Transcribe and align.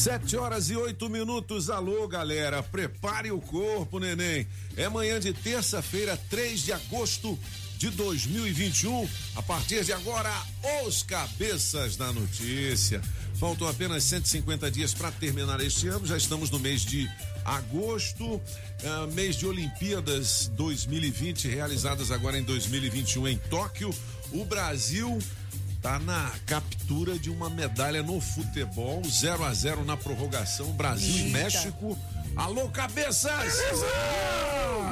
Sete 0.00 0.34
horas 0.34 0.70
e 0.70 0.76
oito 0.76 1.10
minutos. 1.10 1.68
Alô, 1.68 2.08
galera. 2.08 2.62
Prepare 2.62 3.30
o 3.32 3.38
corpo, 3.38 3.98
neném. 3.98 4.46
É 4.74 4.88
manhã 4.88 5.20
de 5.20 5.30
terça-feira, 5.34 6.18
3 6.30 6.62
de 6.62 6.72
agosto 6.72 7.38
de 7.76 7.90
2021. 7.90 9.06
A 9.36 9.42
partir 9.42 9.84
de 9.84 9.92
agora, 9.92 10.32
os 10.86 11.02
cabeças 11.02 11.96
da 11.96 12.10
notícia. 12.14 13.02
Faltam 13.34 13.68
apenas 13.68 14.02
150 14.04 14.70
dias 14.70 14.94
para 14.94 15.12
terminar 15.12 15.60
este 15.60 15.88
ano. 15.88 16.06
Já 16.06 16.16
estamos 16.16 16.48
no 16.48 16.58
mês 16.58 16.80
de 16.80 17.06
agosto, 17.44 18.24
uh, 18.24 19.12
mês 19.12 19.36
de 19.36 19.46
Olimpíadas 19.46 20.50
2020, 20.54 21.46
realizadas 21.46 22.10
agora 22.10 22.38
em 22.38 22.42
2021 22.42 23.28
em 23.28 23.36
Tóquio. 23.36 23.94
O 24.32 24.46
Brasil 24.46 25.18
tá 25.80 25.98
na 25.98 26.30
captura 26.46 27.18
de 27.18 27.30
uma 27.30 27.48
medalha 27.48 28.02
no 28.02 28.20
futebol, 28.20 29.02
0 29.04 29.44
a 29.44 29.54
0 29.54 29.84
na 29.84 29.96
prorrogação, 29.96 30.72
Brasil 30.72 31.14
Eita. 31.14 31.28
e 31.28 31.30
México. 31.30 31.98
Alô, 32.36 32.68
cabeças! 32.68 33.54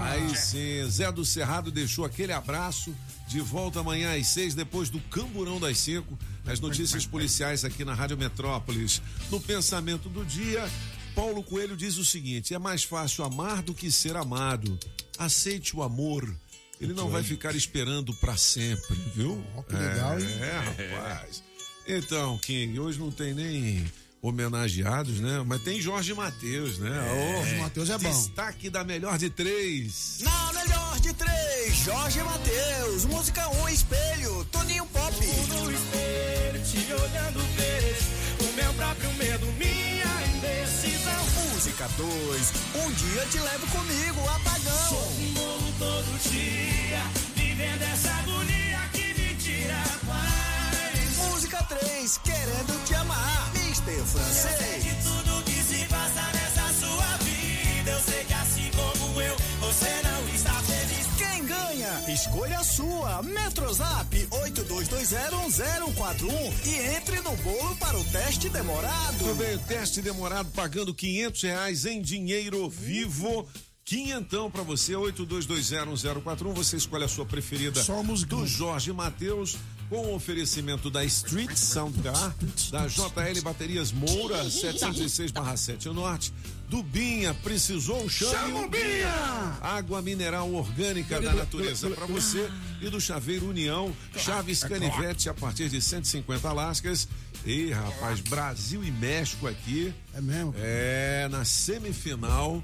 Aí 0.02 0.34
sim, 0.36 0.88
Zé 0.88 1.12
do 1.12 1.24
Cerrado 1.24 1.70
deixou 1.70 2.04
aquele 2.04 2.32
abraço. 2.32 2.94
De 3.26 3.40
volta 3.40 3.80
amanhã 3.80 4.18
às 4.18 4.26
seis, 4.28 4.54
depois 4.54 4.88
do 4.88 4.98
Camburão 5.00 5.60
das 5.60 5.78
Cinco. 5.78 6.18
As 6.46 6.58
notícias 6.58 7.04
policiais 7.04 7.62
aqui 7.62 7.84
na 7.84 7.92
Rádio 7.92 8.16
Metrópolis. 8.16 9.02
No 9.30 9.38
pensamento 9.38 10.08
do 10.08 10.24
dia, 10.24 10.66
Paulo 11.14 11.42
Coelho 11.42 11.76
diz 11.76 11.98
o 11.98 12.04
seguinte: 12.04 12.54
é 12.54 12.58
mais 12.58 12.84
fácil 12.84 13.24
amar 13.24 13.62
do 13.62 13.74
que 13.74 13.90
ser 13.92 14.16
amado. 14.16 14.78
Aceite 15.18 15.76
o 15.76 15.82
amor 15.82 16.34
ele 16.80 16.94
não 16.94 17.08
vai 17.08 17.22
ficar 17.22 17.54
esperando 17.54 18.14
para 18.14 18.36
sempre, 18.36 18.94
viu? 19.14 19.44
Oh, 19.56 19.62
que 19.62 19.74
legal, 19.74 20.18
hein? 20.18 20.26
É, 20.40 20.96
rapaz. 20.96 21.42
Então, 21.86 22.38
King, 22.38 22.78
hoje 22.78 22.98
não 22.98 23.10
tem 23.10 23.34
nem 23.34 23.84
homenageados, 24.20 25.20
né? 25.20 25.42
Mas 25.46 25.62
tem 25.62 25.80
Jorge 25.80 26.12
Matheus, 26.12 26.78
né? 26.78 26.90
É, 26.90 27.36
Jorge 27.36 27.54
Matheus 27.56 27.90
é 27.90 27.98
bom. 27.98 28.10
Destaque 28.10 28.70
da 28.70 28.84
melhor 28.84 29.18
de 29.18 29.30
três. 29.30 30.18
Na 30.20 30.52
melhor 30.52 31.00
de 31.00 31.12
três, 31.14 31.76
Jorge 31.76 32.22
Matheus. 32.22 33.04
Música 33.06 33.48
um 33.48 33.68
espelho, 33.68 34.44
Toninho 34.46 34.86
Pop. 34.86 35.14
No 35.14 35.70
espelho, 35.72 36.64
te 36.64 36.92
olhando, 36.92 37.40
vejo 37.56 38.50
o 38.50 38.52
meu 38.54 38.74
próprio 38.74 39.12
medo, 39.14 39.46
minha 39.52 40.36
indecisão. 40.36 41.28
Música 41.52 41.88
2, 41.96 42.52
um 42.84 42.92
dia 42.92 43.26
te 43.26 43.38
levo 43.38 43.66
comigo, 43.68 44.28
apagão. 44.28 44.88
Sou 44.88 45.10
um 45.10 45.67
todo 45.98 46.14
dia, 46.30 47.02
vivendo 47.34 47.82
essa 47.82 48.10
agonia 48.20 48.78
que 48.92 49.12
me 49.20 49.34
tira 49.34 49.74
a 49.74 49.98
paz. 50.06 51.16
Música 51.16 51.60
3, 51.64 52.18
querendo 52.18 52.84
te 52.84 52.94
amar, 52.94 53.50
Mr. 53.56 54.00
Francês. 54.06 54.44
Eu 54.44 54.58
sei 54.58 54.78
de 54.80 54.94
tudo 55.02 55.42
que 55.42 55.60
se 55.60 55.84
passa 55.86 56.22
nessa 56.34 56.72
sua 56.74 57.16
vida, 57.16 57.90
eu 57.90 58.00
sei 58.00 58.22
que 58.24 58.34
assim 58.34 58.70
como 58.76 59.20
eu, 59.20 59.36
você 59.58 59.90
não 60.04 60.28
está 60.32 60.54
feliz. 60.62 61.08
Quem 61.18 61.44
ganha? 61.46 62.00
Escolha 62.14 62.60
a 62.60 62.64
sua. 62.64 63.20
Metrozap 63.24 64.28
82201041 64.30 66.30
e 66.64 66.78
entre 66.96 67.20
no 67.22 67.36
bolo 67.38 67.74
para 67.76 67.98
o 67.98 68.04
teste 68.04 68.48
demorado. 68.48 69.18
Tudo 69.18 69.34
bem, 69.34 69.56
o 69.56 69.60
teste 69.60 70.00
demorado 70.00 70.48
pagando 70.52 70.94
quinhentos 70.94 71.42
reais 71.42 71.84
em 71.86 72.00
dinheiro 72.00 72.70
vivo. 72.70 73.48
Quinhentão 73.88 74.50
para 74.50 74.62
você, 74.62 74.92
82201041. 74.92 76.52
Você 76.52 76.76
escolhe 76.76 77.04
a 77.04 77.08
sua 77.08 77.24
preferida 77.24 77.82
música. 78.04 78.36
do 78.36 78.46
Jorge 78.46 78.92
Matheus, 78.92 79.56
com 79.88 80.14
oferecimento 80.14 80.90
da 80.90 81.02
Street 81.06 81.56
Sound 81.56 81.98
Car, 82.02 82.34
da 82.70 82.86
JL 82.86 83.40
Baterias 83.42 83.90
Moura, 83.90 84.44
706/7 84.44 85.86
Norte, 85.86 86.34
do 86.68 86.82
Binha, 86.82 87.32
precisou 87.32 88.06
chame. 88.10 88.32
Chama 88.32 88.66
o 88.66 88.68
Binha! 88.68 89.56
Água 89.62 90.02
mineral 90.02 90.52
orgânica 90.52 91.18
da 91.18 91.32
natureza 91.32 91.88
para 91.88 92.04
você 92.04 92.46
e 92.82 92.90
do 92.90 93.00
Chaveiro 93.00 93.48
União, 93.48 93.90
Chaves 94.18 94.64
Canivete 94.64 95.30
a 95.30 95.34
partir 95.34 95.70
de 95.70 95.80
150 95.80 96.52
lascas. 96.52 97.08
E 97.42 97.70
rapaz, 97.70 98.20
Brasil 98.20 98.84
e 98.84 98.90
México 98.90 99.46
aqui. 99.46 99.94
É 100.12 100.20
mesmo? 100.20 100.52
É, 100.58 101.26
na 101.30 101.42
semifinal 101.46 102.62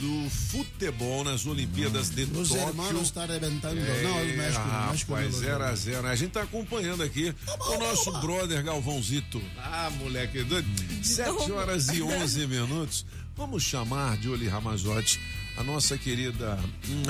do 0.00 0.30
futebol 0.30 1.22
nas 1.22 1.46
Olimpíadas 1.46 2.08
de 2.08 2.22
Os 2.24 2.48
Tóquio. 2.48 2.68
hermanos 2.68 3.02
estão 3.02 3.22
arrebentando. 3.22 3.78
É, 3.78 4.02
não, 4.02 4.22
o 4.22 4.26
México. 4.26 4.62
o 4.62 4.88
México 4.90 5.12
rapaz, 5.12 5.32
não, 5.34 5.40
0 5.40 5.64
a 5.64 5.74
0 5.74 6.06
A 6.08 6.16
gente 6.16 6.30
tá 6.30 6.42
acompanhando 6.42 7.02
aqui 7.02 7.34
o 7.46 7.78
nosso 7.78 8.10
brother 8.20 8.64
Galvãozito. 8.64 9.40
Ah, 9.58 9.90
moleque 9.98 10.42
doido. 10.42 10.68
7 11.04 11.52
horas 11.52 11.88
e 11.88 12.02
11 12.02 12.46
minutos. 12.46 13.04
Vamos 13.36 13.62
chamar 13.62 14.16
de 14.16 14.28
Oli 14.28 14.48
Ramazotti 14.48 15.20
a 15.56 15.62
nossa 15.62 15.98
querida 15.98 16.58
hum, 16.88 17.02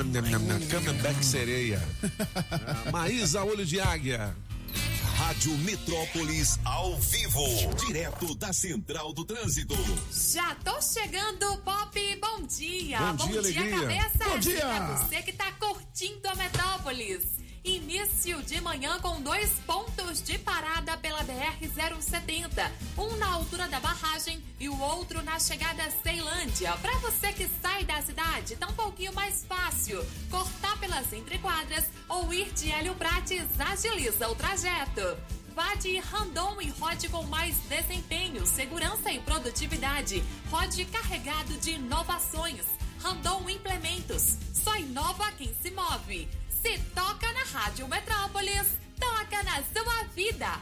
Cameback 0.69 1.25
Sereia. 1.25 1.81
Ah, 2.51 2.91
Maísa 2.91 3.43
Olho 3.43 3.65
de 3.65 3.79
Águia. 3.79 4.35
Rádio 5.21 5.55
Metrópolis 5.59 6.59
ao 6.65 6.97
vivo, 6.99 7.45
direto 7.85 8.33
da 8.33 8.51
Central 8.51 9.13
do 9.13 9.23
Trânsito. 9.23 9.75
Já 10.11 10.55
tô 10.55 10.81
chegando, 10.81 11.57
Pop. 11.57 12.19
Bom 12.19 12.41
dia. 12.47 12.99
Bom 13.13 13.27
dia, 13.27 13.39
alegria. 13.39 13.81
cabeça. 13.81 14.29
Bom 14.29 14.39
dia. 14.39 14.59
É 14.59 14.97
você 14.97 15.21
que 15.21 15.33
tá 15.33 15.51
curtindo 15.51 16.27
a 16.27 16.33
Metrópolis. 16.33 17.21
Início 17.63 18.41
de 18.41 18.59
manhã 18.59 18.99
com 19.01 19.21
dois 19.21 19.51
pontos 19.67 20.19
de 20.23 20.35
parada 20.39 20.97
pela 20.97 21.23
BR-070. 21.23 22.71
Um 22.97 23.15
na 23.17 23.33
altura 23.33 23.67
da 23.67 23.79
barragem 23.79 24.43
e 24.59 24.67
o 24.67 24.79
outro 24.79 25.21
na 25.21 25.39
chegada 25.39 25.83
a 25.83 25.91
Ceilândia. 25.91 26.73
Para 26.77 26.97
você 26.97 27.31
que 27.31 27.47
sai 27.61 27.85
da 27.85 28.01
cidade, 28.01 28.55
tá 28.55 28.67
um 28.67 28.73
pouquinho 28.73 29.13
mais 29.13 29.45
fácil. 29.45 30.03
Cortar 30.31 30.79
pelas 30.79 31.13
entrequadras 31.13 31.85
ou 32.09 32.33
ir 32.33 32.51
de 32.51 32.71
Hélio 32.71 32.95
Prates 32.95 33.45
agiliza 33.59 34.27
o 34.27 34.33
trajeto. 34.33 35.15
Vá 35.53 35.75
de 35.75 35.99
Randon 35.99 36.59
e 36.61 36.69
rode 36.71 37.09
com 37.09 37.21
mais 37.27 37.55
desempenho, 37.69 38.43
segurança 38.43 39.11
e 39.11 39.19
produtividade. 39.19 40.23
Rode 40.49 40.83
carregado 40.85 41.53
de 41.59 41.73
inovações. 41.73 42.65
Randon 43.03 43.47
Implementos. 43.47 44.35
Só 44.51 44.75
inova 44.77 45.31
quem 45.33 45.53
se 45.61 45.69
move. 45.69 46.27
Se 46.61 46.77
toca 46.93 47.31
na 47.33 47.43
Rádio 47.59 47.87
Metrópolis, 47.87 48.67
toca 48.99 49.43
na 49.43 49.63
sua 49.63 50.03
vida. 50.15 50.61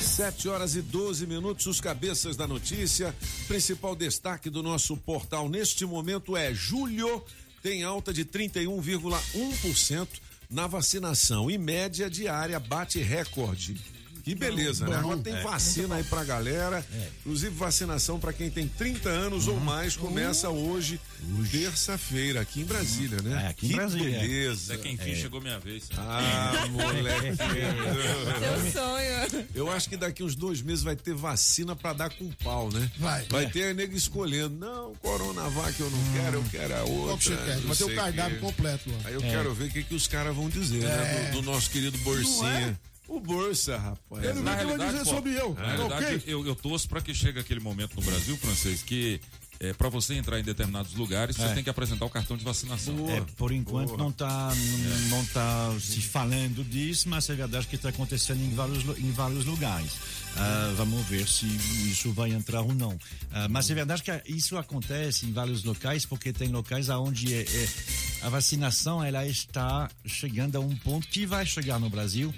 Sete 0.00 0.48
horas 0.48 0.74
e 0.74 0.82
12 0.82 1.26
minutos, 1.26 1.66
os 1.66 1.80
cabeças 1.80 2.36
da 2.36 2.46
notícia. 2.46 3.14
Principal 3.48 3.96
destaque 3.96 4.50
do 4.50 4.62
nosso 4.62 4.96
portal 4.96 5.48
neste 5.48 5.86
momento 5.86 6.36
é 6.36 6.52
julho 6.52 7.24
tem 7.62 7.84
alta 7.84 8.12
de 8.12 8.24
31,1% 8.24 10.08
na 10.50 10.66
vacinação 10.66 11.48
e 11.50 11.56
média 11.56 12.10
diária 12.10 12.58
bate 12.58 12.98
recorde. 13.00 13.80
Que 14.22 14.34
beleza, 14.34 14.86
né? 14.86 14.96
Agora 14.96 15.18
tem 15.18 15.40
vacina 15.42 15.96
aí 15.96 16.04
pra 16.04 16.24
galera. 16.24 16.84
Inclusive 17.20 17.54
vacinação 17.54 18.18
pra 18.18 18.32
quem 18.32 18.50
tem 18.50 18.66
30 18.68 19.08
anos 19.08 19.48
ou 19.48 19.58
mais 19.60 19.96
começa 19.96 20.48
hoje, 20.48 21.00
terça-feira, 21.50 22.40
aqui 22.40 22.60
em 22.60 22.64
Brasília, 22.64 23.20
né? 23.22 23.44
É, 23.44 23.48
aqui 23.48 23.66
em 23.66 23.68
que 23.70 23.76
Brasília. 23.76 24.20
beleza. 24.20 24.74
Até 24.74 24.82
que 24.82 24.88
enfim 24.90 25.14
chegou 25.14 25.40
minha 25.40 25.58
vez. 25.58 25.88
Ah, 25.96 26.66
moleque. 26.70 27.36
Seu 27.36 28.72
sonho. 28.72 29.46
Eu 29.54 29.70
acho 29.70 29.88
que 29.88 29.96
daqui 29.96 30.22
uns 30.22 30.34
dois 30.34 30.62
meses 30.62 30.82
vai 30.82 30.96
ter 30.96 31.14
vacina 31.14 31.74
pra 31.76 31.92
dar 31.92 32.10
com 32.10 32.30
pau, 32.44 32.70
né? 32.70 32.90
Vai. 32.98 33.26
Vai 33.28 33.46
ter 33.50 33.74
nego 33.74 33.96
escolhendo. 33.96 34.56
Não, 34.56 34.94
Coronavac 34.96 35.78
eu 35.80 35.90
não 35.90 36.12
quero, 36.12 36.36
eu 36.36 36.44
quero 36.50 36.76
a 36.76 36.82
outra. 36.84 37.06
Qual 37.06 37.18
que 37.18 37.24
você 37.24 37.36
quer? 37.36 37.58
Vai 37.60 37.76
ter 37.76 37.84
o 37.84 37.94
cardápio 37.94 38.40
completo 38.40 38.90
lá. 38.90 38.98
Aí 39.04 39.14
eu 39.14 39.20
quero 39.20 39.54
ver 39.54 39.64
o 39.64 39.70
que, 39.70 39.82
que 39.82 39.94
os 39.94 40.06
caras 40.06 40.34
vão 40.34 40.48
dizer, 40.48 40.82
né? 40.84 41.30
Do, 41.32 41.40
do 41.40 41.50
nosso 41.50 41.70
querido 41.70 41.96
Borsinha. 41.98 42.78
O 43.14 43.20
Bolsa, 43.20 43.76
rapaz. 43.76 44.24
Ele 44.24 44.40
Na 44.40 44.54
vai 44.54 44.64
realidade, 44.64 44.90
dizer 44.92 45.04
pô, 45.04 45.10
sobre 45.10 45.34
eu. 45.38 45.54
Na 45.54 45.66
realidade, 45.74 46.04
ok? 46.16 46.22
eu, 46.26 46.46
eu 46.46 46.54
torço 46.54 46.88
para 46.88 47.00
que 47.02 47.12
chegue 47.14 47.38
aquele 47.38 47.60
momento 47.60 47.94
no 47.94 48.02
Brasil, 48.02 48.36
francês, 48.38 48.82
que 48.82 49.20
é, 49.60 49.72
para 49.74 49.88
você 49.90 50.14
entrar 50.14 50.40
em 50.40 50.42
determinados 50.42 50.94
lugares, 50.94 51.36
você 51.36 51.42
É. 51.44 51.54
tem 51.54 51.62
que 51.62 51.68
apresentar 51.70 52.04
o 52.06 52.10
cartão 52.10 52.36
de 52.36 52.44
vacinação. 52.44 53.08
É, 53.10 53.20
por 53.36 53.52
enquanto 53.52 53.96
não 53.98 54.08
está 54.08 54.50
não 55.10 55.24
tá 55.26 55.70
se 55.78 56.00
falando 56.00 56.64
disso, 56.64 57.08
mas 57.08 57.28
é 57.28 57.34
verdade 57.34 57.66
que 57.66 57.76
está 57.76 57.90
acontecendo 57.90 58.40
em 58.42 58.54
vários, 58.54 58.82
em 58.98 59.12
vários 59.12 59.44
lugares. 59.44 59.92
Ah, 60.36 60.72
vamos 60.76 61.06
ver 61.06 61.28
se 61.28 61.46
isso 61.90 62.12
vai 62.12 62.30
entrar 62.32 62.62
ou 62.62 62.74
não. 62.74 62.98
Ah, 63.30 63.48
mas 63.48 63.70
é 63.70 63.74
verdade 63.74 64.02
que 64.02 64.10
isso 64.26 64.56
acontece 64.56 65.26
em 65.26 65.32
vários 65.32 65.62
locais, 65.62 66.06
porque 66.06 66.32
tem 66.32 66.48
locais 66.48 66.88
onde 66.88 67.32
é- 67.34 67.42
é- 67.42 67.68
a 68.22 68.28
vacinação 68.28 69.02
ela 69.04 69.26
está 69.26 69.90
chegando 70.06 70.56
a 70.56 70.60
um 70.60 70.74
ponto 70.76 71.06
que 71.08 71.26
vai 71.26 71.44
chegar 71.44 71.78
no 71.78 71.90
Brasil, 71.90 72.34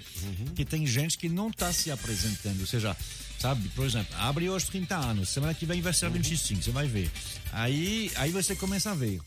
que 0.55 0.65
tem 0.65 0.85
gente 0.85 1.17
que 1.17 1.29
não 1.29 1.49
está 1.49 1.71
se 1.71 1.89
apresentando, 1.89 2.59
ou 2.61 2.67
seja, 2.67 2.95
sabe, 3.39 3.69
por 3.69 3.85
exemplo, 3.85 4.13
abre 4.17 4.49
hoje 4.49 4.65
30 4.65 4.97
anos, 4.97 5.29
semana 5.29 5.53
que 5.53 5.65
vem 5.65 5.81
vai 5.81 5.93
ser 5.93 6.09
25, 6.09 6.61
você 6.63 6.71
vai 6.71 6.87
ver. 6.87 7.09
Aí, 7.53 8.11
aí 8.15 8.31
você 8.31 8.55
começa 8.55 8.91
a 8.91 8.95
ver. 8.95 9.19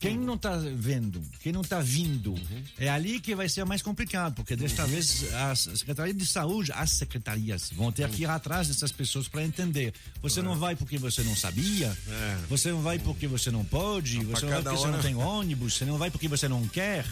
Quem 0.00 0.16
não 0.16 0.34
está 0.34 0.56
vendo, 0.56 1.20
quem 1.40 1.52
não 1.52 1.62
está 1.62 1.80
vindo, 1.80 2.32
é 2.78 2.88
ali 2.88 3.18
que 3.18 3.34
vai 3.34 3.48
ser 3.48 3.64
mais 3.64 3.82
complicado, 3.82 4.32
porque 4.34 4.54
desta 4.54 4.86
vez 4.86 5.24
as 5.34 5.58
secretarias 5.80 6.16
de 6.16 6.24
saúde, 6.24 6.70
as 6.72 6.90
secretarias, 6.92 7.70
vão 7.74 7.90
ter 7.90 8.08
que 8.10 8.22
ir 8.22 8.26
atrás 8.30 8.68
dessas 8.68 8.92
pessoas 8.92 9.26
para 9.26 9.44
entender. 9.44 9.92
Você 10.22 10.40
não 10.40 10.56
vai 10.56 10.76
porque 10.76 10.98
você 10.98 11.22
não 11.24 11.34
sabia, 11.34 11.96
você 12.48 12.70
não 12.70 12.80
vai 12.80 12.98
porque 13.00 13.26
você 13.26 13.50
não 13.50 13.64
pode, 13.64 14.18
você 14.24 14.46
não 14.46 14.52
vai 14.52 14.62
porque 14.62 14.76
você 14.78 14.86
não 14.88 15.00
tem 15.02 15.14
ônibus, 15.16 15.74
você 15.74 15.84
não 15.84 15.98
vai 15.98 16.10
porque 16.12 16.28
você 16.28 16.46
não 16.48 16.68
quer. 16.68 17.04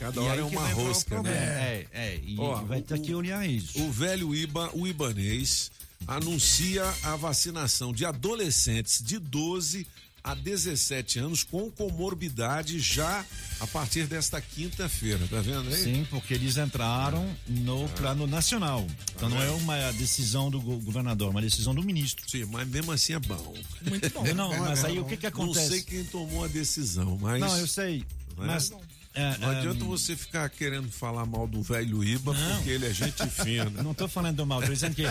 Cada 0.00 0.20
E 0.20 0.24
hora 0.24 0.40
é 0.40 0.44
uma 0.44 0.68
rosca, 0.68 1.22
né? 1.22 1.30
É, 1.30 1.86
é, 1.92 2.20
e 2.22 2.36
Ó, 2.38 2.56
vai 2.64 2.82
ter 2.82 2.94
o- 2.98 3.02
que 3.02 3.14
olhar 3.14 3.48
isso. 3.48 3.80
O 3.82 3.90
velho 3.90 4.34
Iba, 4.34 4.68
o 4.74 4.86
Ibanês, 4.86 5.70
anuncia 6.06 6.84
a 7.02 7.16
vacinação 7.16 7.92
de 7.92 8.04
adolescentes 8.04 9.02
de 9.02 9.18
12 9.18 9.86
a 10.26 10.34
17 10.34 11.20
anos 11.20 11.44
com 11.44 11.70
comorbidade 11.70 12.80
já 12.80 13.24
a 13.60 13.66
partir 13.68 14.06
desta 14.08 14.40
quinta-feira, 14.40 15.24
tá 15.30 15.40
vendo 15.40 15.68
aí? 15.68 15.76
Sim, 15.84 16.06
porque 16.10 16.34
eles 16.34 16.56
entraram 16.56 17.32
no 17.46 17.88
plano 17.90 18.26
nacional. 18.26 18.84
Então 19.14 19.28
não 19.28 19.40
é 19.40 19.50
uma 19.52 19.92
decisão 19.92 20.50
do 20.50 20.60
go- 20.60 20.80
governador, 20.80 21.28
é 21.28 21.30
uma 21.30 21.40
decisão 21.42 21.72
do 21.74 21.82
ministro. 21.82 22.28
Sim, 22.28 22.44
mas 22.46 22.66
mesmo 22.68 22.90
assim 22.90 23.12
é 23.14 23.20
bom. 23.20 23.54
Muito 23.88 24.10
bom. 24.10 24.24
Não, 24.34 24.58
mas 24.58 24.84
aí 24.84 24.98
o 24.98 25.04
que 25.04 25.16
que 25.16 25.26
acontece? 25.28 25.60
Não 25.60 25.70
sei 25.70 25.82
quem 25.82 26.04
tomou 26.04 26.44
a 26.44 26.48
decisão, 26.48 27.16
mas. 27.20 27.40
Não, 27.40 27.56
eu 27.58 27.66
sei. 27.68 28.04
Não 28.36 28.44
é? 28.44 28.46
Mas. 28.48 28.72
É, 29.16 29.38
Não 29.38 29.50
é, 29.52 29.58
adianta 29.58 29.84
você 29.84 30.14
ficar 30.14 30.48
querendo 30.50 30.90
falar 30.90 31.24
mal 31.24 31.46
do 31.48 31.62
velho 31.62 32.04
Iba, 32.04 32.34
Não. 32.34 32.56
porque 32.56 32.70
ele 32.70 32.86
é 32.86 32.92
gente 32.92 33.26
fina. 33.30 33.70
Não 33.82 33.92
estou 33.92 34.06
falando 34.06 34.44
mal, 34.44 34.60
estou 34.60 34.74
dizendo 34.74 34.94
que 34.94 35.04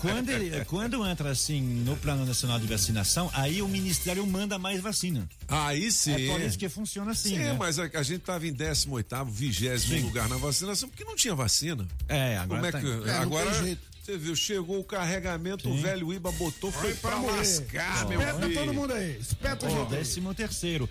quando, 0.00 0.30
ele, 0.30 0.64
quando 0.64 1.06
entra 1.06 1.30
assim 1.30 1.60
no 1.60 1.96
Plano 1.96 2.24
Nacional 2.24 2.58
de 2.58 2.66
Vacinação, 2.66 3.30
aí 3.34 3.60
o 3.60 3.68
Ministério 3.68 4.26
manda 4.26 4.58
mais 4.58 4.80
vacina. 4.80 5.28
Aí 5.46 5.92
sim. 5.92 6.14
É 6.14 6.32
por 6.32 6.40
isso 6.40 6.58
que 6.58 6.68
funciona 6.68 7.10
assim. 7.12 7.30
Sim, 7.30 7.38
né? 7.38 7.52
mas 7.58 7.78
a, 7.78 7.84
a 7.84 8.02
gente 8.02 8.20
estava 8.20 8.46
em 8.46 8.54
18º, 8.54 9.30
20 9.30 9.78
Sim. 9.78 10.00
lugar 10.00 10.28
na 10.28 10.36
vacinação, 10.36 10.88
porque 10.88 11.04
não 11.04 11.14
tinha 11.14 11.34
vacina. 11.34 11.86
É, 12.08 12.38
Como 12.40 12.54
agora 12.54 12.68
é 12.68 12.72
tem. 12.72 12.80
que. 12.80 12.88
É, 12.88 13.12
não 13.12 13.22
agora, 13.22 13.50
tem 13.50 13.64
jeito. 13.64 13.89
Você 14.10 14.18
viu, 14.18 14.34
chegou 14.36 14.78
o 14.80 14.84
carregamento, 14.84 15.68
o 15.70 15.76
velho 15.80 16.12
Iba 16.12 16.32
botou, 16.32 16.70
foi 16.72 16.94
pra, 16.94 17.16
morrer. 17.16 17.38
lascar, 17.38 18.06
meu 18.08 18.20
Espeta 18.20 18.40
filho. 18.46 18.54
todo 18.54 18.74
mundo 18.74 18.92
aí. 18.92 19.16
Espeta 19.18 19.66
O 19.66 19.70
gente. 19.70 19.90
décimo 19.90 20.34
terceiro. 20.34 20.88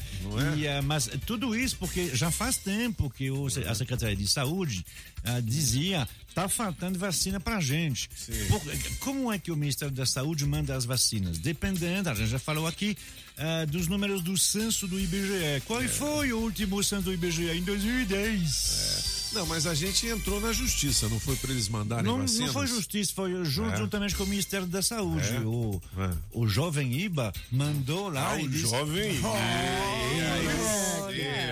É? 0.53 0.57
E, 0.57 0.67
ah, 0.67 0.81
mas 0.81 1.09
tudo 1.25 1.55
isso 1.55 1.75
porque 1.77 2.15
já 2.15 2.31
faz 2.31 2.57
tempo 2.57 3.09
que 3.09 3.29
o, 3.29 3.47
a 3.47 3.75
Secretaria 3.75 4.15
de 4.15 4.27
Saúde 4.27 4.85
ah, 5.23 5.39
dizia 5.39 6.07
tá 6.33 6.47
faltando 6.47 6.97
vacina 6.97 7.39
pra 7.39 7.59
gente. 7.59 8.09
Por- 8.47 8.61
como 8.99 9.31
é 9.33 9.37
que 9.39 9.51
o 9.51 9.55
Ministério 9.57 9.93
da 9.93 10.05
Saúde 10.05 10.45
manda 10.45 10.75
as 10.75 10.85
vacinas? 10.85 11.37
Dependendo, 11.39 12.09
a 12.09 12.13
gente 12.13 12.29
já 12.29 12.39
falou 12.39 12.67
aqui, 12.67 12.95
ah, 13.39 13.65
dos 13.65 13.87
números 13.87 14.21
do 14.21 14.37
censo 14.37 14.87
do 14.87 14.99
IBGE. 14.99 15.61
Qual 15.65 15.81
foi 15.83 16.31
o 16.33 16.39
último 16.39 16.83
censo 16.83 17.03
do 17.03 17.13
IBGE? 17.13 17.49
Em 17.57 17.63
2010. 17.63 19.29
Não, 19.31 19.45
mas 19.45 19.67
a 19.67 19.75
gente 19.75 20.07
entrou 20.07 20.41
na 20.41 20.51
justiça, 20.51 21.07
não 21.07 21.19
foi 21.19 21.35
pra 21.35 21.51
eles 21.51 21.69
mandarem 21.69 22.03
Não, 22.03 22.17
vacinas? 22.17 22.47
não 22.47 22.53
foi 22.53 22.65
justiça, 22.65 23.13
foi 23.15 23.45
junto, 23.45 23.73
É. 23.73 23.77
juntamente 23.77 24.15
com 24.15 24.23
o 24.23 24.27
Ministério 24.27 24.65
da 24.65 24.81
Saúde. 24.81 25.27
É. 25.27 25.39
O, 25.41 25.79
É. 25.99 26.09
o 26.33 26.47
jovem 26.47 26.91
Iba 26.99 27.31
mandou 27.51 28.09
lá 28.09 28.31
Ah, 28.31 28.41
e 28.41 28.45
o 28.45 28.49
disse, 28.49 28.67
jovem. 28.71 29.19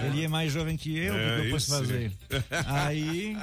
Ele 0.08 0.24
é 0.24 0.28
mais 0.28 0.52
jovem 0.52 0.78
que 0.78 0.96
eu, 0.98 1.14
o 1.14 1.18
que 1.18 1.24
É, 1.24 1.40
que 1.42 1.48
eu 1.48 1.52
posso 1.52 1.68
fazer? 1.68 2.12
Aí 2.68 3.36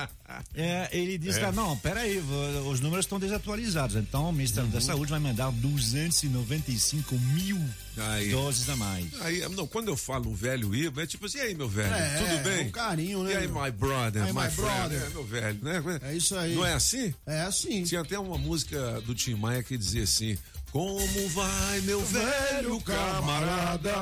é, 0.54 0.88
ele 0.92 1.18
disse: 1.18 1.38
lá, 1.40 1.52
não, 1.52 1.76
peraí, 1.76 2.18
os 2.66 2.80
números 2.80 3.04
estão 3.04 3.18
desatualizados. 3.20 3.96
Então 3.96 4.28
o 4.28 4.32
Ministério 4.32 4.66
Uhum. 4.68 4.74
da 4.74 4.80
Saúde 4.80 5.10
vai 5.10 5.20
mandar 5.20 5.50
295 5.52 7.16
mil 7.18 7.60
Aí. 7.96 8.30
Doses 8.34 8.68
a 8.68 8.76
mais. 8.76 9.06
Aí, 9.20 9.48
não, 9.50 9.66
quando 9.66 9.88
eu 9.88 9.96
falo 9.96 10.28
um 10.30 10.34
velho 10.34 10.74
Iba, 10.74 11.02
é 11.02 11.06
tipo 11.06 11.26
assim, 11.26 11.38
e 11.38 11.42
aí, 11.42 11.54
meu 11.54 11.68
velho, 11.68 11.94
É, 11.94 12.16
tudo 12.18 12.42
bem? 12.42 12.66
um 12.66 12.70
carinho, 12.70 13.22
né, 13.22 13.32
E 13.32 13.36
aí, 13.36 13.48
my 13.48 13.70
brother, 13.70 14.22
Aí, 14.24 14.32
my, 14.32 14.42
my 14.42 14.50
friend, 14.50 14.70
brother. 14.88 15.02
é, 15.02 15.08
meu 15.10 15.24
velho, 15.24 15.58
né? 15.62 16.00
É 16.02 16.14
isso 16.14 16.36
aí. 16.36 16.54
Não 16.54 16.66
é 16.66 16.72
assim? 16.74 17.14
É 17.26 17.40
assim. 17.42 17.84
Tinha 17.84 18.00
até 18.00 18.18
uma 18.18 18.36
música 18.38 19.00
do 19.02 19.14
Tim 19.14 19.34
Maia 19.34 19.62
que 19.62 19.78
dizia 19.78 20.02
assim: 20.04 20.36
Como 20.72 21.28
vai, 21.28 21.80
meu 21.82 22.00
velho 22.04 22.80
camarada? 22.80 23.92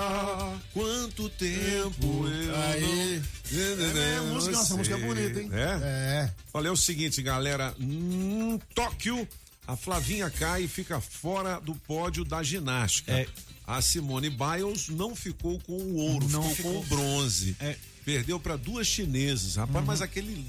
Quanto 0.73 1.29
tempo 1.29 2.27
eu. 2.27 2.57
Aí. 2.57 3.23
não... 3.53 4.03
É, 4.03 4.21
música, 4.33 4.57
nossa, 4.57 4.77
música 4.77 4.97
é 4.97 5.01
bonita, 5.01 5.41
hein? 5.41 5.51
É? 5.53 5.79
É. 6.27 6.31
Olha, 6.55 6.69
é 6.69 6.71
o 6.71 6.77
seguinte, 6.77 7.21
galera. 7.23 7.75
Hum, 7.79 8.59
Tóquio, 8.75 9.27
a 9.67 9.77
Flavinha 9.77 10.31
cai 10.31 10.63
e 10.65 10.69
fica 10.69 11.01
fora 11.01 11.61
do 11.61 11.75
pódio 11.75 12.25
da 12.25 12.43
ginástica. 12.43 13.13
É. 13.13 13.27
A 13.67 13.81
Simone 13.81 14.29
Biles 14.31 14.89
não 14.89 15.15
ficou 15.15 15.59
com 15.61 15.73
o 15.73 15.95
ouro, 15.97 16.29
Não 16.29 16.43
ficou, 16.55 16.75
com 16.75 16.83
ficou. 16.83 16.99
o 16.99 17.05
bronze. 17.05 17.57
É. 17.61 17.77
Perdeu 18.05 18.41
para 18.41 18.57
duas 18.57 18.87
chinesas. 18.87 19.55
Rapaz, 19.57 19.85
mas 19.87 20.03
aquele 20.03 20.45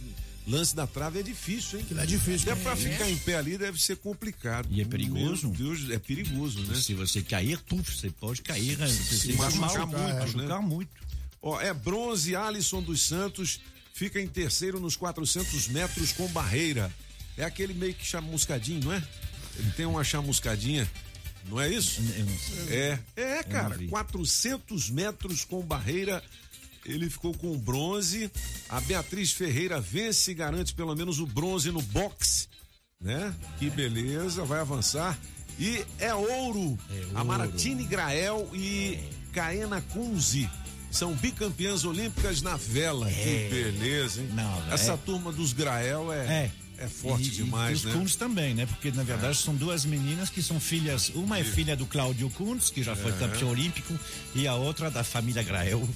lance 0.47 0.75
da 0.75 0.87
trave 0.87 1.19
é 1.19 1.23
difícil, 1.23 1.77
hein? 1.79 1.85
Aquilo 1.85 1.99
é 2.01 2.05
difícil. 2.07 2.51
Até 2.51 2.61
pra 2.63 2.71
É. 2.73 2.75
ficar 2.75 3.09
em 3.09 3.17
pé 3.17 3.35
ali 3.37 3.57
deve 3.57 3.79
ser 3.79 3.97
complicado. 3.97 4.67
E 4.71 4.81
é 4.81 4.85
perigoso? 4.85 5.47
Meu 5.49 5.55
Deus, 5.75 5.89
é 5.91 5.99
perigoso, 5.99 6.59
né? 6.61 6.75
Se 6.81 6.93
você 6.95 7.21
cair, 7.21 7.59
puf, 7.59 7.95
você 7.95 8.09
pode 8.09 8.41
cair, 8.41 8.77
né? 8.77 8.87
você 8.87 9.15
se 9.15 9.33
machucar 9.33 9.59
machucar 9.59 9.87
muito, 9.87 10.01
muito, 10.01 10.37
né? 10.37 10.43
machucar 10.47 10.61
muito. 10.61 10.89
Ó, 11.41 11.61
é 11.61 11.73
bronze, 11.73 12.35
Alisson 12.35 12.81
dos 12.81 13.03
Santos 13.03 13.59
fica 13.93 14.19
em 14.19 14.27
terceiro 14.27 14.79
nos 14.79 14.95
400 14.95 15.67
metros 15.67 16.11
com 16.11 16.27
barreira. 16.29 16.91
É 17.37 17.43
aquele 17.45 17.73
meio 17.73 17.93
que 17.93 18.05
chamuscadinho, 18.05 18.85
não 18.85 18.93
é? 18.93 19.03
Ele 19.59 19.69
tem 19.71 19.85
uma 19.85 20.03
chamuscadinha, 20.03 20.89
não 21.49 21.59
é 21.59 21.69
isso? 21.69 22.01
Eu 22.17 22.25
não 22.25 22.37
sei. 22.37 22.75
É, 22.75 22.99
é, 23.15 23.43
cara, 23.43 23.75
vi. 23.77 23.87
400 23.87 24.89
metros 24.89 25.43
com 25.43 25.61
barreira. 25.61 26.23
Ele 26.85 27.09
ficou 27.09 27.33
com 27.33 27.51
o 27.53 27.57
bronze. 27.57 28.29
A 28.67 28.81
Beatriz 28.81 29.31
Ferreira 29.31 29.79
vence 29.79 30.31
e 30.31 30.33
garante 30.33 30.73
pelo 30.73 30.93
menos 30.95 31.19
o 31.19 31.25
bronze 31.25 31.71
no 31.71 31.81
boxe, 31.81 32.47
né? 32.99 33.33
Que 33.57 33.69
beleza, 33.69 34.43
vai 34.43 34.59
avançar. 34.59 35.17
E 35.59 35.85
é 35.99 36.13
ouro. 36.13 36.77
A 37.15 37.23
Maratine 37.23 37.85
Grael 37.85 38.49
e 38.53 38.99
Caena 39.31 39.81
Kunze 39.81 40.49
são 40.91 41.13
bicampeãs 41.13 41.85
olímpicas 41.85 42.41
na 42.41 42.57
vela. 42.57 43.09
Que 43.09 43.47
beleza, 43.49 44.21
hein? 44.21 44.29
Não, 44.33 44.71
Essa 44.73 44.93
é- 44.93 44.97
turma 44.97 45.31
dos 45.31 45.53
Grael 45.53 46.11
é, 46.11 46.51
É. 46.77 46.85
é 46.85 46.87
forte 46.87 47.27
E- 47.27 47.31
demais, 47.31 47.81
e 47.81 47.85
né? 47.85 47.91
os 47.91 47.97
Kuntz 47.97 48.15
também, 48.15 48.53
né? 48.53 48.65
Porque 48.65 48.91
na 48.91 49.03
verdade 49.03 49.37
são 49.37 49.55
duas 49.55 49.85
meninas 49.85 50.29
que 50.29 50.41
são 50.41 50.59
filhas. 50.59 51.09
Uma 51.15 51.39
é 51.39 51.43
filha 51.43 51.75
do 51.75 51.85
Cláudio 51.85 52.29
Kuntz, 52.31 52.69
que 52.69 52.81
já 52.83 52.95
foi 52.95 53.11
É. 53.11 53.15
campeão 53.15 53.49
olímpico, 53.49 53.97
e 54.35 54.47
a 54.47 54.55
outra 54.55 54.89
da 54.91 55.03
família 55.03 55.43
Grael, 55.43 55.87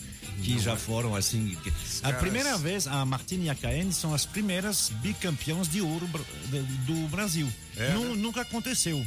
que 0.43 0.59
já 0.59 0.75
foram 0.75 1.15
assim. 1.15 1.57
A 1.99 2.01
caras- 2.03 2.19
primeira 2.21 2.57
vez, 2.57 2.85
a 2.87 3.03
Martine 3.05 3.45
e 3.45 3.49
a 3.49 3.55
Caene 3.55 3.91
são 3.91 4.13
as 4.13 4.25
primeiras 4.25 4.91
bicampeãs 5.01 5.67
de 5.67 5.81
ouro 5.81 6.07
do, 6.85 7.07
Brasil. 7.09 7.51
É, 7.75 7.89
né? 7.89 8.15
Nunca 8.15 8.41
aconteceu. 8.41 9.05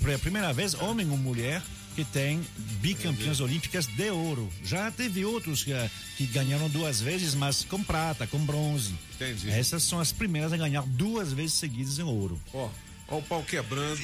Foi 0.00 0.14
a 0.14 0.18
primeira 0.18 0.52
vez, 0.52 0.74
homem 0.74 1.10
ou 1.10 1.16
mulher, 1.16 1.60
que 1.94 2.04
tem 2.04 2.44
bicampeãs 2.80 3.40
olímpicas 3.40 3.86
de 3.86 4.10
ouro. 4.10 4.50
Já 4.64 4.90
teve 4.90 5.24
outros 5.24 5.64
que, 5.64 5.72
que 6.16 6.26
ganharam 6.26 6.68
duas 6.68 7.00
vezes, 7.00 7.34
mas 7.34 7.64
com 7.64 7.82
prata, 7.82 8.26
com 8.26 8.38
bronze. 8.38 8.94
Entendi. 9.14 9.50
Essas 9.50 9.82
são 9.82 10.00
as 10.00 10.12
primeiras 10.12 10.52
a 10.52 10.56
ganhar 10.56 10.82
duas 10.86 11.32
vezes 11.32 11.54
seguidas 11.54 11.98
em 11.98 12.02
ouro. 12.02 12.40
Ó, 12.52 12.68
ó 13.08 13.18
o 13.18 13.22
pau 13.22 13.42
quebrando. 13.42 14.00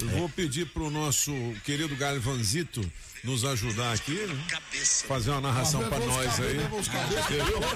Eu 0.00 0.08
vou 0.08 0.28
pedir 0.28 0.66
pro 0.66 0.90
nosso 0.90 1.32
querido 1.64 1.94
Galvanzito 1.96 2.80
nos 3.24 3.44
ajudar 3.44 3.92
aqui, 3.92 4.14
né? 4.14 4.44
fazer 5.06 5.30
uma 5.30 5.40
narração 5.40 5.88
pra 5.88 5.98
nós 6.00 6.40
aí. 6.40 6.56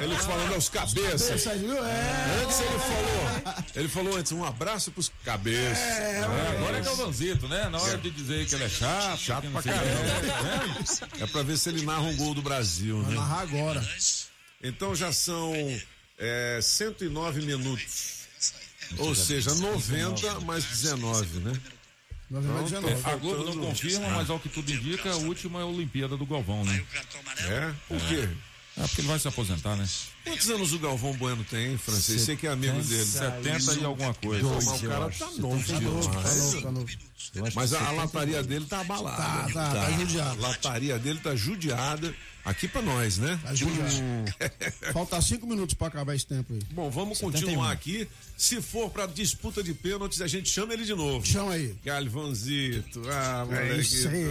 Ele 0.02 0.16
falando 0.16 0.54
aos 0.54 0.68
cabeças. 0.68 1.44
Viu? 1.58 1.84
É. 1.84 2.42
Antes 2.42 2.60
ele 2.60 2.78
falou, 2.78 3.64
ele 3.76 3.88
falou 3.88 4.16
antes 4.16 4.32
um 4.32 4.44
abraço 4.44 4.90
pros 4.90 5.10
cabeças. 5.24 5.78
É, 5.78 6.18
agora 6.56 6.78
é 6.78 6.80
Galvanzito, 6.82 7.46
né? 7.48 7.68
Na 7.68 7.80
hora 7.80 7.98
de 7.98 8.10
dizer 8.10 8.46
que 8.46 8.54
ele 8.56 8.64
é 8.64 8.68
chato. 8.68 9.18
Chato 9.18 9.50
pra 9.52 9.62
caramba. 9.62 10.84
É 11.20 11.26
pra 11.26 11.42
ver 11.42 11.56
se 11.56 11.68
ele 11.68 11.84
narra 11.84 12.02
um 12.02 12.16
gol 12.16 12.34
do 12.34 12.42
Brasil, 12.42 13.00
Vai 13.02 13.10
né? 13.10 13.16
narrar 13.16 13.42
agora. 13.42 13.88
Então 14.62 14.96
já 14.96 15.12
são 15.12 15.52
é, 16.18 16.58
109 16.60 17.42
minutos. 17.42 18.15
Ou 18.98 19.14
seja, 19.14 19.54
90 19.54 20.40
mais 20.40 20.64
19, 20.64 21.40
né? 21.40 21.52
Então, 22.30 22.64
19. 22.64 23.10
A 23.10 23.16
Globo 23.16 23.44
não 23.44 23.66
confirma, 23.66 24.08
mas 24.10 24.30
ao 24.30 24.40
que 24.40 24.48
tudo 24.48 24.72
indica, 24.72 25.10
a 25.12 25.16
última 25.16 25.60
é 25.60 25.62
a 25.62 25.66
Olimpíada 25.66 26.16
do 26.16 26.26
Galvão, 26.26 26.64
né? 26.64 26.84
É? 27.48 27.72
Por 27.88 28.00
quê? 28.08 28.28
É 28.76 28.82
porque 28.82 29.00
ele 29.00 29.08
vai 29.08 29.18
se 29.18 29.28
aposentar, 29.28 29.76
né? 29.76 29.86
Quantos 30.26 30.50
anos 30.50 30.72
o 30.72 30.78
Galvão 30.80 31.12
Bueno 31.12 31.44
tem, 31.48 31.72
hein, 31.72 31.78
Francês? 31.78 32.22
Você 32.22 32.34
que 32.36 32.46
é 32.48 32.50
amigo 32.50 32.82
dele. 32.82 33.04
70 33.04 33.74
e 33.80 33.84
alguma 33.84 34.12
coisa. 34.12 34.48
Mas 34.48 34.66
o 34.82 34.88
cara 34.88 35.08
tá 35.10 35.30
novo 35.38 35.64
Tá 35.72 35.80
novo, 35.80 36.08
tá 36.08 36.18
demais. 36.18 36.36
novo, 36.52 36.62
tá 36.62 36.70
novo. 36.72 36.86
Mas 37.54 37.72
a, 37.74 37.80
a 37.86 37.90
lataria 37.92 38.42
dele 38.42 38.64
tá 38.66 38.80
abalada. 38.80 39.16
Tá, 39.16 39.48
tá, 39.52 39.72
tá 39.86 39.90
judiado. 39.92 40.44
A 40.44 40.48
lataria 40.48 40.98
dele 40.98 41.20
tá 41.20 41.36
judiada. 41.36 42.14
Aqui 42.44 42.66
pra 42.68 42.80
nós, 42.82 43.18
né? 43.18 43.38
Tá 43.42 43.54
judiado. 43.54 43.92
Falta 44.92 45.20
cinco 45.20 45.46
minutos 45.46 45.74
pra 45.74 45.88
acabar 45.88 46.14
esse 46.14 46.26
tempo 46.26 46.52
aí. 46.52 46.60
Bom, 46.72 46.90
vamos 46.90 47.18
continuar 47.20 47.70
aqui. 47.72 48.08
Se 48.36 48.60
for 48.62 48.90
pra 48.90 49.06
disputa 49.06 49.62
de 49.62 49.74
pênaltis, 49.74 50.20
a 50.20 50.26
gente 50.28 50.48
chama 50.48 50.72
ele 50.72 50.84
de 50.84 50.94
novo. 50.94 51.24
Chama 51.26 51.52
aí. 51.52 51.74
Galvanzito. 51.84 53.02
Ah, 53.10 53.44
moleque 53.46 53.80
isso 53.80 54.08
aí. 54.08 54.24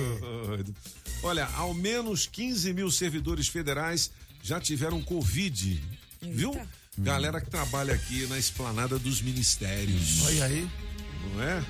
doido. 0.48 0.76
Olha, 1.24 1.46
ao 1.56 1.74
menos 1.74 2.26
15 2.26 2.74
mil 2.74 2.90
servidores 2.92 3.48
federais 3.48 4.12
já 4.46 4.60
tiveram 4.62 5.02
Covid. 5.02 5.82
Viu? 6.22 6.56
Galera 6.98 7.42
que 7.42 7.50
trabalha 7.50 7.94
aqui 7.96 8.28
na 8.28 8.38
esplanada 8.38 9.00
dos 9.00 9.20
ministérios. 9.22 10.24
Olha 10.28 10.46
aí. 10.46 10.70
Não 11.34 11.42
é? 11.44 11.66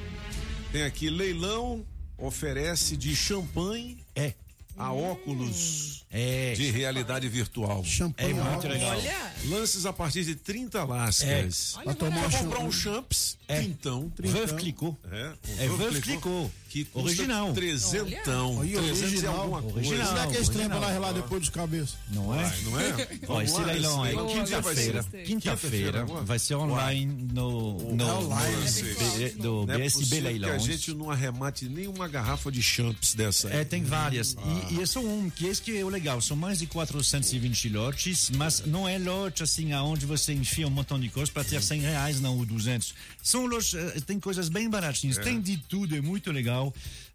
Tem 0.73 0.83
aqui 0.83 1.09
leilão, 1.09 1.85
oferece 2.17 2.97
de 2.97 3.15
champanhe 3.15 3.97
É. 4.13 4.33
a 4.77 4.91
óculos 4.91 6.03
É. 6.11 6.53
de 6.53 6.69
realidade 6.69 7.27
virtual. 7.29 7.83
Champanhe. 7.85 8.31
É 8.31 8.33
muito 8.33 8.47
óculos. 8.57 8.73
legal. 8.73 9.01
Lances 9.45 9.85
a 9.85 9.93
partir 9.93 10.25
de 10.25 10.35
30 10.35 10.83
lascas. 10.83 11.77
Vai 11.85 11.95
tomar 11.95 12.29
Quer 12.29 12.37
um 12.41 12.43
comprar 12.43 12.59
um 12.59 12.71
champs? 12.71 13.37
É. 13.47 13.61
Então. 13.63 14.11
Veuve 14.19 14.53
Clicquot. 14.55 14.97
É, 15.11 15.33
É 15.63 15.67
Veuve 15.69 16.01
Clicquot. 16.01 16.51
Que 16.69 16.83
custa 16.85 17.07
Original. 17.07 17.53
Trezentão. 17.53 18.57
Olha, 18.57 18.77
300 18.81 19.01
original. 19.03 19.41
alguma 19.41 19.61
coisa. 19.61 19.77
Original. 19.77 20.07
Será 20.07 20.27
que 20.27 20.37
esse 20.37 20.51
trem 20.51 20.65
original. 20.65 20.79
vai 20.79 20.87
lá 20.87 20.93
relar 20.93 21.13
depois 21.13 21.39
dos 21.41 21.49
cabeças? 21.49 21.95
Não 22.11 22.35
é? 22.35 22.53
Não 22.63 22.79
é? 22.79 23.07
Ó, 23.27 23.41
esse 23.41 23.53
lá, 23.53 23.65
leilão 23.65 24.05
é 24.05 24.09
esse 24.09 24.17
leilão. 24.17 24.45
Quinta-feira. 24.45 25.03
Quinta-feira 25.25 26.05
vai 26.05 26.39
ser 26.39 26.55
online 26.55 27.05
no, 27.33 27.93
no, 27.95 28.05
online, 28.05 28.55
no- 28.57 28.67
sei. 28.67 29.29
do 29.31 29.63
é 29.63 29.77
BSB 29.77 30.21
possível 30.21 30.39
que 30.39 30.45
a 30.49 30.57
gente 30.57 30.93
não 30.93 31.11
arremate 31.11 31.69
nenhuma 31.69 32.07
garrafa 32.07 32.51
de 32.51 32.61
champs 32.61 33.13
dessa 33.13 33.47
aí. 33.47 33.57
É, 33.57 33.63
tem 33.63 33.83
várias. 33.83 34.35
E, 34.69 34.75
e 34.75 34.81
é 34.81 34.85
só 34.85 34.99
um, 34.99 35.29
que 35.29 35.47
esse 35.47 35.61
que 35.61 35.77
é 35.77 35.83
o 35.83 35.89
legal. 35.89 36.21
São 36.21 36.35
mais 36.35 36.59
de 36.59 36.67
420 36.67 37.69
lotes, 37.69 38.29
mas 38.31 38.65
não 38.65 38.87
é 38.87 38.97
lote 38.97 39.43
assim 39.43 39.73
aonde 39.73 40.05
você 40.05 40.33
enfia 40.33 40.67
um 40.67 40.71
montão 40.71 40.99
de 40.99 41.09
coisas 41.09 41.29
para 41.29 41.43
ter 41.43 41.61
100 41.61 41.81
reais, 41.81 42.19
não, 42.19 42.37
ou 42.37 42.45
200. 42.45 42.93
São 43.21 43.45
lotes, 43.45 43.73
eh, 43.73 44.01
tem 44.05 44.19
coisas 44.19 44.49
bem 44.49 44.69
baratinhas. 44.69 45.17
Tem 45.17 45.39
de 45.39 45.57
tudo, 45.57 45.95
é 45.95 46.01
muito 46.01 46.31
legal. 46.31 46.64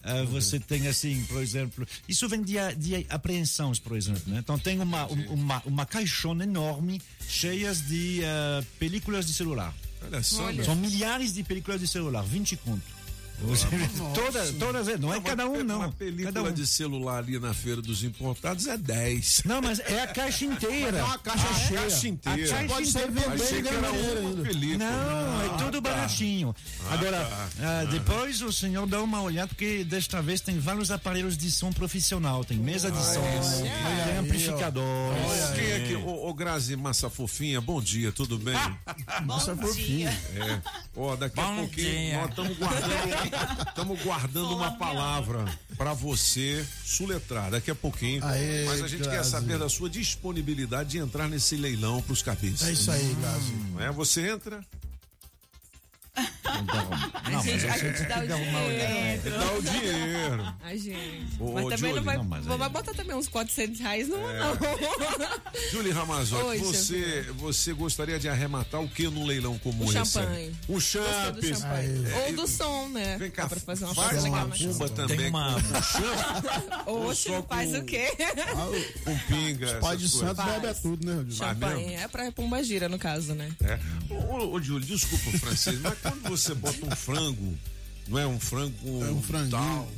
Ah, 0.02 0.22
Você 0.24 0.58
tem 0.58 0.86
assim, 0.88 1.24
por 1.26 1.42
exemplo, 1.42 1.86
isso 2.08 2.28
vem 2.28 2.42
de, 2.42 2.54
de 2.76 3.06
apreensões, 3.08 3.78
por 3.78 3.96
exemplo. 3.96 4.22
Né? 4.26 4.38
Então 4.38 4.58
tem 4.58 4.80
uma, 4.80 5.06
um- 5.10 5.34
uma, 5.34 5.62
uma 5.66 5.86
caixona 5.86 6.44
enorme 6.44 7.00
cheias 7.28 7.80
de 7.86 8.20
ah, 8.24 8.64
películas 8.78 9.26
de 9.26 9.32
celular. 9.34 9.74
Olha 10.02 10.22
só, 10.22 10.50
meu. 10.52 10.64
São 10.64 10.74
milhares 10.74 11.34
de 11.34 11.42
películas 11.42 11.80
de 11.80 11.86
celular, 11.86 12.22
20 12.22 12.56
conto. 12.56 12.82
Você- 13.42 13.66
todas, 14.14 14.50
todas, 14.52 14.88
é, 14.88 14.96
não 14.98 15.12
é 15.12 15.16
Uma 15.16 15.22
cada 15.22 15.46
um, 15.48 15.56
pe- 15.56 15.62
não. 15.62 15.76
Uma 15.78 15.92
película 15.92 16.32
Cada 16.32 16.48
um. 16.50 16.52
de 16.52 16.66
celular 16.66 17.18
ali 17.18 17.38
na 17.38 17.54
feira 17.54 17.80
dos 17.80 18.04
importados 18.04 18.66
é 18.66 18.76
10. 18.76 19.42
Não, 19.44 19.62
mas 19.62 19.78
é 19.80 20.02
a 20.02 20.06
caixa 20.08 20.44
inteira. 20.44 20.98
É 20.98 21.02
uma 21.04 21.18
caixa 21.18 21.48
A 21.48 21.54
cheia. 21.54 21.80
caixa 21.80 22.08
inteira. 22.08 22.42
A 22.54 22.58
caixa 22.58 22.74
Pode 22.74 22.86
ser 22.90 23.08
uma 23.08 23.20
ainda. 23.20 24.42
película. 24.42 24.78
Não, 24.78 25.42
é 25.54 25.58
tudo 25.64 25.80
baratinho. 25.80 26.54
Agora, 26.90 27.48
ah, 27.60 27.84
depois 27.90 28.42
o 28.42 28.52
senhor 28.52 28.86
dá 28.86 29.02
uma 29.02 29.22
olhada, 29.22 29.48
porque 29.48 29.84
desta 29.84 30.20
vez 30.20 30.40
tem 30.40 30.58
vários 30.58 30.90
aparelhos 30.90 31.36
de 31.36 31.50
som 31.50 31.72
profissional. 31.72 32.44
Tem 32.44 32.58
mesa 32.58 32.90
de 32.90 32.98
som, 33.02 33.22
tem 34.06 34.18
amplificador. 34.18 35.14
Quem 35.54 35.66
é 35.70 35.80
que. 35.80 35.96
Ô, 35.96 36.28
ô 36.28 36.34
Grazi 36.34 36.76
Massa 36.76 37.08
Fofinha, 37.08 37.60
bom 37.60 37.80
dia, 37.80 38.12
tudo 38.12 38.38
bem? 38.38 38.54
Nossa, 39.24 39.56
fofinha. 39.56 40.10
É. 40.36 40.60
Ó, 40.96 41.16
daqui 41.16 41.40
a 41.40 41.44
pouquinho 41.44 41.70
dia. 41.88 42.16
nós 42.20 42.30
estamos 42.30 42.56
guardando, 42.58 43.29
estamos 43.68 44.02
guardando 44.02 44.54
uma 44.54 44.72
palavra 44.72 45.44
para 45.76 45.92
você 45.92 46.66
suletrar 46.84 47.50
daqui 47.50 47.70
a 47.70 47.74
pouquinho. 47.74 48.24
Aê, 48.24 48.64
Mas 48.66 48.82
a 48.82 48.88
gente 48.88 49.08
quer 49.08 49.24
saber 49.24 49.58
da 49.58 49.68
sua 49.68 49.88
disponibilidade 49.88 50.90
de 50.90 50.98
entrar 50.98 51.28
nesse 51.28 51.56
leilão 51.56 52.02
pros 52.02 52.22
cabeças. 52.22 52.68
É 52.68 52.72
isso 52.72 52.90
aí, 52.90 53.16
Gazi. 53.20 53.52
Não 53.72 53.80
é? 53.80 53.90
Você 53.92 54.28
entra, 54.28 54.64
Não, 57.30 57.44
mas 57.44 57.64
a 57.64 57.78
gente 57.78 58.02
dá 58.04 58.18
o 58.18 58.26
dinheiro. 58.26 59.30
dá 59.30 59.52
o 59.52 59.62
dinheiro. 59.62 60.54
A 60.62 60.74
gente. 60.76 61.28
Ô, 61.38 61.52
mas 61.52 61.64
ô, 61.64 61.68
também 61.70 61.78
Julie. 61.78 61.94
não 61.94 62.02
vai. 62.02 62.16
Não, 62.16 62.24
mas 62.24 62.44
vou- 62.44 62.52
aí- 62.54 62.58
vai 62.58 62.68
botar 62.68 62.92
também 62.92 63.14
uns 63.16 63.28
400 63.28 63.80
reais, 63.80 64.08
não, 64.08 64.18
É. 64.28 64.38
não. 64.40 64.58
Julie 65.70 65.92
Ramazotti, 65.92 66.58
você, 66.58 67.22
você 67.36 67.72
gostaria 67.72 68.18
de 68.18 68.28
arrematar 68.28 68.82
o 68.82 68.88
que 68.88 69.08
num 69.08 69.24
leilão 69.24 69.58
como 69.60 69.84
O 69.84 69.86
esse? 69.86 69.92
champanhe. 70.12 70.54
Do 70.68 70.80
champanhe. 70.80 71.54
champanhe. 71.54 72.10
É, 72.12 72.26
Ou 72.26 72.32
do 72.34 72.46
som, 72.48 72.88
né? 72.88 73.16
Vem 73.18 73.30
cá, 73.30 73.48
pra 73.48 73.60
fazer 73.60 73.84
uma 73.84 73.94
faz 73.94 74.24
uma 74.24 74.46
cuba 74.48 74.88
também 74.88 75.16
Tem 75.16 75.28
uma- 75.30 75.54
com 75.54 75.82
champanhe, 75.82 77.06
Oxe, 77.08 77.28
só 77.28 77.42
faz 77.44 77.70
com- 77.70 77.78
o 77.78 77.84
quê? 77.84 78.08
com 79.04 79.18
pinga, 79.28 79.74
Pai 79.80 79.96
de 79.96 80.06
essas 80.06 80.18
santo 80.20 80.42
bebe 80.42 80.66
é 80.66 80.74
tudo, 80.74 81.06
né, 81.06 81.14
Rodrigo? 81.14 81.36
Champanhe. 81.36 81.94
É 81.94 82.08
pra 82.08 82.30
pomba 82.32 82.62
gira, 82.62 82.88
no 82.88 82.98
caso, 82.98 83.34
né? 83.34 83.50
É. 83.62 83.78
Ô, 84.34 84.60
Júlio, 84.60 84.84
desculpa, 84.86 85.38
Francisco, 85.38 85.80
mas 85.82 85.99
quando 86.02 86.22
você 86.28 86.54
bota 86.54 86.84
um 86.86 86.90
frango, 86.96 87.58
não 88.08 88.18
é 88.18 88.26
um 88.26 88.40
frango 88.40 88.76
com 88.82 89.04
É 89.04 89.10
um 89.10 89.50
tal, 89.50 89.88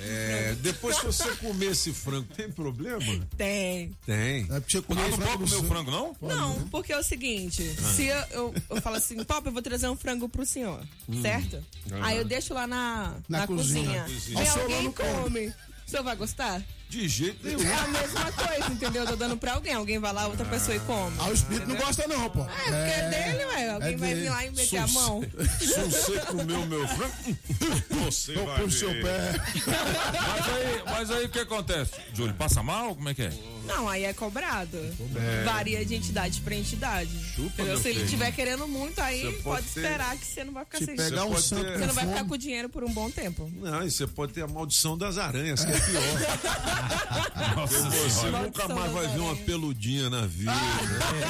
é, 0.00 0.54
depois 0.60 0.98
que 1.00 1.06
você 1.06 1.28
comer 1.36 1.72
esse 1.72 1.92
frango, 1.92 2.28
tem 2.34 2.48
problema? 2.50 3.04
Tem. 3.36 3.92
Tem. 4.06 4.46
É 4.50 4.60
porque 4.60 4.78
Ah, 4.78 4.82
não 4.88 5.18
pode 5.18 5.38
comer 5.38 5.56
o 5.56 5.64
frango, 5.64 5.90
não? 5.90 6.16
Não, 6.22 6.68
porque 6.68 6.92
é 6.92 6.98
o 6.98 7.02
seguinte, 7.02 7.62
se 7.94 8.06
eu, 8.06 8.16
eu, 8.30 8.54
eu 8.70 8.80
falo 8.80 8.96
assim, 8.96 9.22
Pop, 9.24 9.44
eu 9.44 9.52
vou 9.52 9.60
trazer 9.62 9.88
um 9.88 9.96
frango 9.96 10.28
pro 10.28 10.46
senhor, 10.46 10.80
certo? 11.20 11.62
Aí 12.00 12.16
eu 12.16 12.24
deixo 12.24 12.54
lá 12.54 12.66
na, 12.66 13.16
Na 13.28 13.40
na, 13.40 13.46
cozinha. 13.46 14.04
cozinha. 14.04 14.38
Vem 14.38 14.48
alguém 14.48 14.92
come. 14.92 15.46
O 15.48 15.90
senhor 15.90 16.02
vai 16.04 16.14
gostar? 16.16 16.62
De 16.88 17.06
jeito 17.06 17.46
nenhum. 17.46 17.60
É 17.70 17.74
a 17.74 17.86
mesma 17.88 18.32
coisa, 18.32 18.72
entendeu? 18.72 19.02
Eu 19.02 19.08
tô 19.10 19.16
dando 19.16 19.36
pra 19.36 19.52
alguém, 19.54 19.74
alguém 19.74 19.98
vai 19.98 20.12
lá, 20.12 20.26
outra 20.26 20.44
pessoa 20.46 20.74
e 20.74 20.80
come. 20.80 21.14
Ah, 21.20 21.28
o 21.28 21.32
espírito 21.34 21.68
não 21.68 21.76
gosta 21.76 22.06
não, 22.08 22.30
pô. 22.30 22.40
É, 22.42 22.46
porque 22.46 22.72
é 22.72 23.10
dele, 23.10 23.44
ué. 23.44 23.68
Alguém 23.70 23.94
é 23.94 23.96
vai 23.98 24.14
vir 24.14 24.30
lá 24.30 24.44
e 24.46 24.50
meter 24.50 24.78
a 24.78 24.86
mão. 24.88 25.22
Se 25.60 25.66
você 25.84 26.18
comeu 26.20 26.64
meu 26.66 26.88
frango, 26.88 27.14
você 28.04 28.32
Tô 28.32 28.44
vai 28.46 28.60
por 28.62 28.72
seu 28.72 28.90
pé. 28.90 29.32
Mas 29.66 30.48
aí, 30.54 30.82
mas 30.86 31.10
aí 31.10 31.24
o 31.26 31.28
que 31.28 31.38
acontece? 31.40 31.92
Júlio, 32.14 32.34
passa 32.34 32.62
mal? 32.62 32.94
Como 32.94 33.08
é 33.08 33.14
que 33.14 33.22
é? 33.22 33.32
Não, 33.66 33.86
aí 33.86 34.04
é 34.04 34.14
cobrado. 34.14 34.78
Varia 35.44 35.84
de 35.84 35.94
entidade 35.94 36.40
pra 36.40 36.54
entidade. 36.54 37.10
Chupa, 37.34 37.48
entendeu? 37.48 37.66
meu 37.74 37.76
Se 37.82 37.88
ele 37.88 37.94
filho. 37.96 38.04
estiver 38.06 38.32
querendo 38.32 38.66
muito, 38.66 38.98
aí 39.00 39.20
Você 39.20 39.26
pode, 39.32 39.42
pode 39.42 39.66
ter- 39.66 39.80
esperar 39.80 40.16
que 40.16 40.24
você 40.26 40.42
não 40.44 40.52
vai 40.54 40.64
ficar 40.64 40.78
Se 40.78 40.86
sem 40.86 40.96
pegar 40.96 41.24
um 41.26 41.36
santo 41.38 41.64
ter- 41.64 41.78
Você 41.78 41.86
não 41.86 41.94
vai 41.94 42.06
ficar 42.06 42.24
com 42.24 42.36
dinheiro 42.38 42.68
por 42.70 42.82
um 42.82 42.90
bom 42.90 43.10
tempo. 43.10 43.52
Não, 43.56 43.86
e 43.86 43.90
você 43.90 44.06
pode 44.06 44.32
ter 44.32 44.42
a 44.42 44.46
maldição 44.48 44.96
das 44.96 45.18
aranhas, 45.18 45.62
que 45.64 45.70
é 45.70 45.80
pior. 45.80 46.77
Nossa 47.56 47.80
Você 47.90 48.10
senhora. 48.10 48.42
nunca 48.42 48.68
mais 48.68 48.92
vai 48.92 49.08
ver 49.08 49.18
uma 49.20 49.36
peludinha 49.36 50.10
na 50.10 50.26
vida. 50.26 50.52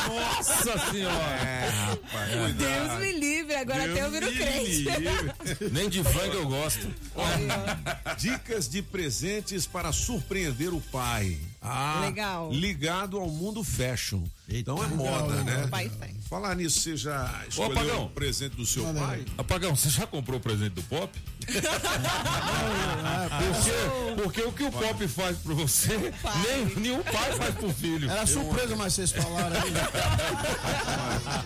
Nossa 0.09 0.91
senhora. 0.91 1.15
É, 1.15 1.69
rapaz, 1.69 2.31
cuidado. 2.31 2.55
Deus 2.89 3.01
me 3.01 3.13
livre, 3.13 3.55
agora 3.57 3.85
até 3.85 4.05
eu 4.05 4.11
viro 4.11 4.27
Deus 4.27 4.39
crente. 4.39 4.83
livre. 4.83 5.35
Nem 5.73 5.89
de 5.89 6.03
frango 6.05 6.35
eu 6.35 6.47
gosto. 6.49 6.87
Dicas 8.19 8.69
de 8.69 8.83
presentes 8.83 9.67
para 9.67 9.93
surpreender 9.93 10.73
o 10.73 10.81
pai. 10.81 11.39
Ah, 11.61 12.01
Legal. 12.05 12.51
Ligado 12.53 13.19
ao 13.19 13.29
mundo 13.29 13.65
fashion. 13.65 14.23
Então 14.49 14.83
é 14.83 14.87
moda, 14.87 15.43
né? 15.43 15.67
Pai 15.71 15.89
tem. 15.89 16.17
Falar 16.29 16.55
nisso, 16.55 16.81
você 16.81 16.97
já 16.97 17.45
escolheu 17.49 18.03
o 18.03 18.11
presente 18.11 18.57
do 18.57 18.65
seu 18.65 18.85
pai? 18.95 19.25
Apagão, 19.37 19.75
você 19.77 19.91
já 19.91 20.07
comprou 20.07 20.39
o 20.39 20.43
presente 20.43 20.71
do 20.71 20.83
Pop? 20.85 21.13
porque, 23.39 24.23
porque 24.23 24.43
o 24.43 24.53
que 24.53 24.65
o 24.65 24.73
Pop 24.73 25.09
faz 25.09 25.37
pra 25.39 25.55
você, 25.55 25.97
nem, 25.97 26.67
nenhum 26.77 27.03
pai 27.03 27.33
faz 27.33 27.55
pro 27.55 27.73
filho. 27.73 28.11
Era 28.11 28.27
surpresa, 28.27 28.77
mas 28.77 28.95
vocês 28.95 29.13
falaram 29.13 29.57
aí. 29.57 29.73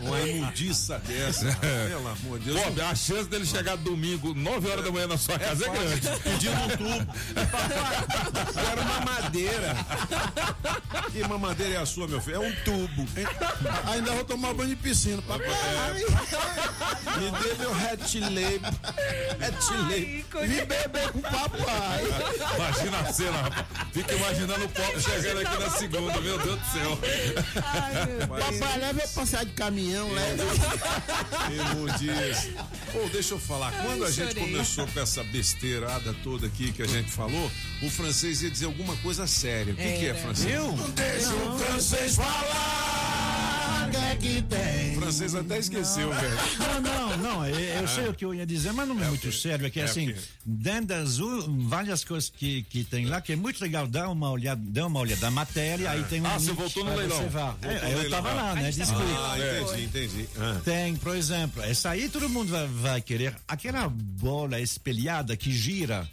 Uma 0.07 0.21
imundiça 0.21 0.99
dessa. 1.01 1.53
Pelo 1.57 2.09
amor 2.09 2.39
de 2.39 2.47
Deus. 2.47 2.61
Pop, 2.61 2.81
a 2.81 2.95
chance 2.95 3.29
dele 3.29 3.47
chegar 3.47 3.77
domingo, 3.77 4.35
9 4.35 4.69
horas 4.69 4.85
da 4.85 4.93
manhã 4.93 5.07
na 5.09 5.19
sua 5.19 5.39
casa 5.39 5.67
é 5.67 5.71
grande. 5.71 6.09
Pedindo 6.23 6.61
um 6.61 6.69
tubo. 6.69 7.13
Era 8.71 8.81
uma 8.81 9.01
madeira. 9.01 9.77
Que 11.13 11.27
mamadeira 11.29 11.75
é 11.75 11.77
a 11.77 11.87
sua, 11.87 12.09
meu 12.09 12.21
filho? 12.21 12.37
É 12.37 12.39
um 12.39 12.55
tubo. 12.65 13.07
Ainda 13.93 14.13
vou 14.13 14.25
tomar 14.25 14.55
banho 14.55 14.71
de 14.71 14.77
piscina. 14.77 15.21
Papai, 15.23 15.47
Me 17.19 17.31
dê 17.31 17.55
meu. 17.59 17.73
Hat 17.75 18.21
lab. 18.21 18.61
vim 20.49 20.65
beber 20.65 21.13
com 21.13 21.19
o 21.19 21.23
papai. 21.23 22.05
Imagina 22.55 22.99
a 22.99 23.13
cena, 23.13 23.43
rapaz. 23.43 23.67
Fica 23.93 24.15
imaginando 24.15 24.65
o 24.65 24.69
Pop 24.71 25.01
chegando 25.01 25.41
aqui 25.41 25.59
na 25.59 25.71
segunda, 25.71 26.21
meu 26.21 26.39
Deus 26.39 26.59
do 26.59 26.67
céu. 26.73 26.99
Papai, 28.29 28.79
leva 28.79 29.03
eu 29.03 29.09
passear 29.09 29.45
de 29.45 29.53
caminhão, 29.53 30.11
leva. 30.13 30.45
Imundice. 31.53 32.55
Pô, 32.91 33.09
deixa 33.13 33.35
eu 33.35 33.39
falar. 33.39 33.71
Quando 33.83 34.05
a 34.05 34.11
gente 34.11 34.35
chorei. 34.35 34.45
começou 34.45 34.87
com 34.87 35.01
essa 35.01 35.23
besteirada 35.25 36.15
toda 36.23 36.47
aqui 36.47 36.73
que 36.73 36.83
a 36.83 36.87
gente 36.87 37.11
falou, 37.11 37.51
o 37.83 37.91
francês 37.91 38.43
ia 38.43 38.51
dizer 38.51 38.67
alguma 38.67 38.97
coisa 38.97 39.27
séria. 39.27 39.75
O 39.75 39.77
que, 39.93 39.99
que 40.01 40.07
é, 40.07 40.15
francês? 40.15 40.55
Eu? 40.55 40.73
Deixa 40.95 41.35
o 41.35 41.59
francês 41.59 42.17
falar. 42.17 43.91
É 44.13 44.17
que 44.17 44.43
tem? 44.43 44.97
O 44.97 45.01
francês 45.03 45.35
até 45.35 45.59
esqueceu, 45.59 46.11
velho. 46.13 46.37
Não, 46.59 46.81
não, 46.81 47.17
não. 47.17 47.47
Eu, 47.47 47.59
eu 47.59 47.89
sei 47.89 48.09
o 48.09 48.15
que 48.15 48.25
eu 48.25 48.35
ia 48.35 48.47
dizer, 48.47 48.73
mas 48.73 48.87
não 48.89 49.03
é, 49.03 49.09
muito 49.09 49.31
sério. 49.33 49.67
É 49.67 49.71
que 49.71 49.81
é 49.81 49.85
assim, 49.85 50.11
o 50.11 50.15
quê? 50.15 50.21
dentro 50.45 50.87
das 50.87 51.19
várias 51.67 52.05
coisas 52.05 52.31
que, 52.31 52.63
que 52.65 52.85
tem 52.85 53.07
lá, 53.07 53.21
que 53.21 53.33
é 53.33 53.37
muito 53.37 53.61
legal 53.61 53.87
dar 53.87 54.09
uma 54.09 54.31
olhada, 54.31 54.61
dar 54.65 54.87
uma 54.87 55.01
olhada 55.01 55.21
na 55.23 55.31
matéria, 55.31 55.91
aí 55.91 56.03
tem 56.05 56.21
um. 56.21 56.27
Ah, 56.27 56.39
você 56.39 56.53
voltou 56.53 56.85
no 56.85 56.95
leilão. 56.95 57.19
Voltou 57.29 57.71
É, 57.71 57.93
eu 57.93 57.99
leilão. 57.99 58.11
tava 58.11 58.33
lá, 58.35 58.55
né? 58.55 58.71
Desculpa. 58.71 59.05
Ah, 59.05 59.37
entendi, 59.39 59.85
entendi. 59.85 60.29
Ah. 60.39 60.61
Tem, 60.65 60.97
por 60.97 61.17
exemplo, 61.17 61.63
essa 61.63 61.91
aí 61.91 62.09
todo 62.09 62.29
mundo 62.29 62.51
vai, 62.51 62.67
vai 62.67 63.01
querer. 63.03 63.35
Aquela 63.49 63.89
bola 63.89 64.61
espelhada 64.61 65.37
que 65.37 65.51
gira, 65.53 66.09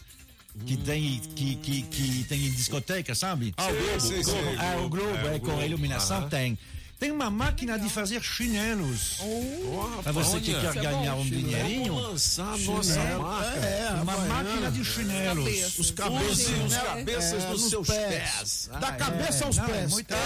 que 0.66 0.78
tem, 0.78 1.20
que, 1.36 1.56
que, 1.56 1.82
que 1.84 2.24
tem 2.28 2.46
em 2.48 2.52
discoteca, 2.52 3.14
sabe? 3.16 3.54
Ah, 3.58 3.68
o 3.68 3.74
Globo, 3.76 4.00
sei, 4.02 4.24
Globo. 4.24 4.40
É, 4.62 4.78
o 4.78 4.90
Globo, 4.90 5.28
é, 5.28 5.36
o 5.36 5.40
com 5.40 5.60
a 5.60 5.66
iluminação 5.66 6.18
Aham. 6.20 6.30
tem. 6.30 6.58
Tem 7.00 7.12
uma 7.12 7.30
máquina 7.30 7.80
de 7.80 7.88
fazer 7.90 8.22
chinelos. 8.22 9.20
Ó, 9.22 10.02
Pra 10.04 10.12
você 10.12 10.38
que 10.42 10.54
quer 10.54 10.74
ganhar 10.74 11.14
um 11.16 11.24
Vamos 11.24 11.28
dinheirinho, 11.30 11.94
lançar 11.96 12.54
a 12.54 12.58
nossa 12.58 13.00
marca. 13.18 13.58
É, 13.66 13.90
uma 14.02 14.14
Havaiana. 14.14 14.34
máquina 14.44 14.72
de 14.72 14.84
chinelos. 14.84 15.46
Cabeças. 15.46 15.80
Os 15.80 15.92
cabeças, 15.92 16.38
Sim, 16.40 16.66
Os 16.66 16.74
cabeças 16.76 17.44
É, 17.46 17.50
dos 17.52 17.70
seus 17.70 17.88
pés. 17.88 18.10
pés. 18.10 18.70
Da 18.82 18.92
cabeça 18.92 19.46
aos 19.46 19.56
Não, 19.56 19.64
é 19.64 19.68
pés. 19.68 19.92
muito- 19.92 20.14
Ele 20.14 20.20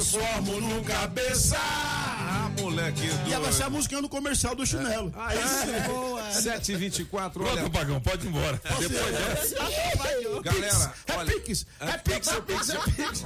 transformo 0.00 0.60
num 0.60 0.82
cabeça. 0.82 1.56
Ah, 1.58 2.50
moleque. 2.58 3.02
E 3.26 3.32
ela 3.32 3.44
vai 3.44 3.52
ser 3.52 3.64
a 3.64 3.70
música 3.70 4.00
do 4.00 4.08
comercial 4.08 4.54
do 4.54 4.64
chinelo. 4.66 5.12
Aí 5.16 5.36
sim. 5.36 6.48
7h24, 6.48 7.10
olha. 7.14 7.30
Pronto, 7.30 7.70
Pagão, 7.70 8.00
pode 8.00 8.26
ir 8.26 8.30
embora. 8.30 8.60
Depois 8.78 8.88
dessa. 8.88 9.56
Galera, 10.42 10.94
É 11.06 11.12
olha. 11.16 11.32
Pix, 11.40 11.66
é 11.80 11.98
Pix, 11.98 12.28
é 12.28 12.40
Pix, 12.40 12.70
é 12.70 12.78
Pix. 12.78 13.24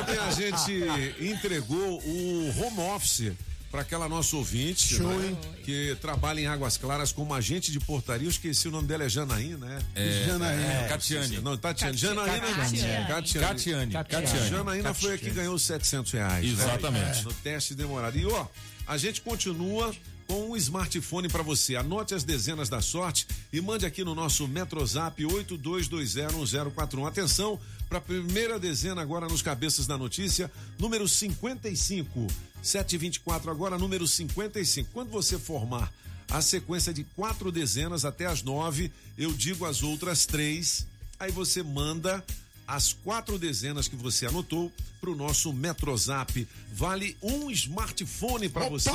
Ontem 0.00 0.18
a 0.18 0.30
gente 0.32 1.22
entregou 1.32 2.00
o 2.04 2.54
home 2.60 2.80
office 2.94 3.32
para 3.70 3.80
aquela 3.82 4.08
nossa 4.08 4.36
ouvinte 4.36 4.94
Show, 4.96 5.06
né, 5.08 5.36
que 5.64 5.96
trabalha 6.00 6.40
em 6.40 6.46
Águas 6.46 6.76
Claras 6.76 7.12
como 7.12 7.34
agente 7.34 7.70
de 7.72 7.80
portaria. 7.80 8.26
Eu 8.26 8.30
esqueci 8.30 8.68
o 8.68 8.70
nome 8.70 8.86
dela, 8.88 9.04
é 9.04 9.08
Janaína, 9.08 9.66
né? 9.66 9.78
Janaína. 10.26 10.88
Catiane. 10.88 11.40
Não, 11.40 11.56
Tatiane. 11.56 11.96
Janaína. 11.96 12.40
Catiane. 12.40 13.06
Catiane. 13.06 13.46
Catiane. 13.46 13.92
Catiane. 13.92 14.48
Janaína 14.48 14.94
foi 14.94 15.14
a 15.14 15.18
que 15.18 15.30
ganhou 15.30 15.54
os 15.54 15.62
700 15.62 16.12
reais. 16.12 16.44
né? 16.46 16.52
Exatamente. 16.52 17.24
No 17.24 17.32
teste 17.32 17.74
demorado. 17.74 18.16
E 18.18 18.24
ó, 18.26 18.46
a 18.86 18.96
gente 18.96 19.20
continua 19.20 19.94
com 20.26 20.50
um 20.50 20.56
smartphone 20.56 21.28
para 21.28 21.42
você. 21.42 21.76
Anote 21.76 22.14
as 22.14 22.24
dezenas 22.24 22.68
da 22.68 22.80
sorte 22.80 23.26
e 23.52 23.60
mande 23.60 23.86
aqui 23.86 24.02
no 24.04 24.14
nosso 24.14 24.46
Metrozap 24.48 25.22
82201041. 25.24 27.06
Atenção 27.06 27.58
para 27.88 27.98
a 27.98 28.00
primeira 28.00 28.58
dezena 28.58 29.00
agora 29.00 29.26
nos 29.26 29.42
cabeças 29.42 29.86
da 29.86 29.96
notícia, 29.96 30.50
número 30.78 31.06
55. 31.06 32.26
724 32.62 33.50
agora, 33.50 33.78
número 33.78 34.06
55. 34.06 34.90
Quando 34.92 35.10
você 35.10 35.38
formar 35.38 35.92
a 36.30 36.40
sequência 36.40 36.92
de 36.92 37.04
quatro 37.04 37.52
dezenas 37.52 38.04
até 38.04 38.26
as 38.26 38.42
nove, 38.42 38.90
eu 39.16 39.32
digo 39.32 39.64
as 39.64 39.82
outras 39.82 40.26
três. 40.26 40.86
Aí 41.18 41.30
você 41.30 41.62
manda 41.62 42.24
as 42.66 42.92
quatro 42.92 43.38
dezenas 43.38 43.86
que 43.88 43.96
você 43.96 44.26
anotou 44.26 44.72
para 45.00 45.10
o 45.10 45.14
nosso 45.14 45.52
Metrozap. 45.52 46.46
Vale 46.72 47.16
um 47.22 47.50
smartphone 47.50 48.48
para 48.48 48.68
você. 48.68 48.90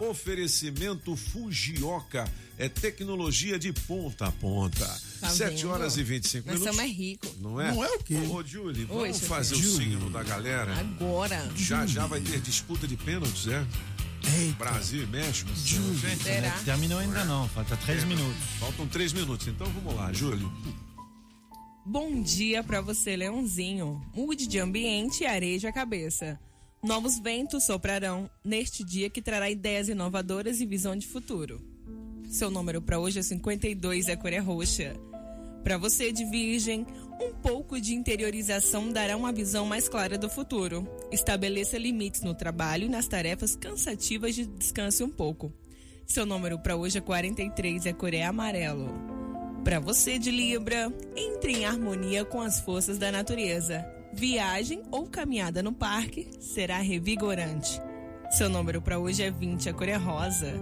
Oferecimento 0.00 1.14
Fujioka. 1.16 2.30
É 2.56 2.68
tecnologia 2.68 3.58
de 3.58 3.72
ponta 3.72 4.26
a 4.26 4.32
ponta. 4.32 4.86
Tá 5.20 5.28
7 5.28 5.56
vendo? 5.56 5.70
horas 5.70 5.96
e 5.96 6.04
25 6.04 6.46
Nós 6.46 6.60
minutos. 6.60 6.76
somos 6.76 6.90
é 6.90 6.94
rico. 6.94 7.26
Não 7.40 7.60
é? 7.60 7.72
Não 7.72 7.84
é 7.84 7.88
o 7.90 7.98
quê? 7.98 8.14
Ô, 8.14 8.44
Julie, 8.44 8.86
Oi, 8.88 9.10
vamos 9.10 9.26
fazer 9.26 9.56
o 9.56 9.58
signo 9.58 10.08
da 10.10 10.22
galera. 10.22 10.78
Agora. 10.78 11.50
Já 11.56 11.84
já 11.84 12.06
vai 12.06 12.20
ter 12.20 12.40
disputa 12.40 12.86
de 12.86 12.96
pênaltis, 12.96 13.48
é? 13.48 13.66
Brasil 14.56 15.02
e 15.02 15.06
México. 15.06 15.50
Será? 16.22 16.50
Terminou 16.64 16.98
ainda 16.98 17.24
não, 17.24 17.48
falta 17.48 17.76
três 17.76 18.04
minutos. 18.04 18.36
Faltam 18.58 18.86
três 18.86 19.12
minutos, 19.12 19.46
então 19.48 19.66
vamos 19.66 19.94
lá, 19.94 20.12
Júlio. 20.12 20.50
Bom 21.86 22.22
dia 22.22 22.64
pra 22.64 22.80
você, 22.80 23.14
Leãozinho. 23.14 24.00
Mude 24.14 24.46
de 24.46 24.58
ambiente 24.58 25.22
e 25.22 25.26
areje 25.26 25.66
a 25.66 25.72
cabeça. 25.72 26.40
Novos 26.82 27.18
ventos 27.18 27.64
soprarão 27.64 28.28
neste 28.42 28.82
dia 28.82 29.10
que 29.10 29.20
trará 29.20 29.50
ideias 29.50 29.90
inovadoras 29.90 30.62
e 30.62 30.66
visão 30.66 30.96
de 30.96 31.06
futuro. 31.06 31.60
Seu 32.26 32.50
número 32.50 32.80
para 32.80 32.98
hoje 32.98 33.18
é 33.18 33.22
52 33.22 34.08
e 34.08 34.12
a 34.12 34.16
cor 34.16 34.32
é 34.32 34.38
roxa. 34.38 34.96
Para 35.62 35.76
você 35.76 36.10
de 36.10 36.24
Virgem, 36.24 36.86
um 37.20 37.34
pouco 37.34 37.78
de 37.78 37.94
interiorização 37.94 38.90
dará 38.90 39.14
uma 39.14 39.30
visão 39.30 39.66
mais 39.66 39.86
clara 39.86 40.16
do 40.16 40.30
futuro. 40.30 40.88
Estabeleça 41.12 41.76
limites 41.76 42.22
no 42.22 42.34
trabalho 42.34 42.86
e 42.86 42.88
nas 42.88 43.06
tarefas 43.06 43.54
cansativas 43.54 44.34
de 44.34 44.46
descanse 44.46 45.04
um 45.04 45.10
pouco. 45.10 45.52
Seu 46.06 46.24
número 46.24 46.58
para 46.58 46.76
hoje 46.76 46.96
é 46.96 47.02
43 47.02 47.84
e 47.84 47.88
a 47.90 47.94
cor 47.94 48.14
é 48.14 48.22
amarelo. 48.22 49.23
Para 49.64 49.80
você 49.80 50.18
de 50.18 50.30
Libra, 50.30 50.92
entre 51.16 51.52
em 51.52 51.64
harmonia 51.64 52.22
com 52.22 52.42
as 52.42 52.60
forças 52.60 52.98
da 52.98 53.10
natureza. 53.10 53.82
Viagem 54.12 54.82
ou 54.90 55.06
caminhada 55.06 55.62
no 55.62 55.72
parque 55.72 56.28
será 56.38 56.78
revigorante. 56.80 57.80
Seu 58.30 58.50
número 58.50 58.82
para 58.82 58.98
hoje 58.98 59.22
é 59.22 59.30
20, 59.30 59.70
a 59.70 59.72
cor 59.72 59.88
é 59.88 59.96
rosa. 59.96 60.52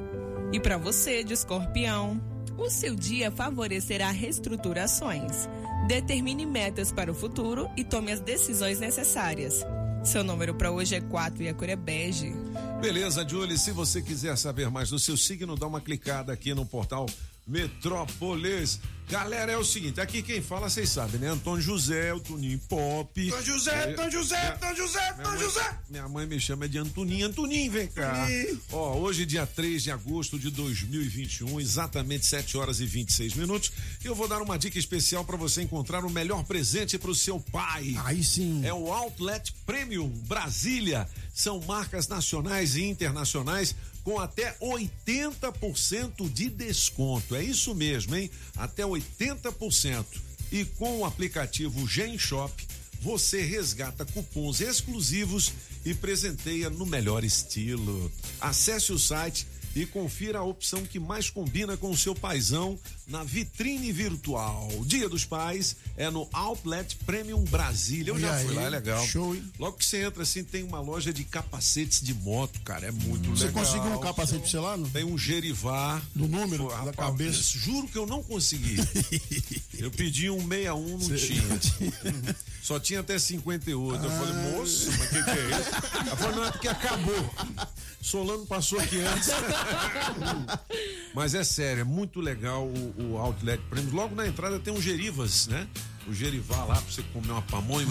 E 0.53 0.61
para 0.61 0.79
você 0.79 1.25
de 1.25 1.35
Escorpião, 1.35 2.23
o 2.57 2.71
seu 2.71 2.95
dia 2.95 3.33
favorecerá 3.33 4.09
reestruturações. 4.13 5.49
Determine 5.89 6.47
metas 6.47 6.93
para 6.93 7.11
o 7.11 7.15
futuro 7.15 7.69
e 7.77 7.83
tome 7.83 8.13
as 8.13 8.21
decisões 8.21 8.79
necessárias. 8.79 9.67
Seu 10.05 10.23
número 10.23 10.55
para 10.55 10.71
hoje 10.71 10.95
é 10.95 11.01
4 11.01 11.43
e 11.43 11.49
a 11.49 11.55
cor 11.55 11.69
é 11.69 11.77
bege. 11.77 12.33
Beleza, 12.81 13.29
Julie. 13.29 13.59
Se 13.59 13.73
você 13.73 14.01
quiser 14.01 14.39
saber 14.39 14.71
mais 14.71 14.91
do 14.91 14.99
seu 14.99 15.17
signo, 15.17 15.57
dá 15.57 15.67
uma 15.67 15.81
clicada 15.81 16.33
aqui 16.33 16.55
no 16.55 16.65
portal 16.65 17.07
Metrópolis. 17.47 18.81
Galera, 19.11 19.53
é 19.53 19.59
o 19.59 19.65
seguinte, 19.65 20.01
aqui 20.01 20.23
quem 20.23 20.41
fala, 20.41 20.71
vocês 20.71 20.89
sabem, 20.89 21.21
né? 21.21 21.29
Antônio 21.29 21.61
José, 21.61 22.15
o 22.15 22.21
Toninho 22.21 22.59
Pop. 22.61 23.29
Tom 23.29 23.43
José, 23.43 23.95
José, 24.11 24.51
Tom 24.53 24.75
José, 24.75 25.13
Minha 25.13 25.23
Tom 25.25 25.31
mãe- 25.33 25.39
José. 25.41 25.79
Minha 25.91 26.09
mãe 26.09 26.27
me 26.27 26.41
chama 26.41 26.67
de 26.67 26.79
Antoninho. 26.79 27.27
Antoninho, 27.27 27.71
vem 27.71 27.89
cá. 27.89 28.27
Ó, 28.71 28.97
hoje, 28.97 29.27
dia 29.27 29.45
3 29.45 29.83
de 29.83 29.91
agosto 29.91 30.39
de 30.39 30.51
2021, 30.51 31.61
exatamente 31.61 32.25
7 32.25 32.57
horas 32.57 32.81
e 32.81 32.87
26 32.87 33.35
minutos, 33.35 33.71
eu 34.03 34.15
vou 34.15 34.27
dar 34.27 34.41
uma 34.41 34.59
dica 34.59 34.79
especial 34.79 35.25
para 35.27 35.37
você 35.37 35.61
encontrar 35.61 36.07
o 36.07 36.11
melhor 36.11 36.43
presente 36.45 36.97
para 36.97 37.11
o 37.11 37.15
seu 37.15 37.39
pai. 37.39 37.95
Aí 38.05 38.25
sim. 38.25 38.65
É 38.65 38.73
o 38.73 38.91
Outlet 38.91 39.53
Premium 39.67 40.09
Brasília. 40.27 41.07
São 41.35 41.61
marcas 41.63 42.09
nacionais 42.09 42.77
e 42.77 42.85
internacionais 42.85 43.75
com 44.05 44.19
até 44.19 44.57
80% 44.61 46.31
de 46.33 46.49
desconto. 46.49 47.35
É 47.35 47.43
isso 47.43 47.75
mesmo, 47.75 48.15
hein? 48.15 48.31
Até 48.57 48.83
80%. 48.83 50.05
E 50.51 50.65
com 50.65 50.99
o 50.99 51.05
aplicativo 51.05 51.87
Gen 51.87 52.19
Shop, 52.19 52.53
você 53.01 53.43
resgata 53.43 54.05
cupons 54.05 54.61
exclusivos 54.61 55.53
e 55.85 55.95
presenteia 55.95 56.71
no 56.71 56.87
melhor 56.87 57.25
estilo. 57.25 58.11
Acesse 58.41 58.93
o 58.93 58.99
site 58.99 59.47
e 59.75 59.87
confira 59.87 60.39
a 60.39 60.43
opção 60.43 60.85
que 60.85 60.99
mais 60.99 61.31
combina 61.31 61.77
com 61.77 61.91
o 61.91 61.97
seu 61.97 62.15
paizão 62.15 62.79
na 63.07 63.25
vitrine 63.25 63.91
virtual. 63.93 64.69
Dia 64.85 65.09
dos 65.09 65.25
Pais 65.25 65.77
é 65.97 66.11
no 66.11 66.29
Outlet 66.33 66.97
Premium 67.05 67.43
Brasília. 67.45 68.11
Eu 68.11 68.15
Olha 68.15 68.29
já 68.29 68.39
fui 68.39 68.51
aí, 68.51 68.55
lá, 68.57 68.63
é 68.63 68.71
legal. 68.71 69.07
show, 69.07 69.35
hein? 69.35 69.45
Logo 69.59 69.77
que 69.77 69.85
você 69.85 70.03
entra 70.05 70.23
assim, 70.23 70.45
tem 70.45 70.63
uma 70.63 70.81
loja 70.81 71.13
de 71.13 71.25
capacetes 71.25 72.01
de 72.01 72.15
moto, 72.15 72.61
cara. 72.61 72.87
É 72.87 72.91
muito 72.91 73.31
Você 73.31 73.47
legal. 73.47 73.65
conseguiu 73.65 73.93
um 73.93 74.01
capacete 74.01 74.41
pra 74.41 74.51
você 74.51 74.59
lá? 74.59 74.77
Não? 74.77 74.89
Tem 74.89 75.05
um 75.05 75.17
gerivá. 75.19 76.01
Do 76.15 76.29
número, 76.29 76.65
Pô, 76.65 76.71
da 76.71 76.77
rapaz, 76.77 76.97
cabeça. 76.97 77.43
Juro 77.59 77.89
que 77.89 77.97
eu 77.99 78.07
não 78.07 78.23
consegui. 78.23 78.77
eu 79.79 79.91
pedi 79.91 80.31
um 80.31 80.47
61, 80.49 80.99
não 80.99 81.17
tinha. 81.17 81.43
Só 82.63 82.79
tinha 82.79 83.01
até 83.01 83.19
58. 83.19 84.05
Eu 84.05 84.11
falei, 84.11 84.35
moço, 84.53 84.89
mas 84.93 85.01
o 85.01 85.09
que, 85.09 85.23
que 85.25 85.31
é 85.31 85.51
isso? 85.51 86.07
Ela 86.07 86.17
falou, 86.17 86.37
não, 86.37 86.45
é 86.47 86.53
porque 86.53 86.69
acabou. 86.69 87.35
Solano 88.01 88.47
passou 88.47 88.79
aqui 88.79 89.01
antes. 89.01 89.31
Mas 91.15 91.35
é 91.35 91.45
sério, 91.45 91.83
é 91.83 91.85
muito 91.85 92.21
legal 92.21 92.67
o, 92.67 92.95
o 92.99 93.17
Outlet 93.19 93.63
Prêmios. 93.71 93.93
Logo 93.93 94.15
na 94.15 94.27
entrada 94.27 94.59
tem 94.59 94.73
um 94.73 94.81
Gerivas, 94.81 95.47
né? 95.47 95.69
O 96.07 96.13
Gerivá 96.13 96.65
lá 96.65 96.75
pra 96.75 96.91
você 96.91 97.03
comer 97.13 97.31
uma 97.31 97.43
pamonha. 97.43 97.87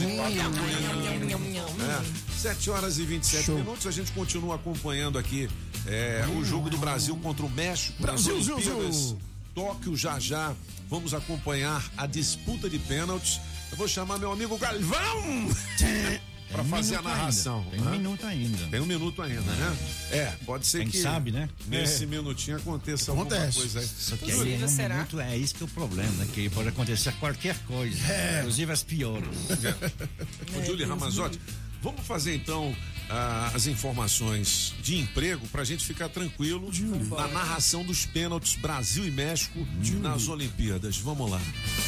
É, 1.79 2.37
7 2.37 2.69
horas 2.69 2.97
e 2.97 3.03
27 3.03 3.45
Show. 3.45 3.55
minutos. 3.55 3.87
A 3.87 3.91
gente 3.91 4.11
continua 4.11 4.55
acompanhando 4.55 5.17
aqui 5.17 5.49
é, 5.87 6.25
o 6.37 6.43
jogo 6.43 6.69
do 6.69 6.77
Brasil 6.77 7.15
contra 7.23 7.45
o 7.45 7.49
México 7.49 8.01
Brasil, 8.01 8.33
Brasil. 8.43 8.79
Brasil. 8.79 9.19
Tóquio 9.55 9.95
já 9.95 10.19
já. 10.19 10.53
Vamos 10.89 11.13
acompanhar 11.13 11.89
a 11.95 12.05
disputa 12.05 12.69
de 12.69 12.79
pênaltis. 12.79 13.39
Eu 13.71 13.77
vou 13.77 13.87
chamar 13.87 14.17
meu 14.19 14.31
amigo 14.31 14.57
Galvão 14.57 15.49
para 16.51 16.63
um 16.63 16.65
fazer 16.67 16.95
a 16.95 17.01
minuto 17.01 17.15
narração. 17.17 17.65
ainda, 17.71 17.71
tem 17.71 17.81
um 17.87 17.91
minuto 17.91 18.25
ainda. 18.25 18.67
Tem 18.67 18.79
um 18.81 18.85
minuto 18.85 19.21
ainda, 19.21 19.41
né? 19.53 19.77
É, 20.11 20.33
pode 20.45 20.67
ser 20.67 20.79
Quem 20.79 20.89
que 20.89 20.97
sabe, 21.01 21.31
né? 21.31 21.47
nesse 21.67 22.05
minutinho 22.05 22.57
aconteça 22.57 23.11
alguma 23.11 23.25
Acontece. 23.27 23.57
coisa 23.59 23.79
aí. 23.79 23.87
Só 23.87 24.17
que 24.17 24.25
Inclusive, 24.25 24.55
aí, 24.55 24.61
é 24.61 24.65
um 24.65 24.67
será? 24.67 24.95
minuto, 24.95 25.19
é 25.21 25.37
isso 25.37 25.55
que 25.55 25.63
é 25.63 25.65
o 25.65 25.69
problema, 25.69 26.11
né? 26.11 26.27
Que 26.33 26.49
pode 26.49 26.67
acontecer 26.67 27.13
qualquer 27.13 27.57
coisa, 27.59 27.97
inclusive 28.39 28.71
as 28.73 28.83
piores. 28.83 29.29
Ô, 30.59 30.65
Julie 30.65 30.85
Ramazotti, 30.85 31.39
vamos 31.81 32.05
fazer 32.05 32.35
então 32.35 32.75
ah, 33.11 33.51
as 33.53 33.67
informações 33.67 34.73
de 34.81 34.97
emprego 34.97 35.45
para 35.49 35.61
a 35.61 35.65
gente 35.65 35.85
ficar 35.85 36.07
tranquilo 36.07 36.71
na 37.09 37.27
narração 37.27 37.83
dos 37.83 38.05
pênaltis 38.05 38.55
Brasil 38.55 39.05
e 39.05 39.11
México 39.11 39.59
nas 39.99 40.29
Olimpíadas. 40.29 40.95
Vamos 40.97 41.29
lá. 41.29 41.41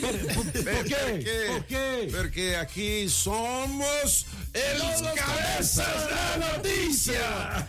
Por 0.00 0.84
quê? 0.84 1.46
Por 1.48 1.64
quê? 1.64 2.08
Porque 2.10 2.54
aqui 2.60 3.08
somos 3.08 4.26
eles 4.52 5.00
cabeças 5.14 6.08
da 6.08 6.52
notícia. 6.54 7.68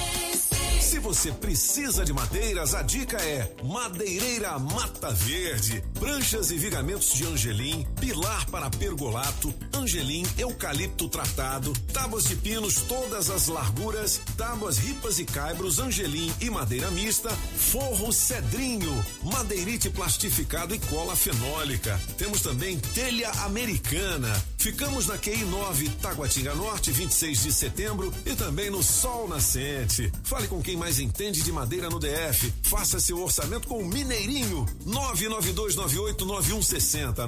Se 0.91 0.99
você 0.99 1.31
precisa 1.31 2.03
de 2.03 2.11
madeiras, 2.11 2.75
a 2.75 2.81
dica 2.81 3.15
é 3.15 3.49
Madeireira 3.63 4.59
Mata 4.59 5.09
Verde. 5.11 5.81
Pranchas 5.97 6.51
e 6.51 6.57
vigamentos 6.57 7.13
de 7.13 7.25
angelim, 7.25 7.87
pilar 7.97 8.45
para 8.47 8.69
pergolato, 8.69 9.53
angelim, 9.73 10.25
eucalipto 10.37 11.07
tratado, 11.07 11.71
tábuas 11.93 12.25
de 12.25 12.35
pinos 12.35 12.81
todas 12.89 13.29
as 13.29 13.47
larguras, 13.47 14.19
tábuas 14.35 14.79
ripas 14.79 15.17
e 15.17 15.23
caibros, 15.23 15.79
angelim 15.79 16.29
e 16.41 16.49
madeira 16.49 16.91
mista, 16.91 17.29
forro 17.29 18.11
cedrinho, 18.11 18.93
madeirite 19.23 19.89
plastificado 19.89 20.75
e 20.75 20.79
cola 20.79 21.15
fenólica. 21.15 21.97
Temos 22.17 22.41
também 22.41 22.77
telha 22.77 23.31
americana. 23.45 24.43
Ficamos 24.57 25.07
na 25.07 25.17
QI 25.17 25.45
9, 25.45 25.89
Taguatinga 26.01 26.53
Norte, 26.53 26.91
26 26.91 27.43
de 27.43 27.53
setembro 27.53 28.13
e 28.25 28.35
também 28.35 28.69
no 28.69 28.83
Sol 28.83 29.27
Nascente. 29.29 30.11
Fale 30.23 30.49
com 30.49 30.61
quem 30.61 30.81
mais 30.81 30.90
entende 30.99 31.41
de 31.41 31.51
madeira 31.51 31.89
no 31.89 31.99
DF. 31.99 32.53
Faça 32.63 32.99
seu 32.99 33.21
orçamento 33.21 33.67
com 33.67 33.79
o 33.79 33.87
Mineirinho. 33.87 34.65
992989160. 34.85 37.27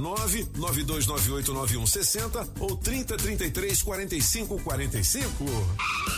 992989160 0.55 2.47
ou 2.59 2.77
3033 2.77 3.81
4545. 3.81 5.45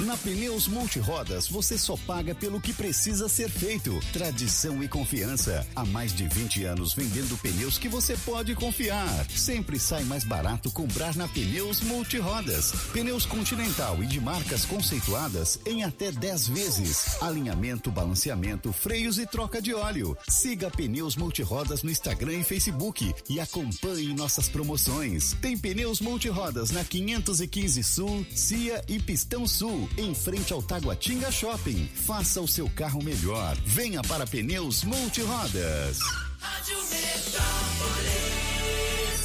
Na 0.01 0.17
Pneus 0.17 0.67
Multirodas, 0.67 1.47
você 1.47 1.77
só 1.77 1.95
paga 1.95 2.35
pelo 2.35 2.59
que 2.59 2.73
precisa 2.73 3.29
ser 3.29 3.49
feito. 3.49 3.97
Tradição 4.11 4.83
e 4.83 4.87
confiança. 4.87 5.65
Há 5.75 5.85
mais 5.85 6.13
de 6.13 6.27
20 6.27 6.65
anos 6.65 6.93
vendendo 6.93 7.37
pneus 7.37 7.77
que 7.77 7.87
você 7.87 8.17
pode 8.17 8.53
confiar. 8.55 9.25
Sempre 9.29 9.79
sai 9.79 10.03
mais 10.03 10.23
barato 10.23 10.71
comprar 10.71 11.15
na 11.15 11.27
Pneus 11.27 11.81
Multirodas. 11.81 12.71
Pneus 12.91 13.25
Continental 13.25 14.03
e 14.03 14.05
de 14.05 14.19
marcas 14.19 14.65
conceituadas 14.65 15.59
em 15.65 15.83
até 15.83 16.11
10 16.11 16.47
vezes. 16.49 17.17
Alinhamento, 17.25 17.89
balanceamento, 17.89 18.71
freios 18.71 19.17
e 19.17 19.25
troca 19.25 19.59
de 19.59 19.73
óleo. 19.73 20.15
Siga 20.29 20.69
Pneus 20.69 21.15
Multirodas 21.15 21.81
no 21.81 21.89
Instagram 21.89 22.33
e 22.33 22.43
Facebook 22.43 23.15
e 23.27 23.39
acompanhe 23.39 24.13
nossas 24.13 24.47
promoções. 24.47 25.35
Tem 25.41 25.57
Pneus 25.57 25.99
Multirodas 25.99 26.69
na 26.69 26.83
515 26.83 27.83
Sul, 27.83 28.25
Cia 28.29 28.83
e 28.87 28.99
Pistão 28.99 29.47
Sul, 29.47 29.89
em 29.97 30.13
frente 30.13 30.53
ao 30.53 30.61
Taguatinga 30.61 31.31
Shopping. 31.31 31.89
Faça 31.95 32.39
o 32.39 32.47
seu 32.47 32.69
carro 32.69 33.03
melhor. 33.03 33.57
Venha 33.65 34.03
para 34.03 34.27
Pneus 34.27 34.83
Multirodas. 34.83 35.97
Rádio 36.39 36.77
Metrópolis. 36.77 38.54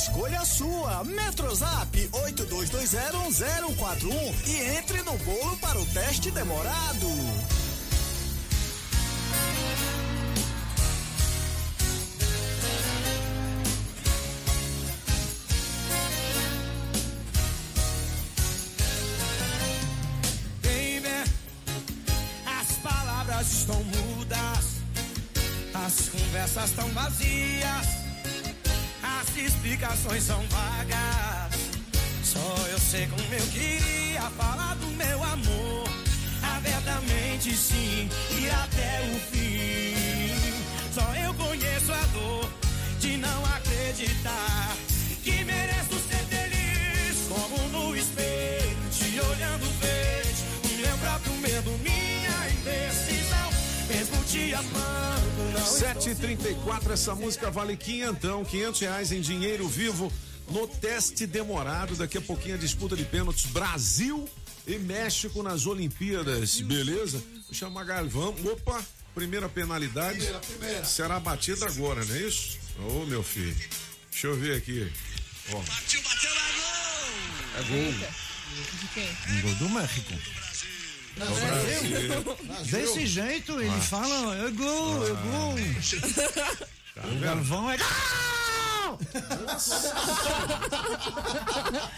Escolha 0.03 0.45
sua. 0.45 1.05
Metrozap 1.05 1.97
82201041 2.11 4.49
e 4.49 4.77
entre 4.77 5.01
no 5.03 5.17
bolo 5.19 5.57
para 5.59 5.81
o 5.81 5.87
teste 5.87 6.33
demorado. 6.33 7.07
Estão 23.43 23.83
mudas, 23.83 24.77
as 25.75 26.09
conversas 26.09 26.71
estão 26.71 26.89
vazias, 26.91 28.02
as 29.21 29.37
explicações 29.37 30.23
são 30.23 30.43
vagas. 30.49 31.61
Só 32.23 32.67
eu 32.71 32.79
sei 32.79 33.07
como 33.07 33.23
eu 33.35 33.47
queria 33.49 34.23
falar 34.39 34.75
do 34.77 34.87
meu 34.89 35.23
amor, 35.25 35.89
abertamente 36.57 37.55
sim 37.55 38.09
e 38.31 38.49
até 38.51 39.01
o 39.13 39.21
fim. 39.31 40.53
Só 40.95 41.15
eu 41.15 41.35
conheço 41.35 41.93
a 41.93 42.07
dor 42.13 42.49
de 43.01 43.17
não 43.17 43.45
acreditar 43.47 44.77
que 45.23 45.45
mereço 45.45 45.99
ser 46.09 46.25
feliz, 46.29 47.29
como 47.29 47.69
no 47.69 47.97
espelho, 47.97 48.77
te 48.91 49.21
olhando 49.21 49.67
vejo 49.81 50.45
o 50.65 50.81
meu 50.81 50.99
próprio 50.99 51.35
medo, 51.35 51.71
mesmo 51.83 52.02
te 54.33 54.55
amando. 54.55 55.53
Não 55.53 55.67
734, 55.67 56.93
essa 56.95 57.15
música 57.15 57.51
vale 57.51 57.77
quinhentão, 57.77 58.43
quinhentos 58.45 58.81
reais 58.81 59.13
em 59.13 59.21
dinheiro 59.21 59.69
vivo 59.69 60.11
no 60.51 60.67
teste 60.67 61.27
demorado. 61.27 61.95
Daqui 61.95 62.17
a 62.17 62.21
pouquinho 62.21 62.55
a 62.55 62.59
disputa 62.59 62.97
de 62.97 63.05
pênaltis 63.05 63.45
Brasil 63.47 64.27
e 64.67 64.79
México 64.79 65.43
nas 65.43 65.67
Olimpíadas, 65.67 66.63
beleza? 66.63 67.23
Vou 67.45 67.53
chamar 67.53 67.85
Galvão. 67.85 68.35
Opa, 68.45 68.83
primeira 69.15 69.51
penalidade. 69.51 70.17
Primeira, 70.17 70.41
primeira. 70.41 70.85
Será 70.85 71.21
batida 71.21 71.67
agora, 71.67 72.03
não 72.03 72.15
é 72.15 72.19
isso? 72.21 72.59
Ô, 72.79 73.05
meu 73.05 73.23
filho. 73.23 73.55
Deixa 74.11 74.29
eu 74.29 74.37
ver 74.37 74.57
aqui. 74.57 74.91
Ó. 75.53 75.61
Partiu, 75.61 76.03
bateu, 76.03 76.31
é 76.31 77.63
gol! 77.65 77.83
É 77.83 77.93
gol. 77.93 78.09
De 78.81 78.87
quem? 78.95 79.09
Um 79.29 79.43
gol 79.43 79.55
do 79.57 79.69
México. 79.69 80.42
É. 81.21 82.65
Desse 82.65 83.07
jeito, 83.07 83.61
ele 83.61 83.81
fala, 83.81 84.37
é 84.37 84.51
gol, 84.51 85.07
é 85.07 85.11
gol. 85.11 85.55
o 87.05 87.21
Galvão 87.21 87.71
é! 87.71 87.77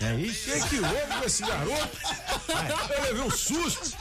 É 0.01 0.15
isso? 0.21 0.51
O 0.51 0.53
que, 0.53 0.69
que 0.69 0.77
houve 0.81 1.19
com 1.19 1.25
esse 1.25 1.43
garoto? 1.43 1.99
Eu 2.49 3.03
levei 3.03 3.23
um 3.23 3.31
susto. 3.31 3.97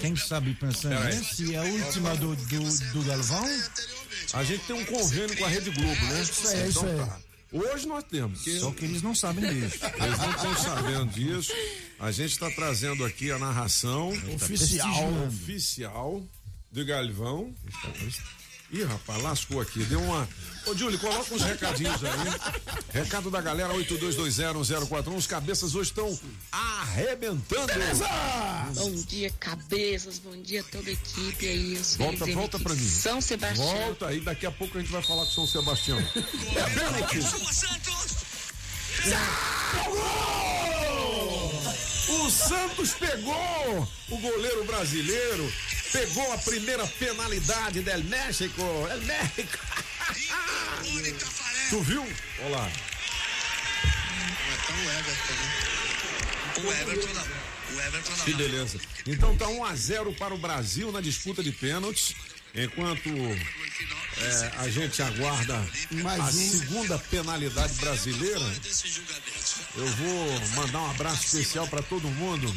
Quem 0.00 0.16
sabe 0.16 0.54
pensando 0.54 0.94
né? 0.94 1.12
se 1.12 1.54
é 1.54 1.58
a 1.58 1.62
última 1.62 2.14
do, 2.16 2.36
do, 2.36 2.92
do 2.92 3.02
Galvão? 3.04 3.44
A 4.32 4.44
gente 4.44 4.64
tem 4.64 4.76
um 4.76 4.84
convênio 4.84 5.36
com 5.36 5.44
a 5.44 5.48
Rede 5.48 5.70
Globo, 5.70 6.04
né? 6.06 6.22
Isso 6.22 6.48
aí, 6.48 6.68
isso 6.68 6.86
aí. 6.86 7.25
Hoje 7.52 7.86
nós 7.86 8.04
temos. 8.04 8.42
que- 8.42 8.58
Só 8.58 8.70
que 8.72 8.84
eles 8.84 9.02
não 9.02 9.14
sabem 9.14 9.44
disso. 9.54 9.78
Eles 9.84 10.18
não 10.18 10.30
estão 10.30 10.56
sabendo 10.56 11.06
disso. 11.12 11.52
A 11.98 12.10
gente 12.10 12.32
está 12.32 12.50
trazendo 12.50 13.04
aqui 13.04 13.30
a 13.30 13.38
narração 13.38 14.08
Oficial. 14.34 15.24
oficial 15.26 16.22
de 16.72 16.84
Galvão. 16.84 17.54
Ih, 18.70 18.82
rapaz, 18.82 19.22
lascou 19.22 19.60
aqui. 19.60 19.84
Deu 19.84 20.00
uma. 20.00 20.28
Ô, 20.66 20.74
Júlio, 20.74 20.98
coloca 20.98 21.32
uns 21.32 21.42
recadinhos 21.42 22.02
aí. 22.04 22.10
Recado 22.92 23.30
da 23.30 23.40
galera 23.40 23.72
82201041. 23.74 25.16
Os 25.16 25.26
cabeças 25.26 25.74
hoje 25.76 25.90
estão 25.90 26.18
arrebentando. 26.50 27.72
Bom 28.74 28.90
dia, 29.06 29.30
cabeças. 29.38 30.18
Bom 30.18 30.36
dia, 30.42 30.64
toda 30.64 30.90
a 30.90 30.92
equipe 30.92 31.46
aí. 31.48 31.84
Sou 31.84 31.98
Volta, 32.06 32.26
volta 32.26 32.58
pra 32.58 32.74
mim. 32.74 32.88
São 32.88 33.20
Sebastião. 33.20 33.66
Volta 33.66 34.08
aí, 34.08 34.20
daqui 34.20 34.46
a 34.46 34.50
pouco 34.50 34.76
a 34.76 34.80
gente 34.80 34.90
vai 34.90 35.02
falar 35.02 35.24
com 35.24 35.30
São 35.30 35.46
Sebastião. 35.46 35.98
É 36.56 36.70
pênalti. 36.70 37.18
O 42.08 42.30
Santos 42.30 42.94
pegou 42.94 43.88
o 44.08 44.16
goleiro 44.18 44.64
brasileiro, 44.64 45.52
pegou 45.92 46.32
a 46.32 46.38
primeira 46.38 46.86
penalidade 46.86 47.80
del 47.82 48.02
México. 48.04 48.62
El 48.90 49.00
México. 49.02 49.58
tu 51.70 51.82
viu? 51.82 52.02
Olha 52.40 52.56
lá. 52.56 52.70
Então 54.54 54.76
o 54.76 54.90
Everton, 54.90 55.34
né? 55.34 55.66
O 56.56 56.72
Everton 56.72 57.14
não. 57.14 57.76
O 57.76 57.80
Everton 57.80 58.16
não. 58.16 58.24
Que 58.24 58.34
beleza. 58.34 58.80
Então 59.06 59.36
tá 59.36 59.48
1 59.48 59.64
a 59.64 59.74
0 59.74 60.12
para 60.14 60.34
o 60.34 60.38
Brasil 60.38 60.90
na 60.92 61.00
disputa 61.00 61.42
de 61.42 61.52
pênaltis. 61.52 62.14
Enquanto 62.54 63.10
é, 64.18 64.52
a 64.58 64.68
gente 64.68 65.02
aguarda 65.02 65.54
a 65.56 66.32
segunda 66.32 66.98
penalidade 66.98 67.74
brasileira, 67.74 68.52
eu 69.76 69.86
vou 69.86 70.40
mandar 70.56 70.80
um 70.80 70.90
abraço 70.90 71.24
especial 71.26 71.66
para 71.68 71.82
todo 71.82 72.08
mundo 72.08 72.54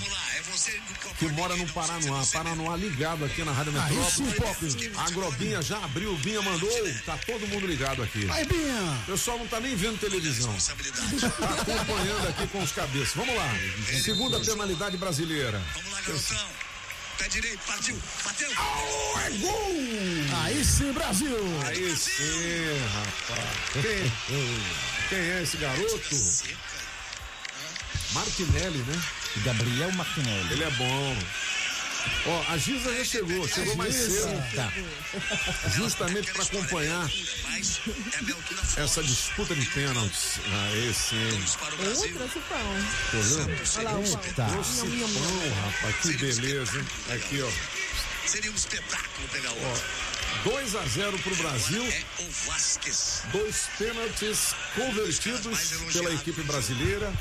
que 1.17 1.28
mora 1.30 1.56
no 1.56 1.67
Paranoá. 1.67 2.26
Paranoá 2.26 2.76
ligado 2.78 3.26
aqui 3.26 3.43
na 3.43 3.52
Rádio 3.52 3.74
Metrópole. 3.74 4.91
A 4.95 5.04
Agrobinha 5.04 5.62
já 5.62 5.84
abriu, 5.84 6.15
Binha 6.17 6.41
mandou, 6.41 6.69
tá 7.06 7.17
todo 7.26 7.48
mundo 7.48 7.67
ligado 7.67 8.02
aqui. 8.02 8.30
Aí, 8.32 8.45
Binha. 8.45 9.00
O 9.04 9.12
pessoal 9.12 9.38
não 9.38 9.48
tá 9.48 9.60
nem 9.60 9.76
vendo 9.76 10.00
televisão. 10.00 10.56
Tá 10.56 11.50
acompanhando 11.50 12.28
aqui 12.30 12.48
com 12.48 12.63
os 12.63 12.72
cabeças. 12.72 13.13
Vamos 13.15 13.36
lá. 13.36 13.50
Segunda 14.02 14.39
penalidade 14.39 14.98
brasileira. 14.98 15.62
Vamos 15.74 15.91
lá, 15.91 16.02
garotão. 16.02 16.68
Pé 17.19 17.27
direito, 17.27 17.60
partiu, 17.67 18.01
bateu. 18.23 18.49
é 18.49 19.29
gol! 19.39 19.75
Aí 20.41 20.63
sim, 20.63 20.93
Brasil. 20.93 21.36
Aí 21.65 21.93
sim, 21.93 22.79
rapaz. 22.93 23.45
Quem, 23.73 24.12
quem 25.10 25.19
é 25.19 25.43
esse 25.43 25.58
garoto? 25.58 26.15
Martinelli, 28.13 28.77
né? 28.77 29.01
Gabriel 29.43 29.91
Martinelli. 29.91 30.53
Ele 30.53 30.63
é 30.63 30.71
bom. 30.71 31.17
Ó, 32.25 32.53
a 32.53 32.57
Giza 32.57 32.95
já 32.95 33.03
chegou, 33.03 33.47
chegou 33.47 33.75
mais 33.75 33.95
cedo. 33.95 34.55
Tá. 34.55 34.71
Justamente 35.75 36.31
para 36.31 36.43
acompanhar 36.43 37.09
essa 38.77 39.03
disputa 39.03 39.55
de 39.55 39.65
pênaltis. 39.67 40.39
Ah, 40.51 40.77
esse, 40.89 41.15
hein? 41.15 41.45
Vendo? 41.79 42.09
Olha 43.77 43.89
lá 43.89 43.99
o 43.99 44.17
pão. 44.17 44.35
Pão, 44.35 44.62
rapaz, 45.65 45.95
que 46.01 46.17
beleza, 46.17 46.77
hein? 46.77 46.88
Aqui, 47.15 47.41
ó. 47.41 47.49
Seria 48.27 48.51
um 48.51 48.55
espetáculo 48.55 49.27
pegar 49.29 49.51
o 49.51 49.57
Ó, 49.65 50.49
2 50.51 50.75
a 50.75 50.85
0 50.85 51.17
pro 51.19 51.35
Brasil. 51.35 51.83
É 51.83 52.03
o 52.21 52.29
Vasquez. 52.45 53.23
Dois 53.31 53.69
pênaltis 53.77 54.53
convertidos 54.75 55.59
pela 55.91 56.13
equipe 56.13 56.43
brasileira 56.43 57.12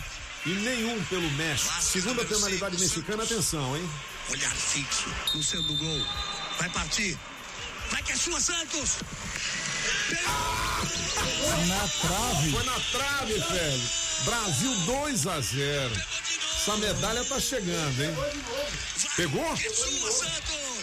e 0.44 0.50
nenhum 0.50 1.02
pelo 1.04 1.30
México. 1.32 1.72
Segunda 1.82 2.24
penalidade 2.24 2.78
mexicana, 2.78 3.22
atenção, 3.22 3.76
hein? 3.76 3.90
Olhar 4.30 4.54
fixo 4.54 5.08
no 5.34 5.42
centro 5.42 5.66
do 5.68 5.74
gol. 5.74 6.06
Vai 6.58 6.68
partir. 6.70 7.18
Vai 7.90 8.02
que 8.02 8.12
é 8.12 8.16
sua, 8.16 8.40
Santos. 8.40 8.98
Na 11.66 11.88
trave. 11.88 12.52
Foi 12.52 12.64
na 12.64 12.80
trave, 12.92 13.38
velho. 13.38 13.90
Brasil 14.24 14.74
2 14.86 15.26
a 15.26 15.40
0. 15.40 15.94
Essa 16.60 16.76
medalha 16.76 17.24
tá 17.24 17.40
chegando, 17.40 18.02
hein? 18.02 18.14
Pegou? 19.16 19.54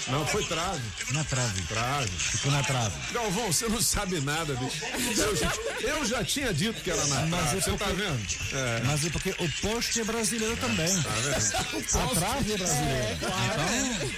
Não, 0.07 0.25
foi 0.27 0.45
trave. 0.45 0.81
Na 1.11 1.23
trave. 1.23 1.61
Trave. 1.63 2.09
Ficou 2.09 2.51
na 2.51 2.61
trave. 2.63 2.95
Galvão, 3.11 3.51
você 3.51 3.67
não 3.67 3.81
sabe 3.81 4.19
nada, 4.21 4.53
bicho. 4.55 4.83
Eu 5.17 5.35
já, 5.35 5.53
eu 5.81 6.05
já 6.05 6.23
tinha 6.23 6.53
dito 6.53 6.79
que 6.81 6.91
era 6.91 7.03
na 7.07 7.21
Mas 7.25 7.41
trave. 7.41 7.57
é 7.57 7.61
Você 7.61 7.77
tá 7.77 7.85
vendo? 7.87 8.27
É. 8.53 8.81
Mas 8.85 9.05
é 9.05 9.09
porque 9.09 9.29
o 9.39 9.51
poste 9.61 10.01
é 10.01 10.03
brasileiro 10.03 10.55
também. 10.57 11.01
Tá 11.01 11.09
vendo? 11.09 11.85
A 12.11 12.15
trave 12.15 12.53
é 12.53 12.57
brasileira. 12.57 13.17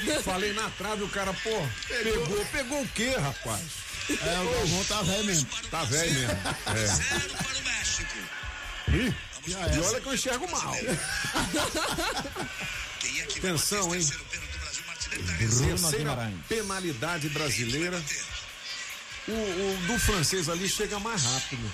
Então, 0.04 0.24
falei 0.24 0.54
na 0.54 0.70
trave, 0.72 1.04
o 1.04 1.10
cara, 1.10 1.34
pô, 1.34 1.68
pegou. 1.88 2.46
Pegou 2.52 2.82
o 2.82 2.88
quê, 2.90 3.10
rapaz? 3.18 3.62
É, 4.10 4.40
o 4.40 4.52
Galvão 4.52 4.84
tá 4.86 5.02
velho 5.04 5.26
mesmo. 5.26 5.48
Tá 5.72 5.84
velho 5.86 6.14
mesmo. 6.14 6.38
É. 6.76 6.86
Zero 6.88 7.30
para 7.30 7.58
o 7.58 7.64
México. 7.64 8.18
Ih, 8.90 9.14
e 9.48 9.80
olha 9.80 10.02
que 10.02 10.08
eu 10.08 10.14
enxergo 10.14 10.50
mal. 10.52 10.74
Quem 13.00 13.22
é 13.22 13.26
que 13.26 13.40
Atenção, 13.40 13.94
hein? 13.96 14.06
Bruno 15.38 15.78
Terceira 15.92 16.34
penalidade 16.50 17.30
brasileira. 17.30 18.02
O, 19.28 19.32
o 19.32 19.78
do 19.88 20.00
francês 20.00 20.48
ali 20.50 20.68
chega 20.70 21.00
mais 21.00 21.24
rápido. 21.24 21.72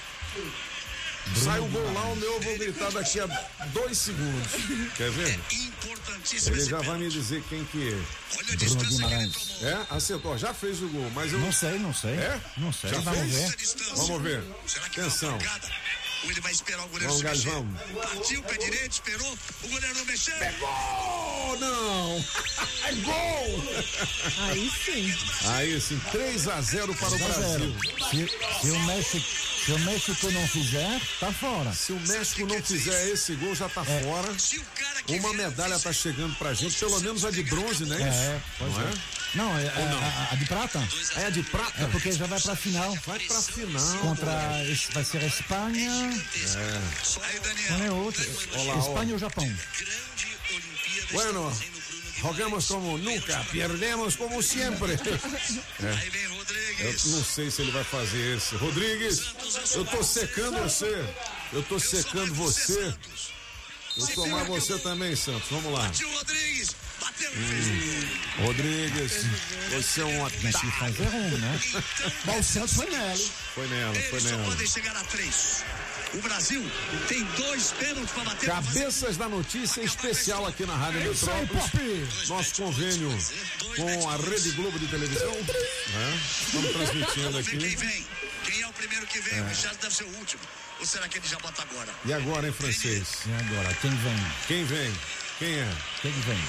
Sai 1.42 1.58
o 1.60 1.66
gol 1.68 1.94
lá, 1.94 2.04
o 2.08 2.16
meu 2.18 2.34
eu 2.34 2.42
vou 2.42 2.58
gritar 2.58 2.92
daqui 2.92 3.18
a 3.20 3.26
dois 3.68 3.98
segundos. 3.98 4.52
Quer 4.98 5.10
ver? 5.12 5.40
Importantíssimo 5.54 6.56
Ele 6.56 6.66
já 6.66 6.82
vai 6.82 6.98
me 6.98 7.10
dizer 7.10 7.42
quem 7.48 7.64
que 7.66 7.90
é. 7.90 7.94
Olha 7.94 8.02
a 8.42 8.44
Bruno 8.44 8.58
distância 8.58 8.78
que 8.78 8.86
ele 8.86 8.98
Guimarães. 8.98 9.34
tomou. 9.36 9.70
É? 9.70 9.88
Acertou, 9.90 10.38
já 10.38 10.54
fez 10.54 10.82
o 10.82 10.88
gol, 10.90 11.10
mas 11.16 11.32
eu. 11.32 11.40
Não 11.40 11.52
sei, 11.54 11.80
não 11.80 11.94
sei. 11.94 12.12
É? 12.12 12.42
Não 12.58 12.74
sei. 12.74 12.90
Já 12.90 13.00
Vamos 13.00 13.20
fez? 13.20 13.34
ver. 13.34 13.96
Vamos 13.96 14.22
ver. 14.22 14.44
Será 14.68 14.90
que 14.90 15.00
Atenção. 15.00 15.38
Ou 16.24 16.32
ele 16.32 16.42
vai 16.42 16.52
esperar 16.52 16.86
o 16.86 16.88
goleiro 16.90 17.14
Vamos, 17.14 17.40
se 17.40 17.46
mexer? 17.46 17.50
vamos. 17.52 17.82
Partiu, 18.02 18.44
pé 18.44 18.58
direito, 18.58 18.92
esperou. 18.94 19.38
O 19.64 19.68
goleiro 19.68 19.96
não 19.98 20.06
mexeu. 20.06 20.36
Gol! 20.60 21.58
Não! 21.60 22.26
É 22.86 22.92
gol! 22.96 23.64
Aí 24.50 24.72
sim. 24.86 25.16
Aí 25.48 25.80
sim, 25.82 26.00
3 26.12 26.48
a 26.50 26.60
0 26.62 26.94
para 26.96 27.08
o 27.08 27.18
2 27.18 27.22
a 27.24 27.34
0. 27.34 27.72
Brasil. 27.72 27.76
Se, 28.10 28.62
se 28.62 28.72
o 28.72 28.80
México, 28.82 29.26
se 29.66 29.72
o 29.72 29.80
México 29.80 30.32
não 30.32 30.48
fizer, 30.50 31.02
tá 31.22 31.32
fora. 31.32 31.72
Se 31.74 31.94
o 31.94 32.00
México 32.02 32.46
não 32.46 32.62
fizer 32.62 33.10
esse 33.10 33.36
gol, 33.36 33.56
já 33.56 33.70
tá 33.70 33.86
fora. 33.86 34.28
Cara 34.76 35.04
que 35.04 35.18
Uma 35.20 35.34
medalha 35.34 35.80
tá 35.80 35.94
chegando 35.94 36.36
pra 36.36 36.54
gente, 36.54 36.78
pelo 36.78 37.00
menos 37.00 37.24
a 37.24 37.32
de 37.32 37.44
bronze, 37.44 37.86
né? 37.86 38.02
É, 38.02 38.42
pois 38.60 38.74
Não 38.74 38.82
é. 38.82 38.92
Não, 39.36 39.58
é, 39.58 39.64
Ou 39.64 39.86
não? 39.90 40.00
A, 40.04 40.28
a- 40.32 40.36
de 40.36 40.46
prata. 40.46 40.88
É 41.16 41.26
a 41.26 41.30
de 41.32 41.44
prata? 41.44 41.84
É 41.84 41.88
porque 41.88 42.12
já 42.12 42.28
vai 42.28 42.40
pra 42.40 42.56
final. 42.56 42.96
Vai 43.08 43.20
pra 43.20 43.42
final. 43.42 43.98
Contra. 43.98 44.32
Vai 44.94 45.04
ser 45.04 45.24
a 45.24 45.26
Espanha. 45.28 46.10
Aí, 47.24 47.40
Daniel. 47.40 47.78
Não 47.80 47.86
é 47.86 47.92
outra. 47.92 48.26
Olá. 48.58 48.78
Espanha 48.78 49.14
ou 49.14 49.20
Japão? 49.20 49.58
Bueno, 51.12 51.62
jogamos 52.22 52.66
como 52.68 52.98
nunca, 52.98 53.46
perdemos 53.52 54.16
como 54.16 54.42
sempre. 54.42 54.94
É. 54.94 54.98
Aí 56.02 56.10
vem 56.10 56.28
Rodrigues. 56.28 57.06
Eu 57.06 57.12
não 57.12 57.24
sei 57.24 57.52
se 57.52 57.62
ele 57.62 57.72
vai 57.72 57.84
fazer 57.84 58.38
esse. 58.38 58.56
Rodrigues, 58.56 59.22
eu 59.76 59.86
tô 59.86 60.04
secando 60.04 60.60
você. 60.62 61.06
Eu 61.52 61.64
tô 61.64 61.80
secando 61.80 62.34
você. 62.36 62.94
Vou 63.96 64.08
tomar 64.08 64.44
você 64.46 64.78
também, 64.80 65.16
Santos. 65.16 65.50
Vamos 65.52 65.72
lá. 65.72 65.86
Rodrigues. 66.16 66.76
Bateu. 67.14 68.46
Rodrigues, 68.46 69.26
você 69.72 70.02
é 70.02 70.06
um 70.06 70.30
Tem 70.30 70.52
que 70.52 70.72
fazer 70.72 71.08
um, 71.08 71.38
né? 71.38 71.60
Mas 72.26 72.40
o 72.40 72.44
Santos 72.54 72.74
foi 72.74 72.90
nela? 72.90 73.18
Foi 73.54 73.68
nela, 73.68 73.94
foi 73.94 74.04
Eles 74.04 74.24
só 74.24 74.30
nela. 74.30 74.44
podem 74.50 74.68
chegar 74.68 74.96
a 74.96 75.04
três. 75.04 75.64
O 76.14 76.22
Brasil 76.22 76.72
tem 77.08 77.24
dois 77.38 77.72
pênaltis 77.72 78.12
para 78.12 78.24
bater. 78.24 78.46
Cabeças 78.50 79.18
da 79.18 79.30
notícia 79.30 79.82
especial 79.82 80.46
aqui 80.48 80.66
na 80.66 80.76
Rádio 80.76 81.02
Metrópolis. 81.02 82.28
Nosso 82.30 82.56
convênio 82.64 83.18
com 83.76 84.10
a 84.10 84.18
Rede 84.18 84.52
Globo 84.52 84.80
de 84.80 84.88
televisão. 84.88 85.32
né? 85.32 86.20
Estamos 86.46 86.72
transmitindo 86.72 87.32
Vamos 87.32 87.46
ver 87.48 87.58
quem 87.58 87.68
aqui. 87.68 87.76
vem. 87.76 88.06
Quem 88.46 88.62
é 88.62 88.68
o 88.68 88.74
primeiro 88.74 89.06
que 89.08 89.20
vem? 89.20 89.42
O 89.42 89.48
Richard 89.48 89.78
deve 89.82 89.96
ser 89.96 90.04
o 90.04 90.18
último. 90.18 90.42
Ou 90.80 90.86
será 90.86 91.08
que 91.08 91.18
ele 91.20 91.28
já 91.28 91.38
bota 91.40 91.62
agora? 91.62 91.90
E 92.06 92.14
agora, 92.14 92.48
hein, 92.48 92.54
francês? 92.54 93.08
E 93.28 93.34
agora, 93.34 93.74
quem 93.76 93.92
vem? 93.92 94.26
Quem 94.48 94.66
vem? 94.66 94.94
Quem 95.40 95.54
é? 95.60 95.70
Quem 96.02 96.12
vem? 96.12 96.44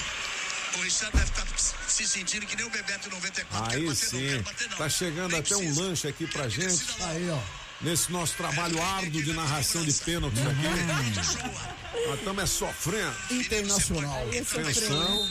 O 0.77 0.81
Richard 0.81 1.15
deve 1.15 1.29
estar 1.29 1.45
se 1.87 2.07
sentindo 2.07 2.45
que 2.45 2.55
nem 2.55 2.65
o 2.65 2.69
Bebeto 2.69 3.09
94. 3.09 3.69
quero 3.69 3.81
Aí 3.81 3.87
bater, 3.87 3.87
não 3.87 3.95
sim. 3.95 4.41
bater, 4.41 4.69
não. 4.69 4.77
Tá 4.77 4.89
chegando 4.89 5.35
até 5.35 5.55
um 5.55 5.75
lanche 5.75 6.07
aqui 6.07 6.27
pra 6.27 6.49
gente. 6.49 6.83
Aí, 7.01 7.29
ó. 7.29 7.39
Nesse 7.81 8.11
nosso 8.11 8.35
trabalho 8.35 8.81
árduo 8.81 9.21
de 9.21 9.33
narração 9.33 9.83
de 9.83 9.93
pênaltis 9.93 10.39
aqui. 10.39 12.07
Nós 12.07 12.19
estamos 12.19 12.43
é 12.43 12.45
sofrendo. 12.45 13.15
Internacional. 13.31 14.27
Atenção. 14.27 15.29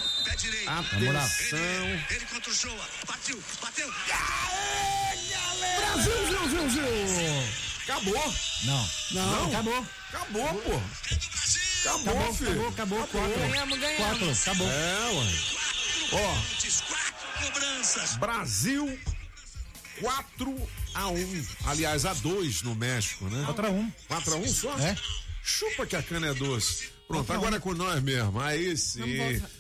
Atenção. 0.66 1.59
Ele 2.11 2.26
contra 2.26 2.50
o 2.50 2.54
Showa. 2.54 2.88
Partiu. 3.07 3.42
Bateu. 3.61 3.92
Brasil, 5.76 6.48
Zil, 6.48 6.70
Zil. 6.70 6.85
Acabou. 7.85 8.35
Não. 8.64 8.90
Não. 9.12 9.48
Acabou. 9.48 9.87
Acabou, 10.12 10.54
pô. 10.54 10.80
Acabou, 11.85 12.14
Acabou, 12.14 12.35
filho. 12.35 12.68
acabou, 12.68 13.03
acabou. 13.03 13.29
Quatro. 13.29 13.40
Ganhamos, 13.40 13.79
ganhamos. 13.79 13.99
Quatro, 13.99 14.31
acabou. 14.33 14.70
É, 14.70 15.11
ué. 15.12 15.27
Ó. 16.12 16.35
Brasil 18.18 18.99
4 20.01 20.68
a 20.94 21.09
1. 21.09 21.47
Aliás, 21.66 22.07
a 22.07 22.14
2 22.14 22.62
no 22.62 22.75
México, 22.75 23.27
né? 23.27 23.42
4 23.44 23.66
a 23.66 23.70
1. 23.70 23.92
4 24.09 24.33
a 24.33 24.37
1 24.38 24.49
só? 24.49 24.73
É. 24.79 24.97
Chupa 25.42 25.85
que 25.87 25.94
a 25.94 26.03
cana 26.03 26.29
é 26.29 26.35
doce. 26.35 26.93
Pronto, 27.07 27.31
agora 27.33 27.57
é 27.57 27.61
com 27.61 27.75
nós 27.75 28.03
mesmo. 28.03 28.40
Aí 28.40 28.77
sim. 28.77 29.03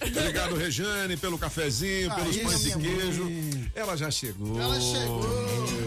Obrigado, 0.00 0.56
Rejane, 0.56 1.16
pelo 1.16 1.38
cafezinho, 1.38 2.12
pelos 2.14 2.36
Aí 2.36 2.42
pães 2.42 2.62
de 2.62 2.72
queijo. 2.78 3.30
Ela 3.74 3.96
já 3.96 4.10
chegou. 4.10 4.60
Ela 4.60 4.80
chegou. 4.80 5.20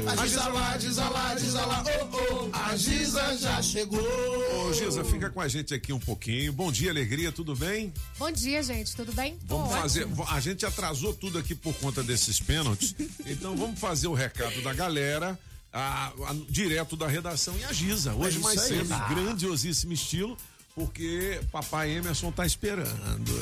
A 0.07 0.15
Giza 0.25 0.47
lá, 0.47 0.77
Giza 0.77 1.09
lá, 1.09 1.37
Giza 1.37 1.65
lá. 1.65 1.83
Oh, 2.11 2.45
oh. 2.45 2.49
A 2.53 2.77
Giza 2.77 3.37
já 3.37 3.61
chegou. 3.61 3.99
Ô, 3.99 4.71
Giza, 4.73 5.03
fica 5.03 5.29
com 5.31 5.41
a 5.41 5.47
gente 5.47 5.73
aqui 5.73 5.91
um 5.91 5.99
pouquinho. 5.99 6.53
Bom 6.53 6.71
dia, 6.71 6.91
alegria, 6.91 7.31
tudo 7.31 7.55
bem? 7.55 7.91
Bom 8.19 8.31
dia, 8.31 8.61
gente. 8.61 8.95
Tudo 8.95 9.11
bem? 9.11 9.37
Vamos 9.45 9.69
Tô 9.69 9.75
fazer. 9.75 10.03
ótimo. 10.03 10.25
A 10.29 10.39
gente 10.39 10.65
atrasou 10.65 11.13
tudo 11.13 11.39
aqui 11.39 11.55
por 11.55 11.73
conta 11.75 12.03
desses 12.03 12.39
pênaltis. 12.39 12.95
então 13.25 13.55
vamos 13.57 13.79
fazer 13.79 14.07
o 14.07 14.13
recado 14.13 14.61
da 14.61 14.73
galera. 14.73 15.37
a- 15.73 16.07
a- 16.07 16.35
direto 16.49 16.95
da 16.95 17.07
redação 17.07 17.55
e 17.59 17.63
a 17.65 17.73
Giza. 17.73 18.13
Hoje 18.13 18.37
É 18.37 18.41
mais 18.41 18.61
cedo, 18.61 18.87
Ah. 18.93 19.07
em 19.11 19.15
grandiosíssimo 19.15 19.91
estilo, 19.93 20.37
porque 20.77 21.39
papai 21.51 21.89
Emerson 21.89 22.31
tá 22.31 22.45
esperando. 22.45 23.31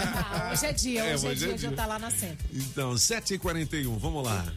Ah, 0.00 0.50
hoje 0.52 0.66
é 0.66 0.72
dia, 0.72 1.04
É, 1.04 1.14
hoje 1.14 1.26
é, 1.26 1.30
hoje 1.30 1.44
é 1.44 1.46
dia 1.46 1.52
de 1.54 1.58
dia. 1.60 1.68
eu 1.68 1.70
estar 1.70 1.86
lá 1.86 1.98
na 1.98 2.10
centro. 2.10 2.44
Então, 2.52 2.94
7h41, 2.94 3.98
vamos 3.98 4.24
lá. 4.24 4.52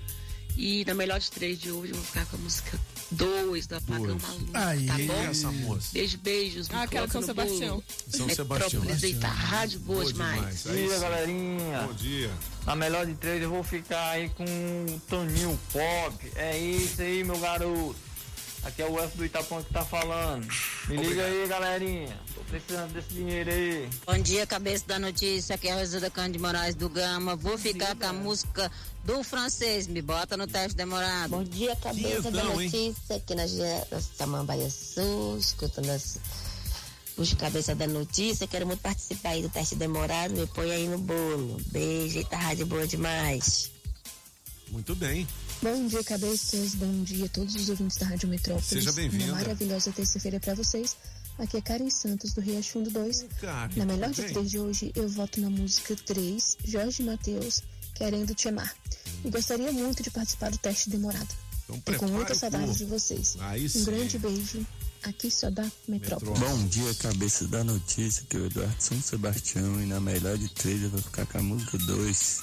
E 0.58 0.84
na 0.86 0.94
melhor 0.96 1.20
de 1.20 1.30
três 1.30 1.60
de 1.60 1.70
hoje 1.72 1.92
eu 1.92 1.98
vou 1.98 2.06
ficar 2.06 2.26
com 2.26 2.38
a 2.38 2.40
música 2.40 2.80
2 3.12 3.68
do 3.68 3.76
Apagão 3.76 4.06
Dois. 4.18 4.22
Maluco. 4.24 4.50
Aí. 4.54 4.86
Tá 4.88 4.94
bom? 4.98 5.14
é 5.22 5.26
essa 5.26 5.52
moça? 5.52 5.90
Beijo, 5.94 6.18
beijos. 6.18 6.68
Ah, 6.74 6.84
aquela 6.84 7.08
São. 7.08 7.22
Sebastião. 7.22 7.84
São 8.10 8.30
Sebastião. 8.30 8.82
Metrópolis, 8.82 9.04
eita, 9.04 9.28
rádio 9.28 9.80
boa, 9.82 10.00
Boa 10.02 10.14
demais. 10.14 10.64
demais. 10.64 10.68
Aí 10.68 10.82
Bom 10.84 10.88
dia, 10.90 11.00
galerinha. 11.00 11.82
Bom 11.88 11.94
dia. 11.94 12.32
Na 12.66 12.76
melhor 12.76 13.06
de 13.06 13.14
três 13.16 13.44
eu 13.44 13.50
vou 13.50 13.64
ficar 13.64 14.10
aí 14.12 14.30
com 14.30 14.44
o 14.46 15.00
Toninho 15.10 15.60
Pop. 15.72 16.32
É 16.36 16.58
isso 16.58 17.02
aí, 17.02 17.24
meu 17.24 17.38
garoto. 17.38 18.05
Aqui 18.66 18.82
é 18.82 18.90
o 18.90 18.98
Elfo 19.00 19.18
do 19.18 19.26
Itapão 19.26 19.64
que 19.64 19.72
tá 19.72 19.86
falando. 19.86 20.48
Me 20.88 20.98
liga 20.98 21.24
aí, 21.24 21.48
galerinha. 21.48 22.20
Tô 22.34 22.42
precisando 22.46 22.92
desse 22.94 23.10
dinheiro 23.14 23.52
aí. 23.52 23.88
Bom 24.08 24.18
dia, 24.18 24.48
cabeça 24.48 24.84
da 24.88 24.98
notícia. 24.98 25.54
Aqui 25.54 25.68
é 25.68 25.72
a 25.74 25.76
Rosa 25.76 26.00
da 26.00 26.10
Cândido 26.10 26.44
Moraes 26.44 26.74
do 26.74 26.90
Gama. 26.90 27.36
Vou 27.36 27.60
ficar 27.60 27.96
com 27.96 28.06
a 28.08 28.12
música 28.14 28.72
do 29.04 29.24
francês. 29.24 29.86
Me 29.86 30.02
bota 30.02 30.36
no 30.36 30.48
teste 30.48 30.76
demorado. 30.76 31.30
Bom 31.30 31.44
dia, 31.44 31.76
cabeça 31.76 32.24
da 32.32 32.42
Quinhentão, 32.42 32.62
hein? 32.62 32.72
notícia, 32.72 33.16
aqui 33.18 33.36
na 33.36 33.44
Samambaia 34.18 34.70
Sul, 34.70 35.38
escutando 35.38 35.90
as- 35.92 36.18
Puxa 37.16 37.36
cabeça 37.38 37.74
da 37.76 37.88
notícia, 37.88 38.46
quero 38.46 38.66
muito 38.68 38.82
participar 38.82 39.30
aí 39.30 39.42
do 39.42 39.48
teste 39.48 39.74
demorado, 39.76 40.34
me 40.34 40.46
põe 40.48 40.70
aí 40.70 40.86
no 40.88 40.98
bolo. 40.98 41.62
Beijo, 41.68 42.18
eita, 42.18 42.36
rádio 42.36 42.66
boa 42.66 42.86
demais. 42.86 43.72
Muito 44.70 44.94
bem. 44.96 45.26
Bom 45.66 45.88
dia, 45.88 46.04
cabeças. 46.04 46.76
Bom 46.76 47.04
dia 47.04 47.26
a 47.26 47.30
todos 47.30 47.56
os 47.56 47.70
ouvintes 47.70 47.98
da 47.98 48.06
Rádio 48.06 48.30
Metrópolis. 48.30 48.68
Seja 48.68 48.92
bem-vinda. 48.92 49.34
Uma 49.34 49.38
maravilhosa 49.38 49.92
terça-feira 49.92 50.40
para 50.40 50.54
vocês. 50.54 50.96
Aqui 51.40 51.58
é 51.58 51.62
Karen 51.62 51.90
Santos, 51.90 52.34
do 52.34 52.42
Rio 52.42 52.62
Fundo 52.62 52.92
2. 52.92 53.26
Karen, 53.42 53.76
na 53.76 53.84
melhor 53.84 54.12
de 54.12 54.26
três 54.26 54.52
de 54.52 54.60
hoje, 54.60 54.92
eu 54.96 55.10
voto 55.10 55.42
na 55.42 55.50
música 55.50 55.96
3, 55.96 56.58
Jorge 56.66 57.02
Mateus, 57.02 57.64
Querendo 57.96 58.36
Te 58.36 58.48
Amar. 58.48 58.72
E 59.24 59.30
gostaria 59.32 59.72
muito 59.72 60.04
de 60.04 60.12
participar 60.12 60.52
do 60.52 60.58
teste 60.60 60.92
demorado. 60.92 61.34
Então, 61.68 61.80
Tô 61.80 61.94
com 61.96 62.10
muita 62.10 62.36
saudade 62.36 62.78
de 62.78 62.86
vocês. 62.86 63.36
Aí 63.40 63.66
um 63.66 63.70
sim. 63.70 63.86
grande 63.86 64.20
beijo. 64.20 64.64
Aqui 65.02 65.32
só 65.32 65.50
da 65.50 65.66
Metrópolis. 65.88 66.40
Bom 66.40 66.68
dia, 66.68 66.94
cabeça 66.94 67.48
da 67.48 67.64
notícia, 67.64 68.24
que 68.30 68.38
é 68.38 68.40
o 68.40 68.46
Eduardo 68.46 68.76
São 68.78 69.02
Sebastião 69.02 69.82
e 69.82 69.88
na 69.88 70.00
melhor 70.00 70.38
de 70.38 70.48
três 70.48 70.84
eu 70.84 70.92
vou 70.92 71.02
ficar 71.02 71.26
com 71.26 71.40
a 71.40 71.42
música 71.42 71.76
2, 71.80 72.42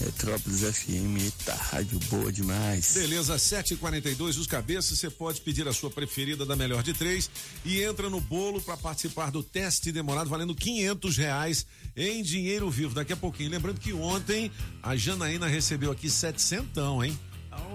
Metrópolis 0.00 0.60
FM, 0.60 1.20
eita, 1.20 1.54
rádio 1.54 1.98
boa 2.10 2.32
demais. 2.32 2.94
Beleza, 2.94 3.36
7h42, 3.36 4.38
os 4.38 4.46
cabeças, 4.46 4.98
você 4.98 5.10
pode 5.10 5.40
pedir 5.40 5.66
a 5.66 5.72
sua 5.72 5.90
preferida 5.90 6.46
da 6.46 6.54
melhor 6.54 6.82
de 6.82 6.92
três 6.92 7.30
e 7.64 7.82
entra 7.82 8.08
no 8.08 8.20
bolo 8.20 8.60
para 8.60 8.76
participar 8.76 9.30
do 9.30 9.42
teste 9.42 9.90
demorado 9.90 10.30
valendo 10.30 10.54
500 10.54 11.16
reais 11.16 11.66
em 11.96 12.22
dinheiro 12.22 12.70
vivo 12.70 12.94
daqui 12.94 13.12
a 13.12 13.16
pouquinho. 13.16 13.50
Lembrando 13.50 13.80
que 13.80 13.92
ontem 13.92 14.50
a 14.82 14.96
Janaína 14.96 15.46
recebeu 15.46 15.90
aqui 15.90 16.08
700, 16.08 17.04
hein? 17.04 17.18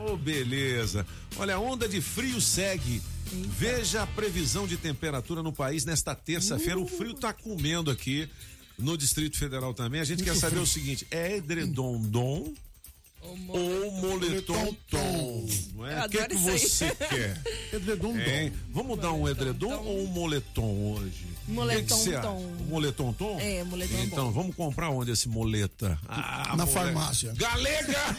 Oh, 0.06 0.16
beleza. 0.16 1.06
Olha, 1.38 1.56
a 1.56 1.60
onda 1.60 1.88
de 1.88 2.02
frio 2.02 2.40
segue. 2.40 3.02
Veja 3.58 4.04
a 4.04 4.08
previsão 4.08 4.68
de 4.68 4.78
temperatura 4.78 5.42
no 5.42 5.52
país 5.52 5.86
nesta 5.86 6.14
terça-feira. 6.14 6.80
O 6.80 6.88
frio 6.88 7.14
tá 7.14 7.34
comendo 7.34 7.90
aqui 7.90 8.30
no 8.78 8.98
Distrito 8.98 9.38
Federal 9.38 9.74
também. 9.74 10.02
A 10.02 10.04
gente 10.04 10.20
Muito 10.20 10.34
quer 10.34 10.40
saber 10.40 10.52
frio. 10.52 10.64
o 10.64 10.68
seguinte: 10.68 11.08
é 11.12 11.38
edredom 11.38 12.00
ou 13.50 13.92
moletom 13.92 14.76
tom? 14.90 15.48
Não 15.76 15.88
é? 15.88 16.06
O 16.06 16.10
que, 16.10 16.18
que 16.28 16.36
aí. 16.36 16.60
você 16.60 16.92
quer? 17.10 17.42
Edredom 17.74 18.18
Hein? 18.18 18.54
Vamos 18.70 19.00
dar 19.00 19.12
um 19.14 19.28
edredom 19.30 19.74
ou 19.84 20.04
um 20.04 20.08
moletom 20.08 20.94
hoje? 20.94 21.28
Moletom 21.48 22.04
que 22.04 22.12
tom. 22.22 22.56
Moletom 22.70 23.14
tom? 23.14 23.40
É, 23.40 23.64
moletom 23.64 23.98
Então, 24.04 24.26
bom. 24.28 24.32
vamos 24.32 24.56
comprar 24.56 24.90
onde 24.90 25.12
esse 25.12 25.28
moleta? 25.28 26.00
Ah, 26.08 26.44
Na 26.56 26.66
moleque. 26.66 26.72
farmácia. 26.74 27.34
Galega! 27.36 28.18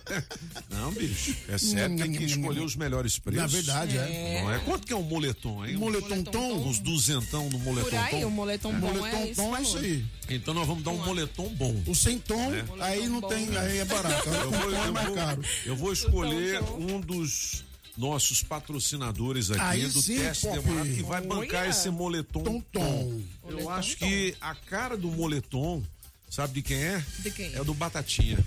Não, 0.70 0.92
bicho. 0.92 1.36
É 1.48 1.58
sério, 1.58 1.96
tem 1.96 2.12
que 2.12 2.24
escolher 2.24 2.60
os 2.60 2.76
melhores 2.76 3.18
preços. 3.18 3.40
Na 3.40 3.46
verdade, 3.48 3.98
é. 3.98 4.42
Não 4.42 4.52
é? 4.54 4.58
Quanto 4.60 4.86
que 4.86 4.92
é 4.92 4.96
um 4.96 5.02
moletom, 5.02 5.64
hein? 5.66 5.76
Moletom 5.76 6.22
tom? 6.22 6.66
Uns 6.68 6.78
duzentão 6.78 7.48
no 7.50 7.58
moletom 7.58 7.90
Por 7.90 7.98
aí, 7.98 8.20
tom. 8.20 8.26
o 8.26 8.30
moletom 8.30 8.72
bom 8.80 8.86
Moletom 8.94 9.06
é 9.18 9.26
tom 9.34 9.56
é 9.56 9.62
isso 9.62 9.78
aí. 9.78 10.04
Então 10.28 10.54
nós 10.54 10.66
vamos 10.66 10.82
dar 10.82 10.90
um 10.90 11.04
moletom 11.04 11.48
bom. 11.54 11.82
O 11.86 11.94
sem 11.94 12.18
tom, 12.18 12.52
É. 12.54 12.64
aí 12.80 13.08
não 13.08 13.20
tem, 13.22 13.56
aí 13.56 13.78
é 13.78 13.84
barato. 13.84 14.15
Eu 14.24 14.48
O 14.48 14.50
vou, 14.50 14.70
tom 14.70 14.76
é 14.76 14.86
eu 14.88 14.92
mais 14.92 15.06
vou- 15.06 15.14
caro. 15.16 15.42
eu 15.66 15.76
vou 15.76 15.92
escolher 15.92 16.62
um 16.62 17.00
dos 17.00 17.64
nossos 17.96 18.42
patrocinadores 18.42 19.50
aqui 19.50 19.60
Aí 19.60 19.86
do 19.88 20.02
sim, 20.02 20.18
teste 20.18 20.46
demorado 20.48 20.88
que 20.88 21.02
vai 21.02 21.20
bancar 21.22 21.62
Olha. 21.62 21.70
esse 21.70 21.88
moletom 21.88 22.42
Tom, 22.44 22.60
tom. 22.72 23.22
Eu 23.44 23.50
Moletom 23.52 23.70
acho 23.70 23.96
tom. 23.98 24.06
que 24.06 24.34
a 24.40 24.54
cara 24.54 24.96
do 24.98 25.08
moletom, 25.10 25.82
sabe 26.28 26.52
de 26.54 26.62
quem 26.62 26.76
é? 26.76 27.02
De 27.20 27.30
quem? 27.30 27.54
É 27.54 27.64
do 27.64 27.72
Batatinha. 27.72 28.38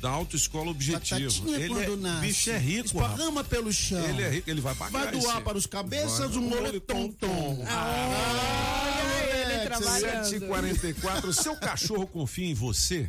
Da 0.00 0.08
Autoescola 0.08 0.70
Objetivo. 0.70 1.20
Batatinha 1.42 1.58
ele 1.58 1.68
quando 1.74 1.92
é, 1.92 1.96
nasce, 1.96 2.26
bicho 2.28 2.50
é 2.50 2.58
rico, 2.58 2.96
rapaz. 2.98 3.12
esparrama 3.12 3.44
pelo 3.44 3.72
chão. 3.72 4.08
Ele 4.08 4.22
é 4.22 4.30
rico, 4.30 4.48
ele 4.50 4.60
vai 4.62 4.74
pagar 4.74 5.04
Vai 5.04 5.12
doar 5.20 5.34
esse- 5.34 5.44
para 5.44 5.58
os 5.58 5.66
cabeças 5.66 6.30
Vai. 6.30 6.38
um 6.38 6.48
moletom 6.48 7.08
tom. 7.12 7.56
ele 7.58 7.66
trabalhando. 7.66 9.27
7h44, 9.76 11.32
seu 11.32 11.56
cachorro 11.56 12.06
confia 12.06 12.46
em 12.46 12.54
você? 12.54 13.08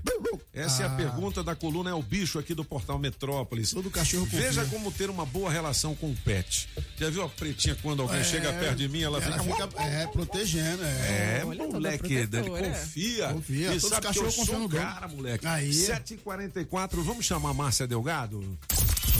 Essa 0.53 0.84
é 0.84 0.86
a 0.86 0.89
Ah. 0.91 0.95
pergunta 0.95 1.43
da 1.43 1.55
coluna 1.55 1.89
É 1.89 1.93
o 1.93 2.01
Bicho 2.01 2.38
aqui 2.39 2.53
do 2.53 2.64
Portal 2.66 2.97
Metrópolis. 2.99 3.72
Todo 3.72 3.89
cachorro 3.89 4.24
confia. 4.26 4.39
Veja 4.41 4.66
como 4.66 4.91
ter 4.91 5.10
uma 5.10 5.26
boa 5.26 5.49
relação 5.49 5.95
com 5.95 6.12
o 6.12 6.16
pet. 6.18 6.68
Já 6.97 7.10
viu 7.10 7.24
a 7.24 7.30
pretinha 7.30 7.76
quando 7.82 8.01
alguém 8.01 8.20
É, 8.20 8.24
chega 8.24 8.51
perto 8.53 8.76
de 8.78 8.88
mim, 8.89 9.01
ela, 9.01 9.22
ela 9.24 9.39
fica. 9.39 9.68
fica, 9.68 9.82
é, 9.84 10.07
protegendo, 10.07 10.84
é. 10.84 11.39
É, 11.41 11.43
moleque, 11.45 12.28
protetora. 12.28 12.70
confia. 12.70 13.28
Confia, 13.34 13.60
E 13.76 13.80
todos 13.80 13.84
os 13.84 13.89
sabe 13.89 14.07
que 14.12 14.20
eu 14.20 14.32
sou 14.32 14.60
no 14.60 14.70
cara, 14.70 15.07
moleque. 15.07 15.45
Aí. 15.47 15.72
7h44, 15.72 17.01
vamos 17.03 17.26
chamar 17.26 17.51
a 17.51 17.53
Márcia 17.53 17.88
Delgado? 17.88 18.57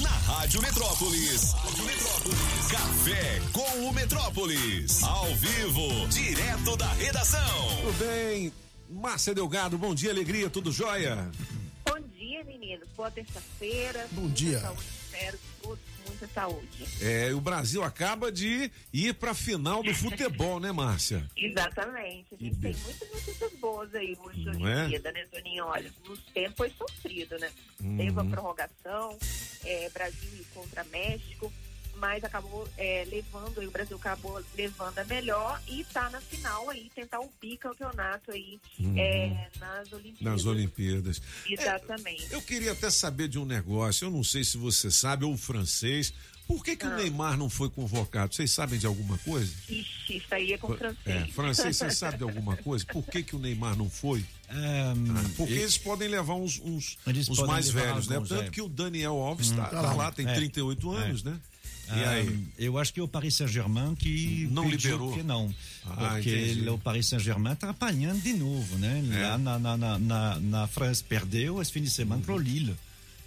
Na 0.02 0.10
Rádio 0.10 0.62
Metrópolis. 0.62 1.54
Café 2.72 3.42
com 3.52 3.88
o 3.88 3.94
Metrópolis. 3.94 5.04
Ao 5.04 5.26
vivo, 5.36 6.08
direto 6.08 6.78
da 6.78 6.92
redação. 6.94 7.68
Tudo 7.82 7.94
bem? 7.98 8.54
Márcia 8.90 9.34
Delgado, 9.34 9.78
bom 9.78 9.94
dia, 9.94 10.12
alegria, 10.12 10.50
tudo 10.50 10.72
jóia? 10.72 11.30
Bom 11.86 12.00
dia, 12.18 12.44
meninos. 12.44 12.88
Boa 12.96 13.12
terça-feira. 13.12 14.08
Bom 14.12 14.28
dia. 14.30 14.60
Saúde, 14.60 14.84
espero 15.06 15.40
saúde. 16.28 16.86
É, 17.02 17.34
o 17.34 17.42
Brasil 17.42 17.84
acaba 17.84 18.32
de 18.32 18.72
ir 18.94 19.14
pra 19.16 19.34
final 19.34 19.82
do 19.84 19.94
futebol, 19.96 20.60
né, 20.60 20.72
Márcia? 20.72 21.26
Exatamente. 21.36 22.28
A 22.34 22.44
gente 22.44 22.56
tem 22.58 22.76
muitas 22.84 23.10
notícias 23.10 23.54
boas 23.54 23.94
aí 23.96 24.18
hoje 24.24 24.46
Não 24.46 24.68
é? 24.68 24.82
Olimpíada, 24.82 25.12
né, 25.12 25.26
Toninho? 25.32 25.66
Olha, 25.66 25.92
nos 26.08 26.20
tempos 26.34 26.58
foi 26.58 26.70
sofrido, 26.72 27.38
né? 27.40 27.50
Uhum. 27.82 27.98
Teve 27.98 28.20
a 28.20 28.24
prorrogação, 28.26 29.18
é, 29.64 29.90
Brasil 29.90 30.46
contra 30.54 30.84
México, 30.86 31.52
mas 32.00 32.24
acabou 32.24 32.68
é, 32.78 33.06
levando 33.10 33.60
o 33.62 33.72
Brasil 33.72 33.98
acabou 33.98 34.44
levando 34.58 34.98
a 35.00 35.04
melhor 35.06 35.62
e 35.68 35.84
tá 35.86 36.10
na 36.10 36.20
final 36.22 36.70
aí, 36.70 36.90
tentar 36.96 37.20
o 37.20 37.32
bicampeonato 37.42 38.32
aí 38.32 38.60
Uhum. 38.80 38.98
é, 38.98 39.50
nas 39.60 39.92
Olimpíadas. 39.92 40.22
Nas 40.22 40.46
Olimpíadas. 40.46 41.22
Exatamente. 41.48 42.28
Eu 42.32 42.42
queria 42.42 42.72
até 42.72 42.90
saber 42.90 43.28
de 43.28 43.38
um 43.38 43.46
negócio, 43.46 44.06
eu 44.06 44.12
não 44.12 44.24
sei 44.24 44.44
se 44.44 44.58
você 44.58 44.90
sabe, 44.90 45.26
ou 45.26 45.34
o 45.34 45.38
francês. 45.38 46.14
Por 46.48 46.64
que, 46.64 46.76
que 46.76 46.84
Ah. 46.84 46.90
o 46.90 46.96
Neymar 46.98 47.38
não 47.38 47.48
foi 47.48 47.70
convocado? 47.70 48.34
Vocês 48.34 48.50
sabem 48.50 48.80
de 48.80 48.88
alguma 48.88 49.20
coisa? 49.20 49.54
Ixi, 49.70 50.18
isso 50.18 50.26
aí 50.34 50.54
é 50.54 50.58
com 50.58 50.74
É, 50.74 50.78
francês. 50.78 51.30
francês, 51.36 51.78
você 51.78 51.92
sabe 51.92 52.18
de 52.18 52.24
alguma 52.24 52.58
coisa? 52.58 52.84
Por 52.88 53.06
que, 53.06 53.22
que 53.22 53.36
o 53.36 53.40
Neymar 53.40 53.78
não 53.78 53.88
foi? 53.88 54.26
Ah, 54.50 54.96
porque 55.38 55.54
eles 55.54 55.78
podem 55.78 56.08
levar 56.08 56.34
uns, 56.34 56.60
uns, 56.60 56.98
Eles 57.06 57.30
uns 57.30 57.38
podem 57.38 57.54
mais 57.54 57.68
levar 57.72 57.92
velhos, 57.94 58.08
né? 58.08 58.16
alguns, 58.16 58.30
Tanto 58.30 58.44
é. 58.46 58.50
que 58.50 58.62
o 58.64 58.68
Daniel 58.68 59.14
Alves 59.14 59.52
Hum, 59.52 59.58
tá, 59.58 59.64
tá 59.66 59.70
tá 59.70 59.82
lá. 59.82 59.94
lá, 59.94 60.12
tem 60.12 60.28
É. 60.28 60.34
38 60.34 60.90
anos, 60.90 61.24
É. 61.24 61.30
né? 61.30 61.40
E 61.92 62.04
Ah, 62.04 62.10
aí? 62.12 62.44
eu 62.58 62.78
acho 62.78 62.94
que 62.94 63.00
é 63.00 63.04
o 63.04 63.08
Paris 63.08 63.36
Saint-Germain 63.36 63.96
que 63.96 64.48
Não 64.52 64.70
liberou? 64.70 65.12
que 65.14 65.24
não. 65.24 65.54
Ah, 65.86 66.12
porque 66.14 66.30
ele- 66.30 66.70
o 66.70 66.78
Paris 66.78 67.08
Saint-Germain 67.08 67.54
está 67.54 67.70
apanhando 67.72 68.22
de 68.22 68.34
novo, 68.34 68.78
né? 68.78 69.04
É. 69.12 69.28
Lá 69.28 69.38
na, 69.40 69.58
na, 69.60 69.78
na, 69.78 70.00
na, 70.00 70.40
na 70.40 70.68
França 70.68 71.04
perdeu 71.08 71.62
esse 71.62 71.72
fim 71.72 71.82
de 71.82 71.90
semana 71.90 72.22
para 72.24 72.36
o 72.36 72.38
Lille. 72.38 72.76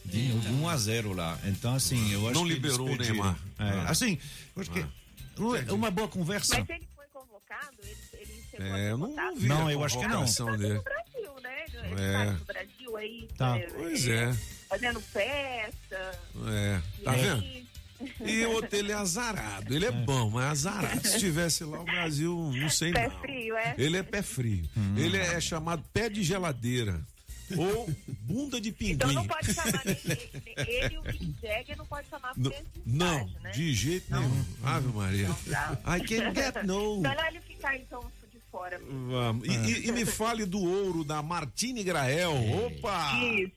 De 0.05 0.21
novo, 0.29 0.53
1 0.65 0.69
a 0.69 0.77
0 0.77 1.13
lá. 1.13 1.39
Então, 1.45 1.75
assim, 1.75 2.13
eu 2.13 2.27
acho 2.29 2.35
Não 2.39 2.45
que 2.47 2.53
eles 2.53 2.63
liberou 2.63 2.89
o. 2.91 2.97
Neymar. 2.97 3.37
É, 3.59 3.63
Ah. 3.65 3.85
Assim, 3.91 4.19
eu 4.57 4.63
acho 4.63 4.71
que 4.71 4.85
uma- 5.37 5.73
uma 5.73 5.91
boa 5.91 6.09
conversa. 6.09 6.59
Mas 6.59 6.69
ele 6.71 6.89
foi 6.95 7.07
convocado, 7.13 7.77
ele, 7.83 7.97
ele 8.15 8.43
chegou 8.51 8.67
É, 8.67 8.91
eu 8.91 8.99
não 8.99 9.09
votado. 9.09 9.37
vi 9.41 9.47
Não, 9.49 9.67
a 9.69 9.73
eu 9.73 9.85
acho 9.85 9.97
que 9.99 10.05
não. 10.07 10.11
convocação 10.21 10.57
dele. 10.57 10.75
no 10.75 10.83
Brasil, 10.83 11.33
né? 11.43 11.65
Ele 11.85 12.01
É. 12.01 12.13
tá 12.13 12.33
no 12.33 12.45
Brasil 12.45 12.97
aí, 12.97 13.29
Tá. 13.37 13.59
é, 13.59 13.63
Pois 13.71 14.09
é. 14.09 14.37
fazendo 14.69 15.01
festa. 15.01 16.19
É, 16.49 16.81
tá 17.05 17.13
vendo? 17.13 17.43
E 18.33 18.47
outro, 18.47 18.77
ele 18.77 18.93
é 18.93 18.95
azarado. 18.95 19.75
Ele 19.75 19.87
é 19.87 19.91
bom, 19.93 20.31
mas 20.31 20.45
azarado. 20.67 21.01
Se 21.07 21.15
estivesse 21.17 21.65
lá, 21.65 21.81
o 21.81 21.85
Brasil, 21.85 22.53
não 22.55 22.69
sei 22.71 22.93
Pé 22.93 23.09
não. 23.09 23.21
frio, 23.21 23.57
é? 23.57 23.75
Ele 23.79 23.97
é 23.97 24.03
pé 24.03 24.23
frio. 24.23 24.65
Hum. 24.77 24.95
Ele 24.97 25.17
é 25.17 25.41
chamado 25.41 25.83
pé 25.93 26.09
de 26.09 26.23
geladeira. 26.23 27.01
Ou 27.57 27.87
bunda 28.21 28.59
de 28.59 28.73
pinguim. 28.73 28.95
Então 28.95 29.13
não 29.13 29.27
pode 29.27 29.53
chamar 29.53 29.83
nem 29.85 29.97
ele, 30.05 30.31
nem 30.47 30.55
ele 30.69 30.95
e 30.95 30.99
o 30.99 31.03
Mick 31.03 31.35
Jagger 31.43 31.77
não 31.77 31.85
pode 31.87 32.09
chamar 32.09 32.33
Não, 32.35 32.51
não, 32.87 33.31
né? 33.43 33.51
de 33.51 33.75
jeito 33.75 34.07
nenhum. 34.11 34.45
Ave 34.65 34.89
Maria. 34.89 35.29
I 35.87 36.01
can 36.01 36.33
get 36.35 36.65
no. 36.65 37.01
Melhor 37.03 37.27
ele 37.29 37.41
ficar 37.43 37.77
então 37.77 38.01
de 38.33 38.39
fora. 38.51 38.81
Vamos. 39.11 39.47
E, 39.47 39.51
e- 39.53 39.89
e 39.89 39.93
me 39.93 40.07
fale 40.07 40.47
do 40.47 40.61
ouro 40.63 41.05
da 41.05 41.21
Martine 41.23 41.83
Grael. 41.85 42.33
Opa! 42.67 43.13
Isso, 43.23 43.53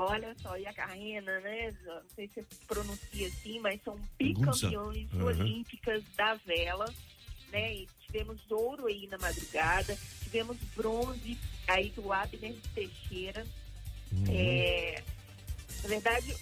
olha 0.00 0.34
só, 0.40 0.56
e 0.56 0.66
a 0.66 0.72
Carrena, 0.72 1.40
né? 1.40 1.74
Não 1.84 2.02
sei 2.14 2.28
se 2.28 2.34
você 2.42 2.64
pronuncia 2.66 3.28
assim, 3.28 3.58
mas 3.60 3.82
são 3.82 3.98
bicampeões 4.18 5.12
Uhum. 5.12 5.24
olímpicas 5.26 6.02
da 6.16 6.34
vela, 6.34 6.92
né? 7.52 7.74
E 7.74 7.88
tivemos 8.06 8.38
ouro 8.50 8.86
aí 8.86 9.06
na 9.08 9.18
madrugada, 9.18 9.96
tivemos 10.22 10.56
bronze 10.74 11.38
aí 11.68 11.90
do 11.90 12.12
Abner 12.12 12.54
Teixeira. 12.74 13.46
Uhum. 14.12 14.24
É, 14.28 15.02
na 15.82 15.88
verdade, 15.88 16.34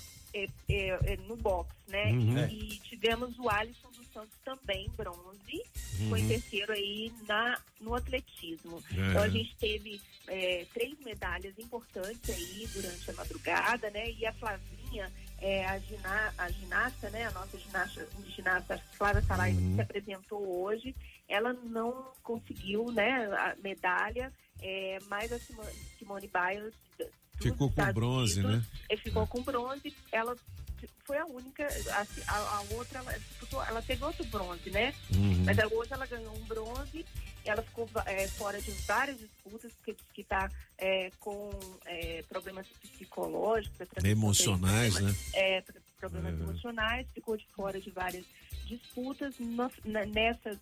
é, 0.44 0.48
é, 0.68 1.12
é 1.12 1.16
no 1.28 1.36
boxe, 1.36 1.72
né? 1.88 2.12
Uhum. 2.12 2.48
E 2.48 2.78
tivemos 2.84 3.38
o 3.38 3.48
Alisson 3.48 3.90
dos 3.90 4.06
Santos 4.12 4.36
também, 4.44 4.90
bronze, 4.96 5.62
foi 6.08 6.22
Uhum. 6.22 6.28
terceiro 6.28 6.72
aí 6.72 7.12
na, 7.26 7.60
no 7.80 7.94
atletismo. 7.94 8.82
É. 8.90 9.10
Então 9.10 9.22
a 9.22 9.28
gente 9.28 9.54
teve 9.56 10.00
é, 10.26 10.66
três 10.72 10.98
medalhas 11.00 11.58
importantes 11.58 12.30
aí 12.30 12.68
durante 12.72 13.10
a 13.10 13.14
madrugada, 13.14 13.90
né? 13.90 14.10
E 14.10 14.26
a 14.26 14.32
Flavinha, 14.34 15.10
é, 15.40 15.64
a, 15.66 15.78
gina, 15.78 16.34
a 16.36 16.50
ginasta, 16.50 17.10
né, 17.10 17.26
a 17.26 17.30
nossa 17.30 17.58
ginasta, 17.58 18.08
ginasta 18.34 18.78
Flávia 18.92 19.22
Saraiva, 19.22 19.60
que 19.60 19.74
se 19.74 19.80
apresentou 19.80 20.62
hoje, 20.62 20.94
ela 21.28 21.52
não 21.52 22.12
conseguiu 22.22 22.90
né, 22.90 23.26
a 23.34 23.54
medalha, 23.62 24.32
é, 24.60 24.98
mas 25.08 25.32
a 25.32 25.38
Simone, 25.38 25.72
Simone 25.98 26.28
Biles 26.28 26.74
Ficou 27.40 27.70
com 27.70 27.92
bronze, 27.92 28.40
Unidos, 28.40 28.58
né? 28.60 28.66
é, 28.88 28.96
ficou 28.96 29.26
com 29.26 29.42
bronze, 29.42 29.94
ela 30.12 30.36
foi 31.04 31.18
a 31.18 31.24
única, 31.26 31.66
a, 31.90 32.06
a- 32.32 32.56
a 32.58 32.60
outra, 32.74 32.98
ela, 33.00 33.12
disputou- 33.18 33.64
ela 33.64 33.82
teve 33.82 34.04
outro 34.04 34.24
bronze, 34.26 34.70
né? 34.70 34.94
Uhum. 35.14 35.44
Mas 35.44 35.58
a 35.58 35.66
outra 35.66 35.94
ela 35.96 36.06
ganhou 36.06 36.34
um 36.36 36.44
bronze, 36.44 37.04
ela 37.44 37.62
ficou 37.62 37.88
é, 38.06 38.28
fora 38.28 38.60
de 38.60 38.70
várias 38.86 39.18
disputas, 39.18 39.72
porque 39.74 39.92
diz 39.92 40.04
que 40.12 40.20
está 40.20 40.50
com 41.20 41.50
é, 41.86 42.22
problemas 42.28 42.66
psicológicos, 42.82 43.88
Emocionais, 44.04 44.94
problemas, 44.94 45.16
né? 45.16 45.30
É, 45.34 45.60
pro- 45.62 45.80
problemas 45.98 46.34
Uhum. 46.34 46.42
emocionais, 46.50 47.06
ficou 47.14 47.36
de 47.36 47.46
fora 47.56 47.80
de 47.80 47.90
várias 47.90 48.24
disputas. 48.66 49.34
Na- 49.84 50.04
nessa, 50.06 50.60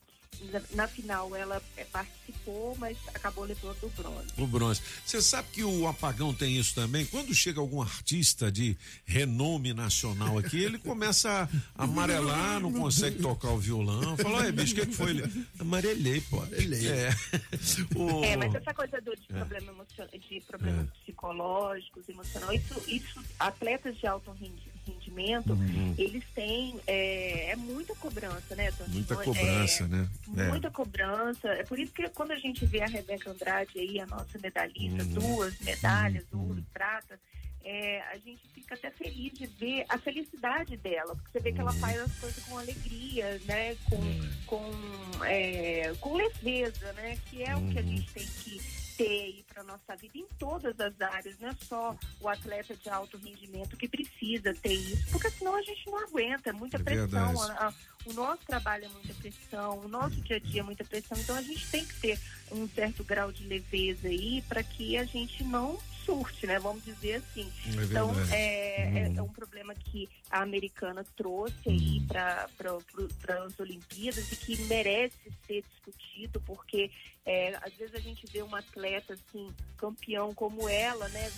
na, 0.53 0.63
na 0.73 0.89
final 0.89 1.35
ela 1.35 1.63
é, 1.77 1.85
participou, 1.85 2.77
mas 2.79 2.97
acabou 3.15 3.45
levando 3.45 3.77
o 3.83 3.89
bronze. 3.91 4.29
O 4.39 4.47
bronze. 4.47 4.83
Você 5.05 5.23
sabe 5.23 5.49
que 5.53 5.65
o 5.65 5.87
apagão 5.87 6.33
tem 6.35 6.57
isso 6.59 6.75
também? 6.75 7.07
Quando 7.07 7.35
chega 7.35 7.61
algum 7.61 7.81
artista 7.83 8.51
de 8.53 8.77
renome 9.05 9.73
nacional 9.73 10.39
aqui, 10.39 10.63
ele 10.63 10.79
começa 10.79 11.49
a 11.75 11.85
amarelar, 11.85 12.61
não 12.61 12.73
consegue 12.73 13.21
tocar 13.21 13.51
o 13.51 13.59
violão. 13.59 14.17
Fala, 14.17 14.39
olha, 14.39 14.53
bicho, 14.53 14.73
o 14.75 14.77
que, 14.77 14.87
que 14.87 14.95
foi? 14.95 15.11
Ele, 15.11 15.47
amarelei, 15.59 16.21
pô. 16.23 16.37
Amarelei. 16.43 16.87
É. 16.89 17.11
O- 17.97 18.25
É, 18.25 18.37
mas 18.37 18.55
essa 18.55 18.73
coisa 18.75 19.01
do, 19.01 19.15
de, 19.17 19.27
É. 19.31 19.35
problema 19.39 19.73
emocion- 19.73 20.07
de 20.19 20.41
problemas 20.47 20.89
psicológicos, 21.05 22.09
emocionais, 22.09 22.63
isso, 22.65 22.83
isso, 22.91 23.25
atletas 23.39 23.97
de 23.99 24.07
alto 24.07 24.31
rendi- 24.33 24.71
rendimento, 24.87 25.53
Uhum. 25.53 25.95
eles 25.99 26.23
têm, 26.35 26.79
é, 26.87 27.51
é 27.51 27.57
muita 27.57 27.95
cobrança, 27.97 28.55
né? 28.55 28.71
Muita 28.89 29.15
Então, 29.15 29.21
é, 29.21 29.25
cobrança, 29.25 29.89
né? 29.89 30.09
É. 30.37 30.49
Muita 30.49 30.71
cobrança. 30.71 31.49
É 31.49 31.63
por 31.65 31.79
isso 31.79 31.93
que 31.93 32.09
quando 32.11 32.31
a 32.33 32.37
gente 32.37 32.65
vê 32.67 32.83
a 32.83 32.87
Rebeca 32.87 33.31
Andrade 33.31 33.79
aí, 33.79 34.01
a 34.01 34.07
nossa 34.07 34.39
medalhista, 34.39 35.03
Uhum. 35.03 35.09
duas 35.15 35.59
medalhas, 35.61 36.25
ouro 36.33 36.59
e 36.59 36.63
prata, 36.73 37.19
é, 37.65 38.01
a 38.13 38.17
gente 38.19 38.47
fica 38.55 38.75
até 38.77 38.91
feliz 38.93 39.33
de 39.33 39.47
ver 39.47 39.85
a 39.89 39.99
felicidade 39.99 40.77
dela, 40.77 41.17
porque 41.17 41.31
você 41.33 41.41
vê 41.41 41.51
que 41.53 41.61
Uhum. 41.61 41.69
ela 41.69 41.73
faz 41.81 42.01
as 42.01 42.13
coisas 42.21 42.45
com 42.45 42.57
alegria, 42.59 43.41
né? 43.45 43.75
Com, 43.91 44.01
com, 44.47 45.25
é, 45.25 45.93
com 46.01 46.15
leveza, 46.17 46.93
né? 46.93 47.19
Que 47.29 47.43
é 47.43 47.57
o 47.57 47.61
que 47.69 47.79
a 47.79 47.83
Uhum. 47.83 47.89
gente 47.89 48.13
tem 48.13 48.25
que 48.27 48.86
ter 48.97 49.45
para 49.53 49.63
nossa 49.63 49.95
vida 49.97 50.19
em 50.19 50.27
todas 50.39 50.79
as 50.81 51.01
áreas, 51.01 51.39
não 51.39 51.49
é 51.49 51.55
só 51.69 51.97
o 52.21 52.29
atleta 52.29 52.75
de 52.75 52.89
alto 52.89 53.17
rendimento 53.19 53.77
que 53.77 53.89
precisa 53.89 54.55
ter 54.55 54.73
isso, 54.75 55.11
porque 55.11 55.31
senão 55.31 55.55
a 55.55 55.63
gente 55.63 55.87
não 55.87 55.99
aguenta, 56.05 56.51
é 56.51 56.53
muita 56.53 56.77
É 56.79 56.83
pressão, 56.83 57.43
a- 57.43 57.69
a- 57.69 57.75
o 58.07 58.13
nosso 58.13 58.45
trabalho 58.47 58.85
é 58.85 58.89
muita 58.89 59.15
pressão, 59.15 59.79
o 59.81 59.89
nosso 59.89 60.17
dia 60.23 60.37
a 60.37 60.41
dia 60.41 60.61
é 60.61 60.65
muita 60.65 60.85
pressão, 60.85 61.19
então 61.19 61.37
a 61.37 61.43
gente 61.43 61.71
tem 61.71 61.85
que 61.85 61.95
ter 62.01 62.19
um 62.53 62.69
certo 62.69 63.03
grau 63.05 63.31
de 63.33 63.45
leveza 63.47 64.09
aí 64.09 64.43
para 64.49 64.63
que 64.63 64.97
a 64.97 65.05
gente 65.05 65.43
não 65.45 65.79
surte, 66.07 66.47
né? 66.47 66.59
Vamos 66.59 66.83
dizer 66.85 67.17
assim. 67.17 67.53
É 67.67 67.85
então 67.85 68.11
é, 68.31 68.99
é- 69.01 69.09
Uhum. 69.09 69.15
é 69.19 69.23
um 69.23 69.29
problema 69.29 69.75
que 69.75 70.09
a 70.31 70.41
americana 70.43 71.05
trouxe 71.17 71.69
aí 71.69 72.01
para 72.09 72.49
para 72.57 73.45
as 73.45 73.59
Olimpíadas 73.61 74.31
e 74.33 74.37
que 74.37 74.57
merece 74.63 75.17
ser 75.47 75.63
discutido, 75.69 76.41
porque 76.47 76.91
é, 77.27 77.55
às 77.61 77.75
vezes 77.75 77.95
a 77.95 78.01
gente 78.01 78.25
vê 78.33 78.41
uma 78.41 78.61
atleta 78.61 79.15
assim, 79.15 79.51
campeão 79.77 80.33
como 80.33 80.69
ela, 80.69 81.09
né? 81.11 81.31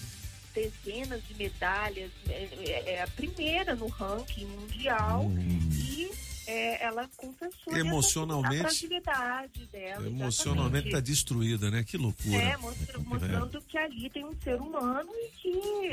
Dezenas 0.55 1.23
de 1.27 1.35
medalhas, 1.35 2.11
é, 2.29 2.49
é- 2.67 2.93
é 2.95 3.03
a 3.03 3.07
primeira 3.09 3.75
no 3.75 3.87
ranking 3.89 4.47
mundial 4.47 5.25
e 5.73 6.11
é, 6.51 6.83
ela 6.83 7.09
confessou 7.17 7.77
Emocionalmente- 7.77 8.57
a 8.61 8.69
fragilidade 8.69 9.67
dela. 9.67 10.07
Emocionalmente 10.07 10.85
tá 10.85 10.99
exatamente. 10.99 11.07
destruída, 11.07 11.71
né? 11.71 11.85
Que 11.85 11.97
loucura. 11.99 12.37
É, 12.37 12.57
mostra- 12.57 12.99
mostrando 13.01 13.63
que 13.63 13.77
ali 13.77 14.09
tem 14.09 14.25
um 14.25 14.35
ser 14.41 14.61
humano 14.61 15.11
e 15.15 15.29
que 15.37 15.49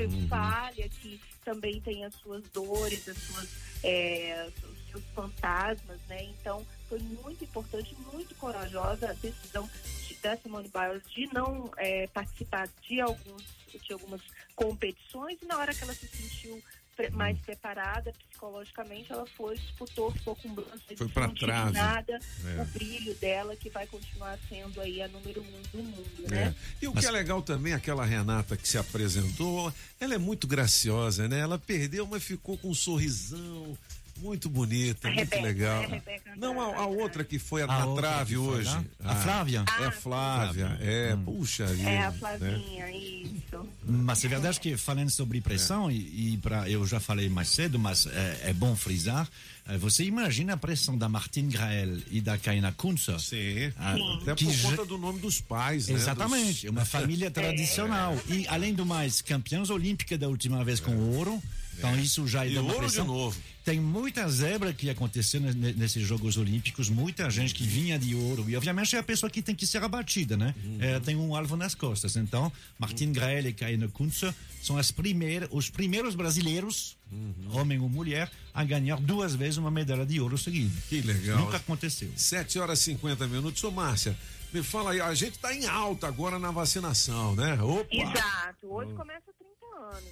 Uhum. 0.06 0.28
falha, 0.30 0.88
que 0.90 1.20
também 1.44 1.82
tem 1.82 2.06
as 2.06 2.16
suas 2.16 2.42
dores, 2.54 3.08
as 3.10 3.18
suas, 3.18 3.50
é, 3.84 4.48
os 4.64 4.92
seus 4.92 5.04
fantasmas, 5.14 6.00
né? 6.08 6.24
Então, 6.24 6.66
foi 6.88 7.00
muito 7.00 7.44
importante, 7.44 7.96
muito 8.14 8.34
corajosa 8.36 9.10
a 9.10 9.14
decisão 9.14 9.70
de, 10.08 10.16
da 10.16 10.38
Simone 10.38 10.70
Biles 10.70 11.04
de 11.14 11.34
não 11.34 11.70
é, 11.78 12.08
participar 12.08 12.70
de, 12.88 13.02
alguns, 13.02 13.44
de 13.84 13.92
algumas 13.94 14.22
competições 14.56 15.38
e 15.42 15.46
na 15.46 15.58
hora 15.58 15.74
que 15.74 15.84
ela 15.84 15.94
se 15.94 16.08
sentiu. 16.08 16.64
Mais 17.12 17.38
preparada 17.40 18.14
psicologicamente, 18.14 19.12
ela 19.12 19.26
foi, 19.36 19.56
disputou, 19.58 20.12
ficou 20.12 20.36
com 20.36 20.54
bronze, 20.54 20.82
Foi 20.98 21.08
pra 21.10 21.28
não 21.28 21.34
tive 21.34 21.46
trave. 21.48 21.72
nada, 21.74 22.20
É. 22.46 22.62
o 22.62 22.66
brilho 22.66 23.14
dela 23.16 23.56
que 23.56 23.70
vai 23.70 23.86
continuar 23.88 24.38
sendo 24.48 24.80
aí 24.80 25.02
a 25.02 25.08
número 25.08 25.42
um 25.42 25.62
do 25.78 25.84
mundo, 25.84 26.26
É. 26.28 26.36
né? 26.46 26.56
E 26.82 26.88
o 26.88 26.94
que 26.94 27.06
é 27.06 27.12
legal 27.12 27.42
também, 27.42 27.74
aquela 27.74 28.06
Renata 28.06 28.56
que 28.56 28.68
se 28.68 28.78
apresentou, 28.78 29.74
ela 30.00 30.16
é 30.16 30.18
muito 30.18 30.48
graciosa, 30.48 31.28
né? 31.28 31.40
Ela 31.40 31.58
perdeu, 31.60 32.06
mas 32.08 32.24
ficou 32.24 32.58
com 32.58 32.70
um 32.70 32.74
sorrisão 32.74 33.78
muito 34.18 34.50
bonita, 34.50 35.08
A 35.08 35.12
muito 35.12 35.20
Rebeca, 35.34 35.42
legal. 35.42 35.82
né? 35.82 35.86
A 35.86 35.90
Rebeca 35.90 36.32
Não, 36.38 36.60
a, 36.62 36.76
a 36.84 36.86
outra 36.86 37.24
que 37.24 37.38
foi 37.40 37.62
A 37.64 37.68
na 37.68 37.86
trave 37.96 38.38
hoje. 38.38 38.70
lá? 38.70 38.84
A 39.04 39.16
Flávia? 39.16 39.66
É 39.80 39.86
Ah, 39.86 39.92
Flávia, 39.92 40.78
é, 40.82 41.16
puxa 41.24 41.66
vida. 41.68 41.90
É 41.90 41.98
a 42.06 42.12
né? 42.12 42.18
Flavinha, 42.18 42.92
isso. 42.92 43.68
Mas 43.86 44.24
é 44.24 44.28
verdade 44.28 44.60
que 44.60 44.76
falando 44.78 45.10
sobre 45.10 45.42
pressão, 45.42 45.92
e, 45.92 46.34
e 46.34 46.38
pra, 46.38 46.70
eu 46.70 46.86
já 46.88 47.00
falei 47.00 47.30
mais 47.30 47.50
cedo, 47.50 47.78
mas 47.78 48.06
é, 48.08 48.50
é 48.50 48.54
bom 48.54 48.76
frisar, 48.76 49.30
é, 49.68 49.78
você 49.78 50.04
imagina 50.04 50.54
a 50.54 50.58
pressão 50.58 50.98
da 50.98 51.10
Martine 51.10 51.52
Grael 51.52 51.98
e 52.10 52.22
da 52.22 52.38
Kaina 52.38 52.72
Kunze? 52.72 53.20
Sim. 53.20 53.72
Ah, 53.78 53.96
Até 54.22 54.36
que 54.36 54.46
por 54.46 54.54
já- 54.54 54.70
conta 54.70 54.86
do 54.86 54.98
nome 54.98 55.20
dos 55.20 55.42
pais, 55.42 55.88
né? 55.88 55.96
Exatamente, 55.96 56.68
Dos- 56.68 56.72
uma 56.76 56.86
família 56.86 57.28
É. 57.28 57.30
tradicional. 57.30 58.18
E, 58.28 58.48
além 58.48 58.74
do 58.74 58.86
mais, 58.86 59.22
campeãs 59.22 59.70
olímpicas 59.70 60.18
da 60.20 60.28
última 60.28 60.64
vez 60.64 60.80
com 60.80 60.96
ouro. 61.16 61.42
Então, 61.78 61.98
isso 62.00 62.28
já 62.28 62.46
é 62.46 62.50
E 62.52 62.58
ouro 62.58 62.72
de 62.74 62.78
pressão. 62.80 63.06
novo. 63.06 63.38
Tem 63.64 63.80
muita 63.80 64.30
zebra 64.30 64.72
que 64.74 64.90
aconteceu 64.90 65.42
ne- 65.42 65.74
nesses 65.74 66.06
Jogos 66.08 66.38
Olímpicos, 66.38 66.88
muita 66.88 67.28
gente 67.32 67.54
que 67.54 67.64
vinha 67.64 67.98
de 67.98 68.14
ouro. 68.14 68.48
E, 68.48 68.56
obviamente, 68.56 68.96
é 68.96 69.00
a 69.00 69.04
pessoa 69.04 69.28
que 69.30 69.42
tem 69.42 69.56
que 69.56 69.66
ser 69.66 69.84
abatida, 69.84 70.38
né? 70.38 70.54
Uhum. 70.64 70.78
Ela 70.80 71.00
tem 71.02 71.16
um 71.16 71.36
alvo 71.36 71.58
nas 71.58 71.74
costas. 71.74 72.16
Então, 72.16 72.52
Martin 72.78 73.12
Grael 73.12 73.48
e 73.48 73.54
Kaine 73.54 73.88
Kunze 73.88 74.32
são 74.62 74.78
as 74.78 74.92
primeiras, 74.92 75.50
os 75.52 75.70
primeiros 75.70 76.14
brasileiros, 76.16 76.96
Uhum. 77.12 77.34
homem 77.60 77.80
ou 77.80 77.90
mulher, 77.90 78.32
a 78.54 78.64
ganhar 78.64 79.00
duas 79.00 79.34
vezes 79.36 79.58
uma 79.58 79.72
medalha 79.72 80.06
de 80.06 80.20
ouro 80.20 80.38
seguida. 80.38 80.74
Que 80.90 81.02
legal. 81.02 81.40
Nunca 81.40 81.58
aconteceu. 81.58 82.12
7 82.16 82.60
horas 82.60 82.80
e 82.82 82.84
50 82.84 83.28
minutos. 83.28 83.64
Ô, 83.64 83.72
Márcia, 83.72 84.16
me 84.54 84.62
fala 84.64 84.92
aí, 84.92 85.02
a 85.02 85.14
gente 85.16 85.40
tá 85.40 85.54
em 85.54 85.66
alta 85.66 86.08
agora 86.08 86.38
na 86.38 86.52
vacinação, 86.52 87.36
né? 87.36 87.60
Opa! 87.62 87.88
Exato. 87.92 88.68
Hoje 88.68 88.92
Hum. 88.92 88.96
começa 88.96 89.22
30 89.38 89.98
anos? 89.98 90.10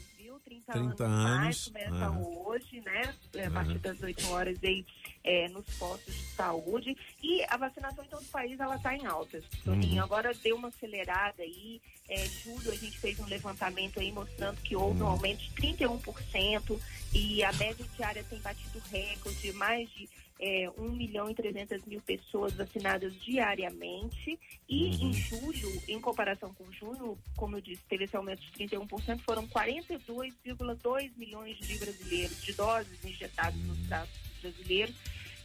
30, 0.54 0.72
30 0.72 1.04
anos. 1.06 1.24
mais, 1.24 1.44
anos, 1.46 1.68
começa 1.68 2.06
ah. 2.06 2.20
hoje, 2.20 2.82
né? 2.82 3.16
É, 3.36 3.46
A 3.46 3.52
partir 3.52 3.80
das 3.80 4.02
8 4.02 4.30
horas 4.30 4.58
aí 4.64 4.86
é, 5.24 5.50
nos 5.50 5.66
postos 5.78 6.14
de 6.14 6.26
saúde. 6.36 6.98
E 7.22 7.44
a 7.50 7.58
vacinação 7.58 8.04
em 8.04 8.08
todo 8.08 8.22
o 8.22 8.28
país, 8.28 8.60
ela 8.60 8.78
tá 8.78 8.96
em 8.96 9.06
alta, 9.06 9.42
Toninho. 9.64 9.98
Uhum. 9.98 10.04
Agora 10.04 10.34
deu 10.34 10.56
uma 10.56 10.68
acelerada 10.68 11.42
aí. 11.42 11.82
É, 12.10 12.26
julho 12.26 12.72
a 12.72 12.76
gente 12.76 13.00
fez 13.00 13.20
um 13.20 13.26
levantamento 13.26 14.00
aí 14.00 14.12
mostrando 14.12 14.62
que 14.62 14.76
houve 14.76 15.02
um 15.02 15.08
aumento 15.08 15.40
de 15.40 15.52
31% 15.52 16.80
e 17.14 17.44
a 17.44 17.54
média 17.54 17.86
diária 17.96 18.24
tem 18.30 18.40
batido 18.40 18.82
recorde, 18.92 19.54
mais 19.54 19.90
de 19.92 20.10
é, 20.44 20.70
1 20.78 20.92
milhão 20.92 21.30
e 21.30 21.34
300 21.34 21.86
mil 21.86 22.02
pessoas 22.02 22.54
vacinadas 22.54 23.16
diariamente. 23.22 24.38
E 24.68 24.90
em 24.90 25.14
julho, 25.14 25.82
em 25.88 26.00
comparação 26.02 26.54
com 26.54 26.70
junho, 26.74 27.18
como 27.38 27.56
eu 27.56 27.62
disse, 27.62 27.82
teve 27.88 28.04
esse 28.04 28.16
aumento 28.18 28.42
de 28.42 28.52
31%, 28.52 29.22
foram 29.22 29.48
42,2 29.48 31.12
milhões 31.16 31.58
de 31.60 31.78
brasileiros, 31.78 32.44
de 32.44 32.54
doses 32.54 33.06
injetadas 33.06 33.60
nos 33.64 33.78
braços 33.88 34.20
brasileiros. 34.42 34.96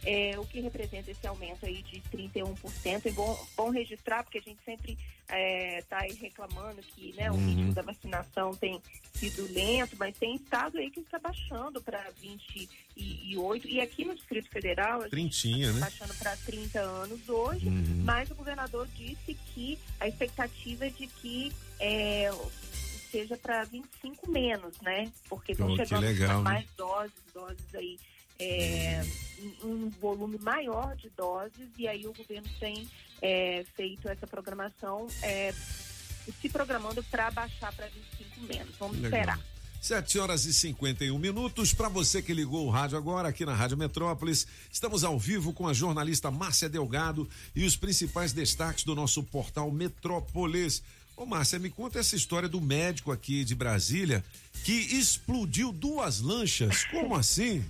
É, 0.05 0.39
o 0.39 0.45
que 0.45 0.61
representa 0.61 1.11
esse 1.11 1.27
aumento 1.27 1.65
aí 1.65 1.81
de 1.83 1.99
31%. 2.11 3.05
É 3.05 3.11
bom, 3.11 3.47
bom 3.57 3.69
registrar, 3.69 4.23
porque 4.23 4.37
a 4.37 4.41
gente 4.41 4.59
sempre 4.63 4.97
está 5.77 5.99
aí 5.99 6.13
reclamando 6.13 6.81
que 6.81 7.13
né, 7.13 7.29
o 7.29 7.35
Uhum. 7.35 7.45
ritmo 7.45 7.73
da 7.73 7.81
vacinação 7.81 8.55
tem 8.55 8.81
sido 9.13 9.45
lento, 9.53 9.95
mas 9.99 10.17
tem 10.17 10.35
estado 10.35 10.77
aí 10.77 10.89
que 10.89 11.01
está 11.01 11.19
baixando 11.19 11.81
para 11.81 12.09
28. 12.19 13.67
E 13.67 13.79
aqui 13.81 14.05
no 14.05 14.15
Distrito 14.15 14.49
Federal, 14.49 15.01
a 15.01 15.09
gente 15.09 15.51
está 15.51 15.73
né? 15.73 15.79
baixando 15.79 16.13
para 16.15 16.35
30 16.37 16.79
anos 16.79 17.29
hoje, 17.29 17.67
Uhum. 17.67 18.01
mas 18.05 18.31
o 18.31 18.35
governador 18.35 18.87
disse 18.95 19.33
que 19.53 19.77
a 19.99 20.07
expectativa 20.07 20.87
é 20.87 20.89
de 20.89 21.07
que 21.07 21.51
é, 21.79 22.31
seja 23.11 23.37
para 23.37 23.63
25 23.65 24.29
menos, 24.31 24.79
né? 24.81 25.11
Porque 25.27 25.51
estão 25.51 25.67
Oh, 25.71 25.75
que 25.75 25.85
chegando 25.85 26.01
legal, 26.03 26.29
com 26.37 26.43
né? 26.43 26.43
mais 26.55 26.65
doses, 26.77 27.13
doses 27.33 27.75
aí, 27.75 27.99
é, 28.39 29.03
um 29.63 29.89
volume 29.89 30.37
maior 30.39 30.95
de 30.95 31.09
doses, 31.09 31.69
e 31.77 31.87
aí 31.87 32.07
o 32.07 32.13
governo 32.13 32.49
tem 32.59 32.87
é, 33.21 33.65
feito 33.75 34.07
essa 34.07 34.25
programação, 34.25 35.07
é, 35.21 35.53
se 36.41 36.49
programando 36.49 37.03
para 37.03 37.29
baixar 37.31 37.73
para 37.73 37.87
25 37.87 38.41
menos. 38.41 38.75
Vamos 38.77 38.97
Legal. 38.97 39.19
esperar. 39.19 39.39
7 39.81 40.19
horas 40.19 40.45
e 40.45 40.53
51 40.53 41.17
minutos. 41.17 41.73
Para 41.73 41.87
você 41.87 42.21
que 42.21 42.33
ligou 42.33 42.67
o 42.67 42.69
rádio 42.69 42.97
agora, 42.97 43.29
aqui 43.29 43.45
na 43.45 43.55
Rádio 43.55 43.77
Metrópolis, 43.77 44.45
estamos 44.71 45.03
ao 45.03 45.17
vivo 45.17 45.53
com 45.53 45.67
a 45.67 45.73
jornalista 45.73 46.29
Márcia 46.29 46.67
Delgado 46.67 47.29
e 47.55 47.63
os 47.63 47.77
principais 47.77 48.33
destaques 48.33 48.83
do 48.83 48.93
nosso 48.93 49.23
portal 49.23 49.71
Metrópolis. 49.71 50.83
Ô, 51.15 51.25
Márcia, 51.25 51.59
me 51.59 51.69
conta 51.69 51.99
essa 51.99 52.15
história 52.15 52.47
do 52.49 52.59
médico 52.59 53.11
aqui 53.11 53.43
de 53.43 53.55
Brasília 53.55 54.23
que 54.63 54.73
explodiu 54.73 55.71
duas 55.71 56.19
lanchas. 56.19 56.83
Como 56.85 57.15
assim? 57.15 57.63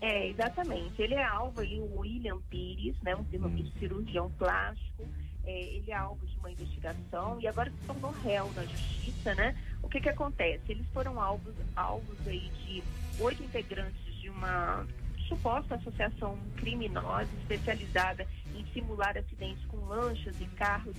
É, 0.00 0.28
exatamente. 0.28 1.00
Ele 1.02 1.14
é 1.14 1.24
alvo 1.24 1.60
aí, 1.60 1.80
o 1.80 1.98
William 2.00 2.38
Pires, 2.50 2.96
né, 3.02 3.16
um 3.16 3.20
Hum. 3.20 3.72
cirurgião 3.78 4.30
plástico. 4.32 5.06
É, 5.44 5.60
ele 5.60 5.90
é 5.90 5.94
alvo 5.94 6.26
de 6.26 6.36
uma 6.38 6.50
investigação 6.50 7.40
e 7.40 7.48
agora 7.48 7.70
se 7.70 7.86
tornou 7.86 8.10
réu 8.22 8.50
na 8.54 8.64
justiça, 8.66 9.34
né? 9.34 9.56
O 9.82 9.88
que 9.88 9.98
que 10.00 10.08
acontece? 10.10 10.60
Eles 10.68 10.86
foram 10.92 11.18
alvos, 11.20 11.54
alvos 11.74 12.18
aí 12.26 12.50
de 12.66 12.82
oito 13.18 13.42
integrantes 13.42 14.14
de 14.20 14.28
uma 14.28 14.86
suposta 15.26 15.74
associação 15.76 16.38
criminosa 16.56 17.28
especializada 17.40 18.26
em 18.54 18.64
simular 18.72 19.16
acidentes 19.16 19.64
com 19.66 19.78
lanchas 19.86 20.38
e 20.40 20.44
carros 20.56 20.96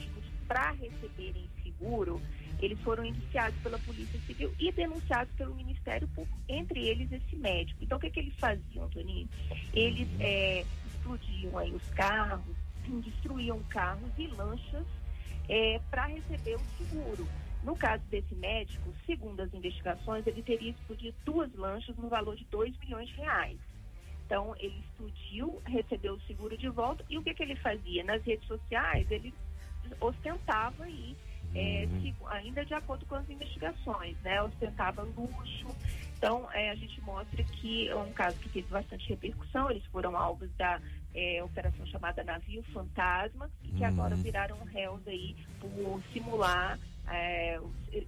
para 0.47 0.71
receberem 0.71 1.47
seguro. 1.61 2.19
Eles 2.61 2.79
foram 2.81 3.05
indiciados 3.05 3.57
pela 3.61 3.79
Polícia 3.79 4.19
Civil 4.21 4.53
e 4.59 4.71
denunciados 4.71 5.33
pelo 5.35 5.55
Ministério 5.55 6.07
Público, 6.09 6.37
entre 6.47 6.87
eles 6.87 7.11
esse 7.11 7.35
médico. 7.35 7.83
Então, 7.83 7.97
o 7.97 8.01
que, 8.01 8.09
que 8.09 8.19
eles 8.19 8.35
faziam, 8.35 8.89
Toninho? 8.89 9.29
Eles 9.73 10.07
é, 10.19 10.65
explodiam 10.87 11.57
aí 11.57 11.71
os 11.71 11.87
carros, 11.91 12.55
destruíam 13.03 13.61
carros 13.69 14.11
e 14.17 14.27
lanchas 14.27 14.85
para 15.89 16.05
receber 16.05 16.55
o 16.55 16.61
seguro. 16.77 17.27
No 17.63 17.75
caso 17.75 18.03
desse 18.05 18.33
médico, 18.35 18.93
segundo 19.05 19.41
as 19.41 19.53
investigações, 19.53 20.25
ele 20.25 20.41
teria 20.41 20.71
explodido 20.71 21.15
duas 21.25 21.53
lanchas 21.55 21.95
no 21.97 22.07
valor 22.07 22.35
de 22.35 22.45
2 22.45 22.77
milhões 22.79 23.09
de 23.09 23.15
reais. 23.15 23.57
Então, 24.25 24.55
ele 24.59 24.79
explodiu, 24.79 25.61
recebeu 25.65 26.13
o 26.13 26.21
seguro 26.21 26.55
de 26.55 26.69
volta 26.69 27.03
e 27.09 27.17
o 27.17 27.23
que, 27.23 27.33
que 27.33 27.43
ele 27.43 27.55
fazia? 27.55 28.03
Nas 28.03 28.23
redes 28.23 28.47
sociais, 28.47 29.09
ele 29.09 29.33
ostentava 29.99 30.83
aí, 30.83 31.15
é, 31.55 31.87
se- 32.01 32.15
ainda 32.27 32.63
de 32.65 32.73
acordo 32.73 33.05
com 33.05 33.15
as 33.15 33.29
investigações, 33.29 34.15
né? 34.23 34.41
Ostentava 34.43 35.01
luxo. 35.03 35.67
Então, 36.17 36.47
é, 36.53 36.69
a 36.71 36.75
gente 36.75 36.99
mostra 37.01 37.41
que 37.43 37.87
é 37.87 37.95
um 37.95 38.11
caso 38.11 38.37
que 38.39 38.49
teve 38.49 38.67
bastante 38.67 39.07
repercussão. 39.09 39.71
Eles 39.71 39.83
foram 39.85 40.17
alvos 40.17 40.49
da 40.57 40.81
é, 41.15 41.41
operação 41.43 41.85
chamada 41.87 42.23
Navio 42.23 42.61
Fantasma 42.73 43.49
e 43.63 43.69
que 43.69 43.83
agora 43.83 44.15
viraram 44.15 44.57
réus 44.65 45.01
aí 45.07 45.35
por 45.59 46.01
simular 46.11 46.77
é, 47.07 47.59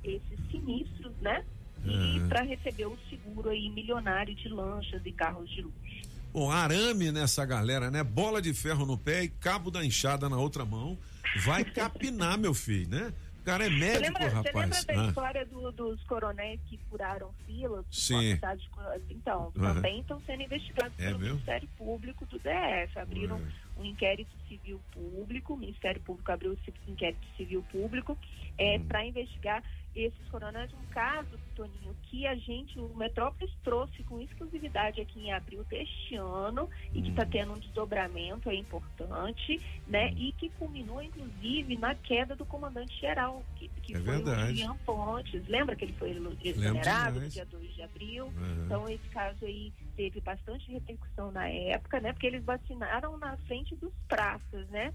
esses 0.04 0.40
sinistros, 0.52 1.14
né? 1.22 1.44
E 1.84 2.20
Uhum. 2.20 2.30
para 2.30 2.44
receber 2.44 2.86
o 2.86 2.96
seguro 3.10 3.50
aí 3.50 3.68
milionário 3.70 4.36
de 4.36 4.48
lanchas 4.50 5.02
e 5.04 5.12
carros 5.12 5.50
de 5.50 5.62
luxo. 5.64 6.12
Bom, 6.32 6.52
arame 6.52 7.12
nessa 7.12 7.44
galera, 7.46 7.90
né? 7.90 8.04
Bola 8.04 8.40
de 8.42 8.54
ferro 8.54 8.86
no 8.86 8.98
pé 8.98 9.24
e 9.24 9.30
cabo 9.30 9.72
da 9.72 9.84
enxada 9.84 10.30
na 10.30 10.38
outra 10.38 10.64
mão. 10.64 10.96
Vai 11.44 11.64
capinar, 11.66 12.38
meu 12.38 12.54
filho, 12.54 12.90
né? 12.90 13.14
O 13.42 13.44
cara 13.44 13.66
é 13.66 13.70
Você 13.70 13.76
médico, 13.76 14.04
lembra, 14.04 14.30
você 14.30 14.36
rapaz. 14.36 14.56
lembra 14.56 14.84
da 14.96 15.02
Ah. 15.02 15.08
história 15.08 15.46
do- 15.48 15.72
dos 15.72 16.04
coronéis 16.04 16.60
que 16.70 16.78
furaram 16.90 17.34
filas? 17.48 17.84
Sim. 17.90 18.36
De 18.36 19.14
Então, 19.16 19.46
Uhum. 19.56 19.74
também 19.74 20.00
estão 20.02 20.22
sendo 20.22 20.44
investigados 20.44 20.94
É 21.00 21.06
pelo 21.08 21.18
mesmo? 21.20 21.34
Ministério 21.34 21.68
Público 21.78 22.26
do 22.28 22.38
DF. 22.40 23.00
Abriram 23.00 23.38
Uhum. 23.38 23.48
Um 23.82 23.86
inquérito 23.86 24.32
civil 24.48 24.80
público, 24.92 25.54
o 25.54 25.58
Ministério 25.58 26.02
Público 26.02 26.32
abriu 26.32 26.54
esse 26.54 26.74
inquérito 26.88 27.26
civil 27.36 27.64
público 27.72 28.18
é, 28.58 28.78
Uhum. 28.78 28.86
para 28.86 29.06
investigar 29.06 29.64
esses 29.96 30.26
coronéis. 30.30 30.72
Um 30.74 30.86
caso, 30.94 31.28
Toninho, 31.56 31.94
que 32.04 32.26
a 32.26 32.34
gente, 32.36 32.80
o 32.80 32.96
Metrópolis, 32.96 33.54
trouxe 33.64 34.04
com 34.04 34.22
exclusividade 34.22 35.02
aqui 35.02 35.20
em 35.20 35.34
abril 35.34 35.66
deste 35.66 36.16
ano 36.16 36.70
e 36.94 37.02
que 37.02 37.10
está 37.10 37.24
Uhum. 37.24 37.30
tendo 37.30 37.54
um 37.54 37.60
desdobramento 37.60 38.50
aí 38.50 38.58
importante, 38.60 39.60
né? 39.88 40.12
E 40.14 40.32
que 40.34 40.50
culminou, 40.52 41.02
inclusive, 41.02 41.78
na 41.78 41.94
queda 41.96 42.36
do 42.36 42.46
comandante-geral, 42.46 43.44
que, 43.58 43.68
que 43.84 43.94
É 43.94 44.00
foi 44.00 44.06
verdade. 44.16 44.42
o 44.44 44.48
Julian 44.56 44.78
Pontes. 44.86 45.48
Lembra 45.48 45.76
que 45.76 45.86
ele 45.86 45.94
foi 45.94 46.12
exonerado 46.44 47.20
no 47.20 47.30
dia 47.30 47.46
2 47.46 47.74
de 47.76 47.82
abril? 47.82 48.26
Uhum. 48.28 48.66
Então, 48.66 48.90
esse 48.90 49.10
caso 49.10 49.44
aí 49.46 49.74
teve 49.96 50.20
bastante 50.22 50.72
repercussão 50.72 51.32
na 51.32 51.48
época, 51.48 52.00
né? 52.00 52.14
Porque 52.14 52.28
eles 52.28 52.44
vacinaram 52.44 53.18
na 53.18 53.38
frente 53.48 53.76
dos 53.76 53.94
praças, 54.08 54.68
né? 54.70 54.94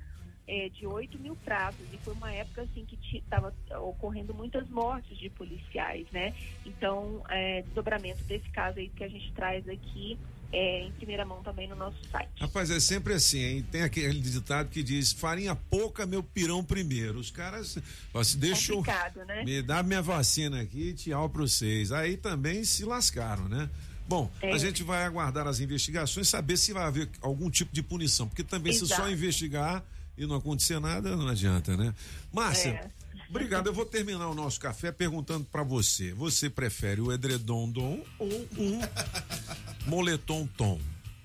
É, 0.49 0.69
de 0.69 0.87
8 0.87 1.19
mil 1.19 1.35
praças. 1.37 1.87
E 1.93 1.99
foi 1.99 2.15
uma 2.15 2.33
época, 2.33 2.63
assim, 2.63 2.85
que 2.85 3.19
estava 3.19 3.53
ocorrendo 3.81 4.33
muitas 4.33 4.69
mortes 4.69 5.19
de 5.19 5.29
policiais, 5.31 6.07
né? 6.13 6.35
Então, 6.65 7.23
é, 7.29 7.63
desdobramento 7.63 8.23
desse 8.25 8.49
caso 8.51 8.79
aí 8.79 8.89
que 8.89 9.03
a 9.03 9.09
gente 9.09 9.33
traz 9.33 9.69
aqui 9.69 10.17
é, 10.53 10.85
em 10.85 10.93
primeira 10.93 11.25
mão 11.25 11.43
também 11.43 11.69
no 11.69 11.77
nosso 11.77 11.99
site. 12.11 12.31
Rapaz, 12.41 12.71
é 12.71 12.81
sempre 12.81 13.15
assim, 13.15 13.41
hein? 13.41 13.67
Tem 13.71 13.83
aquele 13.83 14.21
ditado 14.21 14.69
que 14.69 14.83
diz: 14.83 15.13
farinha 15.13 15.55
pouca, 15.55 16.07
meu 16.07 16.23
pirão 16.23 16.65
primeiro. 16.65 17.19
Os 17.19 17.31
caras, 17.31 17.79
ó, 18.15 18.23
se 18.23 18.37
Complicado, 18.39 19.25
né? 19.25 19.45
me 19.45 19.63
dá 19.63 19.83
minha 19.83 20.03
vacina 20.03 20.61
aqui 20.61 20.91
e 20.91 20.95
tchau 20.95 21.29
pra 21.29 21.43
vocês. 21.43 21.93
Aí 21.93 22.17
também 22.17 22.65
se 22.65 22.85
lascaram, 22.85 23.49
né? 23.49 23.69
Bom, 24.09 24.31
É. 24.41 24.53
a 24.53 24.59
gente 24.59 24.83
vai 24.83 25.05
aguardar 25.05 25.47
as 25.47 25.59
investigações, 25.61 26.29
saber 26.29 26.57
se 26.57 26.73
vai 26.73 26.85
haver 26.85 27.09
algum 27.21 27.51
tipo 27.51 27.75
de 27.75 27.83
punição, 27.83 28.29
porque 28.29 28.45
também 28.45 28.73
se 28.73 28.81
só 28.87 28.95
Exato. 28.95 29.11
investigar 29.11 29.83
e 30.17 30.27
não 30.27 30.37
acontecer 30.37 30.79
nada, 30.81 31.17
não 31.17 31.29
adianta, 31.29 31.77
né? 31.77 31.93
Márcia, 32.33 32.71
É. 32.71 32.91
obrigado. 33.29 33.67
Eu 33.67 33.73
vou 33.75 33.85
terminar 33.85 34.29
o 34.29 34.35
nosso 34.35 34.61
café 34.61 34.93
perguntando 34.93 35.45
pra 35.51 35.63
você: 35.63 36.13
você 36.13 36.49
prefere 36.49 37.01
o 37.01 37.13
edredom 37.13 37.69
dom 37.71 38.03
ou 38.19 38.49
um 38.57 38.81
moletom 39.87 40.47
tom? 40.57 40.81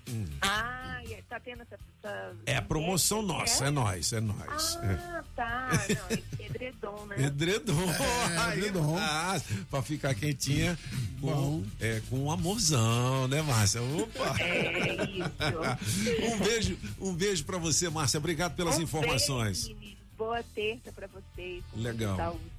Hum. 0.08 0.26
Ah, 0.40 1.00
tá 1.32 1.40
tendo 1.40 1.62
essa. 1.62 1.78
essa 2.02 2.36
É 2.44 2.56
a 2.56 2.62
promoção 2.62 3.20
é, 3.20 3.22
nossa, 3.22 3.64
é, 3.66 3.70
nós, 3.70 4.12
é 4.12 4.20
nós. 4.20 4.76
É. 4.82 4.92
Ah, 4.92 5.24
tá. 5.34 5.68
Não, 5.72 6.16
é 6.16 6.44
edredom, 6.46 7.06
né? 7.06 7.24
Edredom. 7.26 7.74
Aí, 8.38 8.58
edredom. 8.58 8.96
ah, 8.98 9.40
pra 9.70 9.82
ficar 9.82 10.14
quentinha 10.14 10.78
com, 11.20 11.64
é, 11.80 12.02
com 12.10 12.18
um 12.24 12.30
amorzão, 12.30 13.26
né, 13.28 13.40
Márcia? 13.40 13.80
Opa! 13.82 14.36
É 14.40 15.04
isso. 15.04 16.28
um 16.34 16.38
beijo, 16.38 16.78
um 17.00 17.14
beijo 17.14 17.44
pra 17.44 17.56
você, 17.56 17.88
Márcia. 17.88 18.18
Obrigado 18.18 18.54
pelas 18.54 18.78
Um 18.78 18.82
informações. 18.82 19.68
beijo. 19.68 19.92
Boa 20.18 20.42
terça 20.54 20.92
pra 20.92 21.08
vocês. 21.08 21.64
Legal. 21.74 22.16
Saúde. 22.16 22.51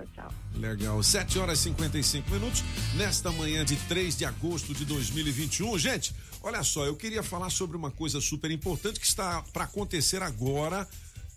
Tchau, 0.00 0.06
tchau. 0.14 0.34
Legal. 0.54 1.02
7 1.02 1.38
horas 1.38 1.60
e 1.60 1.62
55 1.64 2.30
minutos, 2.30 2.62
nesta 2.94 3.30
manhã 3.32 3.64
de 3.64 3.76
3 3.76 4.16
de 4.16 4.24
agosto 4.24 4.74
de 4.74 4.84
2021. 4.84 5.78
Gente, 5.78 6.14
olha 6.42 6.62
só, 6.62 6.84
eu 6.84 6.96
queria 6.96 7.22
falar 7.22 7.50
sobre 7.50 7.76
uma 7.76 7.90
coisa 7.90 8.20
super 8.20 8.50
importante 8.50 9.00
que 9.00 9.06
está 9.06 9.42
para 9.52 9.64
acontecer 9.64 10.22
agora, 10.22 10.88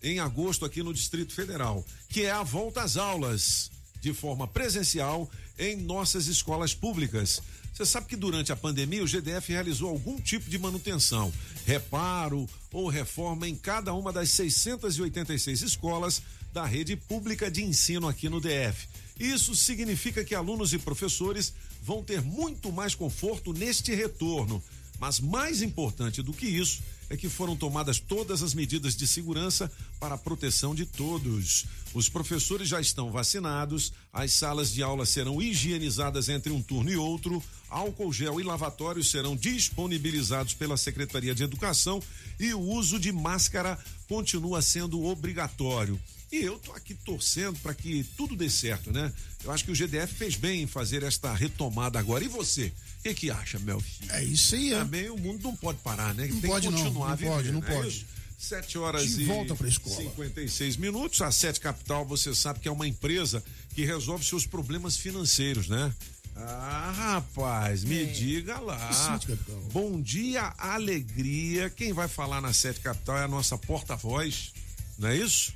em 0.02 0.20
agosto, 0.20 0.66
aqui 0.66 0.84
no 0.84 0.94
Distrito 0.94 1.34
Federal, 1.34 1.86
que 2.10 2.24
é 2.24 2.32
a 2.32 2.44
volta 2.44 2.82
às 2.82 2.98
aulas 2.98 3.72
de 4.02 4.14
forma 4.14 4.48
presencial 4.48 5.30
em 5.58 5.78
nossas 5.78 6.28
escolas 6.28 6.74
públicas. 6.74 7.42
Você 7.74 7.86
sabe 7.86 8.08
que 8.08 8.16
durante 8.16 8.52
a 8.52 8.56
pandemia 8.56 9.04
o 9.04 9.08
GDF 9.08 9.52
realizou 9.52 9.90
algum 9.90 10.20
tipo 10.20 10.48
de 10.50 10.60
manutenção, 10.60 11.34
reparo 11.66 12.48
ou 12.72 12.88
reforma 12.88 13.48
em 13.48 13.56
cada 13.56 13.94
uma 13.94 14.14
das 14.14 14.30
686 14.30 15.62
escolas 15.62 16.22
da 16.54 16.66
rede 16.66 16.96
pública 16.96 17.50
de 17.50 17.64
ensino 17.64 18.08
aqui 18.08 18.30
no 18.30 18.40
DF. 18.40 18.88
Isso 19.20 19.56
significa 19.56 20.24
que 20.24 20.36
alunos 20.36 20.72
e 20.72 20.78
professores 20.78 21.54
vão 21.82 22.04
ter 22.04 22.22
muito 22.22 22.72
mais 22.72 22.94
conforto 22.94 23.52
neste 23.52 23.94
retorno. 23.94 24.64
Mas 25.00 25.20
mais 25.20 25.62
importante 25.62 26.22
do 26.22 26.32
que 26.32 26.46
isso 26.46 26.82
é 27.10 27.18
que 27.18 27.28
foram 27.28 27.56
tomadas 27.56 28.00
todas 28.00 28.42
as 28.42 28.54
medidas 28.54 28.96
de 28.96 29.06
segurança 29.06 29.70
para 30.00 30.16
a 30.16 30.18
proteção 30.18 30.74
de 30.74 30.86
todos. 30.86 31.66
Os 31.94 32.08
professores 32.08 32.70
já 32.70 32.80
estão 32.80 33.12
vacinados, 33.12 33.92
as 34.12 34.32
salas 34.34 34.72
de 34.72 34.82
aula 34.82 35.06
serão 35.06 35.42
higienizadas 35.42 36.30
entre 36.30 36.52
um 36.52 36.62
turno 36.62 36.90
e 36.90 36.96
outro, 36.96 37.44
álcool 37.70 38.14
gel 38.14 38.40
e 38.40 38.44
lavatórios 38.44 39.12
serão 39.12 39.36
disponibilizados 39.36 40.54
pela 40.54 40.78
Secretaria 40.78 41.36
de 41.36 41.44
Educação 41.44 42.02
e 42.40 42.54
o 42.54 42.60
uso 42.60 43.00
de 43.00 43.12
máscara 43.12 43.78
continua 44.08 44.62
sendo 44.62 45.04
obrigatório. 45.04 46.00
E 46.34 46.44
eu 46.44 46.58
tô 46.58 46.72
aqui 46.72 46.96
torcendo 46.96 47.60
para 47.60 47.76
que 47.76 48.04
tudo 48.18 48.36
dê 48.36 48.50
certo, 48.50 48.92
né? 48.92 49.14
Eu 49.44 49.52
acho 49.52 49.64
que 49.64 49.70
o 49.70 49.76
GDF 49.76 50.16
fez 50.16 50.36
bem 50.36 50.64
em 50.64 50.68
fazer 50.68 51.04
esta 51.04 51.32
retomada 51.32 52.00
agora. 52.00 52.24
E 52.24 52.28
você? 52.28 52.74
O 52.98 53.04
que, 53.04 53.14
que 53.14 53.30
acha, 53.30 53.60
meu 53.60 53.80
filho? 53.80 54.12
É 54.12 54.24
isso 54.24 54.56
aí, 54.56 54.74
é. 54.74 54.80
Também 54.80 55.12
o 55.12 55.18
mundo 55.18 55.44
não 55.44 55.56
pode 55.56 55.78
parar, 55.82 56.12
né? 56.16 56.26
Não 56.26 56.42
Tem 56.42 56.50
pode 56.50 56.66
que 56.66 56.74
não, 56.74 56.80
continuar 56.86 57.10
não 57.10 57.16
viver, 57.18 57.30
pode, 57.30 57.52
não 57.52 57.62
né? 57.62 57.72
pode. 57.72 58.08
Sete 58.36 58.80
horas 58.80 59.08
De 59.08 59.22
e 59.22 59.26
volta 59.26 59.56
pra 59.56 59.68
escola. 59.68 59.96
56 59.96 60.76
minutos. 60.78 61.22
A 61.22 61.32
Sete 61.32 61.60
Capital, 61.60 62.04
você 62.04 62.34
sabe 62.34 62.60
que 62.60 62.68
é 62.68 62.72
uma 62.72 62.88
empresa 62.88 63.44
que 63.76 63.86
resolve 63.86 64.26
seus 64.26 64.48
problemas 64.48 64.98
financeiros, 64.98 65.68
né? 65.70 65.94
Ah, 66.36 66.94
rapaz, 66.98 67.84
me 67.84 68.08
diga 68.08 68.58
lá. 68.60 68.92
Sete 68.92 69.28
Capital. 69.28 69.62
Bom 69.72 70.02
dia, 70.02 70.52
alegria. 70.58 71.70
Quem 71.70 71.94
vai 71.94 72.08
falar 72.08 72.42
na 72.42 72.52
Sete 72.54 72.80
Capital 72.80 73.20
é 73.20 73.24
a 73.24 73.28
nossa 73.28 73.56
porta-voz, 73.56 74.52
não 74.98 75.10
é 75.10 75.16
isso? 75.16 75.54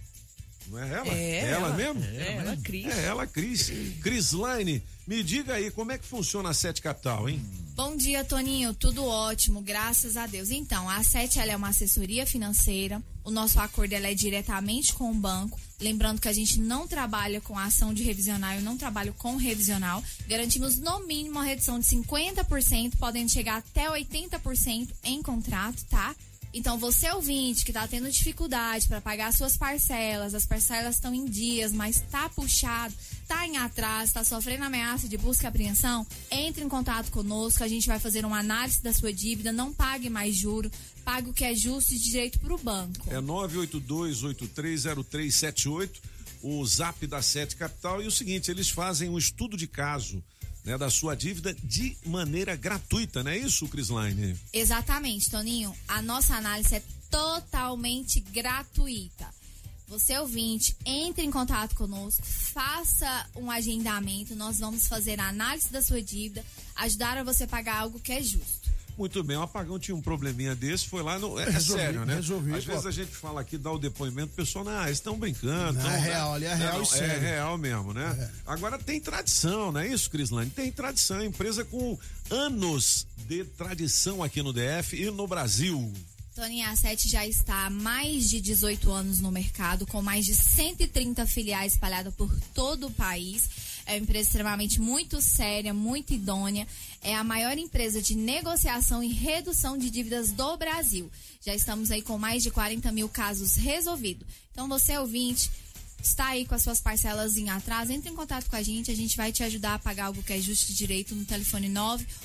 Não 0.70 0.80
é 0.80 0.90
ela? 0.94 1.14
É 1.14 1.50
ela, 1.50 1.68
ela. 1.68 1.76
mesmo? 1.76 2.04
É 2.04 2.36
ela, 2.38 2.58
Cris. 2.58 2.86
É 2.86 3.06
ela, 3.06 3.28
Cris. 3.28 3.72
Cris 4.02 4.32
Line, 4.32 4.84
me 5.06 5.24
diga 5.24 5.54
aí, 5.54 5.72
como 5.72 5.92
é 5.92 5.98
que 5.98 6.06
funciona 6.06 6.50
a 6.50 6.54
Sete 6.54 6.82
Capital, 6.82 7.30
hein? 7.30 7.42
Bom 7.78 7.96
dia, 7.96 8.26
Toninho. 8.26 8.74
Tudo 8.74 9.06
ótimo, 9.06 9.62
graças 9.62 10.18
a 10.18 10.26
Deus. 10.26 10.50
Então, 10.50 10.90
a 10.90 11.04
SET 11.04 11.40
ela 11.40 11.52
é 11.52 11.56
uma 11.56 11.70
assessoria 11.70 12.26
financeira. 12.26 13.00
O 13.24 13.30
nosso 13.30 13.60
acordo 13.60 13.94
ela 13.94 14.08
é 14.08 14.16
diretamente 14.16 14.94
com 14.94 15.12
o 15.12 15.14
banco. 15.14 15.60
Lembrando 15.80 16.20
que 16.20 16.28
a 16.28 16.34
gente 16.34 16.60
não 16.60 16.88
trabalha 16.88 17.40
com 17.40 17.56
ação 17.56 17.94
de 17.94 18.02
revisional, 18.02 18.56
eu 18.56 18.62
não 18.62 18.78
trabalho 18.78 19.14
com 19.14 19.36
revisional. 19.36 20.04
Garantimos 20.28 20.80
no 20.80 21.06
mínimo 21.06 21.36
uma 21.36 21.44
redução 21.44 21.80
de 21.80 21.86
50%, 21.86 22.96
podendo 22.98 23.30
chegar 23.30 23.58
até 23.58 23.88
80% 23.88 24.90
em 25.04 25.22
contrato, 25.22 25.86
tá? 25.86 26.16
Então, 26.58 26.78
você 26.80 27.12
ouvinte 27.12 27.64
que 27.64 27.70
está 27.70 27.88
tendo 27.88 28.10
dificuldade 28.10 28.88
para 28.88 29.00
pagar 29.00 29.32
suas 29.32 29.56
parcelas, 29.56 30.34
as 30.34 30.44
parcelas 30.44 30.96
estão 30.96 31.14
em 31.14 31.26
dias, 31.26 31.72
mas 31.72 31.98
está 31.98 32.28
puxado, 32.30 32.96
está 33.22 33.46
em 33.46 33.58
atraso, 33.58 34.06
está 34.06 34.24
sofrendo 34.24 34.64
ameaça 34.64 35.08
de 35.08 35.20
busca 35.20 35.44
e 35.44 35.48
apreensão, 35.48 36.04
entre 36.32 36.64
em 36.64 36.70
contato 36.70 37.12
conosco, 37.12 37.64
a 37.64 37.68
gente 37.68 37.88
vai 37.88 38.00
fazer 38.00 38.26
uma 38.26 38.40
análise 38.40 38.82
da 38.82 38.92
sua 38.92 39.14
dívida, 39.14 39.52
não 39.52 39.72
pague 39.72 40.10
mais 40.10 40.36
juro, 40.36 40.72
pague 41.06 41.30
o 41.30 41.34
que 41.34 41.46
é 41.46 41.54
justo 41.54 41.94
e 41.94 42.00
direito 42.00 42.40
para 42.40 42.56
o 42.56 42.58
banco. 42.58 43.08
É 43.08 43.22
982830378, 43.22 45.92
o 46.42 46.66
zap 46.66 47.06
da 47.06 47.22
Sete 47.22 47.56
Capital. 47.56 48.02
E 48.02 48.08
o 48.08 48.12
seguinte, 48.12 48.50
eles 48.50 48.68
fazem 48.68 49.10
um 49.10 49.18
estudo 49.20 49.56
de 49.56 49.68
caso 49.68 50.24
né, 50.68 50.78
da 50.78 50.90
sua 50.90 51.16
dívida 51.16 51.56
de 51.64 51.98
maneira 52.06 52.54
gratuita, 52.54 53.24
não 53.24 53.32
é 53.32 53.38
isso, 53.38 53.70
Crisline? 53.70 54.38
Exatamente, 54.52 55.32
Toninho. 55.32 55.74
A 55.88 56.02
nossa 56.02 56.36
análise 56.36 56.76
é 56.76 56.84
totalmente 57.10 58.20
gratuita. 58.20 59.26
Você 59.88 60.20
ouvinte, 60.20 60.76
entre 60.86 61.24
em 61.24 61.32
contato 61.32 61.74
conosco, 61.74 62.22
faça 62.22 63.26
um 63.34 63.50
agendamento, 63.50 64.36
nós 64.36 64.60
vamos 64.60 64.86
fazer 64.86 65.18
a 65.22 65.30
análise 65.30 65.72
da 65.72 65.82
sua 65.82 66.02
dívida, 66.02 66.44
ajudar 66.76 67.18
a 67.18 67.24
você 67.24 67.48
pagar 67.48 67.78
algo 67.78 67.98
que 67.98 68.12
é 68.12 68.22
justo. 68.22 68.57
Muito 68.98 69.24
bem, 69.24 69.38
o 69.38 69.44
apagão 69.44 69.78
tinha 69.78 69.96
um 69.96 70.02
probleminha 70.02 70.56
desse, 70.56 70.88
foi 70.88 71.04
lá 71.04 71.20
no. 71.20 71.40
É, 71.40 71.44
é 71.44 71.50
Resolvi, 71.52 71.82
sério, 71.84 72.06
né? 72.06 72.16
resolvi, 72.16 72.54
Às 72.54 72.66
pô. 72.66 72.72
vezes 72.72 72.86
a 72.88 72.92
gente 72.92 73.12
fala 73.12 73.42
aqui, 73.42 73.58
dá 73.58 73.72
o 73.72 73.78
depoimento, 73.78 74.34
o 74.34 74.36
pessoal, 74.36 74.66
não, 74.66 74.84
eles 74.86 74.98
estão 74.98 75.18
brincando. 75.18 75.74
Não, 75.74 75.82
tão, 75.84 75.92
é 75.92 75.94
né? 75.94 76.00
real, 76.00 76.34
ali 76.34 76.46
é 76.46 76.56
real 76.56 76.74
não, 76.74 76.80
e 76.80 76.84
É 76.84 76.86
sério. 76.86 77.22
real 77.22 77.58
mesmo, 77.58 77.94
né? 77.94 78.32
Agora 78.46 78.80
tem 78.80 79.00
tradição, 79.00 79.72
não 79.72 79.80
é 79.80 79.88
isso, 79.88 80.10
Crislane? 80.10 80.50
Tem 80.50 80.72
tradição, 80.72 81.24
empresa 81.24 81.64
com 81.64 81.98
anos 82.30 83.06
de 83.28 83.44
tradição 83.44 84.24
aqui 84.24 84.42
no 84.42 84.52
DF 84.52 84.96
e 85.00 85.12
no 85.12 85.28
Brasil. 85.28 85.94
Toninho, 86.36 86.68
a 86.70 86.76
Sete 86.76 87.10
já 87.10 87.26
está 87.26 87.66
há 87.66 87.70
mais 87.70 88.30
de 88.30 88.40
18 88.40 88.92
anos 88.92 89.20
no 89.20 89.32
mercado, 89.32 89.88
com 89.88 90.04
mais 90.04 90.24
de 90.24 90.36
130 90.36 91.26
filiais 91.26 91.74
espalhadas 91.74 92.14
por 92.14 92.32
todo 92.54 92.88
o 92.88 92.92
país. 92.92 93.50
É 93.88 93.94
uma 93.94 94.00
empresa 94.00 94.28
extremamente 94.28 94.82
muito 94.82 95.22
séria, 95.22 95.74
muito 95.74 96.14
idônea. 96.14 96.68
É 97.02 97.16
a 97.16 97.24
maior 97.24 97.58
empresa 97.58 98.02
de 98.02 98.16
negociação 98.16 99.02
e 99.02 99.08
redução 99.08 99.78
de 99.78 99.90
dívidas 99.90 100.34
do 100.34 100.58
Brasil. 100.58 101.10
Já 101.40 101.56
estamos 101.56 101.90
aí 101.90 102.02
com 102.02 102.18
mais 102.18 102.44
de 102.44 102.52
40 102.52 102.92
mil 102.92 103.08
casos 103.08 103.56
resolvidos. 103.56 104.28
Então, 104.52 104.68
você 104.68 104.98
ouvinte, 104.98 105.50
está 106.04 106.28
aí 106.28 106.46
com 106.46 106.54
as 106.54 106.64
suas 106.64 106.82
parcelas 106.82 107.38
em 107.38 107.50
atraso, 107.50 107.94
entre 107.94 108.10
em 108.10 108.16
contato 108.16 108.50
com 108.50 108.58
a 108.58 108.62
gente, 108.62 108.92
a 108.92 108.96
gente 108.96 109.16
vai 109.16 109.32
te 109.32 109.42
ajudar 109.44 109.76
a 109.76 109.80
pagar 109.80 110.08
algo 110.08 110.22
que 110.22 110.34
é 110.34 110.42
justo 110.42 110.70
e 110.72 110.76
direito 110.76 111.16
no 111.16 111.24
telefone 111.24 111.72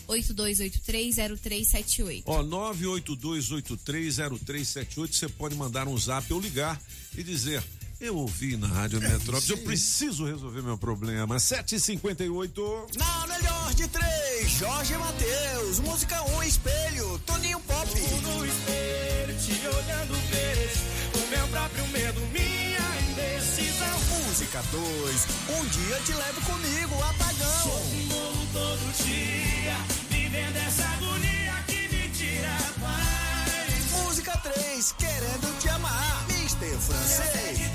982830378. 0.08 2.24
Ó, 2.26 2.42
982830378, 2.42 5.12
você 5.12 5.28
pode 5.28 5.54
mandar 5.54 5.86
um 5.86 5.96
zap 5.96 6.32
ou 6.32 6.40
ligar 6.40 6.82
e 7.16 7.22
dizer: 7.22 7.62
Eu 8.03 8.16
ouvi 8.16 8.57
na 8.57 8.66
Rádio 8.66 9.00
Metrópolis, 9.00 9.48
eu 9.48 9.59
preciso 9.59 10.26
resolver 10.26 10.61
meu 10.61 10.76
problema. 10.76 11.38
758. 11.38 12.86
Na 12.98 13.26
melhor 13.28 13.74
de 13.74 13.86
três, 13.86 14.50
Jorge 14.50 14.96
Matheus. 14.96 15.78
Música 15.78 16.20
1, 16.20 16.36
um, 16.36 16.42
espelho, 16.42 17.20
Toninho 17.20 17.61
Pop. 17.61 17.88
no 17.88 18.44
espelho, 18.44 19.38
te 19.38 19.53
olhando 19.68 20.14
vejo 20.30 20.80
o 21.14 21.30
meu 21.30 21.46
próprio 21.46 21.86
medo, 21.86 22.20
minha 22.32 22.80
indecisão. 23.09 24.26
Música 24.26 24.61
2, 24.72 25.26
um 25.61 25.64
dia 25.66 25.96
te 26.05 26.12
levo 26.12 26.40
comigo, 26.40 26.94
apagão. 27.05 27.62
Sou 27.62 27.84
um 27.84 28.07
morro 28.07 28.46
todo 28.53 29.05
dia, 29.05 29.76
vivendo 30.11 30.57
essa 30.57 30.84
agonia 30.88 31.55
que 31.68 31.88
me 31.94 32.09
tira 32.09 32.53
a 32.53 32.80
paz. 32.80 34.03
Música 34.03 34.36
3, 34.38 34.92
querendo 34.98 35.59
te 35.61 35.68
amar, 35.68 36.26
Mr. 36.30 36.76
Francês. 36.80 37.72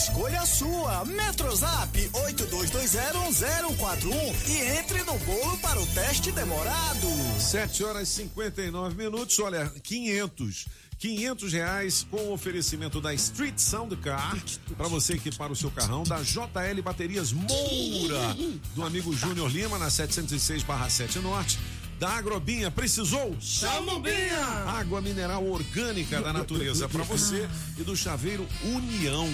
Escolha 0.00 0.46
sua. 0.46 1.04
Metrozap 1.04 2.08
82201041 2.08 4.48
e 4.48 4.78
entre 4.78 5.02
no 5.02 5.18
bolo 5.18 5.58
para 5.58 5.78
o 5.78 5.86
teste 5.88 6.32
demorado. 6.32 7.06
7 7.38 7.84
horas 7.84 8.08
e 8.08 8.12
59 8.22 8.96
minutos. 8.96 9.38
Olha, 9.40 9.70
500. 9.82 10.68
500 10.98 11.52
reais 11.52 12.06
com 12.10 12.32
oferecimento 12.32 12.98
da 12.98 13.12
Street 13.12 13.58
Sound 13.58 13.94
Car 13.96 14.38
para 14.74 14.88
você 14.88 15.12
equipar 15.14 15.52
o 15.52 15.56
seu 15.56 15.70
carrão 15.70 16.02
da 16.02 16.22
JL 16.22 16.82
Baterias 16.82 17.30
Moura 17.32 18.34
do 18.74 18.82
amigo 18.82 19.14
Júnior 19.14 19.50
Lima 19.50 19.78
na 19.78 19.88
706/7 19.88 21.20
Norte. 21.20 21.58
Da 22.00 22.12
Agrobinha, 22.16 22.70
precisou? 22.70 23.36
Chama 23.38 23.92
o 23.92 24.00
Binha! 24.00 24.46
Água 24.66 25.02
mineral 25.02 25.46
orgânica 25.46 26.18
da 26.22 26.32
natureza 26.32 26.88
para 26.88 27.04
você 27.04 27.46
e 27.76 27.82
do 27.82 27.94
chaveiro 27.94 28.46
União. 28.64 29.28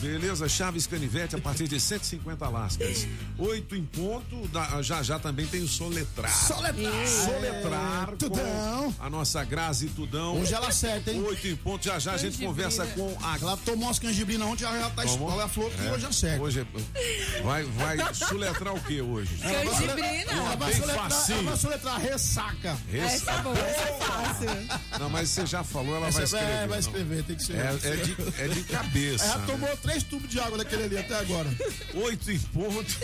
Beleza? 0.00 0.48
Chaves 0.48 0.86
Canivete 0.86 1.34
a 1.36 1.38
partir 1.38 1.66
de 1.68 1.80
150 1.80 2.48
lascas. 2.48 3.06
Oito 3.38 3.74
em 3.74 3.84
ponto. 3.84 4.46
da- 4.48 4.80
já 4.82 5.02
já 5.02 5.18
também 5.18 5.46
tem 5.46 5.62
o 5.62 5.68
Soletrar. 5.68 6.30
Soletrar. 6.30 7.06
Soletrar. 7.06 8.08
É, 8.12 8.16
Tudão. 8.16 8.92
com 8.92 8.94
A 9.04 9.10
nossa 9.10 9.42
Grazi 9.44 9.88
Tudão. 9.88 10.40
Hoje 10.40 10.54
ela 10.54 10.68
acerta, 10.68 11.10
hein? 11.10 11.22
Oito 11.22 11.46
em 11.48 11.56
ponto. 11.56 11.84
Já 11.84 11.98
já 11.98 12.12
a 12.12 12.16
gente 12.16 12.38
Canjibrina. 12.38 12.48
conversa 12.50 12.86
com 12.86 13.16
a. 13.24 13.36
Ela 13.38 13.56
tomou 13.58 13.88
as 13.90 13.98
canjibrinas 13.98 14.46
ontem, 14.48 14.64
ela 14.64 14.78
já 14.78 14.90
tá 14.90 15.04
escola, 15.04 15.32
ela 15.42 15.48
falou 15.48 15.70
que 15.70 15.86
É. 15.86 15.92
hoje 15.92 16.06
acerta. 16.06 16.42
Hoje 16.42 16.60
é- 16.60 17.42
vai, 17.42 17.64
vai 17.64 18.14
soletrar 18.14 18.74
o 18.74 18.80
que 18.80 19.00
hoje? 19.00 19.30
Ela 19.42 19.52
vai 19.64 19.74
soletrar- 19.74 20.14
Ela 20.36 20.56
vai 20.56 20.72
soletrar, 20.74 21.30
ela 21.30 21.42
vai 21.42 21.56
soletrar 21.56 22.00
ressaca. 22.00 22.76
Essa 22.92 23.30
é 23.32 23.38
boa, 23.42 23.58
essa 23.58 23.80
é 23.82 23.98
fácil. 23.98 24.98
Não, 25.00 25.10
mas 25.10 25.28
você 25.30 25.46
já 25.46 25.64
falou, 25.64 25.96
ela 25.96 26.08
Essa 26.08 26.18
vai 26.18 26.22
é- 26.22 26.24
escrever. 26.26 26.58
vai 26.58 26.68
não. 26.68 26.78
escrever, 26.78 27.22
tem 27.24 27.36
que 27.36 27.42
ser. 27.42 27.56
É, 27.56 27.78
é 27.82 27.96
de, 27.96 28.16
é 28.42 28.48
de 28.48 28.62
cabeça. 28.64 29.24
Ela 29.24 29.38
né? 29.38 29.44
tomou 29.46 29.76
três 29.86 30.02
tubos 30.02 30.28
de 30.28 30.38
água 30.40 30.58
daquele 30.58 30.82
ali 30.84 30.98
até 30.98 31.14
agora. 31.18 31.48
Oito 31.94 32.30
em 32.30 32.38
ponto. 32.38 32.96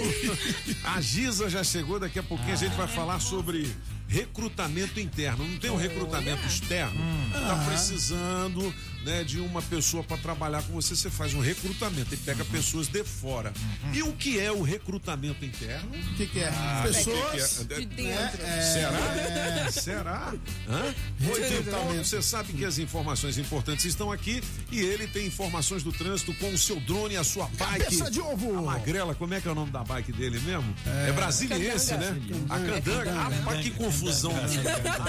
A 0.85 1.01
Giza 1.01 1.49
já 1.49 1.63
chegou, 1.63 1.99
daqui 2.01 2.19
a 2.19 2.23
pouquinho 2.23 2.53
a 2.53 2.57
gente 2.57 2.75
vai 2.75 2.89
falar 2.89 3.21
sobre 3.21 3.73
recrutamento 4.09 4.99
interno. 5.01 5.47
Não 5.47 5.59
tem 5.59 5.71
um 5.71 5.77
recrutamento 5.77 6.45
externo? 6.47 7.01
Tá 7.33 7.53
Ah. 7.63 7.65
precisando 7.69 8.75
né, 9.05 9.25
de 9.25 9.41
uma 9.41 9.61
pessoa 9.63 10.03
para 10.03 10.17
trabalhar 10.17 10.63
com 10.63 10.73
você, 10.73 10.95
você 10.95 11.11
faz 11.11 11.35
um 11.35 11.41
recrutamento 11.41 12.15
e 12.15 12.17
pega 12.17 12.45
pessoas 12.45 12.89
de 12.89 13.03
fora. 13.05 13.53
E 13.93 14.03
o 14.03 14.13
que 14.13 14.39
é 14.39 14.51
o 14.53 14.63
recrutamento 14.63 15.45
interno? 15.45 15.91
O 15.91 16.15
que, 16.17 16.27
que 16.27 16.41
é? 16.41 16.49
Ah, 16.49 16.83
Pessoas 16.85 17.59
que 17.59 17.65
que 17.67 17.75
é? 17.75 17.81
de 17.81 17.87
dentro. 17.87 18.43
É, 18.43 18.63
Será? 18.63 18.99
é. 18.99 19.71
Será? 19.71 20.35
Hã? 20.69 20.95
Ponto. 21.25 22.05
Você 22.05 22.23
sabe 22.23 22.53
que 22.53 22.65
as 22.65 22.79
informações 22.79 23.39
importantes 23.39 23.85
estão 23.85 24.11
aqui 24.13 24.43
e 24.71 24.81
ele 24.81 25.07
tem 25.07 25.27
informações 25.27 25.83
do 25.83 25.93
trânsito 25.93 26.33
com 26.35 26.51
o 26.53 26.59
seu 26.59 26.79
drone 26.81 27.15
e 27.15 27.17
a 27.17 27.25
sua 27.25 27.47
bike. 27.59 27.85
Cabeça 27.85 28.11
de 28.11 28.21
ovo. 28.21 28.59
A 28.59 28.63
Magrela, 28.63 29.15
como 29.15 29.35
é 29.35 29.41
que 29.41 29.49
é 29.49 29.51
o 29.51 29.55
nome 29.55 29.71
da 29.71 29.83
bike 29.83 30.13
dele 30.13 30.39
mesmo? 30.41 30.75
É, 30.87 31.13
brasiliense, 31.13 31.91
Candanga. 31.91 32.15
né? 32.35 32.41
A 32.49 32.59
Candanga. 32.59 33.05
Candanga. 33.05 33.51
Ah, 33.51 33.63
que 33.63 33.71
confusão. 33.71 34.33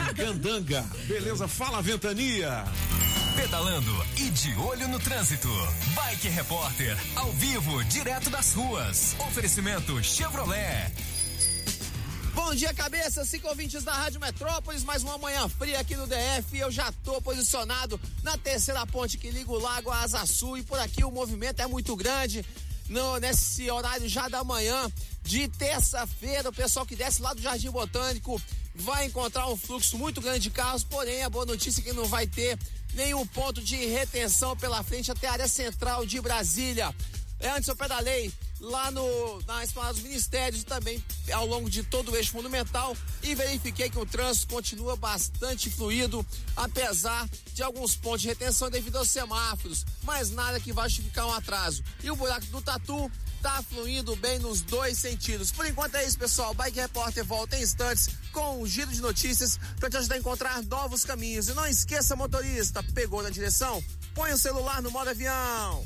A 0.07 0.13
Candanga. 0.13 0.85
Beleza, 1.07 1.47
fala 1.47 1.81
Ventania. 1.81 2.63
Pedalando 3.43 3.91
e 4.15 4.29
de 4.29 4.55
olho 4.55 4.87
no 4.87 4.97
trânsito. 4.97 5.49
Bike 5.93 6.29
Repórter, 6.29 6.97
ao 7.13 7.29
vivo, 7.33 7.83
direto 7.83 8.29
das 8.29 8.53
ruas. 8.53 9.17
Oferecimento 9.19 10.01
Chevrolet. 10.01 10.89
Bom 12.33 12.55
dia, 12.55 12.73
cabeça, 12.73 13.25
cinco 13.25 13.49
ouvintes 13.49 13.83
da 13.83 13.91
Rádio 13.91 14.21
Metrópolis, 14.21 14.85
mais 14.85 15.03
uma 15.03 15.17
manhã 15.17 15.49
fria 15.49 15.77
aqui 15.77 15.93
no 15.93 16.07
DF. 16.07 16.57
Eu 16.57 16.71
já 16.71 16.89
tô 17.03 17.21
posicionado 17.21 17.99
na 18.23 18.37
terceira 18.37 18.87
ponte 18.87 19.17
que 19.17 19.29
liga 19.29 19.51
o 19.51 19.59
lago 19.59 19.91
à 19.91 20.03
Asa 20.03 20.25
Sul 20.25 20.57
e 20.57 20.63
por 20.63 20.79
aqui 20.79 21.03
o 21.03 21.11
movimento 21.11 21.61
é 21.61 21.67
muito 21.67 21.97
grande. 21.97 22.45
No, 22.87 23.17
nesse 23.17 23.69
horário 23.69 24.07
já 24.07 24.29
da 24.29 24.41
manhã 24.45 24.89
de 25.21 25.49
terça-feira, 25.49 26.47
o 26.47 26.53
pessoal 26.53 26.85
que 26.85 26.95
desce 26.95 27.21
lá 27.21 27.33
do 27.33 27.41
Jardim 27.41 27.71
Botânico 27.71 28.41
vai 28.73 29.05
encontrar 29.05 29.49
um 29.49 29.57
fluxo 29.57 29.97
muito 29.97 30.21
grande 30.21 30.39
de 30.39 30.49
carros, 30.49 30.83
porém 30.85 31.23
a 31.23 31.29
boa 31.29 31.45
notícia 31.45 31.81
é 31.81 31.83
que 31.83 31.93
não 31.93 32.05
vai 32.05 32.25
ter 32.25 32.57
nenhum 32.93 33.25
ponto 33.25 33.61
de 33.61 33.75
retenção 33.85 34.55
pela 34.55 34.83
frente 34.83 35.11
até 35.11 35.27
a 35.27 35.33
área 35.33 35.47
central 35.47 36.05
de 36.05 36.19
Brasília. 36.21 36.93
É, 37.39 37.49
antes 37.49 37.67
eu 37.67 37.75
pedalei 37.75 38.31
lá 38.63 38.89
no, 38.91 39.41
na 39.45 39.63
Esplanada 39.63 39.93
dos 39.93 40.03
Ministérios 40.03 40.61
e 40.61 40.65
também 40.65 41.03
ao 41.33 41.45
longo 41.45 41.69
de 41.69 41.83
todo 41.83 42.11
o 42.11 42.15
eixo 42.15 42.31
fundamental 42.31 42.95
e 43.21 43.35
verifiquei 43.35 43.89
que 43.89 43.99
o 43.99 44.05
trânsito 44.05 44.47
continua 44.47 44.95
bastante 44.95 45.69
fluido, 45.69 46.25
apesar 46.55 47.29
de 47.53 47.61
alguns 47.61 47.95
pontos 47.95 48.21
de 48.21 48.29
retenção 48.29 48.69
devido 48.69 48.97
aos 48.97 49.09
semáforos, 49.09 49.85
mas 50.03 50.31
nada 50.31 50.59
que 50.59 50.71
vai 50.71 50.87
justificar 50.87 51.27
um 51.27 51.33
atraso. 51.33 51.83
E 52.01 52.09
o 52.09 52.15
buraco 52.15 52.45
do 52.47 52.61
Tatu 52.61 53.11
tá 53.41 53.61
fluindo 53.61 54.15
bem 54.15 54.39
nos 54.39 54.61
dois 54.61 54.97
sentidos. 54.97 55.51
Por 55.51 55.65
enquanto 55.65 55.95
é 55.95 56.05
isso, 56.05 56.17
pessoal. 56.17 56.53
Bike 56.53 56.79
Repórter 56.79 57.25
volta 57.25 57.57
em 57.57 57.63
instantes 57.63 58.09
com 58.31 58.61
um 58.61 58.65
giro 58.65 58.89
de 58.89 59.01
notícias 59.01 59.59
para 59.77 59.89
te 59.89 59.97
ajudar 59.97 60.15
a 60.15 60.19
encontrar 60.19 60.63
novos 60.63 61.03
caminhos. 61.03 61.49
E 61.49 61.53
não 61.53 61.67
esqueça, 61.67 62.15
motorista, 62.15 62.81
pegou 62.93 63.21
na 63.21 63.29
direção? 63.29 63.83
Põe 64.15 64.31
o 64.31 64.37
celular 64.37 64.81
no 64.81 64.89
modo 64.89 65.09
avião. 65.09 65.85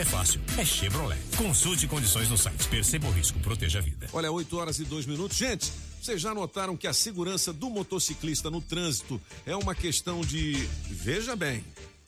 é 0.00 0.04
fácil, 0.04 0.40
é 0.56 0.64
Chevrolet. 0.64 1.20
Consulte 1.36 1.86
condições 1.86 2.30
no 2.30 2.38
site. 2.38 2.66
Perceba 2.68 3.06
o 3.06 3.10
risco, 3.10 3.38
proteja 3.40 3.80
a 3.80 3.82
vida. 3.82 4.08
Olha, 4.14 4.32
8 4.32 4.56
horas 4.56 4.78
e 4.78 4.84
dois 4.84 5.04
minutos. 5.04 5.36
Gente, 5.36 5.70
vocês 6.00 6.18
já 6.18 6.34
notaram 6.34 6.74
que 6.74 6.86
a 6.86 6.92
segurança 6.94 7.52
do 7.52 7.68
motociclista 7.68 8.50
no 8.50 8.62
trânsito 8.62 9.20
é 9.44 9.54
uma 9.54 9.74
questão 9.74 10.22
de. 10.22 10.54
Veja 10.88 11.36
bem. 11.36 11.62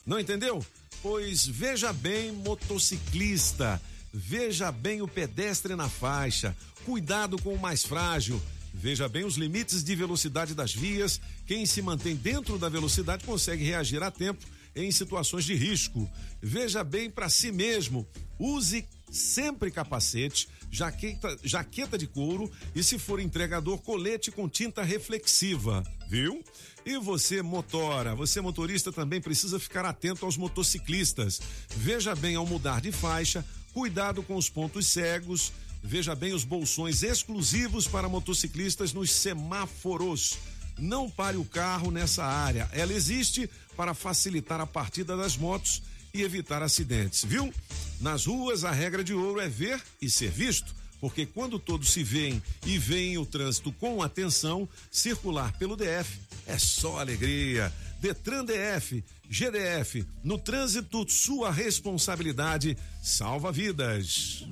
Não 0.07 0.19
entendeu? 0.19 0.65
Pois 1.03 1.47
veja 1.47 1.93
bem, 1.93 2.33
motociclista. 2.33 3.81
Veja 4.11 4.73
bem 4.73 5.03
o 5.03 5.09
pedestre 5.09 5.77
na 5.77 5.89
faixa. 5.91 6.57
Cuidado 6.87 7.41
com 7.43 7.53
o 7.53 7.61
mais 7.61 7.85
frágil. 7.85 8.41
Veja 8.73 9.07
bem 9.07 9.25
os 9.25 9.37
limites 9.37 9.85
de 9.85 9.95
velocidade 9.95 10.55
das 10.55 10.73
vias. 10.73 11.21
Quem 11.47 11.67
se 11.67 11.83
mantém 11.83 12.17
dentro 12.17 12.59
da 12.59 12.71
velocidade 12.71 13.25
consegue 13.25 13.63
reagir 13.63 14.03
a 14.03 14.11
tempo 14.11 14.43
em 14.75 14.91
situações 14.91 15.45
de 15.45 15.55
risco. 15.55 16.11
Veja 16.43 16.83
bem 16.83 17.09
para 17.09 17.29
si 17.29 17.53
mesmo. 17.53 18.05
Use 18.39 18.85
sempre 19.13 19.71
capacete, 19.71 20.49
jaqueta, 20.71 21.39
jaqueta 21.45 21.97
de 21.97 22.07
couro 22.07 22.51
e, 22.75 22.83
se 22.83 22.99
for 22.99 23.21
entregador, 23.21 23.79
colete 23.79 24.33
com 24.33 24.49
tinta 24.49 24.83
reflexiva, 24.83 25.85
viu? 26.09 26.43
E 26.85 26.99
você, 26.99 27.43
motora, 27.43 28.15
você 28.17 28.41
motorista 28.41 28.91
também 28.91 29.21
precisa 29.21 29.61
ficar 29.61 29.85
atento 29.85 30.25
aos 30.25 30.37
motociclistas. 30.37 31.41
Veja 31.77 32.15
bem 32.17 32.35
ao 32.35 32.47
mudar 32.47 32.81
de 32.81 32.91
faixa, 32.91 33.45
cuidado 33.73 34.23
com 34.23 34.35
os 34.35 34.49
pontos 34.49 34.89
cegos. 34.89 35.53
Veja 35.85 36.15
bem 36.15 36.33
os 36.33 36.45
bolsões 36.45 37.03
exclusivos 37.03 37.87
para 37.87 38.09
motociclistas 38.09 38.93
nos 38.93 39.13
semáforos. 39.13 40.39
Não 40.79 41.09
pare 41.09 41.37
o 41.37 41.45
carro 41.45 41.91
nessa 41.91 42.25
área. 42.25 42.69
Ela 42.73 42.93
existe 42.93 43.49
para 43.77 43.95
facilitar 43.95 44.61
a 44.61 44.67
partida 44.67 45.17
das 45.17 45.37
motos 45.37 45.83
e 46.15 46.23
evitar 46.23 46.63
acidentes, 46.63 47.25
viu? 47.25 47.53
Nas 48.01 48.27
ruas, 48.27 48.65
a 48.65 48.71
regra 48.71 49.03
de 49.03 49.15
ouro 49.15 49.41
é 49.41 49.49
ver 49.49 49.81
e 50.01 50.11
ser 50.11 50.31
visto, 50.31 50.75
porque 51.01 51.25
quando 51.27 51.59
todos 51.59 51.91
se 51.91 52.03
veem 52.03 52.43
e 52.67 52.79
veem 52.79 53.19
o 53.19 53.27
trânsito 53.27 53.73
com 53.73 54.03
atenção, 54.03 54.69
circular 54.91 55.53
pelo 55.59 55.77
DF 55.77 56.21
é 56.47 56.59
só 56.59 56.99
alegria. 56.99 57.73
Detran 58.03 58.45
DF, 58.45 59.05
GDF, 59.31 60.05
no 60.25 60.37
trânsito, 60.37 61.09
sua 61.09 61.53
responsabilidade 61.53 62.77
salva 63.01 63.53
vidas. 63.53 64.45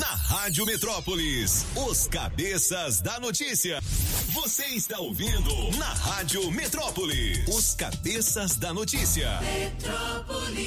Na 0.00 0.08
Rádio 0.08 0.66
Metrópolis, 0.66 1.64
os 1.76 2.08
cabeças 2.08 3.00
da 3.00 3.20
notícia. 3.20 3.80
Você 4.32 4.64
está 4.74 4.98
ouvindo 4.98 5.70
na 5.78 5.86
Rádio 5.86 6.50
Metrópolis, 6.50 7.46
os 7.46 7.76
cabeças 7.76 8.56
da 8.56 8.74
notícia. 8.74 9.38
Metrópolis. 9.40 10.58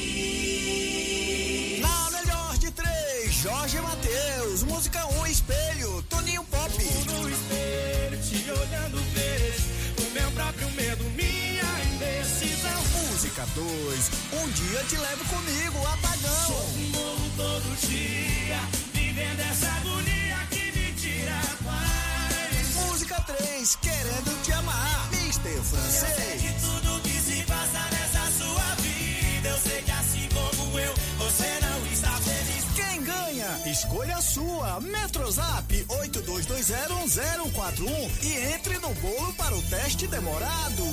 Na 1.81 2.09
melhor 2.11 2.57
de 2.57 2.71
três, 2.71 3.33
Jorge 3.33 3.81
Matheus. 3.81 4.63
Música 4.63 5.05
1, 5.07 5.19
um, 5.19 5.27
espelho, 5.27 6.01
Toninho 6.03 6.45
Pop. 6.45 6.71
No 6.71 7.29
espelho, 7.29 8.17
te 8.23 8.49
olhando, 8.49 8.97
vejo 9.13 9.65
o 10.07 10.11
meu 10.13 10.31
próprio. 10.31 10.70
2, 13.55 14.11
um 14.33 14.49
dia 14.51 14.83
te 14.85 14.95
levo 14.97 15.25
comigo, 15.25 15.85
apagão. 15.87 16.47
Sou 16.47 16.69
morro 16.91 17.29
todo 17.35 17.75
dia, 17.87 18.59
vivendo 18.93 19.39
essa 19.41 19.67
agonia 19.67 20.37
que 20.49 20.71
me 20.71 20.93
tira 20.93 21.37
a 21.37 21.57
paz. 21.63 22.75
Música 22.75 23.21
3, 23.21 23.75
querendo 23.75 24.41
te 24.43 24.53
amar, 24.53 25.09
Mr. 25.13 25.61
Francês. 25.63 26.03
Eu 26.03 26.15
sei 26.15 26.37
de 26.37 26.53
tudo 26.61 27.01
que 27.01 27.19
se 27.19 27.43
passa 27.43 27.79
nessa 27.91 28.31
sua 28.37 28.75
vida. 28.75 29.49
Eu 29.49 29.57
sei 29.59 29.81
que 29.81 29.91
assim 29.91 30.29
como 30.33 30.79
eu, 30.79 30.93
você 31.17 31.59
não 31.61 31.85
está 31.91 32.17
feliz. 32.21 32.63
Quem 32.73 33.03
ganha? 33.03 33.59
Escolha 33.69 34.15
a 34.15 34.21
sua. 34.21 34.79
Metrozap 34.79 35.85
82201041 35.89 38.23
e 38.23 38.33
entre 38.53 38.77
no 38.79 38.93
bolo 38.95 39.33
para 39.33 39.53
o 39.55 39.61
teste 39.63 40.07
demorado. 40.07 40.85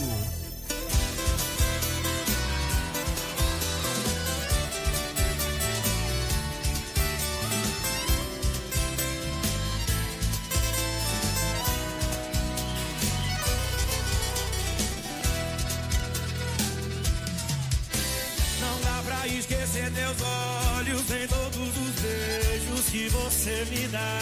Você 23.49 23.65
me 23.71 23.89
dá. 23.89 24.19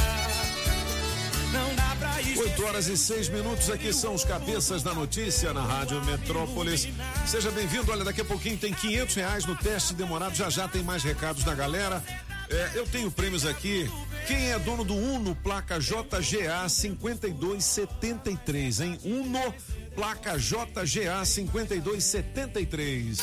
Não 1.53 1.75
dá 1.75 1.97
pra 1.99 2.21
esquecer. 2.21 2.43
8 2.43 2.65
horas 2.65 2.87
e 2.87 2.97
6 2.97 3.29
minutos, 3.31 3.71
aqui 3.71 3.93
são 3.93 4.15
os 4.15 4.25
cabeças 4.25 4.83
da 4.83 4.95
notícia 4.95 5.53
na 5.53 5.63
Rádio 5.63 6.05
Metrópolis. 6.05 6.89
Seja 7.27 7.51
bem-vindo. 7.51 7.91
Olha, 7.91 8.05
daqui 8.05 8.21
a 8.21 8.25
pouquinho 8.25 8.57
tem 8.57 8.73
500 8.73 9.15
reais 9.17 9.45
no 9.45 9.57
teste 9.57 9.95
demorado. 9.95 10.37
Já 10.37 10.49
já 10.49 10.69
tem 10.69 10.83
mais 10.83 11.03
recados 11.03 11.43
da 11.43 11.55
galera. 11.55 12.03
É, 12.49 12.71
eu 12.75 12.87
tenho 12.87 13.11
prêmios 13.11 13.45
aqui. 13.45 13.91
Quem 14.29 14.53
é 14.53 14.59
dono 14.59 14.85
do 14.85 14.95
Uno, 14.95 15.35
placa 15.35 15.81
JGA 15.81 16.69
5273, 16.69 18.81
hein? 18.81 18.99
Uno, 19.05 19.55
placa 19.97 20.39
JGA 20.39 21.25
5273. 21.25 23.19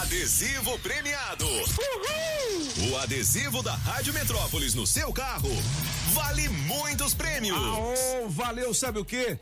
Adesivo 0.00 0.78
premiado. 0.78 1.44
Uhul! 1.44 2.92
O 2.92 2.96
adesivo 2.98 3.60
da 3.64 3.74
Rádio 3.74 4.14
Metrópolis 4.14 4.74
no 4.74 4.86
seu 4.86 5.12
carro 5.12 5.50
vale 6.14 6.48
muitos 6.48 7.12
prêmios. 7.14 7.56
Aô, 7.56 8.28
valeu, 8.28 8.72
sabe 8.72 9.00
o 9.00 9.04
quê? 9.04 9.40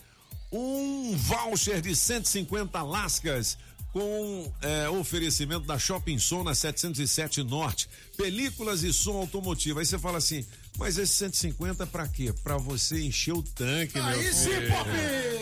Um 0.51 1.15
voucher 1.15 1.83
de 1.83 1.95
150 1.95 2.83
lascas 2.83 3.59
com 3.93 4.51
é, 4.63 4.89
oferecimento 4.89 5.67
da 5.67 5.79
Shopping 5.79 6.19
Som 6.19 6.43
na 6.43 6.55
707 6.55 7.43
Norte. 7.43 7.87
Películas 8.17 8.83
e 8.83 8.95
som 8.95 9.19
automotivo. 9.19 9.79
Aí 9.79 9.85
você 9.85 9.99
fala 9.99 10.17
assim, 10.19 10.45
mas 10.79 10.99
esse 10.99 11.13
150 11.15 11.87
pra 11.87 12.07
quê? 12.09 12.33
Pra 12.43 12.57
você 12.57 13.01
encher 13.01 13.35
o 13.35 13.43
tanque, 13.43 13.95
meu 13.95 14.05
Aí 14.05 14.33
sim, 14.33 14.51
filho. 14.51 14.69
Pop! 14.69 14.91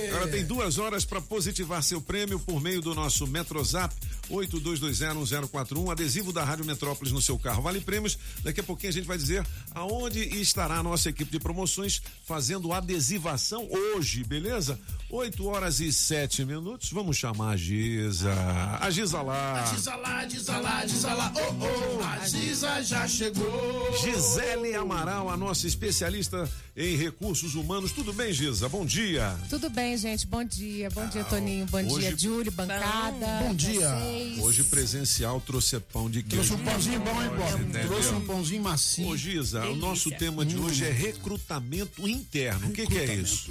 Agora 0.08 0.28
tem 0.28 0.44
duas 0.44 0.78
horas 0.78 1.04
para 1.04 1.20
positivar 1.20 1.82
seu 1.82 2.00
prêmio 2.00 2.38
por 2.38 2.60
meio 2.60 2.80
do 2.82 2.94
nosso 2.94 3.26
Metrozap 3.26 3.94
82201041, 4.32 5.92
adesivo 5.92 6.32
da 6.32 6.42
Rádio 6.42 6.64
Metrópolis 6.64 7.12
no 7.12 7.20
seu 7.20 7.38
carro. 7.38 7.62
Vale 7.62 7.80
prêmios. 7.80 8.18
Daqui 8.42 8.60
a 8.60 8.62
pouquinho 8.64 8.90
a 8.90 8.92
gente 8.92 9.06
vai 9.06 9.18
dizer 9.18 9.46
aonde 9.74 10.20
estará 10.40 10.78
a 10.78 10.82
nossa 10.82 11.10
equipe 11.10 11.30
de 11.30 11.38
promoções 11.38 12.00
fazendo 12.24 12.72
adesivação 12.72 13.68
hoje, 13.70 14.24
beleza? 14.24 14.78
8 15.10 15.46
horas 15.46 15.80
e 15.80 15.92
7 15.92 16.44
minutos. 16.44 16.90
Vamos 16.90 17.16
chamar 17.16 17.50
a 17.50 17.56
Giza. 17.56 18.32
A 18.80 18.90
Giza 18.90 19.20
lá. 19.20 19.62
Diz 19.74 19.84
lá, 19.84 20.24
diz 20.24 20.46
lá, 20.46 20.84
diz 20.84 21.02
lá, 21.02 21.32
oh, 21.36 21.98
oh, 21.98 22.04
a 22.04 22.26
Giza 22.26 22.82
já 22.82 23.06
chegou. 23.06 23.98
Gisele 24.02 24.74
Amaral, 24.74 25.28
a 25.28 25.36
nossa 25.36 25.66
especialista 25.66 26.50
em 26.76 26.96
recursos 26.96 27.54
humanos. 27.54 27.92
Tudo 27.92 28.12
bem, 28.12 28.32
Giza? 28.32 28.68
Bom 28.68 28.84
dia. 28.86 29.36
Tudo 29.50 29.68
bem, 29.68 29.96
gente? 29.96 30.26
Bom 30.26 30.42
dia. 30.44 30.88
Bom 30.90 31.06
dia, 31.08 31.24
Toninho. 31.24 31.66
Bom 31.66 31.78
hoje- 31.86 32.08
dia, 32.08 32.16
Júlio, 32.18 32.50
bancada. 32.52 33.26
Bom 33.46 33.54
dia. 33.54 33.94
vocês. 33.94 34.38
Hoje 34.38 34.64
presencial 34.64 35.40
trouxe 35.40 35.78
pão 35.80 36.10
de 36.10 36.22
queijo. 36.22 36.46
Trouxe 36.48 36.62
um 36.62 36.64
pãozinho 36.64 37.00
bom, 37.00 37.22
hein, 37.22 37.30
Bob? 37.36 37.86
Trouxe 37.86 38.08
um 38.14 38.20
pãozinho 38.22 38.62
macio. 38.62 39.06
Ô, 39.08 39.16
Giza, 39.16 39.66
o 39.66 39.76
nosso 39.76 40.10
tema 40.12 40.44
de 40.46 40.56
hoje 40.56 40.84
é 40.84 40.90
recrutamento 40.90 42.08
interno. 42.08 42.68
O 42.68 42.72
que, 42.72 42.86
que 42.86 42.98
é 42.98 43.14
isso? 43.16 43.50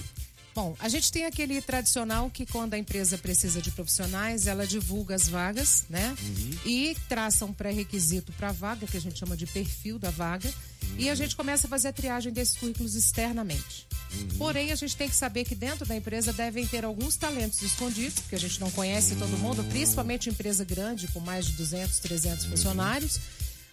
Bom, 0.53 0.75
a 0.79 0.89
gente 0.89 1.11
tem 1.11 1.25
aquele 1.25 1.61
tradicional 1.61 2.29
que 2.29 2.45
quando 2.45 2.73
a 2.73 2.77
empresa 2.77 3.17
precisa 3.17 3.61
de 3.61 3.71
profissionais, 3.71 4.47
ela 4.47 4.67
divulga 4.67 5.15
as 5.15 5.27
vagas, 5.27 5.85
né? 5.89 6.15
Uhum. 6.21 6.51
E 6.65 6.97
traça 7.07 7.45
um 7.45 7.53
pré-requisito 7.53 8.33
para 8.33 8.49
a 8.49 8.51
vaga, 8.51 8.85
que 8.85 8.97
a 8.97 9.01
gente 9.01 9.17
chama 9.17 9.37
de 9.37 9.45
perfil 9.45 9.97
da 9.97 10.09
vaga. 10.09 10.51
E 10.97 11.09
a 11.09 11.15
gente 11.15 11.35
começa 11.35 11.67
a 11.67 11.69
fazer 11.69 11.87
a 11.87 11.93
triagem 11.93 12.33
desses 12.33 12.57
currículos 12.57 12.95
externamente. 12.95 13.87
Porém, 14.37 14.73
a 14.73 14.75
gente 14.75 14.95
tem 14.95 15.07
que 15.07 15.15
saber 15.15 15.45
que 15.45 15.55
dentro 15.55 15.85
da 15.85 15.95
empresa 15.95 16.33
devem 16.33 16.67
ter 16.67 16.83
alguns 16.83 17.15
talentos 17.15 17.61
escondidos, 17.61 18.19
porque 18.19 18.35
a 18.35 18.39
gente 18.39 18.59
não 18.59 18.69
conhece 18.71 19.15
todo 19.15 19.37
mundo, 19.37 19.63
principalmente 19.65 20.29
empresa 20.29 20.65
grande, 20.65 21.07
com 21.07 21.21
mais 21.21 21.45
de 21.45 21.53
200, 21.53 21.99
300 21.99 22.45
funcionários. 22.45 23.19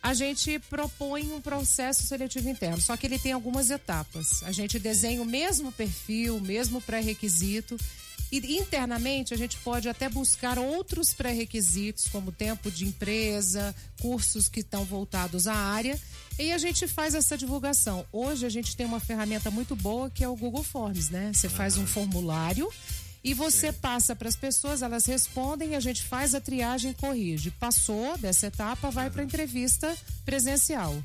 A 0.02 0.14
gente 0.14 0.58
propõe 0.70 1.32
um 1.32 1.40
processo 1.40 2.04
seletivo 2.04 2.48
interno, 2.48 2.80
só 2.80 2.96
que 2.96 3.06
ele 3.06 3.18
tem 3.18 3.32
algumas 3.32 3.70
etapas. 3.70 4.42
A 4.44 4.52
gente 4.52 4.78
desenha 4.78 5.20
o 5.20 5.26
mesmo 5.26 5.72
perfil, 5.72 6.36
o 6.36 6.40
mesmo 6.40 6.80
pré-requisito. 6.80 7.76
E 8.30 8.58
internamente 8.58 9.32
a 9.32 9.36
gente 9.36 9.56
pode 9.58 9.88
até 9.88 10.08
buscar 10.08 10.58
outros 10.58 11.14
pré-requisitos, 11.14 12.08
como 12.08 12.30
tempo 12.30 12.70
de 12.70 12.84
empresa, 12.84 13.74
cursos 14.00 14.48
que 14.48 14.60
estão 14.60 14.84
voltados 14.84 15.46
à 15.46 15.54
área, 15.54 15.98
e 16.38 16.52
a 16.52 16.58
gente 16.58 16.86
faz 16.86 17.14
essa 17.14 17.38
divulgação. 17.38 18.06
Hoje 18.12 18.44
a 18.44 18.48
gente 18.50 18.76
tem 18.76 18.84
uma 18.84 19.00
ferramenta 19.00 19.50
muito 19.50 19.74
boa 19.74 20.10
que 20.10 20.22
é 20.22 20.28
o 20.28 20.36
Google 20.36 20.62
Forms, 20.62 21.10
né? 21.10 21.32
Você 21.32 21.48
faz 21.48 21.78
um 21.78 21.86
formulário 21.86 22.70
e 23.22 23.34
você 23.34 23.72
passa 23.72 24.14
para 24.14 24.28
as 24.28 24.36
pessoas, 24.36 24.80
elas 24.82 25.06
respondem, 25.06 25.74
a 25.74 25.80
gente 25.80 26.02
faz 26.04 26.34
a 26.34 26.40
triagem 26.40 26.92
e 26.92 26.94
corrige. 26.94 27.50
Passou 27.50 28.16
dessa 28.18 28.46
etapa, 28.46 28.90
vai 28.90 29.10
para 29.10 29.22
a 29.22 29.24
entrevista 29.24 29.96
presencial. 30.24 30.96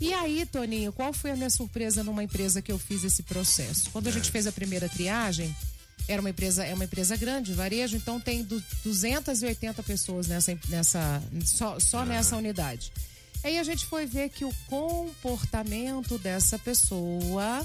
E 0.00 0.12
aí, 0.12 0.44
Toninho, 0.44 0.92
qual 0.92 1.12
foi 1.12 1.30
a 1.30 1.36
minha 1.36 1.48
surpresa 1.50 2.02
numa 2.02 2.24
empresa 2.24 2.60
que 2.60 2.72
eu 2.72 2.78
fiz 2.78 3.04
esse 3.04 3.22
processo? 3.22 3.90
Quando 3.90 4.08
a 4.08 4.10
gente 4.10 4.30
fez 4.30 4.46
a 4.46 4.52
primeira 4.52 4.88
triagem, 4.88 5.54
era 6.08 6.20
uma 6.20 6.30
empresa, 6.30 6.64
é 6.64 6.74
uma 6.74 6.84
empresa 6.84 7.16
grande, 7.16 7.52
varejo, 7.54 7.96
então 7.96 8.20
tem 8.20 8.42
du- 8.42 8.62
280 8.84 9.82
pessoas 9.84 10.26
nessa, 10.26 10.58
nessa 10.68 11.22
só, 11.44 11.78
só 11.78 12.04
nessa 12.04 12.36
unidade. 12.36 12.92
Aí 13.44 13.58
a 13.58 13.62
gente 13.62 13.86
foi 13.86 14.04
ver 14.04 14.30
que 14.30 14.44
o 14.44 14.52
comportamento 14.68 16.18
dessa 16.18 16.58
pessoa 16.58 17.64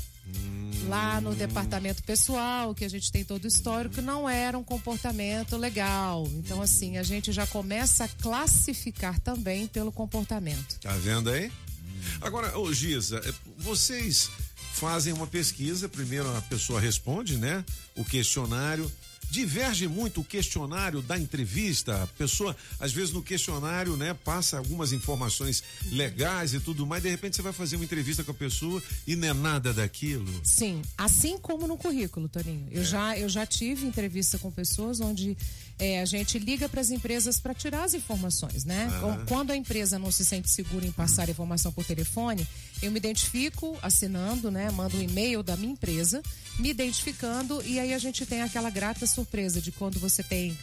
lá 0.87 1.21
no 1.21 1.35
departamento 1.35 2.03
pessoal, 2.03 2.73
que 2.73 2.83
a 2.83 2.89
gente 2.89 3.11
tem 3.11 3.23
todo 3.23 3.43
o 3.43 3.47
histórico, 3.47 4.01
não 4.01 4.27
era 4.27 4.57
um 4.57 4.63
comportamento 4.63 5.55
legal. 5.55 6.27
Então, 6.33 6.61
assim, 6.61 6.97
a 6.97 7.03
gente 7.03 7.31
já 7.31 7.45
começa 7.45 8.05
a 8.05 8.07
classificar 8.07 9.19
também 9.19 9.67
pelo 9.67 9.91
comportamento. 9.91 10.79
Tá 10.79 10.93
vendo 10.93 11.29
aí? 11.29 11.51
Agora, 12.21 12.57
ô 12.57 12.73
Giza, 12.73 13.21
é, 13.23 13.33
vocês 13.57 14.29
fazem 14.73 15.13
uma 15.13 15.27
pesquisa, 15.27 15.87
primeiro 15.87 16.35
a 16.35 16.41
pessoa 16.41 16.79
responde, 16.79 17.37
né? 17.37 17.63
O 17.95 18.03
questionário. 18.03 18.91
Diverge 19.29 19.87
muito 19.87 20.21
o 20.21 20.23
questionário 20.23 21.01
da 21.03 21.17
entrevista. 21.17 22.03
A 22.03 22.07
pessoa, 22.07 22.55
às 22.79 22.91
vezes, 22.91 23.13
no 23.13 23.21
questionário, 23.21 23.95
né, 23.95 24.15
passa 24.25 24.57
algumas 24.57 24.91
informações 24.91 25.63
legais 25.91 26.53
e 26.55 26.59
tudo 26.59 26.85
mais. 26.85 27.03
De 27.03 27.09
repente, 27.09 27.35
você 27.35 27.41
vai 27.43 27.53
fazer 27.53 27.75
uma 27.75 27.85
entrevista 27.85 28.23
com 28.23 28.31
a 28.31 28.33
pessoa 28.33 28.81
e 29.05 29.15
não 29.15 29.27
é 29.27 29.33
nada 29.33 29.71
daquilo. 29.71 30.27
Sim, 30.43 30.81
assim 30.97 31.37
como 31.37 31.67
no 31.67 31.77
currículo, 31.77 32.27
Toninho. 32.27 32.67
Eu, 32.71 32.83
já, 32.83 33.17
eu 33.17 33.29
já 33.29 33.45
tive 33.45 33.85
entrevista 33.85 34.39
com 34.39 34.49
pessoas 34.49 34.99
onde 34.99 35.37
é, 35.77 36.01
a 36.01 36.05
gente 36.05 36.39
liga 36.39 36.67
para 36.67 36.81
as 36.81 36.89
empresas 36.89 37.39
para 37.39 37.53
tirar 37.53 37.83
as 37.83 37.93
informações, 37.93 38.65
né? 38.65 38.87
Aham. 38.91 39.25
Quando 39.27 39.51
a 39.51 39.55
empresa 39.55 39.99
não 39.99 40.11
se 40.11 40.25
sente 40.25 40.49
segura 40.49 40.85
em 40.85 40.91
passar 40.91 41.27
a 41.27 41.31
informação 41.31 41.71
por 41.71 41.85
telefone, 41.85 42.45
eu 42.81 42.91
me 42.91 42.97
identifico 42.97 43.77
assinando, 43.81 44.49
né? 44.49 44.71
Mando 44.71 44.97
um 44.97 45.01
e-mail 45.01 45.43
da 45.43 45.55
minha 45.55 45.73
empresa, 45.73 46.21
me 46.57 46.69
identificando 46.69 47.61
e 47.63 47.79
aí 47.79 47.93
a 47.93 47.99
gente 47.99 48.25
tem 48.25 48.41
aquela 48.41 48.69
grata 48.69 49.05
surpresa 49.05 49.18
de 49.61 49.71
quando 49.71 49.99
você 49.99 50.23
tem 50.23 50.57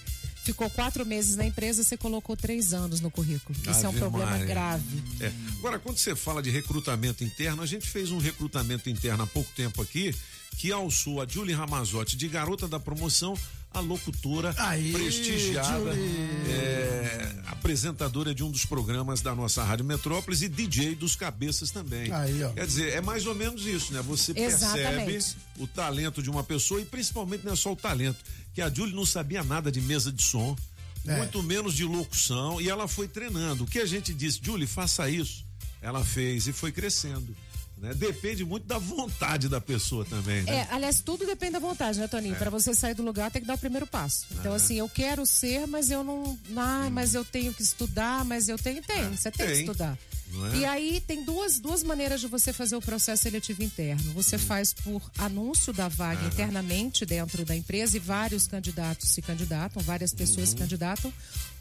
ficou 0.46 0.70
quatro 0.70 1.04
meses 1.04 1.34
na 1.34 1.44
empresa, 1.44 1.82
você 1.82 1.96
colocou 1.96 2.36
três 2.36 2.72
anos 2.72 3.00
no 3.00 3.10
currículo. 3.10 3.58
Isso 3.68 3.84
é 3.84 3.88
um 3.88 3.92
problema 3.92 4.30
Maria. 4.30 4.46
grave. 4.46 5.02
É. 5.20 5.32
Agora, 5.58 5.78
quando 5.78 5.98
você 5.98 6.14
fala 6.14 6.40
de 6.40 6.50
recrutamento 6.50 7.24
interno, 7.24 7.62
a 7.62 7.66
gente 7.66 7.88
fez 7.88 8.12
um 8.12 8.18
recrutamento 8.18 8.88
interno 8.88 9.24
há 9.24 9.26
pouco 9.26 9.50
tempo 9.56 9.82
aqui, 9.82 10.14
que 10.56 10.70
alçou 10.70 11.20
a 11.20 11.26
Julie 11.26 11.54
Ramazotti 11.54 12.16
de 12.16 12.28
garota 12.28 12.68
da 12.68 12.78
promoção 12.78 13.36
a 13.72 13.80
locutora 13.80 14.54
Aí, 14.56 14.92
prestigiada, 14.92 15.90
é, 16.48 17.34
apresentadora 17.46 18.34
de 18.34 18.42
um 18.42 18.50
dos 18.50 18.64
programas 18.64 19.20
da 19.20 19.34
nossa 19.34 19.62
Rádio 19.62 19.84
Metrópolis 19.84 20.40
e 20.42 20.48
DJ 20.48 20.94
dos 20.94 21.14
cabeças 21.14 21.70
também. 21.70 22.10
Aí, 22.12 22.42
ó. 22.42 22.50
Quer 22.50 22.66
dizer, 22.66 22.92
é 22.94 23.00
mais 23.00 23.26
ou 23.26 23.34
menos 23.34 23.66
isso, 23.66 23.92
né? 23.92 24.00
Você 24.02 24.32
percebe 24.32 24.80
Exatamente. 24.80 25.36
o 25.58 25.66
talento 25.66 26.22
de 26.22 26.30
uma 26.30 26.42
pessoa 26.42 26.80
e 26.80 26.84
principalmente 26.84 27.44
não 27.44 27.52
é 27.52 27.56
só 27.56 27.72
o 27.72 27.76
talento, 27.76 28.18
que 28.54 28.62
a 28.62 28.70
Julie 28.72 28.94
não 28.94 29.04
sabia 29.04 29.44
nada 29.44 29.70
de 29.70 29.80
mesa 29.80 30.10
de 30.10 30.22
som, 30.22 30.56
É. 31.06 31.18
muito 31.18 31.42
menos 31.42 31.74
de 31.74 31.84
locução, 31.84 32.60
e 32.60 32.68
ela 32.68 32.88
foi 32.88 33.06
treinando. 33.06 33.64
O 33.64 33.66
que 33.66 33.78
a 33.78 33.86
gente 33.86 34.12
disse, 34.14 34.40
Julie, 34.42 34.66
faça 34.66 35.08
isso. 35.08 35.44
Ela 35.82 36.04
fez 36.04 36.48
e 36.48 36.52
foi 36.52 36.72
crescendo. 36.72 37.36
Né? 37.76 37.92
Depende 37.92 38.42
muito 38.44 38.66
da 38.66 38.78
vontade 38.78 39.48
da 39.48 39.60
pessoa 39.60 40.04
também, 40.04 40.42
né? 40.44 40.60
É, 40.60 40.68
aliás, 40.70 41.00
tudo 41.00 41.26
depende 41.26 41.52
da 41.52 41.58
vontade, 41.58 41.98
né, 41.98 42.08
Toninho? 42.08 42.34
É. 42.34 42.38
Pra 42.38 42.48
você 42.48 42.74
sair 42.74 42.94
do 42.94 43.02
lugar, 43.02 43.30
tem 43.30 43.42
que 43.42 43.46
dar 43.48 43.54
o 43.54 43.58
primeiro 43.58 43.86
passo. 43.86 44.26
Então, 44.32 44.52
Aham. 44.52 44.56
assim, 44.56 44.78
eu 44.78 44.88
quero 44.88 45.26
ser, 45.26 45.66
mas 45.66 45.90
eu 45.90 46.02
não. 46.02 46.38
Ah, 46.56 46.88
mas 46.90 47.14
eu 47.14 47.24
tenho 47.24 47.52
que 47.52 47.62
estudar, 47.62 48.24
mas 48.24 48.48
eu 48.48 48.56
tenho. 48.56 48.82
Tem, 48.82 49.14
você 49.14 49.30
tem, 49.30 49.46
que 49.46 49.52
tem. 49.52 49.60
estudar. 49.60 49.98
Não 50.32 50.46
é? 50.46 50.56
E 50.56 50.64
aí 50.64 51.00
tem 51.06 51.22
duas, 51.22 51.60
duas 51.60 51.82
maneiras 51.82 52.20
de 52.20 52.26
você 52.26 52.52
fazer 52.52 52.76
o 52.76 52.80
processo 52.80 53.22
seletivo 53.22 53.62
interno. 53.62 54.12
Você 54.14 54.38
faz 54.38 54.72
por 54.72 55.02
anúncio 55.18 55.72
da 55.72 55.86
vaga 55.88 56.20
Aham. 56.20 56.28
internamente 56.28 57.04
dentro 57.06 57.44
da 57.44 57.54
empresa 57.54 57.96
e 57.96 58.00
vários 58.00 58.46
candidatos 58.46 59.10
se 59.10 59.22
candidatam, 59.22 59.82
várias 59.82 60.12
pessoas 60.14 60.48
se 60.48 60.56
candidatam. 60.56 61.12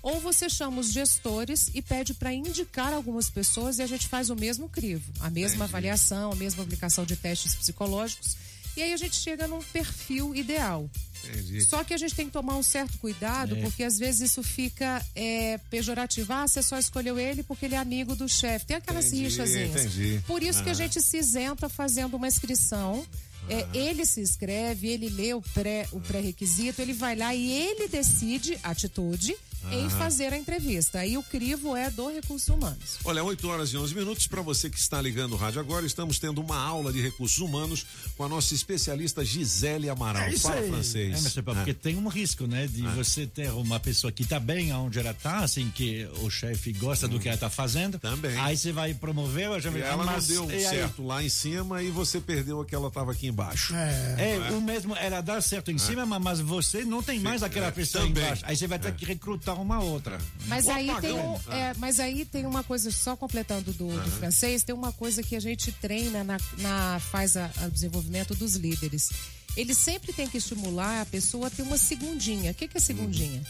Ou 0.06 0.20
você 0.20 0.48
chama 0.48 0.82
os 0.82 0.92
gestores 0.94 1.72
e 1.74 1.82
pede 1.82 2.14
para 2.14 2.32
indicar 2.32 2.94
algumas 2.94 3.28
pessoas 3.28 3.80
e 3.80 3.82
a 3.82 3.88
gente 3.88 4.08
faz 4.08 4.30
o 4.30 4.36
mesmo 4.36 4.70
crivo, 4.70 5.12
a 5.20 5.32
mesma 5.32 5.66
avaliação, 5.66 6.32
a 6.32 6.36
mesma 6.36 6.62
aplicação 6.64 7.04
de 7.06 7.16
testes 7.16 7.56
psicológicos. 7.56 8.38
E 8.78 8.84
aí 8.84 8.94
a 8.94 8.98
gente 8.98 9.16
chega 9.16 9.48
num 9.48 9.64
perfil 9.64 10.36
ideal. 10.36 10.88
Entendi. 11.24 11.62
Só 11.62 11.84
que 11.84 11.92
a 11.92 11.98
gente 11.98 12.14
tem 12.14 12.28
que 12.28 12.32
tomar 12.34 12.56
um 12.56 12.62
certo 12.62 13.00
cuidado, 13.00 13.56
É. 13.58 13.62
porque 13.62 13.84
às 13.84 13.98
vezes 13.98 14.30
isso 14.30 14.44
fica 14.44 15.04
é, 15.16 15.58
pejorativo. 15.72 16.32
Ah, 16.32 16.48
você 16.48 16.62
só 16.62 16.78
escolheu 16.78 17.18
ele 17.18 17.42
porque 17.42 17.66
ele 17.66 17.74
é 17.74 17.80
amigo 17.80 18.16
do 18.16 18.30
chefe. 18.30 18.68
Tem 18.68 18.78
aquelas 18.78 19.08
Entendi, 19.08 19.24
rixazinhas. 19.24 19.72
entendi. 19.86 20.22
Por 20.28 20.44
isso 20.44 20.64
que 20.64 20.70
a 20.70 20.74
gente 20.76 21.02
se 21.02 21.18
isenta 21.18 21.68
fazendo 21.68 22.16
uma 22.16 22.28
inscrição. 22.28 23.04
É, 23.50 23.66
ele 23.78 24.06
se 24.06 24.22
inscreve, 24.22 24.88
ele 24.88 25.08
lê 25.10 25.34
o 25.34 25.42
pré- 25.42 25.88
o 25.92 26.00
pré-requisito, 26.00 26.82
ele 26.82 26.94
vai 26.94 27.16
lá 27.16 27.34
e 27.34 27.52
ele 27.52 27.88
decide 27.88 28.58
a 28.64 28.72
atitude 28.72 29.36
em 29.72 29.90
fazer 29.90 30.34
a 30.34 30.38
entrevista. 30.38 31.00
Aí 31.00 31.18
o 31.18 31.24
crivo 31.24 31.76
é 31.76 31.90
do 31.90 32.08
recursos 32.10 32.48
humanos. 32.50 32.98
Olha, 33.04 33.24
8 33.24 33.48
horas 33.48 33.70
e 33.72 33.78
11 33.78 33.96
minutos. 33.96 34.28
Para 34.28 34.42
você 34.42 34.70
que 34.70 34.78
está 34.80 35.02
ligando 35.02 35.34
o 35.34 35.36
rádio 35.36 35.60
agora, 35.60 35.86
estamos 35.86 36.20
tendo 36.20 36.42
uma 36.42 36.58
aula 36.58 36.92
de 36.92 37.02
recursos 37.02 37.38
humanos 37.40 37.86
com 38.18 38.24
a 38.24 38.30
nossa 38.30 38.54
especialista 38.54 39.24
Gisele 39.24 39.90
Amaral. 39.90 40.24
É 40.24 40.34
isso 40.34 40.44
Fala 40.44 40.62
aí. 40.62 40.70
francês. 40.70 41.18
É, 41.18 41.22
mas 41.22 41.38
é 41.38 41.42
porque 41.42 41.74
tem 41.74 41.96
um 41.98 42.08
risco, 42.08 42.46
né? 42.48 42.68
De 42.68 42.82
você 42.82 43.26
ter 43.26 43.50
uma 43.52 43.80
pessoa 43.80 44.12
que 44.12 44.24
está 44.24 44.40
bem 44.40 44.74
onde 44.74 45.00
ela 45.00 45.12
está, 45.12 45.40
assim, 45.40 45.70
que 45.74 46.08
o 46.22 46.30
chefe 46.30 46.72
gosta 46.74 47.08
do 47.08 47.20
que 47.20 47.28
ela 47.28 47.36
está 47.36 47.50
fazendo. 47.50 48.00
Também. 48.00 48.38
Aí 48.40 48.56
você 48.58 48.72
vai 48.72 48.94
promover, 48.94 49.44
ela 49.46 49.60
já 49.60 49.70
E 49.70 49.74
vai 49.74 49.82
ela 49.82 49.98
não 49.98 50.14
mas- 50.14 50.28
deu 50.28 50.50
e 50.50 50.54
aí? 50.54 50.62
certo 50.66 51.06
lá 51.06 51.24
em 51.24 51.30
cima 51.30 51.82
e 51.82 51.90
você 51.92 52.20
perdeu 52.20 52.62
a 52.62 52.66
que 52.66 52.74
ela 52.76 52.88
estava 52.88 53.12
aqui 53.12 53.28
embaixo. 53.28 53.74
É, 53.76 54.38
Não 54.50 54.60
o 54.60 54.62
mesmo, 54.62 54.96
ela 54.96 55.22
dá 55.22 55.40
certo 55.42 55.72
em 55.72 55.78
cima, 55.78 56.06
mas- 56.06 56.40
você 56.40 56.84
não 56.84 57.02
tem 57.04 57.20
mais 57.20 57.44
aquela 57.44 57.68
é, 57.68 57.72
pessoa 57.72 58.06
também. 58.06 58.24
embaixo. 58.24 58.44
Aí 58.46 58.56
você 58.56 58.68
vai 58.68 58.80
ter 58.80 58.94
que 58.94 59.06
recrutar 59.06 59.55
uma 59.62 59.82
outra. 59.82 60.20
Mas 60.48 60.66
O 60.68 60.72
aí, 60.72 60.86
tem 61.02 61.18
apagão. 61.18 61.42
é, 61.50 61.74
mas 61.78 62.00
aí 62.00 62.26
tem 62.26 62.46
uma 62.46 62.64
coisa, 62.64 62.92
só 62.92 63.16
completando 63.16 63.72
do, 63.74 63.88
do 63.88 64.12
francês, 64.12 64.64
tem 64.64 64.74
uma 64.76 64.92
coisa 64.92 65.22
que 65.24 65.36
a 65.36 65.40
gente 65.40 65.72
treina 65.72 66.24
na, 66.24 66.38
na 66.60 67.00
faz 67.00 67.36
a- 67.38 67.50
o 67.66 67.70
desenvolvimento 67.72 68.34
dos 68.36 68.56
líderes. 68.56 69.10
Ele 69.58 69.74
sempre 69.74 70.12
tem 70.14 70.28
que 70.28 70.38
estimular 70.38 71.02
a 71.02 71.06
pessoa 71.06 71.48
a 71.48 71.50
ter 71.50 71.62
uma 71.62 71.78
segundinha. 71.78 72.52
O 72.52 72.54
que, 72.54 72.68
que 72.68 72.78
é 72.78 72.82
segundinha? 72.82 73.42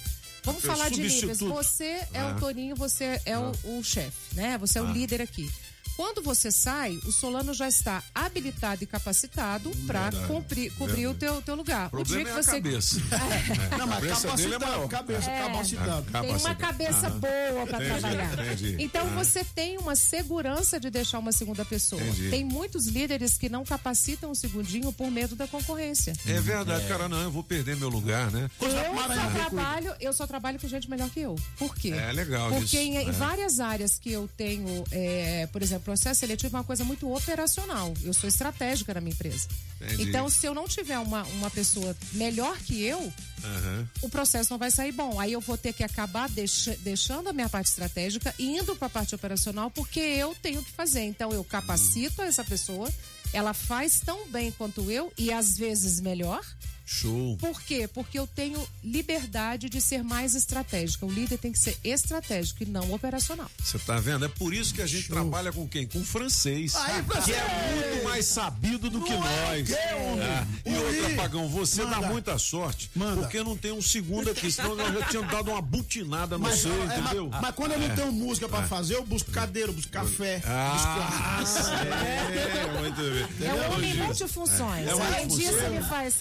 Vamos 0.44 0.64
Uhum. 0.64 0.70
falar 0.70 0.90
de 0.90 1.02
líderes. 1.02 1.40
Você 1.40 1.86
é 2.14 2.20
Ah. 2.20 2.36
o 2.36 2.40
Toninho, 2.40 2.76
você 2.76 3.20
é 3.26 3.36
o, 3.38 3.52
o 3.64 3.84
chefe, 3.84 4.36
né? 4.36 4.58
Você 4.60 4.78
é 4.78 4.82
o 4.84 4.92
líder 4.92 5.20
aqui. 5.22 5.50
Quando 5.96 6.22
você 6.22 6.52
sai, 6.52 7.00
o 7.06 7.12
Solano 7.12 7.54
já 7.54 7.68
está 7.68 8.04
habilitado 8.14 8.84
e 8.84 8.88
capacitado 8.88 9.72
para 9.88 10.10
Verdade. 10.10 10.28
cobrir, 10.28 10.70
cobrir 10.72 11.08
o 11.08 11.14
teu, 11.14 11.42
teu 11.42 11.56
lugar. 11.56 11.88
O 11.88 11.92
problema 11.92 12.30
é 12.30 12.40
a 12.40 12.44
cabeça. 12.44 12.98
É. 13.16 13.78
Não, 13.78 13.88
mas 13.88 14.00
cabeça 14.00 14.36
dele 14.36 14.56
é 14.56 14.60
capacitado, 14.60 14.66
maior. 14.72 14.88
cabeça, 14.90 15.32
É. 15.32 15.42
capacitado. 15.48 16.06
Tem 16.22 16.36
uma 16.36 16.56
cabeça 16.56 17.08
Aham. 17.08 17.20
boa 17.20 17.68
para 17.68 17.78
trabalhar. 17.86 18.34
entendi. 18.34 18.76
Então 18.80 19.02
Ah. 19.08 19.24
você 19.24 19.44
tem 19.44 19.78
uma 19.78 19.96
segurança 19.96 20.80
de 20.80 20.90
deixar 20.90 21.20
uma 21.20 21.32
segunda 21.32 21.64
pessoa. 21.64 22.02
Entendi. 22.02 22.30
Tem 22.30 22.44
muitos 22.44 22.88
líderes 22.88 23.38
que 23.38 23.48
não 23.50 23.64
capacitam 23.64 24.32
um 24.32 24.36
segundinho 24.36 24.92
por 24.92 25.10
medo 25.10 25.36
da 25.36 25.48
concorrência. 25.48 26.14
É 26.26 26.40
verdade, 26.42 26.88
cara, 26.88 27.08
não, 27.08 27.22
eu 27.22 27.32
vou 27.32 27.44
perder 27.44 27.76
meu 27.78 27.90
lugar, 27.90 28.32
né? 28.32 28.50
Eu 28.62 28.70
só, 28.70 29.30
trabalho, 29.32 29.96
eu 30.00 30.14
só 30.14 30.28
trabalho 30.28 30.60
com 30.60 30.68
gente 30.68 30.90
melhor 30.90 31.10
que 31.10 31.22
eu. 31.22 31.36
Por 31.58 31.76
quê? 31.76 31.90
É 31.92 32.12
legal 32.12 32.50
Porque 32.50 32.66
isso, 32.66 32.78
em, 32.78 32.96
em 32.98 33.10
é. 33.10 33.12
várias 33.12 33.60
áreas 33.60 33.98
que 33.98 34.12
eu 34.12 34.30
tenho, 34.36 34.84
é, 34.92 35.48
por 35.52 35.62
exemplo, 35.62 35.85
processo 35.86 36.20
seletivo 36.20 36.56
é 36.56 36.60
uma 36.60 36.64
coisa 36.66 36.84
muito 36.84 37.10
operacional. 37.14 37.94
Eu 38.04 38.14
sou 38.14 38.28
estratégica 38.28 38.94
na 38.94 39.00
minha 39.00 39.14
empresa. 39.14 39.48
Entendi. 39.80 40.04
Então, 40.10 40.28
se 40.30 40.46
eu 40.46 40.54
não 40.54 40.68
tiver 40.68 40.98
uma, 41.00 41.24
uma 41.24 41.50
pessoa 41.50 41.96
melhor 42.14 42.58
que 42.60 42.82
eu, 42.84 43.14
Aham. 43.44 43.88
o 44.02 44.10
processo 44.10 44.52
não 44.52 44.58
vai 44.58 44.72
sair 44.72 44.92
bom. 44.92 45.20
Aí 45.20 45.32
eu 45.32 45.40
vou 45.40 45.58
ter 45.58 45.72
que 45.74 45.84
acabar 45.84 46.28
deixa- 46.30 46.76
deixando 46.82 47.30
a 47.30 47.34
minha 47.34 47.48
parte 47.48 47.68
estratégica 47.70 48.34
e 48.40 48.58
indo 48.58 48.76
para 48.76 48.88
a 48.88 48.90
parte 48.90 49.14
operacional 49.16 49.70
porque 49.72 50.00
eu 50.00 50.36
tenho 50.42 50.64
que 50.64 50.72
fazer. 50.72 51.04
Então 51.04 51.32
eu 51.32 51.44
capacito 51.44 52.22
essa 52.22 52.44
pessoa, 52.44 52.92
ela 53.32 53.54
faz 53.54 54.00
tão 54.00 54.28
bem 54.30 54.52
quanto 54.52 54.90
eu 54.92 55.14
e 55.18 55.32
às 55.32 55.56
vezes 55.58 56.02
melhor. 56.02 56.44
Show. 56.86 57.36
Por 57.38 57.62
quê? 57.62 57.88
Porque 57.92 58.20
eu 58.20 58.28
tenho 58.28 58.66
liberdade 58.84 59.70
de 59.70 59.82
ser 59.82 60.04
mais 60.04 60.36
estratégica. 60.36 61.06
O 61.06 61.12
líder 61.12 61.38
tem 61.40 61.52
que 61.52 61.58
ser 61.60 61.78
estratégico 61.84 62.62
e 62.64 62.66
não 62.68 62.94
operacional. 62.94 63.50
Você 63.60 63.80
tá 63.80 64.00
vendo? 64.00 64.26
É 64.26 64.28
por 64.28 64.54
isso 64.54 64.74
que 64.74 64.82
a 64.82 64.88
gente 64.88 65.08
trabalha 65.08 65.52
com 65.52 65.68
quem? 65.68 65.88
Com 65.88 66.04
francês. 66.04 66.76
Aí, 66.76 67.02
que 67.04 67.12
francês! 67.12 67.38
é 67.38 67.76
muito 67.92 68.04
mais 68.04 68.26
sabido 68.26 68.90
do 68.90 69.02
que 69.02 69.14
Não 69.14 69.28
é 69.28 69.58
nós. 69.58 69.68
quê, 69.68 69.94
homem? 69.96 70.26
É. 70.26 70.48
E 70.66 70.70
Ui, 70.78 71.00
outra, 71.00 71.16
Pagão, 71.16 71.50
você 71.50 71.84
dá 71.86 71.96
manda. 71.98 72.08
muita 72.08 72.38
sorte. 72.38 72.90
Porque 73.16 73.42
não 73.44 73.58
tem 73.58 73.72
um 73.72 73.82
segundo 73.82 74.30
aqui, 74.30 74.52
senão 74.52 74.76
nós 74.76 74.94
já 74.94 75.08
tínhamos 75.08 75.32
dado 75.32 75.50
uma 75.52 75.62
butinada 75.62 76.38
no 76.38 76.44
Mas, 76.44 76.60
seu, 76.60 76.72
é, 76.84 76.86
entendeu? 76.86 77.30
mas, 77.32 77.42
mas 77.42 77.56
quando 77.56 77.72
eu 77.72 77.80
não 77.80 77.88
É. 77.92 77.96
tenho 77.96 78.12
música 78.12 78.48
pra 78.48 78.64
É. 78.64 78.68
fazer, 78.68 78.96
eu 78.96 79.04
busco 79.06 79.32
cadeira, 79.32 79.70
eu 79.70 79.74
busco 79.74 79.92
café, 79.92 80.42
Ah, 80.46 81.38
busco 81.40 81.60
é, 81.70 82.80
muito 82.80 82.96
bem. 83.40 83.48
É 83.48 83.54
um 83.54 83.74
homem 83.74 83.90
Ô, 83.90 83.94
Giza, 83.94 84.04
multifunções. 84.06 84.88
é 84.88 84.92
Além 84.92 85.28
disso, 85.28 85.42
multifunções. 85.52 85.64
ele 85.74 85.82
faz. 85.84 86.16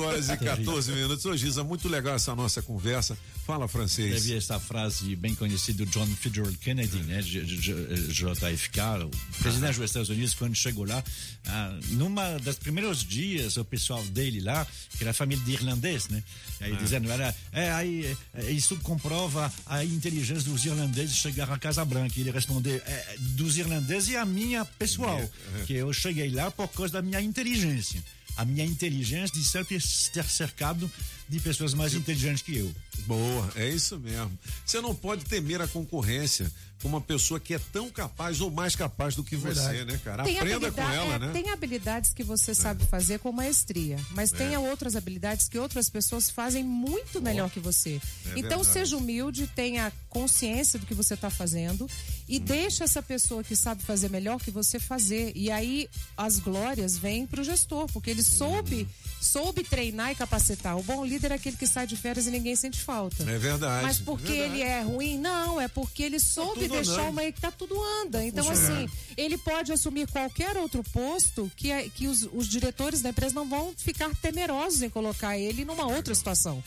8 0.00 0.08
horas 0.08 0.28
e 0.28 0.36
14 0.44 0.92
minutos. 0.92 1.24
Ô, 1.24 1.36
Giza, 1.36 1.62
muito 1.64 1.88
legal 1.88 2.14
essa 2.14 2.34
nossa 2.34 2.60
conversa. 2.62 3.16
Fala, 3.46 3.66
francês. 3.66 4.22
Teve 4.22 4.36
essa 4.36 4.60
frase 4.60 5.16
bem 5.16 5.34
conhecida 5.34 5.84
do 5.84 5.90
John 5.90 6.06
Fitzgerald 6.06 6.56
Kennedy, 6.58 6.98
né, 7.04 7.20
JFK, 7.20 8.80
o 9.06 9.10
presidente 9.42 9.76
dos 9.76 9.84
Estados 9.84 10.08
Unidos, 10.08 10.34
quando 10.34 10.54
chegou 10.54 10.84
lá, 10.86 11.02
ah, 11.46 11.78
numa 11.90 12.38
das 12.38 12.56
primeiros 12.56 13.02
dias, 13.04 13.56
o 13.56 13.64
pessoal 13.64 14.02
dele 14.06 14.40
lá, 14.40 14.66
que 14.96 15.02
era 15.04 15.12
família 15.12 15.44
de 15.44 15.52
irlandês, 15.52 16.08
né, 16.08 16.22
aí 16.60 16.72
É. 16.72 16.76
dizendo, 16.76 17.10
era, 17.10 17.34
é, 17.52 17.70
aí, 17.72 18.16
é, 18.34 18.50
isso 18.52 18.76
comprova 18.76 19.52
a 19.66 19.84
inteligência 19.84 20.48
dos 20.50 20.64
irlandeses 20.64 21.16
chegar 21.16 21.50
à 21.50 21.58
Casa 21.58 21.84
Branca. 21.84 22.14
E 22.16 22.20
ele 22.20 22.30
respondeu, 22.30 22.76
é, 22.84 23.16
dos 23.18 23.56
irlandeses 23.58 24.10
e 24.10 24.16
a 24.16 24.24
minha 24.24 24.64
pessoal, 24.64 25.18
É. 25.60 25.64
que 25.64 25.74
eu 25.74 25.92
cheguei 25.92 26.30
lá 26.30 26.50
por 26.50 26.68
causa 26.68 26.92
da 26.94 27.02
minha 27.02 27.20
inteligência. 27.20 28.02
A 28.40 28.44
minha 28.46 28.64
inteligência 28.64 29.38
de 29.38 29.44
sempre 29.46 29.76
estar 29.76 30.24
cercado 30.24 30.90
de 31.28 31.38
pessoas 31.40 31.74
mais 31.74 31.92
inteligentes 31.92 32.40
que 32.40 32.56
eu. 32.56 32.74
Boa, 33.00 33.52
é 33.54 33.68
isso 33.68 33.98
mesmo. 33.98 34.32
Você 34.64 34.80
não 34.80 34.94
pode 34.94 35.26
temer 35.26 35.60
a 35.60 35.68
concorrência 35.68 36.50
uma 36.88 37.00
pessoa 37.00 37.38
que 37.40 37.54
é 37.54 37.58
tão 37.72 37.90
capaz 37.90 38.40
ou 38.40 38.50
mais 38.50 38.74
capaz 38.76 39.14
do 39.14 39.22
que 39.24 39.36
você, 39.36 39.60
Verdade. 39.60 39.84
né, 39.92 40.00
cara? 40.04 40.24
Tem 40.24 40.38
Aprenda 40.38 40.70
com 40.72 40.80
ela, 40.82 41.14
é, 41.14 41.18
né? 41.18 41.30
Tem 41.32 41.50
habilidades 41.50 42.12
que 42.12 42.22
você 42.22 42.54
sabe 42.54 42.84
fazer 42.86 43.18
com 43.18 43.30
maestria, 43.32 43.98
mas 44.10 44.32
É. 44.32 44.36
tem 44.36 44.56
outras 44.56 44.96
habilidades 44.96 45.48
que 45.48 45.58
outras 45.58 45.88
pessoas 45.88 46.30
fazem 46.30 46.64
muito 46.64 47.20
melhor 47.20 47.50
que 47.50 47.60
você. 47.60 48.00
É 48.26 48.38
então 48.38 48.58
verdade. 48.58 48.66
seja 48.68 48.96
humilde, 48.96 49.46
tenha 49.48 49.92
consciência 50.08 50.78
do 50.78 50.86
que 50.86 50.94
você 50.94 51.14
está 51.14 51.30
fazendo 51.30 51.88
e 52.28 52.38
Hum. 52.38 52.40
deixa 52.44 52.84
essa 52.84 53.02
pessoa 53.02 53.42
que 53.44 53.54
sabe 53.56 53.82
fazer 53.82 54.08
melhor 54.10 54.40
que 54.40 54.50
você 54.50 54.78
fazer. 54.78 55.32
E 55.34 55.50
aí 55.50 55.88
as 56.16 56.38
glórias 56.38 56.96
vêm 56.96 57.26
para 57.26 57.40
o 57.40 57.44
gestor, 57.44 57.86
porque 57.92 58.10
ele 58.10 58.22
soube, 58.22 58.88
soube 59.20 59.62
treinar 59.64 60.12
e 60.12 60.14
capacitar. 60.14 60.76
O 60.78 60.82
bom 60.82 61.04
líder 61.04 61.32
é 61.32 61.34
aquele 61.34 61.56
que 61.56 61.66
sai 61.66 61.86
de 61.86 61.96
férias 61.96 62.26
e 62.26 62.30
ninguém 62.30 62.56
sente 62.56 62.80
falta. 62.80 63.22
É 63.22 63.38
verdade. 63.38 63.82
Mas 63.84 63.98
porque 63.98 64.32
é 64.32 64.48
verdade. 64.48 64.54
ele 64.60 64.62
é 64.62 64.80
ruim? 64.82 65.18
Não, 65.18 65.60
é 65.60 65.68
porque 65.68 66.02
ele 66.02 66.18
soube 66.18 66.69
deixar 66.76 66.92
andando. 66.92 67.10
uma 67.10 67.22
equipe, 67.24 67.40
tá 67.40 67.50
tudo 67.50 67.74
anda. 68.02 68.24
Então, 68.24 68.44
funcionando. 68.44 68.84
assim, 68.84 68.88
ele 69.16 69.36
pode 69.38 69.72
assumir 69.72 70.06
qualquer 70.08 70.56
outro 70.56 70.82
posto 70.92 71.50
que, 71.56 71.70
é- 71.70 71.88
que 71.88 72.06
os, 72.06 72.28
os 72.32 72.48
diretores 72.48 73.00
da 73.02 73.10
empresa 73.10 73.34
não 73.34 73.48
vão 73.48 73.72
ficar 73.76 74.10
temerosos 74.16 74.82
em 74.82 74.88
colocar 74.90 75.38
ele 75.38 75.64
numa 75.64 75.86
outra 75.86 76.14
situação. 76.14 76.62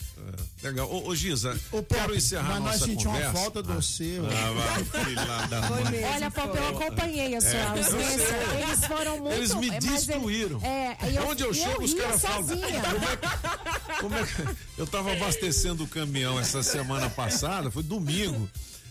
É, 0.62 0.66
Legal. 0.68 0.90
Ô, 0.90 1.08
ô 1.08 1.14
Giza, 1.14 1.58
quero 1.88 2.14
encerrar 2.16 2.60
mas 2.60 2.62
nós 2.62 2.64
nossa 2.74 2.78
sentimos 2.86 3.04
uma 3.04 3.12
conversa. 3.14 3.38
falta 3.38 3.62
de 3.62 3.72
você, 3.72 4.18
ó. 4.20 4.26
Ah, 4.26 4.52
vai, 4.52 5.04
filha 5.04 5.46
da 5.48 5.62
Foi 5.68 5.84
mesmo, 5.90 6.06
Olha, 6.14 6.30
Pop, 6.30 6.56
eu 6.56 6.68
acompanhei 6.68 7.34
a 7.36 7.40
sua 7.40 7.50
É, 7.50 7.62
eu 7.64 7.68
ausência. 7.68 8.36
Eles 8.62 8.86
foram 8.86 9.18
muito. 9.18 9.34
Eles 9.34 9.54
me 9.54 9.66
ele- 9.68 9.78
destruíram. 9.80 10.60
É, 10.62 10.96
eu, 11.14 11.28
Onde 11.28 11.42
eu 11.42 11.50
e 11.50 11.54
chego, 11.54 11.82
os 11.84 11.94
caras 11.94 12.20
falam. 12.22 12.46
sozinha. 12.48 12.82
Como 14.00 14.14
é 14.16 14.22
que- 14.24 14.56
Eu 14.78 14.86
tava 14.86 15.12
abastecendo 15.12 15.84
o 15.84 15.88
caminhão 15.88 16.38
essa 16.38 16.62
semana 16.62 17.08
passada, 17.10 17.70
foi 17.70 17.82
domingo. 17.82 18.48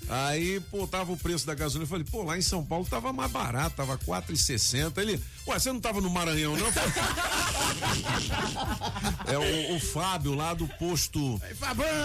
Aí, 0.10 0.60
pô, 0.70 0.86
tava 0.86 1.12
o 1.12 1.18
preço 1.18 1.46
da 1.46 1.56
gasolina. 1.56 1.86
Eu 1.86 1.90
falei, 1.90 2.06
pô, 2.10 2.24
lá 2.24 2.38
em 2.38 2.42
São 2.42 2.64
Paulo 2.64 2.86
tava 2.86 3.12
mais 3.14 3.32
barato, 3.32 3.76
tava 3.78 3.98
4,60. 3.98 4.98
Ele, 5.02 5.20
ué, 5.48 5.58
você 5.60 5.72
não 5.72 5.80
tava 5.80 6.02
no 6.02 6.10
Maranhão, 6.10 6.56
não? 6.58 6.72
Falei, 6.72 6.92
É 9.28 9.38
o, 9.38 9.76
o 9.76 9.80
Fábio 9.80 10.34
lá 10.36 10.54
do 10.54 10.68
posto 10.68 11.40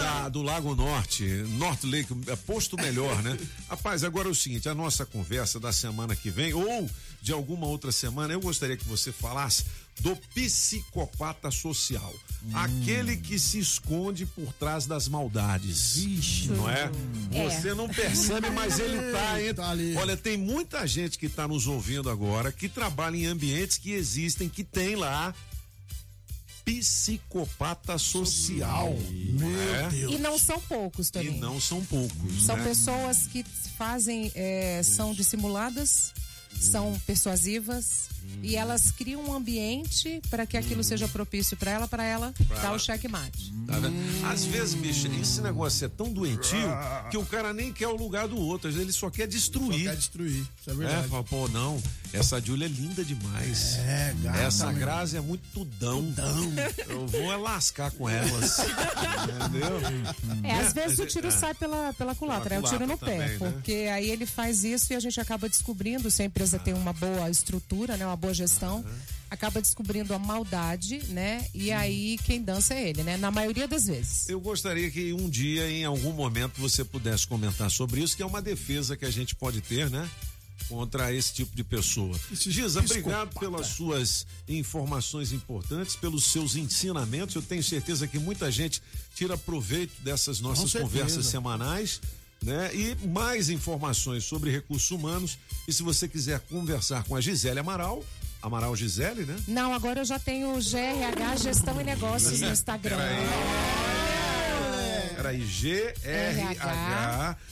da- 0.01 0.29
do 0.29 0.41
Lago 0.41 0.75
Norte, 0.75 1.23
North 1.57 1.83
Lake, 1.83 2.15
é 2.27 2.35
posto 2.35 2.75
melhor, 2.77 3.21
né? 3.21 3.37
Rapaz, 3.69 4.03
agora 4.03 4.27
é 4.27 4.31
o 4.31 4.35
seguinte, 4.35 4.67
a 4.69 4.75
nossa 4.75 5.05
conversa 5.05 5.59
da 5.59 5.71
semana 5.71 6.15
que 6.15 6.29
vem 6.29 6.53
ou 6.53 6.89
de 7.21 7.33
alguma 7.33 7.67
outra 7.67 7.91
semana, 7.91 8.33
eu 8.33 8.39
gostaria 8.39 8.77
que 8.77 8.85
você 8.85 9.11
falasse 9.11 9.65
do 9.99 10.15
psicopata 10.33 11.51
social. 11.51 12.13
Aquele 12.53 13.17
que 13.17 13.37
se 13.37 13.59
esconde 13.59 14.25
por 14.25 14.53
trás 14.53 14.85
das 14.85 15.07
maldades. 15.07 16.47
não 16.47 16.69
é? 16.69 16.89
É. 17.31 17.49
Você 17.49 17.73
não 17.73 17.87
percebe, 17.87 18.49
mas 18.49 18.79
ele 18.79 19.11
tá 19.11 19.41
entre. 19.41 19.95
Olha, 19.97 20.15
tem 20.15 20.37
muita 20.37 20.87
gente 20.87 21.17
que 21.17 21.27
tá 21.27 21.47
nos 21.47 21.67
ouvindo 21.67 22.09
agora 22.09 22.51
que 22.51 22.69
trabalha 22.69 23.17
em 23.17 23.25
ambientes 23.25 23.77
que 23.77 23.91
existem, 23.91 24.47
que 24.47 24.63
tem 24.63 24.95
lá 24.95 25.33
psicopata 26.63 27.97
social. 27.97 28.95
Meu 29.31 30.11
E 30.11 30.17
não 30.19 30.37
são 30.37 30.61
poucos 30.61 31.09
também. 31.09 31.35
E 31.35 31.39
não 31.39 31.59
são 31.59 31.83
poucos. 31.83 32.45
São 32.45 32.55
né? 32.57 32.63
pessoas 32.63 33.27
que 33.27 33.43
fazem, 33.77 34.31
é, 34.35 34.81
são 34.83 35.13
dissimuladas, 35.13 36.13
são 36.59 36.97
persuasivas 37.05 38.09
e 38.41 38.55
elas 38.55 38.91
criam 38.91 39.21
um 39.23 39.33
ambiente 39.33 40.21
para 40.29 40.45
que 40.45 40.55
aquilo 40.57 40.83
seja 40.83 41.07
propício 41.07 41.57
para 41.57 41.71
ela, 41.71 41.87
para 41.87 42.03
ela 42.03 42.33
Pra 42.47 42.57
dar 42.57 42.65
ela. 42.67 42.75
o 42.75 42.79
checkmate. 42.79 43.53
Tá 43.67 43.79
vendo? 43.79 43.95
Às 44.25 44.45
vezes, 44.45 44.73
bicho, 44.73 45.07
esse 45.21 45.41
negócio 45.41 45.85
é 45.85 45.89
tão 45.89 46.11
doentio 46.11 46.69
que 47.11 47.17
o 47.17 47.25
cara 47.25 47.53
nem 47.53 47.71
quer 47.73 47.87
o 47.87 47.95
lugar 47.95 48.27
do 48.27 48.37
outro, 48.37 48.67
às 48.69 48.75
vezes 48.75 48.87
ele 48.89 48.97
só 48.97 49.09
quer 49.09 49.27
destruir. 49.27 49.83
Só 49.85 49.89
quer 49.89 49.95
destruir, 49.95 50.47
isso 50.59 50.69
é 50.69 50.73
verdade. 50.73 51.05
É, 51.05 51.09
fala, 51.09 51.23
pô, 51.23 51.47
não, 51.49 51.81
essa 52.13 52.39
Júlia 52.41 52.65
é 52.65 52.69
linda 52.69 53.03
demais. 53.03 53.77
É, 53.79 54.15
gata 54.23 54.39
Essa 54.39 54.65
mesmo. 54.67 54.79
Grazi 54.79 55.17
é 55.17 55.21
muito 55.21 55.43
tudão. 55.53 56.05
Eu 56.87 57.07
vou 57.07 57.31
é 57.31 57.37
lascar 57.37 57.91
com 57.91 58.09
elas. 58.09 58.57
Entendeu? 58.59 59.79
É, 60.43 60.53
às 60.59 60.73
Né? 60.73 60.81
vezes 60.83 60.99
o 60.99 61.05
tiro 61.05 61.27
É. 61.27 61.31
sai 61.31 61.53
pela, 61.53 61.93
pela 61.93 62.15
culatra, 62.15 62.49
Pela 62.49 62.55
é 62.55 62.59
o 62.65 62.69
tiro 62.69 62.87
no 62.87 62.97
culatra 62.97 63.05
pé, 63.27 63.33
também, 63.35 63.39
né? 63.49 63.51
porque 63.53 63.71
aí 63.91 64.09
ele 64.09 64.25
faz 64.25 64.63
isso 64.63 64.93
e 64.93 64.95
a 64.95 64.99
gente 64.99 65.19
acaba 65.19 65.47
descobrindo, 65.49 66.09
se 66.09 66.21
a 66.21 66.25
empresa 66.25 66.57
tem 66.59 66.73
uma 66.73 66.93
boa 66.93 67.29
estrutura, 67.29 67.97
né, 67.97 68.05
uma 68.05 68.15
boa 68.19 68.33
gestão, 68.33 68.85
acaba 69.29 69.61
descobrindo 69.61 70.13
a 70.13 70.19
maldade, 70.19 71.03
né, 71.07 71.47
e 71.53 71.71
aí 71.71 72.17
quem 72.25 72.41
dança 72.41 72.73
é 72.73 72.89
ele, 72.89 73.03
né, 73.03 73.17
na 73.17 73.31
maioria 73.31 73.67
das 73.67 73.85
vezes. 73.85 74.27
Eu 74.29 74.39
gostaria 74.39 74.91
que 74.91 75.13
um 75.13 75.29
dia, 75.29 75.69
em 75.69 75.85
algum 75.85 76.11
momento, 76.11 76.59
você 76.59 76.83
pudesse 76.83 77.25
comentar 77.25 77.71
sobre 77.71 78.01
isso, 78.01 78.15
que 78.15 78.23
é 78.23 78.25
uma 78.25 78.41
defesa 78.41 78.97
que 78.97 79.05
a 79.05 79.11
gente 79.11 79.35
pode 79.35 79.61
ter, 79.61 79.89
né? 79.89 80.09
Contra 80.67 81.11
esse 81.11 81.33
tipo 81.33 81.55
de 81.55 81.63
pessoa. 81.63 82.15
Giza, 82.31 82.81
obrigado 82.81 83.39
pelas 83.39 83.67
suas 83.67 84.27
informações 84.47 85.31
importantes, 85.31 85.95
pelos 85.95 86.25
seus 86.25 86.55
ensinamentos. 86.55 87.33
Eu 87.33 87.41
tenho 87.41 87.63
certeza 87.63 88.07
que 88.07 88.19
muita 88.19 88.51
gente 88.51 88.79
tira 89.15 89.35
proveito 89.35 89.93
dessas 90.03 90.39
nossas 90.39 90.73
conversas 90.73 91.25
semanais. 91.25 91.99
Né? 92.43 92.71
E 92.73 93.07
mais 93.07 93.49
informações 93.49 94.23
sobre 94.23 94.49
recursos 94.49 94.89
humanos. 94.91 95.37
E 95.67 95.73
se 95.73 95.83
você 95.83 96.07
quiser 96.07 96.39
conversar 96.41 97.03
com 97.03 97.15
a 97.15 97.21
Gisele 97.21 97.59
Amaral, 97.59 98.03
Amaral 98.41 98.75
Gisele, 98.75 99.25
né? 99.25 99.35
Não, 99.47 99.73
agora 99.73 99.99
eu 99.99 100.05
já 100.05 100.17
tenho 100.17 100.55
o 100.55 100.59
GRH 100.59 101.35
Gestão 101.37 101.79
e 101.81 101.83
Negócios 101.83 102.39
no 102.39 102.49
Instagram. 102.49 102.95
Peraí, 102.95 104.08
GRH, 105.21 105.77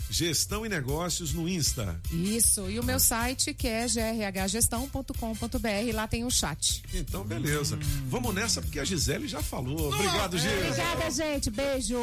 Gestão 0.10 0.66
e 0.66 0.70
Negócios 0.70 1.34
no 1.34 1.48
Insta. 1.48 2.00
Isso, 2.12 2.70
e 2.70 2.80
o 2.80 2.84
meu 2.84 3.00
site 3.00 3.54
que 3.54 3.68
é 3.68 3.86
grhgestão.com.br, 4.32 5.94
lá 5.94 6.08
tem 6.08 6.24
o 6.24 6.32
chat. 6.32 6.84
Então, 6.94 7.24
beleza. 7.24 7.78
Vamos 8.08 8.34
nessa 8.34 8.62
porque 8.62 8.80
a 8.80 8.86
Gisele 8.86 9.28
já 9.28 9.42
falou. 9.42 9.94
Obrigado, 9.94 10.38
Gil. 10.38 10.52
Obrigada, 10.52 11.12
gente. 11.12 11.50
Beijo. 11.50 11.98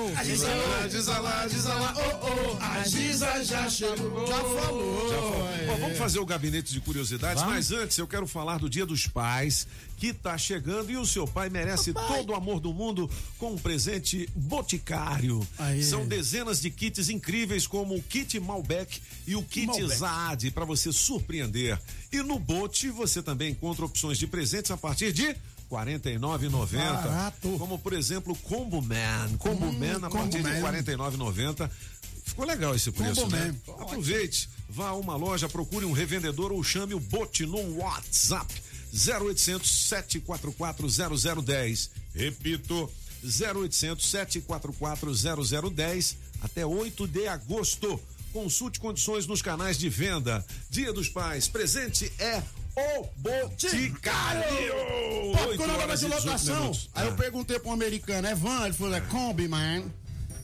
Diz 0.91 1.07
lá, 1.07 1.47
diz 1.47 1.65
lá, 1.65 1.95
oh, 1.97 2.27
oh, 2.27 2.63
a 2.63 2.83
Giza 2.85 3.45
já 3.45 3.69
chegou. 3.71 4.27
Já 4.27 4.37
falou. 4.37 5.09
Já 5.09 5.17
falou. 5.17 5.45
Bom, 5.67 5.77
vamos 5.81 5.99
fazer 5.99 6.19
o 6.19 6.27
gabinete 6.27 6.73
de 6.73 6.81
curiosidades, 6.81 7.43
Vamos. 7.43 7.57
mas 7.57 7.73
antes 7.73 7.97
eu 7.99 8.07
quero 8.07 8.27
falar 8.27 8.59
do 8.59 8.69
Dia 8.69 8.85
dos 8.85 9.07
Pais, 9.07 9.67
que 9.97 10.13
tá 10.13 10.37
chegando 10.37 10.91
e 10.91 10.97
o 10.97 11.07
seu 11.07 11.27
pai 11.27 11.49
merece 11.49 11.93
todo 11.93 12.31
o 12.31 12.35
amor 12.35 12.61
do 12.61 12.73
mundo 12.73 13.11
com 13.39 13.53
um 13.53 13.59
presente 13.59 14.29
boticário. 14.35 15.47
São 15.83 16.07
dezenas 16.07 16.61
de 16.61 16.71
kits 16.71 17.09
incríveis, 17.09 17.67
como 17.67 17.95
o 17.95 18.03
kit 18.03 18.39
Malbec 18.41 19.01
e 19.27 19.37
o 19.37 19.43
kit 19.43 19.67
Malbec. 19.67 19.97
Zaad, 19.97 20.51
para 20.51 20.65
você 20.65 20.93
surpreender. 20.93 21.81
E 22.13 22.23
no 22.23 22.39
Bote 22.39 22.91
você 22.91 23.23
também 23.23 23.53
encontra 23.53 23.85
opções 23.85 24.19
de 24.19 24.27
presentes 24.27 24.71
a 24.71 24.77
partir 24.77 25.13
de 25.13 25.27
R$ 25.27 25.37
49,90. 25.71 26.77
Barato. 26.77 27.57
Como, 27.59 27.79
por 27.79 27.93
exemplo, 27.93 28.37
Combo 28.43 28.83
Man. 28.83 29.37
Combo 29.39 29.67
Hum, 29.67 29.79
Man 29.79 30.07
a 30.07 30.11
partir 30.11 30.39
de 30.39 30.43
Man. 30.43 30.71
R$ 30.71 30.83
49,90. 30.83 31.71
Ficou 32.25 32.47
legal 32.47 32.75
esse 32.75 32.91
preço, 32.91 33.23
Combo 33.23 33.37
né? 33.37 33.55
Man. 33.67 33.75
Aproveite, 33.83 34.49
vá 34.69 34.89
a 34.89 34.95
uma 34.95 35.15
loja, 35.17 35.49
procure 35.49 35.85
um 35.85 35.93
revendedor 35.93 36.53
ou 36.53 36.63
chame 36.63 36.95
o 36.95 37.01
Bote 37.01 37.45
no 37.45 37.79
WhatsApp 37.79 38.53
0800 38.93 39.71
744 39.89 41.43
0010. 41.43 41.91
Repito, 42.15 42.91
0800 43.25 44.07
744 44.07 45.71
0010 45.71 46.17
até 46.43 46.65
8 46.67 47.07
de 47.09 47.27
agosto. 47.27 48.01
Consulte 48.33 48.81
condições 48.81 49.27
nos 49.27 49.41
canais 49.41 49.79
de 49.79 49.89
venda. 49.89 50.45
Dia 50.69 50.93
dos 50.93 51.09
Pais, 51.09 51.47
presente 51.49 52.13
é 52.19 52.43
o 52.77 53.07
Boticário. 53.17 54.43
Pô, 55.33 55.57
quando 55.57 55.71
eu 55.71 55.77
de 55.97 56.07
18 56.07 56.25
locação, 56.27 56.61
minutos. 56.61 56.91
aí 56.95 57.07
eu 57.07 57.13
Ah. 57.13 57.17
perguntei 57.17 57.59
pra 57.59 57.71
um 57.71 57.75
americano, 57.75 58.27
é 58.27 58.35
van? 58.35 58.65
Ele 58.65 58.75
falou, 58.75 58.95
é 58.95 59.01
Kombi, 59.03 59.47
man. 59.49 59.85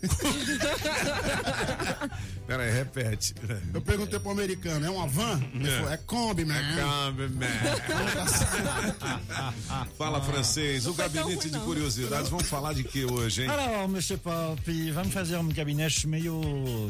Pera 2.47 2.63
aí, 2.65 2.73
repete. 2.73 3.35
Eu 3.73 3.81
perguntei 3.81 4.19
pro 4.19 4.31
americano, 4.31 4.85
é 4.85 4.91
uma 4.91 5.07
van? 5.07 5.41
Ele 5.55 5.69
É. 5.69 5.77
falou, 5.77 5.93
é 5.93 5.97
Kombi, 5.99 6.45
man. 6.45 6.55
Kombi, 6.55 7.31
Fala 9.97 10.21
francês, 10.23 10.87
o 10.87 10.95
gabinete 10.95 11.49
de 11.51 11.59
curiosidades. 11.61 12.29
Vamos 12.31 12.49
falar 12.49 12.73
de 12.75 12.83
que 12.85 13.05
hoje, 13.05 13.43
hein? 13.43 13.49
Alors, 13.51 13.89
Monsieur 13.89 14.19
Pop, 14.21 14.91
vamos 14.93 15.13
fazer 15.13 15.37
um 15.37 15.49
gabinete 15.49 16.07
meio 16.09 16.41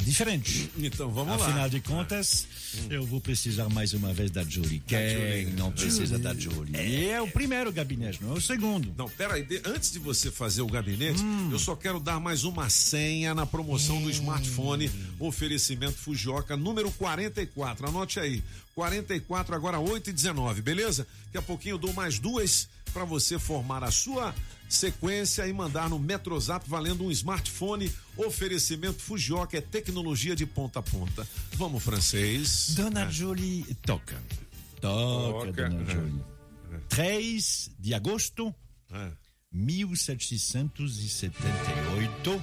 diferente. 0.03 0.71
Então, 0.79 1.11
vamos 1.11 1.39
lá. 1.39 1.47
Afinal 1.47 1.69
de 1.69 1.81
contas, 1.81 2.47
eu 2.89 3.05
vou 3.05 3.21
precisar 3.21 3.69
mais 3.69 3.93
uma 3.93 4.13
vez 4.15 4.31
da 4.31 4.43
Julie. 4.45 4.81
Quem 4.87 5.47
não 5.59 5.71
precisa 5.73 6.17
Julie. 6.17 6.23
da 6.23 6.35
Julie? 6.35 6.77
E 6.77 7.11
é 7.11 7.21
o 7.21 7.29
primeiro 7.31 7.71
gabinete, 7.73 8.23
não 8.23 8.31
é 8.35 8.39
o 8.39 8.41
segundo. 8.41 8.95
Não, 8.97 9.09
peraí, 9.09 9.45
antes 9.67 9.91
de 9.93 9.99
você 9.99 10.31
fazer 10.31 10.63
o 10.63 10.67
gabinete, 10.69 11.21
eu 11.51 11.59
só 11.59 11.75
quero 11.77 11.99
dar 12.01 12.19
mais 12.21 12.45
uma 12.45 12.71
senha 13.01 13.35
na 13.35 13.47
promoção 13.47 14.03
do 14.03 14.11
smartphone, 14.11 14.91
oferecimento 15.19 15.95
Fujioka, 15.97 16.55
número 16.57 16.91
44. 16.93 17.89
Anote 17.89 18.21
aí, 18.21 18.43
44, 18.75 19.55
agora 19.55 19.79
8 19.81 20.11
e 20.11 20.13
19, 20.13 20.61
beleza? 20.61 21.07
Daqui 21.27 21.39
a 21.39 21.43
pouquinho 21.43 21.75
eu 21.75 21.79
dou 21.79 21.93
mais 21.95 22.19
duas 22.19 22.69
para 22.93 23.05
você 23.05 23.39
formar 23.39 23.83
a 23.83 23.91
sua 23.91 24.35
sequência 24.69 25.47
e 25.49 25.53
mandar 25.53 25.89
no 25.89 25.99
Metrozap 25.99 26.69
valendo 26.69 27.05
um 27.05 27.11
smartphone. 27.11 27.91
Oferecimento 28.19 29.01
Fujioka 29.01 29.57
é 29.57 29.61
tecnologia 29.63 30.37
de 30.37 30.45
ponta 30.45 30.81
a 30.81 30.83
ponta. 30.83 31.27
Vamos, 31.55 31.83
francês. 31.83 32.75
Dona 32.77 33.11
Julie 33.11 33.65
toca. 33.83 34.23
Toca, 34.81 35.47
Toca. 35.47 35.69
Dona 35.71 35.91
É. 35.91 35.95
Julie. 35.95 36.21
3 36.91 37.71
de 37.79 37.95
agosto, 37.95 38.55
É. 38.93 39.11
1778. 39.53 42.43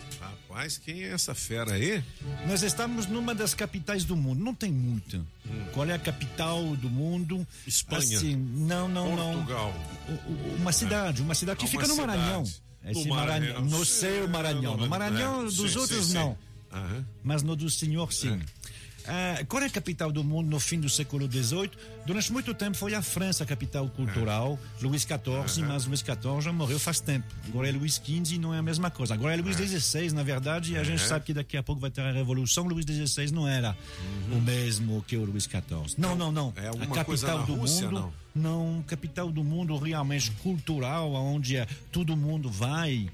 Rapaz, 0.58 0.80
quem 0.80 1.04
é 1.04 1.10
essa 1.14 1.36
fera 1.36 1.74
aí? 1.74 2.04
Nós 2.48 2.64
estamos 2.64 3.06
numa 3.06 3.36
das 3.36 3.54
capitais 3.54 4.04
do 4.04 4.16
mundo. 4.16 4.44
Não 4.44 4.56
tem 4.56 4.72
muita. 4.72 5.22
Qual 5.72 5.86
é 5.88 5.94
a 5.94 6.00
capital 6.00 6.76
do 6.78 6.90
mundo? 6.90 7.46
Espanha. 7.68 8.18
Assim, 8.18 8.36
não, 8.36 8.88
não, 8.88 9.16
Portugal. 9.36 9.72
não. 10.10 10.16
O- 10.16 10.56
Uma 10.56 10.72
cidade, 10.72 11.22
uma 11.22 11.36
cidade 11.36 11.60
que 11.60 11.66
Ah, 11.66 11.70
fica 11.70 11.86
uma 11.86 11.94
no 11.94 11.96
Maranhão. 12.08 12.44
Esse 12.84 13.04
No 13.08 13.16
Maranhão. 13.16 13.54
Maranhão. 13.54 13.66
No 13.80 13.86
seu 13.86 14.28
Maranhão. 14.28 14.78
No 14.78 14.88
Maranhão 14.90 15.42
É, 15.42 15.44
dos 15.44 15.74
sim, 15.74 15.78
outros 15.78 16.00
sim, 16.06 16.12
sim. 16.12 16.14
não. 16.16 16.36
Aham. 16.74 17.06
Mas 17.24 17.44
no 17.44 17.56
do 17.56 17.70
senhor, 17.70 18.12
sim. 18.12 18.42
Ah, 19.08 19.44
qual 19.48 19.64
é 19.64 19.66
a 19.68 19.70
capital 19.70 20.12
do 20.12 20.24
mundo 20.24 20.50
no 20.50 20.60
fim 20.60 20.80
do 20.80 20.90
século 20.90 21.32
XVIII? 21.32 21.72
Durante 22.06 22.32
muito 22.32 22.54
tempo 22.54 22.76
foi 22.78 22.94
a 22.94 23.02
França 23.02 23.44
a 23.44 23.48
capital 23.48 23.88
cultural, 23.90 24.60
Luís 24.82 25.04
XIV, 25.04 25.66
mas 25.66 25.86
Luís 25.86 26.00
XIV 26.02 26.42
já 26.42 26.52
morreu 26.52 26.80
faz 26.80 27.00
tempo. 27.00 27.26
Agora 27.48 27.70
é 27.70 27.72
Luís 27.72 27.96
XV 27.96 28.36
e 28.36 28.38
não 28.38 28.54
é 28.54 28.60
a 28.60 28.62
mesma 28.62 28.90
coisa. 28.92 29.14
Agora 29.14 29.34
é 29.34 29.38
Luís 29.38 29.56
XVI, 29.58 30.12
na 30.14 30.24
verdade, 30.24 30.74
e 30.74 30.78
a 30.78 30.84
gente 30.84 31.02
É. 31.04 31.08
sabe 31.08 31.26
que 31.26 31.34
daqui 31.34 31.56
a 31.58 31.64
pouco 31.64 31.80
vai 31.82 31.90
ter 31.90 32.02
a 32.02 32.12
revolução. 32.12 32.66
Luís 32.66 32.86
XVI 32.86 33.32
não 33.32 33.48
era 33.48 33.78
o 34.32 34.42
mesmo 34.42 35.04
que 35.08 35.16
o 35.18 35.24
Luís 35.26 35.44
XIV. 35.46 35.96
Não, 35.98 36.16
não, 36.16 36.32
não. 36.32 36.54
É 36.56 36.68
a 36.70 36.88
capital 36.88 37.44
do 37.46 37.56
Rússia, 37.56 37.90
mundo. 37.90 38.14
Não, 38.36 38.84
capital 38.86 39.32
do 39.32 39.44
mundo 39.44 39.76
realmente 39.78 40.30
cultural, 40.44 41.12
onde 41.14 41.58
é, 41.58 41.66
todo 41.92 42.16
mundo 42.16 42.50
vai. 42.52 43.10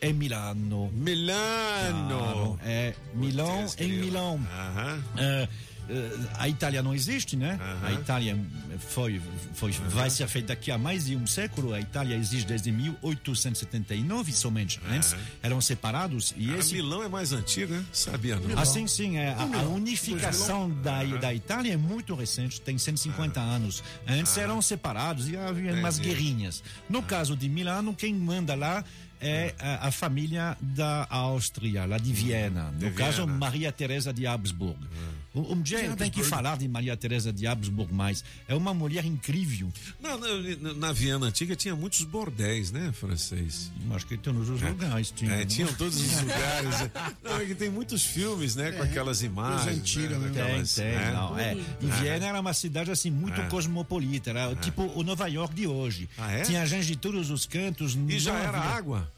É 0.00 0.12
Milano. 0.12 0.90
Milano. 0.92 2.08
Claro, 2.08 2.60
é 2.64 2.94
Milão 3.14 3.66
em. 3.78 3.92
Milão. 4.00 4.40
Aham. 4.52 5.04
É, 5.16 5.48
é, 5.90 6.10
a 6.34 6.48
Itália 6.48 6.82
não 6.82 6.94
existe, 6.94 7.34
né? 7.34 7.58
A 7.82 7.92
Itália 7.92 8.38
foi, 8.78 9.20
foi, 9.54 9.72
vai 9.72 10.10
ser 10.10 10.28
feita 10.28 10.48
daqui 10.48 10.70
a 10.70 10.76
mais 10.76 11.06
de 11.06 11.16
um 11.16 11.26
século. 11.26 11.72
A 11.72 11.80
Itália 11.80 12.14
existe 12.14 12.46
desde 12.46 12.70
1879, 12.70 14.32
somente. 14.32 14.80
Antes 14.88 15.16
eram 15.42 15.60
separados 15.60 16.34
e 16.36 16.46
Cara, 16.46 16.58
esse 16.58 16.74
Milão 16.74 17.02
é 17.02 17.08
mais 17.08 17.32
antigo, 17.32 17.72
né? 17.72 17.84
Sabia, 17.92 18.36
não? 18.36 18.58
Assim, 18.58 18.86
sim, 18.86 19.16
é, 19.16 19.30
a, 19.30 19.42
a 19.42 19.62
unificação 19.62 20.70
da, 20.70 21.02
da 21.04 21.32
Itália 21.32 21.72
é 21.72 21.76
muito 21.76 22.14
recente, 22.14 22.60
tem 22.60 22.76
150 22.76 23.40
anos. 23.40 23.82
Antes 24.06 24.36
eram 24.36 24.60
separados 24.60 25.28
e 25.28 25.36
havia 25.36 25.72
umas 25.72 25.98
guerrinhas. 25.98 26.62
No 26.88 27.02
caso 27.02 27.34
de 27.34 27.48
Milano, 27.48 27.94
quem 27.94 28.14
manda 28.14 28.54
lá 28.54 28.84
é 29.20 29.54
a, 29.58 29.88
a 29.88 29.90
família 29.90 30.56
da 30.60 31.06
Áustria, 31.10 31.86
lá 31.86 31.98
de 31.98 32.12
Viena. 32.12 32.70
No 32.72 32.90
de 32.90 32.90
caso, 32.90 33.24
Viena. 33.24 33.38
Maria 33.38 33.72
Teresa 33.72 34.12
de 34.12 34.26
Habsburg. 34.26 34.78
Um, 34.78 35.17
um 35.34 35.60
dia 35.62 35.84
eu 35.84 35.94
tenho 35.96 36.10
que 36.10 36.22
falar 36.24 36.56
de 36.58 36.66
Maria 36.66 36.96
Teresa 36.96 37.32
de 37.32 37.46
Habsburg 37.46 37.92
mais. 37.92 38.24
É 38.48 38.54
uma 38.54 38.72
mulher 38.74 39.04
incrível. 39.04 39.70
Não, 40.00 40.18
na, 40.18 40.74
na 40.74 40.92
Viena 40.92 41.26
antiga 41.26 41.54
tinha 41.54 41.76
muitos 41.76 42.02
bordéis, 42.02 42.72
né, 42.72 42.92
francês? 42.92 43.70
Acho 43.92 44.06
que 44.06 44.16
tem 44.16 44.32
nos 44.32 44.48
lugares. 44.48 45.10
Tinha, 45.10 45.32
É, 45.32 45.44
tinham 45.44 45.72
todos 45.74 45.96
os 46.00 46.12
lugares. 46.22 46.90
Não, 47.22 47.36
é 47.40 47.44
que 47.46 47.54
tem 47.54 47.70
muitos 47.70 48.02
filmes, 48.04 48.56
né, 48.56 48.72
com 48.72 48.82
aquelas 48.82 49.22
imagens. 49.22 49.78
antigas, 49.78 50.18
né, 50.18 50.28
né? 50.30 50.54
Tem, 50.56 50.64
tem, 50.64 50.84
né? 50.84 51.12
não, 51.12 51.38
é. 51.38 51.54
E 51.54 51.86
Viena 51.86 52.26
era 52.26 52.40
uma 52.40 52.52
cidade 52.54 52.90
assim 52.90 53.10
muito 53.10 53.40
É. 53.40 53.46
cosmopolita, 53.46 54.30
era 54.30 54.54
tipo 54.56 54.82
o 54.94 55.02
Nova 55.02 55.26
York 55.28 55.54
de 55.54 55.66
hoje. 55.66 56.08
Ah, 56.18 56.32
é? 56.32 56.42
Tinha 56.42 56.66
gente 56.66 56.86
de 56.86 56.96
todos 56.96 57.30
os 57.30 57.46
cantos. 57.46 57.96
E 58.08 58.18
já 58.18 58.32
não 58.32 58.38
era 58.40 58.58
havia- 58.58 58.70
água? 58.70 59.12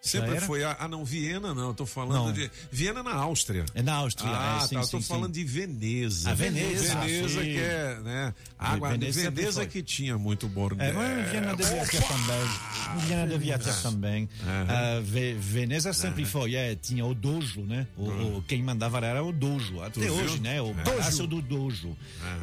Sempre 0.00 0.40
foi. 0.40 0.64
a- 0.64 0.76
Ah, 0.80 0.88
não, 0.88 1.04
Viena 1.04 1.52
não, 1.52 1.68
eu 1.68 1.74
tô 1.74 1.84
falando 1.84 2.26
Não. 2.26 2.32
de. 2.32 2.50
Viena 2.72 3.02
na 3.02 3.12
Áustria. 3.12 3.66
É 3.74 3.82
na 3.82 3.94
Áustria, 3.96 4.30
Ah, 4.32 4.60
é, 4.62 4.66
sim, 4.66 4.74
tá, 4.76 4.80
eu 4.80 4.88
tô 4.88 4.98
sim, 5.00 5.06
falando 5.06 5.26
sim. 5.34 5.40
de 5.42 5.44
Veneza. 5.44 6.30
A 6.30 6.34
Veneza, 6.34 6.94
Veneza 7.00 7.28
sim. 7.28 7.46
que 7.46 7.58
é, 7.58 8.00
né? 8.02 8.34
Água, 8.58 8.90
Veneza 8.90 9.30
Veneza 9.30 9.66
que 9.66 9.82
tinha 9.82 10.16
muito 10.16 10.48
bordel. 10.48 10.86
É, 10.88 10.92
mas 10.92 11.30
Viena 11.30 11.54
devia 11.54 11.86
ter 11.86 12.02
também. 12.02 13.06
Viena 13.06 13.26
devia 13.26 13.58
ter 13.58 13.74
também. 13.82 14.28
Ah, 14.46 15.00
Ve- 15.04 15.34
Veneza 15.34 15.92
sempre 15.92 16.24
foi, 16.24 16.54
é, 16.54 16.74
tinha 16.74 17.04
o 17.04 17.14
dojo, 17.14 17.60
né? 17.60 17.86
O, 17.96 18.08
o- 18.38 18.44
quem 18.48 18.62
mandava 18.62 19.04
era 19.04 19.22
o 19.22 19.32
dojo, 19.32 19.82
até 19.82 20.06
Tu 20.06 20.12
hoje, 20.12 20.34
viu? 20.34 20.42
né? 20.42 20.62
O 20.62 20.70
É. 20.70 20.82
palácio 20.82 21.26
do 21.26 21.42
dojo. 21.42 21.94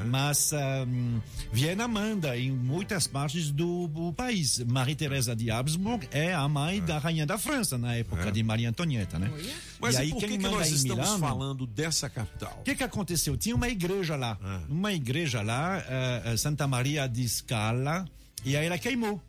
Mas 0.06 0.54
ah, 0.54 0.86
Viena 1.52 1.88
manda 1.88 2.38
em 2.38 2.52
muitas 2.52 3.08
partes 3.08 3.50
do, 3.50 3.88
do 3.88 4.14
país. 4.14 4.60
Maria 4.60 4.96
Teresa 4.96 5.36
de 5.36 5.50
Habsburg 5.50 6.08
é 6.12 6.34
a 6.36 6.48
mãe 6.48 6.82
da 6.82 7.00
rainha 7.00 7.26
da 7.26 7.38
França 7.38 7.47
na 7.78 7.96
época 7.96 8.32
de 8.32 8.44
Maria 8.44 8.70
Antonieta, 8.70 9.18
né? 9.18 9.32
Mas 9.80 9.96
e 9.96 9.98
e 9.98 10.02
aí 10.02 10.10
por 10.12 10.20
quem 10.20 10.30
que, 10.30 10.38
que 10.38 10.44
nós 10.44 10.68
estamos 10.70 11.06
Milano, 11.06 11.20
falando 11.20 11.68
dessa 11.68 12.10
capital? 12.10 12.58
o 12.60 12.64
que 12.64 12.76
que 12.76 12.84
aconteceu? 12.84 13.38
Tinha 13.38 13.56
uma 13.56 13.70
igreja 13.70 14.16
lá, 14.16 14.38
uma 14.70 14.94
igreja 14.94 15.42
lá, 15.42 15.84
eh, 15.88 16.36
Santa 16.38 16.68
Maria 16.68 17.08
di 17.08 17.28
Scala, 17.28 18.06
e 18.46 18.56
aí 18.56 18.66
ela 18.66 18.78
queimou 18.78 19.22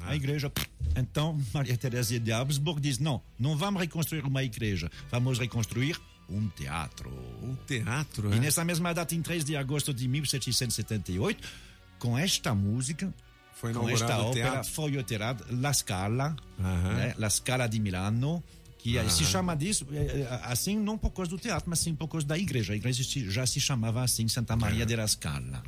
a 0.00 0.14
igreja. 0.14 0.50
Então, 0.96 1.40
Maria 1.52 1.76
Teresa 1.76 2.18
de 2.18 2.32
Habsburg 2.32 2.80
diz, 2.80 2.98
não, 2.98 3.20
não 3.38 3.56
vamos 3.56 3.80
reconstruir 3.80 4.24
uma 4.24 4.42
igreja, 4.42 4.90
vamos 5.10 5.38
reconstruir 5.38 6.00
um 6.28 6.48
teatro. 6.48 7.10
Um 7.42 7.54
teatro, 7.66 8.32
E 8.32 8.36
é? 8.36 8.40
nessa 8.40 8.64
mesma 8.64 8.92
data, 8.94 9.14
em 9.14 9.22
3 9.22 9.44
de 9.44 9.56
agosto 9.56 9.92
de 9.92 10.08
1778, 10.08 11.46
com 11.98 12.16
esta 12.18 12.54
música, 12.54 13.12
Foi 13.54 13.72
com 13.72 13.88
esta 13.88 14.18
ópera, 14.18 14.50
teatro. 14.50 14.70
foi 14.72 14.98
operada 14.98 15.44
La 15.50 15.72
Scala, 15.72 16.36
Aham. 16.60 16.94
né? 16.94 17.14
La 17.18 17.30
Scala 17.30 17.66
di 17.66 17.80
Milano, 17.80 18.42
que 18.78 18.98
eh, 18.98 19.08
se 19.08 19.24
chama 19.24 19.54
disso, 19.56 19.86
eh, 19.92 20.26
eh, 20.28 20.38
assim, 20.42 20.76
não 20.76 20.98
por 20.98 21.10
causa 21.10 21.30
do 21.30 21.38
teatro, 21.38 21.70
mas 21.70 21.78
sim 21.78 21.94
por 21.94 22.06
causa 22.08 22.26
da 22.26 22.36
igreja. 22.36 22.74
A 22.74 22.76
igreja 22.76 23.02
já 23.30 23.46
se 23.46 23.58
chamava 23.58 24.02
assim, 24.02 24.28
Santa 24.28 24.54
Maria 24.56 24.84
della 24.84 25.06
Scala. 25.06 25.62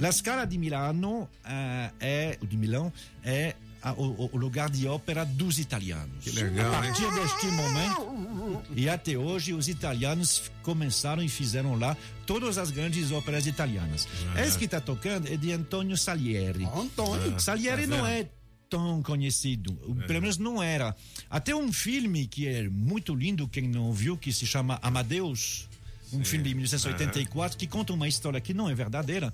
La 0.00 0.10
Scala 0.10 0.44
di 0.44 0.58
Milano 0.58 1.28
eh, 1.44 1.90
é, 2.00 2.38
de 2.44 2.56
Milão, 2.56 2.92
é 3.22 3.54
a- 3.82 3.92
o, 3.92 4.30
o 4.32 4.36
lugar 4.36 4.70
de 4.70 4.86
ópera 4.86 5.24
dos 5.24 5.58
italianos. 5.58 6.22
Que 6.24 6.30
legal, 6.30 6.72
a 6.72 6.80
partir 6.82 7.04
hein? 7.04 7.10
deste 7.14 7.46
momento, 7.46 8.62
e 8.76 8.88
até 8.88 9.16
hoje, 9.18 9.52
os 9.52 9.68
italianos 9.68 10.50
começaram 10.62 11.22
e 11.22 11.28
fizeram 11.28 11.78
lá 11.78 11.96
todas 12.26 12.58
as 12.58 12.70
grandes 12.70 13.10
óperas 13.10 13.46
italianas. 13.46 14.06
Ah. 14.34 14.44
Esse 14.46 14.58
que 14.58 14.64
está 14.66 14.80
tocando 14.80 15.26
é 15.28 15.36
de 15.36 15.52
Antonio 15.52 15.96
Salieri. 15.96 16.64
Antônio. 16.74 17.38
Salieri 17.40 17.86
Tá 17.88 17.96
não 17.96 18.06
é 18.06 18.26
tão 18.70 19.02
conhecido. 19.02 19.76
É. 20.02 20.06
Pelo 20.06 20.20
menos 20.22 20.38
não 20.38 20.62
era. 20.62 20.96
Até 21.28 21.54
um 21.54 21.72
filme 21.72 22.26
que 22.26 22.46
é 22.48 22.68
muito 22.68 23.14
lindo, 23.14 23.46
quem 23.48 23.68
não 23.68 23.92
viu, 23.92 24.16
que 24.16 24.32
se 24.32 24.46
chama 24.46 24.78
Amadeus. 24.80 25.68
Um 26.12 26.18
Sim. 26.18 26.24
filme 26.24 26.48
de 26.48 26.54
1984 26.54 27.56
que 27.56 27.66
conta 27.66 27.92
uma 27.94 28.06
história 28.06 28.38
que 28.38 28.52
não 28.52 28.68
é 28.68 28.74
verdadeira, 28.74 29.32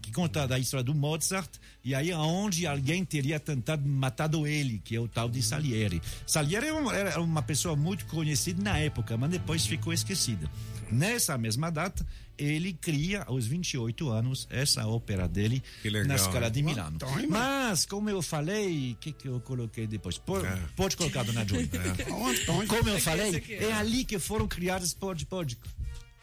que 0.00 0.10
conta 0.12 0.46
da 0.46 0.58
história 0.58 0.82
do 0.84 0.94
Mozart 0.94 1.50
e 1.84 1.94
aí 1.94 2.10
aonde 2.10 2.66
alguém 2.66 3.04
teria 3.04 3.38
tentado 3.38 3.86
matado 3.86 4.46
ele, 4.46 4.80
que 4.84 4.96
é 4.96 5.00
o 5.00 5.06
tal 5.08 5.28
de 5.28 5.42
Salieri. 5.42 6.00
Salieri 6.26 6.66
era 6.68 7.20
uma- 7.20 7.42
pessoa 7.42 7.76
muito 7.76 8.06
conhecida 8.06 8.62
na 8.62 8.78
época, 8.78 9.16
mas 9.16 9.30
depois 9.30 9.66
ficou 9.66 9.92
esquecida. 9.92 10.50
Nessa 10.90 11.36
mesma 11.36 11.70
data, 11.70 12.06
ele 12.38 12.72
cria 12.72 13.22
aos 13.24 13.46
28 13.46 14.08
anos 14.08 14.46
essa 14.50 14.86
ópera 14.86 15.26
dele 15.28 15.62
legal, 15.84 16.04
na 16.06 16.16
Scala 16.18 16.50
de 16.50 16.62
Milano. 16.62 16.96
Antônio. 16.96 17.28
Mas 17.30 17.84
como 17.84 18.08
eu 18.10 18.22
falei, 18.22 18.92
o 18.92 18.96
que 18.96 19.12
que 19.12 19.26
eu 19.28 19.40
coloquei 19.40 19.86
depois? 19.86 20.16
Po- 20.18 20.40
Pode 20.76 20.96
colocar, 20.96 21.22
dona 21.24 21.46
Joy. 21.46 21.64
Antônio. 21.64 22.66
Como 22.68 22.88
eu 22.88 23.00
falei, 23.00 23.42
é 23.60 23.72
ali 23.72 24.04
que 24.04 24.18
foram 24.18 24.46
criadas, 24.46 24.94
pode, 24.94 25.26
pode, 25.26 25.58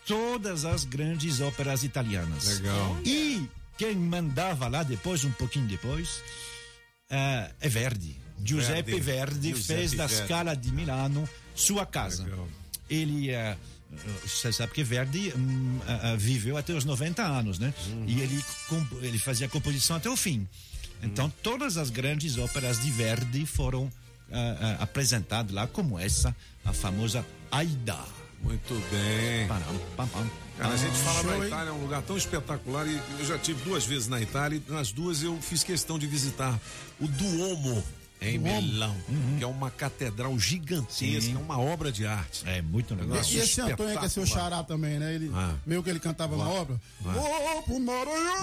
todas 0.08 0.66
as 0.66 0.84
grandes 0.86 1.40
óperas 1.42 1.84
italianas. 1.84 2.60
Legal. 2.60 2.98
E 3.06 3.48
quem 3.78 3.96
mandava 3.96 4.68
lá 4.68 4.84
depois, 4.84 5.24
um 5.24 5.32
pouquinho 5.32 5.68
depois, 5.68 6.22
eh, 7.10 7.52
é 7.62 7.70
Verdi. 7.70 8.16
Giuseppe 8.44 9.00
Verdi. 9.00 9.02
Verdi, 9.02 9.50
Giuseppe 9.50 9.80
fez 9.80 9.94
da 9.94 10.08
Verdi. 10.08 10.24
Scala 10.26 10.56
de 10.56 10.72
Milano 10.72 11.28
sua 11.56 11.86
casa. 11.86 12.28
Ele 12.90 13.30
eh, 13.30 13.56
você 14.26 14.52
sabe 14.52 14.74
que 14.74 14.84
Verdi 14.84 15.32
hum, 15.36 15.80
ah, 15.88 16.12
ah, 16.12 16.16
viveu 16.16 16.58
até 16.58 16.74
os 16.74 16.84
90 16.84 17.22
anos, 17.24 17.60
né? 17.60 17.74
Uhum. 17.88 18.06
E 18.08 18.22
ele, 18.22 18.44
comp- 18.68 19.04
ele 19.04 19.20
fazia 19.20 19.48
composição 19.48 19.96
até 19.96 20.10
o 20.10 20.18
fim. 20.18 20.48
Então, 21.02 21.30
todas 21.44 21.78
as 21.78 21.90
grandes 21.90 22.38
óperas 22.38 22.80
de 22.80 22.90
Verdi 22.90 23.46
foram 23.46 23.92
apresentadas 24.80 25.54
lá, 25.54 25.68
como 25.68 26.00
essa, 26.00 26.36
a 26.66 26.72
famosa 26.74 27.26
Aida. 27.52 28.00
Muito 28.44 28.74
bem. 28.92 29.48
Cara, 30.58 30.74
a 30.74 30.78
gente 30.78 30.96
fala 30.98 31.24
da? 31.24 31.48
Itália, 31.48 31.70
é 31.70 31.74
um 31.74 31.82
lugar 31.82 32.02
tão 32.04 32.16
espetacular 32.18 32.86
e 32.88 33.02
eu 33.20 33.26
já 33.26 33.40
tive 33.40 33.64
duas 33.64 33.86
vezes 33.86 34.08
na 34.08 34.22
Itália 34.22 34.62
e 34.68 34.72
nas 34.72 34.92
duas 34.92 35.24
eu 35.24 35.38
fiz 35.42 35.64
questão 35.64 35.98
de 35.98 36.06
visitar 36.06 36.60
o 37.00 37.08
Duomo 37.08 37.84
em 38.30 38.40
Duomo? 38.40 38.62
Milão, 38.62 38.96
que 39.38 39.44
é 39.44 39.48
uma 39.48 39.70
catedral 39.72 40.38
gigantesca, 40.40 41.22
Sim. 41.22 41.36
é 41.36 41.38
uma 41.38 41.60
obra 41.60 41.92
de 41.92 42.06
arte. 42.06 42.44
É 42.48 42.62
muito 42.62 42.94
legal. 42.96 43.18
E 43.18 43.38
esse 43.38 43.62
Antônio 43.62 44.00
que 44.00 44.06
é 44.06 44.10
seu 44.10 44.26
xará 44.26 44.64
também, 44.64 45.00
né? 45.00 45.14
Ele, 45.16 45.32
Ah. 45.34 45.56
Meio 45.66 45.84
que 45.84 45.90
ele 45.90 46.00
cantava 46.00 46.36
na 46.38 46.48
obra. 46.48 46.80
Ô, 47.06 47.62
pro 47.64 47.80
Maranhão! 47.80 48.34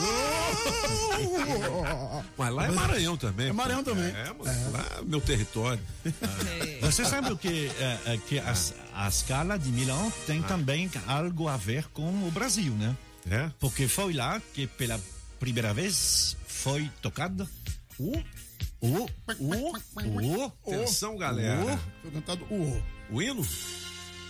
Mas 2.37 2.55
lá 2.55 2.67
é 2.67 2.71
Maranhão 2.71 3.17
também. 3.17 3.49
É 3.49 3.53
Maranhão 3.53 3.85
pô. 3.85 3.91
também. 3.91 4.07
É, 4.11 4.33
mas 4.39 4.73
lá 4.73 4.87
é 4.99 5.03
meu 5.03 5.21
território. 5.21 5.81
Você 6.83 7.05
sabe 7.05 7.33
o 7.33 7.37
que, 7.37 7.71
eh, 7.79 8.19
que 8.29 8.39
a, 8.39 8.55
a 8.95 9.11
Scala 9.11 9.59
de 9.59 9.71
Milão 9.71 10.13
tem 10.27 10.43
também 10.43 10.91
algo 11.07 11.49
a 11.49 11.57
ver 11.57 11.87
com 11.93 12.09
o 12.27 12.31
Brasil, 12.31 12.73
né? 12.75 12.97
É? 13.31 13.51
Porque 13.59 13.87
foi 13.87 14.13
lá 14.15 14.41
que 14.55 14.67
pela 14.67 14.99
primeira 15.39 15.75
vez 15.75 16.37
foi 16.47 16.91
tocado 17.03 17.49
o 17.99 18.13
o 18.81 19.09
o 19.39 19.73
o 19.73 20.53
Atenção, 20.67 21.17
galera. 21.19 21.79
Foi 22.03 22.11
cantado 22.11 22.45
o 22.51 22.83
O 23.11 23.21
hino? 23.23 23.47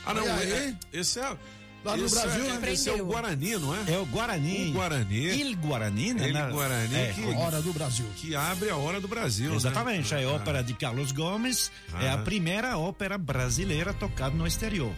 Ah, 0.07 0.15
não. 0.15 0.25
E 0.25 0.31
aí? 0.31 0.53
é- 0.53 0.77
esse 0.99 1.19
é. 1.21 1.37
Lá 1.83 1.97
no 1.97 2.05
esse 2.05 2.15
Brasil, 2.15 2.45
é, 2.45 2.59
né? 2.59 2.73
Esse 2.73 2.91
é 2.91 2.93
o 2.93 3.07
Guarani, 3.07 3.57
não 3.57 3.75
é? 3.75 3.95
É 3.95 3.99
o 3.99 4.05
Guarani. 4.05 4.69
O 4.69 4.73
Guarani. 4.73 5.27
Il 5.41 5.57
Guarani, 5.57 6.13
né? 6.13 6.29
Il 6.29 6.53
Guarani 6.53 6.95
é, 6.95 7.13
que, 7.15 7.25
Hora 7.25 7.63
do 7.63 7.73
Brasil. 7.73 8.05
que 8.17 8.35
abre 8.37 8.69
a 8.69 8.77
hora 8.77 9.01
do 9.01 9.09
Brasil. 9.09 9.55
Exatamente, 9.55 10.13
né? 10.15 10.25
a 10.25 10.29
ópera 10.31 10.63
de 10.63 10.75
Carlos 10.75 11.11
Gomes 11.11 11.71
é 11.99 12.11
a 12.11 12.15
Ah. 12.15 12.19
primeira 12.19 12.77
ópera 12.77 13.17
brasileira 13.17 13.95
tocada 13.95 14.37
no 14.37 14.47
exterior. 14.47 14.93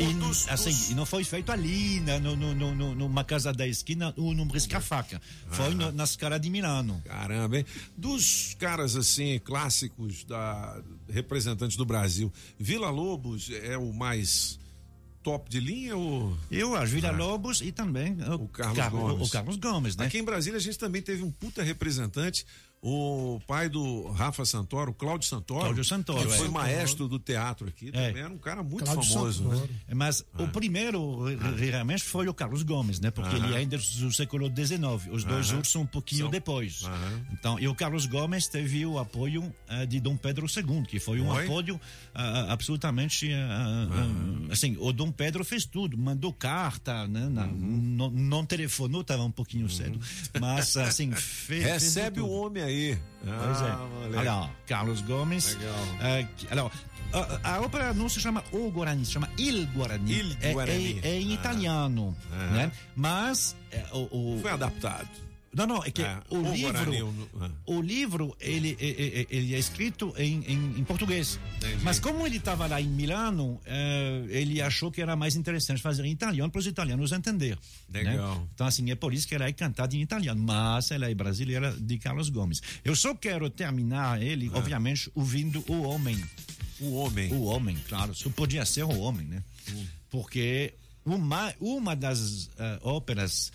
E, 0.00 0.50
assim, 0.52 0.92
e 0.92 0.94
não 0.94 1.04
foi 1.04 1.24
feito 1.24 1.50
ali, 1.50 2.00
na, 2.00 2.18
no, 2.20 2.36
no, 2.36 2.54
no, 2.74 2.94
numa 2.94 3.24
casa 3.24 3.52
da 3.52 3.66
esquina 3.66 4.12
ou 4.16 4.32
num 4.34 4.46
brisca-faca. 4.46 5.20
Foi 5.50 5.74
no, 5.74 5.90
na 5.92 6.06
Scala 6.06 6.38
de 6.38 6.48
Milano. 6.50 7.02
Caramba, 7.04 7.58
hein? 7.58 7.66
Dos 7.96 8.54
caras 8.58 8.94
assim, 8.94 9.38
clássicos 9.44 10.24
da 10.24 10.80
representantes 11.08 11.76
do 11.76 11.84
Brasil, 11.84 12.32
Vila 12.58 12.90
Lobos 12.90 13.50
é 13.62 13.76
o 13.76 13.92
mais 13.92 14.58
top 15.22 15.50
de 15.50 15.58
linha 15.58 15.96
ou. 15.96 16.36
Eu, 16.50 16.76
a 16.76 16.84
Vila 16.84 17.10
Lobos 17.10 17.60
e 17.60 17.72
também 17.72 18.12
o, 18.32 18.46
Carlos 18.48 18.76
Car- 18.78 18.90
Gomes. 18.90 19.28
o 19.28 19.32
Carlos 19.32 19.56
Gomes, 19.56 19.96
né? 19.96 20.06
Aqui 20.06 20.18
em 20.18 20.24
Brasília 20.24 20.58
a 20.58 20.62
gente 20.62 20.78
também 20.78 21.02
teve 21.02 21.22
um 21.22 21.30
puta 21.30 21.62
representante, 21.62 22.46
o 22.82 23.40
pai 23.46 23.68
do 23.68 24.08
Rafa 24.12 24.44
Santoro, 24.44 24.90
o 24.92 24.94
Cláudio 24.94 25.28
Santoro. 25.28 25.60
Cláudio 25.60 25.84
Santoro, 25.84 26.28
Que 26.28 26.36
foi 26.36 26.46
é. 26.46 26.50
maestro 26.50 27.08
do 27.08 27.18
teatro 27.18 27.68
aqui, 27.68 27.88
É. 27.88 28.08
também 28.08 28.22
era 28.22 28.32
um 28.32 28.38
cara 28.38 28.62
muito 28.62 28.84
Cláudio 28.84 29.10
famoso. 29.12 29.42
Santoro. 29.44 29.60
Né? 29.60 29.68
É, 29.88 29.94
Mas 29.94 30.24
o 30.38 30.46
primeiro 30.48 31.24
re- 31.24 31.36
re- 31.36 31.70
realmente 31.70 32.04
foi 32.04 32.28
o 32.28 32.34
Carlos 32.34 32.62
Gomes, 32.62 33.00
né? 33.00 33.10
Porque 33.10 33.34
Aham. 33.34 33.46
ele 33.46 33.56
ainda 33.56 33.76
é 33.76 33.78
do 33.78 34.12
século 34.12 34.46
XIX. 34.54 34.80
Os 35.10 35.24
dois 35.24 35.50
outros 35.52 35.72
são 35.72 35.82
um 35.82 35.86
pouquinho 35.86 36.22
São- 36.22 36.30
depois. 36.30 36.82
Então, 37.32 37.58
e 37.58 37.66
o 37.68 37.74
Carlos 37.74 38.06
Gomes 38.06 38.46
teve 38.48 38.84
o 38.86 38.98
apoio 38.98 39.52
eh, 39.68 39.86
de 39.86 39.98
Dom 40.00 40.16
Pedro 40.16 40.46
II, 40.46 40.82
que 40.86 40.98
foi 41.00 41.20
um 41.20 41.30
Foi? 41.30 41.44
apoio 41.44 41.80
ah, 42.14 42.52
absolutamente 42.52 43.32
ah, 43.32 43.88
ah, 43.90 44.52
assim. 44.52 44.76
O 44.78 44.92
Dom 44.92 45.10
Pedro 45.10 45.44
fez 45.44 45.64
tudo, 45.64 45.96
mandou 45.98 46.32
carta, 46.32 47.06
né? 47.08 47.28
Na- 47.28 47.46
Uhum. 47.46 47.56
não, 47.96 48.10
não 48.10 48.46
telefonou, 48.46 49.00
estava 49.00 49.22
um 49.24 49.30
pouquinho 49.30 49.68
cedo, 49.68 49.98
mas 50.40 50.76
assim 50.76 51.10
fez. 51.16 51.48
fez 51.48 51.64
Recebe 51.64 52.20
o 52.20 52.24
tudo. 52.24 52.34
homem 52.34 52.67
aí. 52.68 52.98
Pois 53.22 53.62
Ah, 53.62 53.66
é. 53.66 53.94
moleque. 53.94 54.16
Olha, 54.18 54.34
ó, 54.34 54.48
Carlos 54.66 55.00
Gomes. 55.02 55.54
Legal. 55.56 56.28
que- 56.36 56.46
alors, 56.52 56.72
a, 57.12 57.54
a 57.56 57.60
ópera 57.60 57.92
não 57.94 58.08
se 58.08 58.20
chama 58.20 58.44
O 58.52 58.70
Guarani, 58.70 59.04
se 59.04 59.12
chama 59.12 59.28
Il 59.38 59.66
Guarani. 59.74 60.12
Il 60.12 60.36
É- 60.40 60.52
Guarani. 60.52 61.00
É, 61.02 61.08
é 61.08 61.20
em 61.20 61.30
Ah. 61.32 61.34
italiano, 61.34 62.16
Ah. 62.32 62.46
né? 62.52 62.72
Mas 62.94 63.56
é, 63.72 63.84
o, 63.92 64.36
o- 64.36 64.38
Foi 64.40 64.50
adaptado. 64.52 65.08
Não, 65.54 65.66
não, 65.66 65.82
é 65.82 65.90
que 65.90 66.02
É, 66.02 66.20
o, 66.28 66.36
o 66.36 66.52
livro, 66.54 66.72
Guarani, 66.72 67.02
o- 67.02 67.28
ah. 67.40 67.50
o 67.66 67.80
livro 67.80 68.36
ele, 68.38 68.76
é- 68.78 69.20
é- 69.22 69.26
ele 69.30 69.54
é 69.54 69.58
escrito 69.58 70.14
em, 70.18 70.44
em, 70.46 70.78
em 70.78 70.84
português. 70.84 71.40
Entendi. 71.56 71.82
Mas 71.82 71.98
como 71.98 72.26
ele 72.26 72.36
estava 72.36 72.66
lá 72.66 72.80
em 72.80 72.86
Milano, 72.88 73.58
eh, 73.64 74.24
ele 74.28 74.60
achou 74.60 74.90
que 74.90 75.00
era 75.00 75.16
mais 75.16 75.36
interessante 75.36 75.80
fazer 75.80 76.04
em 76.04 76.12
italiano 76.12 76.50
para 76.52 76.58
os 76.58 76.66
italianos 76.66 77.12
entender. 77.12 77.58
né? 77.88 78.02
Legal. 78.02 78.46
Então, 78.54 78.66
assim, 78.66 78.90
é 78.90 78.94
por 78.94 79.14
isso 79.14 79.26
que 79.26 79.34
ela 79.34 79.46
é 79.46 79.52
cantada 79.52 79.96
em 79.96 80.02
italiano, 80.02 80.40
mas 80.42 80.90
ela 80.90 81.10
é 81.10 81.14
brasileira 81.14 81.72
de 81.72 81.98
Carlos 81.98 82.28
Gomes. 82.28 82.60
Eu 82.84 82.94
só 82.94 83.14
quero 83.14 83.48
terminar 83.48 84.22
ele, 84.22 84.50
Ah. 84.52 84.58
obviamente, 84.58 85.10
ouvindo 85.14 85.64
o 85.66 85.82
homem. 85.82 86.22
O 86.80 86.92
homem. 86.94 87.32
O 87.32 87.44
homem, 87.44 87.76
claro. 87.88 88.14
Só 88.14 88.28
podia 88.30 88.64
ser 88.66 88.84
o 88.84 88.98
homem, 89.00 89.26
né? 89.26 89.42
Hum. 89.72 89.86
Porque 90.10 90.74
uma, 91.04 91.52
uma 91.58 91.96
das 91.96 92.50
eh, 92.58 92.78
óperas 92.82 93.50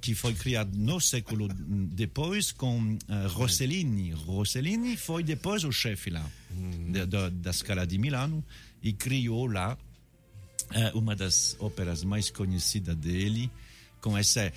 que 0.00 0.14
foi 0.14 0.32
criada 0.34 0.70
no 0.76 1.00
século 1.00 1.48
depois 1.48 2.52
com 2.52 2.96
eh, 3.08 3.26
Rossellini. 3.28 4.12
Rossellini 4.12 4.96
foi 4.96 5.22
depois 5.24 5.64
o 5.64 5.72
chefe 5.72 6.10
lá 6.10 6.24
da- 6.88 7.04
da, 7.04 7.28
da 7.28 7.52
Scala 7.52 7.86
de 7.86 7.98
Milano 7.98 8.44
e 8.82 8.92
criou 8.92 9.46
lá 9.46 9.76
eh, 10.72 10.92
uma 10.94 11.16
das 11.16 11.56
óperas 11.58 12.04
mais 12.04 12.30
conhecidas 12.30 12.96
dele 12.96 13.50
com 14.00 14.18
esse 14.18 14.52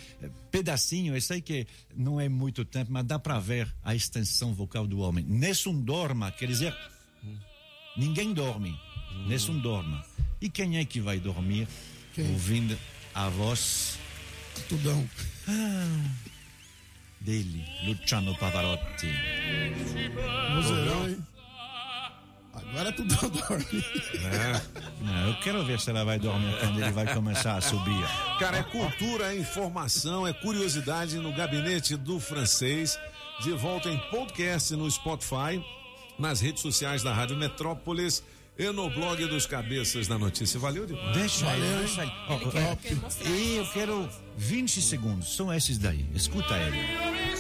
pedacinho, 0.50 1.16
eu 1.16 1.22
sei 1.22 1.40
que 1.40 1.68
não 1.96 2.20
é 2.20 2.28
muito 2.28 2.66
tempo, 2.66 2.92
mas 2.92 3.06
dá 3.06 3.20
para 3.20 3.40
ver 3.40 3.72
a 3.84 3.94
extensão 3.94 4.54
vocal 4.56 4.88
do 4.88 4.98
homem. 5.00 5.24
Nessun 5.24 5.82
dorma, 5.82 6.32
quer 6.32 6.48
dizer, 6.48 6.76
ninguém 7.96 8.34
dorme. 8.34 8.76
Nessun 9.28 9.60
dorma. 9.60 10.04
E 10.42 10.50
quem 10.50 10.78
é 10.78 10.86
que 10.86 11.00
vai 11.00 11.20
dormir 11.20 11.68
ouvindo 12.18 12.78
a 13.14 13.30
voz 13.30 13.98
Tudão. 14.70 15.08
ah, 15.48 16.10
dele, 17.22 17.66
Luciano 17.86 18.36
Pavarotti? 18.38 19.12
Museirão, 20.54 21.10
hein? 21.10 21.18
Agora 22.54 22.92
Tudão 22.92 23.30
dorme. 23.30 23.86
Não, 25.02 25.28
eu 25.30 25.36
quero 25.42 25.66
ver 25.66 25.80
se 25.80 25.90
ela 25.90 26.04
vai 26.06 26.18
dormir 26.20 26.58
quando 26.60 26.82
ele 26.82 26.92
vai 26.92 27.14
começar 27.14 27.56
a 27.58 27.62
subir. 27.62 28.06
Cara, 28.40 28.58
é 28.58 28.64
cultura, 28.64 29.34
é 29.34 29.38
informação, 29.38 30.26
é 30.26 30.34
curiosidade 30.34 31.18
no 31.18 31.34
gabinete 31.34 31.96
do 31.96 32.20
francês. 32.20 32.98
De 33.42 33.52
volta 33.52 33.90
em 33.90 33.98
podcast 34.10 34.74
no 34.76 34.90
Spotify, 34.90 35.62
nas 36.18 36.40
redes 36.40 36.62
sociais 36.62 37.04
da 37.04 37.14
Rádio 37.14 37.36
Metrópolis 37.36 38.24
e 38.58 38.72
no 38.72 38.90
blog 38.90 39.26
dos 39.28 39.46
Cabeças 39.46 40.08
da 40.08 40.18
Notícia. 40.18 40.60
Valeu 40.60 40.86
demais. 40.86 41.18
Deixa 41.18 41.46
ele, 41.56 41.78
deixa 41.80 42.02
ele. 42.04 42.12
Ó, 42.30 42.36
ó, 42.36 43.28
E 43.30 43.58
eu 43.58 43.66
quero 43.68 44.10
20 44.38 44.82
segundos, 44.82 45.36
são 45.36 45.54
esses 45.54 45.78
daí. 45.78 46.06
Escuta 46.14 46.56
ele. 46.58 47.35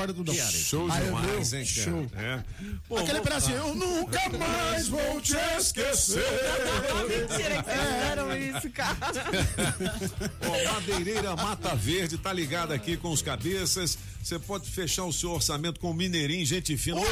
Acorda 0.00 0.14
tudo 0.14 0.34
Show 0.34 0.90
Aí, 0.90 1.04
demais, 1.04 1.52
hein, 1.52 1.64
cara? 1.66 1.90
Show. 1.90 2.06
É. 2.16 2.40
Pô, 2.88 2.96
Aquele 2.96 3.12
vou- 3.14 3.22
pedacinho, 3.22 3.56
eu 3.58 3.74
nunca 3.74 4.28
mais 4.30 4.88
vou 4.88 5.20
te 5.20 5.36
esquecer. 5.58 6.24
Mentira 7.06 7.62
que 7.62 7.70
fizeram 7.70 8.36
isso, 8.36 8.70
cara. 8.70 8.96
Ó, 10.48 10.72
Madeireira 10.72 11.36
Mata 11.36 11.74
Verde, 11.74 12.16
tá 12.16 12.32
ligado 12.32 12.72
aqui 12.72 12.96
com 12.96 13.10
os 13.10 13.20
cabeças. 13.20 13.98
Você 14.22 14.38
pode 14.38 14.70
fechar 14.70 15.04
o 15.04 15.12
seu 15.12 15.30
orçamento 15.32 15.78
com 15.80 15.90
o 15.90 15.94
Mineirinho, 15.94 16.44
gente 16.46 16.76
fina. 16.78 16.96
Ô, 16.98 17.04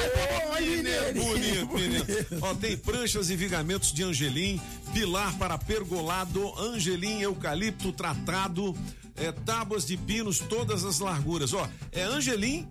Mineirinho. 0.61 1.25
Bonito, 1.25 1.75
menino. 1.75 2.07
Ó, 2.41 2.55
tem 2.55 2.77
pranchas 2.77 3.29
e 3.29 3.37
vigamentos 3.37 3.93
de 3.93 4.03
angelim, 4.03 4.59
pilar 4.95 5.35
para 5.39 5.59
pergolado, 5.59 6.55
angelim 6.59 7.21
eucalipto 7.21 7.93
tratado, 7.93 8.75
é, 9.21 9.33
tábuas 9.33 9.87
de 9.87 9.97
pinos, 9.97 10.39
todas 10.39 10.85
as 10.85 10.99
larguras. 10.99 11.53
Ó, 11.53 11.69
é 11.93 12.03
angelim 12.03 12.69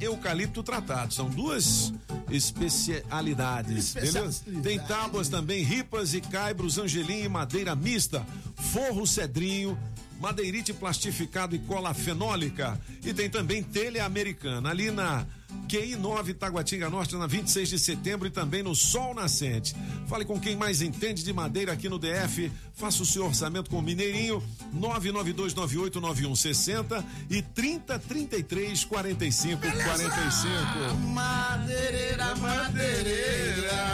eucalipto 0.00 0.62
tratado. 0.62 1.14
São 1.14 1.28
duas 1.28 1.92
especialidades, 2.30 3.94
beleza? 3.94 4.44
Tem 4.62 4.78
tábuas 4.78 5.28
também, 5.28 5.62
ripas 5.62 6.14
e 6.14 6.20
caibros, 6.20 6.78
angelim 6.78 7.22
e 7.22 7.28
madeira 7.28 7.74
mista, 7.74 8.26
forro 8.72 9.06
cedrinho, 9.06 9.78
madeirite 10.20 10.72
plastificado 10.72 11.54
e 11.54 11.58
cola 11.60 11.94
fenólica. 11.94 12.78
E 13.04 13.12
tem 13.12 13.28
também 13.28 13.62
telha 13.62 14.04
americana, 14.04 14.70
ali 14.70 14.90
na 14.90 15.26
QI 15.68 15.96
9 15.96 16.34
Taguatinga 16.34 16.88
Norte, 16.90 17.16
na 17.16 17.26
26 17.26 17.68
de 17.68 17.78
setembro 17.78 18.26
e 18.28 18.30
também 18.30 18.62
no 18.62 18.74
Sol 18.74 19.14
Nascente. 19.14 19.74
Fale 20.06 20.24
com 20.24 20.38
quem 20.38 20.56
mais 20.56 20.82
entende 20.82 21.24
de 21.24 21.32
madeira 21.32 21.72
aqui 21.72 21.88
no 21.88 21.98
DF. 21.98 22.52
Faça 22.74 23.02
o 23.02 23.06
seu 23.06 23.24
orçamento 23.24 23.70
com 23.70 23.78
o 23.78 23.82
Mineirinho, 23.82 24.42
992989160 24.76 27.04
e 27.30 27.40
3033 27.42 28.84
45 28.84 29.60
45. 29.60 30.94
Madeireira, 31.12 32.34
madeireira, 32.36 33.84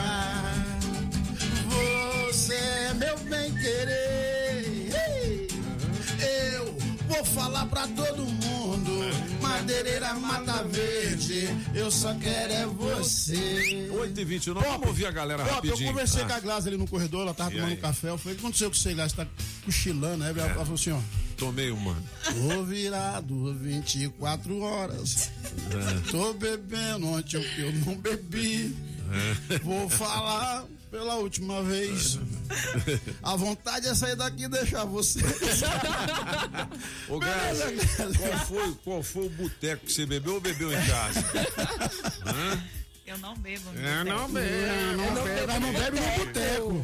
você 2.27 2.53
é 2.55 2.93
meu 2.95 3.17
bem 3.19 3.53
querer. 3.53 4.91
Eu 6.53 6.75
vou 7.07 7.23
falar 7.25 7.65
pra 7.67 7.87
todo 7.87 8.25
mundo, 8.25 8.91
madeireira 9.41 10.13
mata 10.15 10.63
verde, 10.63 11.10
eu 11.73 11.91
só 11.91 12.13
quero 12.15 12.53
é 12.53 12.65
você. 12.65 13.89
8 13.91 14.19
e 14.19 14.25
29 14.25 14.67
vamos 14.67 14.87
ouvir 14.87 15.05
a 15.05 15.11
galera 15.11 15.43
Pop, 15.43 15.55
rapidinho. 15.67 15.87
eu 15.89 15.91
conversei 15.93 16.23
Ah. 16.23 16.27
com 16.27 16.33
a 16.33 16.39
Glass 16.39 16.67
ali 16.67 16.77
no 16.77 16.87
corredor, 16.87 17.21
ela 17.21 17.33
tava 17.33 17.51
E 17.51 17.55
tomando 17.55 17.69
aí? 17.71 17.77
café, 17.77 18.09
eu 18.09 18.17
falei, 18.17 18.33
o 18.33 18.37
que 18.39 18.43
aconteceu 18.45 18.69
com 18.69 18.75
você, 18.75 18.93
Glass? 18.93 19.13
Tá 19.13 19.27
cochilando, 19.65 20.17
né? 20.23 20.29
Ela 20.35 20.49
falou 20.55 20.73
assim, 20.73 20.91
ó. 20.91 20.99
Tomei 21.37 21.71
uma. 21.71 21.95
Tô 22.23 22.63
virado 22.63 23.53
24 23.55 24.59
horas. 24.59 25.31
Tô 26.11 26.33
bebendo 26.33 27.07
ontem 27.07 27.37
o 27.37 27.43
que 27.55 27.61
eu 27.61 27.71
não 27.73 27.95
bebi. 27.95 28.75
Vou 29.63 29.89
falar 29.89 30.65
pela 30.91 31.15
última 31.15 31.63
vez. 31.63 32.19
A 33.23 33.35
vontade 33.37 33.87
é 33.87 33.95
sair 33.95 34.15
daqui 34.17 34.43
e 34.43 34.49
deixar 34.49 34.83
você. 34.83 35.19
Ô, 37.07 37.17
Gás, 37.17 37.59
qual 38.17 38.39
foi, 38.45 38.75
qual 38.83 39.03
foi 39.03 39.25
o 39.25 39.29
boteco 39.29 39.85
que 39.85 39.93
você 39.93 40.05
bebeu 40.05 40.35
ou 40.35 40.41
bebeu 40.41 40.71
em 40.71 40.85
casa? 40.85 41.21
Hã? 42.25 42.63
Eu 43.11 43.17
não 43.17 43.35
bebo. 43.35 43.69
É, 43.75 44.03
não. 44.05 44.13
É, 44.13 44.95
não 44.95 45.23
bebe, 45.23 45.47
mas 45.47 45.59
não 45.61 45.73
bebe 45.73 45.99
no 45.99 46.25
boteco. 46.25 46.83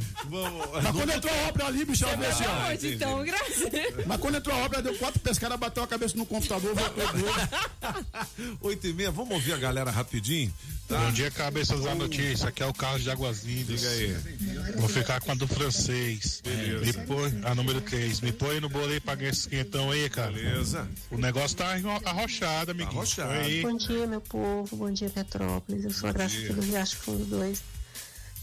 Mas 0.84 0.92
quando 0.92 1.10
entrou 1.12 1.34
a 1.34 1.48
obra 1.48 1.66
ali, 1.68 1.86
bicho, 1.86 2.06
fez 2.06 2.22
assim, 2.30 2.44
ó. 2.46 2.70
Hoje, 2.70 2.96
então, 2.96 3.24
graças. 3.24 4.06
Mas 4.06 4.20
quando 4.20 4.36
entrou 4.36 4.54
a 4.56 4.60
obra, 4.66 4.82
deu 4.82 4.94
quatro 4.98 5.20
pescadas, 5.22 5.58
bateu 5.58 5.84
a 5.84 5.88
cabeça 5.88 6.18
no 6.18 6.26
computador, 6.26 6.76
voltou 6.76 7.08
doido. 7.14 8.58
8 8.62 8.88
e 8.88 8.94
meia, 8.94 9.12
vamos 9.12 9.32
ouvir 9.36 9.54
a 9.54 9.58
galera 9.58 9.90
rapidinho? 9.90 10.54
Tá? 10.88 10.98
Bom 11.00 11.12
dia, 11.12 11.30
cabeças 11.32 11.82
da 11.84 11.94
notícia. 11.96 12.48
Aqui 12.50 12.64
é 12.64 12.66
o 12.66 12.74
Carlos 12.74 13.04
de 13.04 13.12
Águas 13.12 13.44
Lindas. 13.44 13.82
Diga 13.82 13.90
aí. 13.90 14.72
Vou 14.78 14.88
ficar 14.88 15.20
com 15.22 15.32
a 15.32 15.36
do 15.36 15.46
francês. 15.48 16.42
Beleza. 16.44 16.86
Me 16.86 17.06
põe, 17.06 17.42
a 17.44 17.54
número 17.56 17.82
3. 17.82 18.22
Me 18.22 18.32
põe 18.32 18.60
no 18.62 18.70
bolo 18.70 18.88
aí 18.88 19.00
pra 19.00 19.16
ganhar 19.16 19.32
esse 19.32 19.50
quentão 19.50 19.92
aí, 19.92 20.10
cara. 20.10 20.32
Beleza. 20.32 20.88
O 21.12 21.18
negócio 21.18 21.58
tá 21.58 21.74
arro- 21.74 22.02
arrochado, 22.06 22.72
amiguinho. 22.72 22.98
Arrochado. 23.00 23.34
Bom 23.64 23.76
dia, 23.78 24.08
meu 24.08 24.22
povo. 24.22 24.78
Bom 24.78 24.90
dia, 24.92 25.10
Petrópolis. 25.10 25.84
Eu 25.84 25.92
sou 25.92 26.10
a 26.10 26.14
Dia. 26.26 26.54
do 26.54 26.62
Riacho 26.62 26.96
Fundo 26.98 27.26
2. 27.26 27.64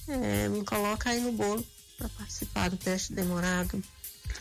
É, 0.09 0.49
me 0.49 0.65
coloca 0.65 1.11
aí 1.11 1.21
no 1.21 1.33
bolo 1.33 1.65
para 1.99 2.09
participar 2.11 2.71
do 2.71 2.77
teste 2.77 3.13
demorado. 3.13 3.83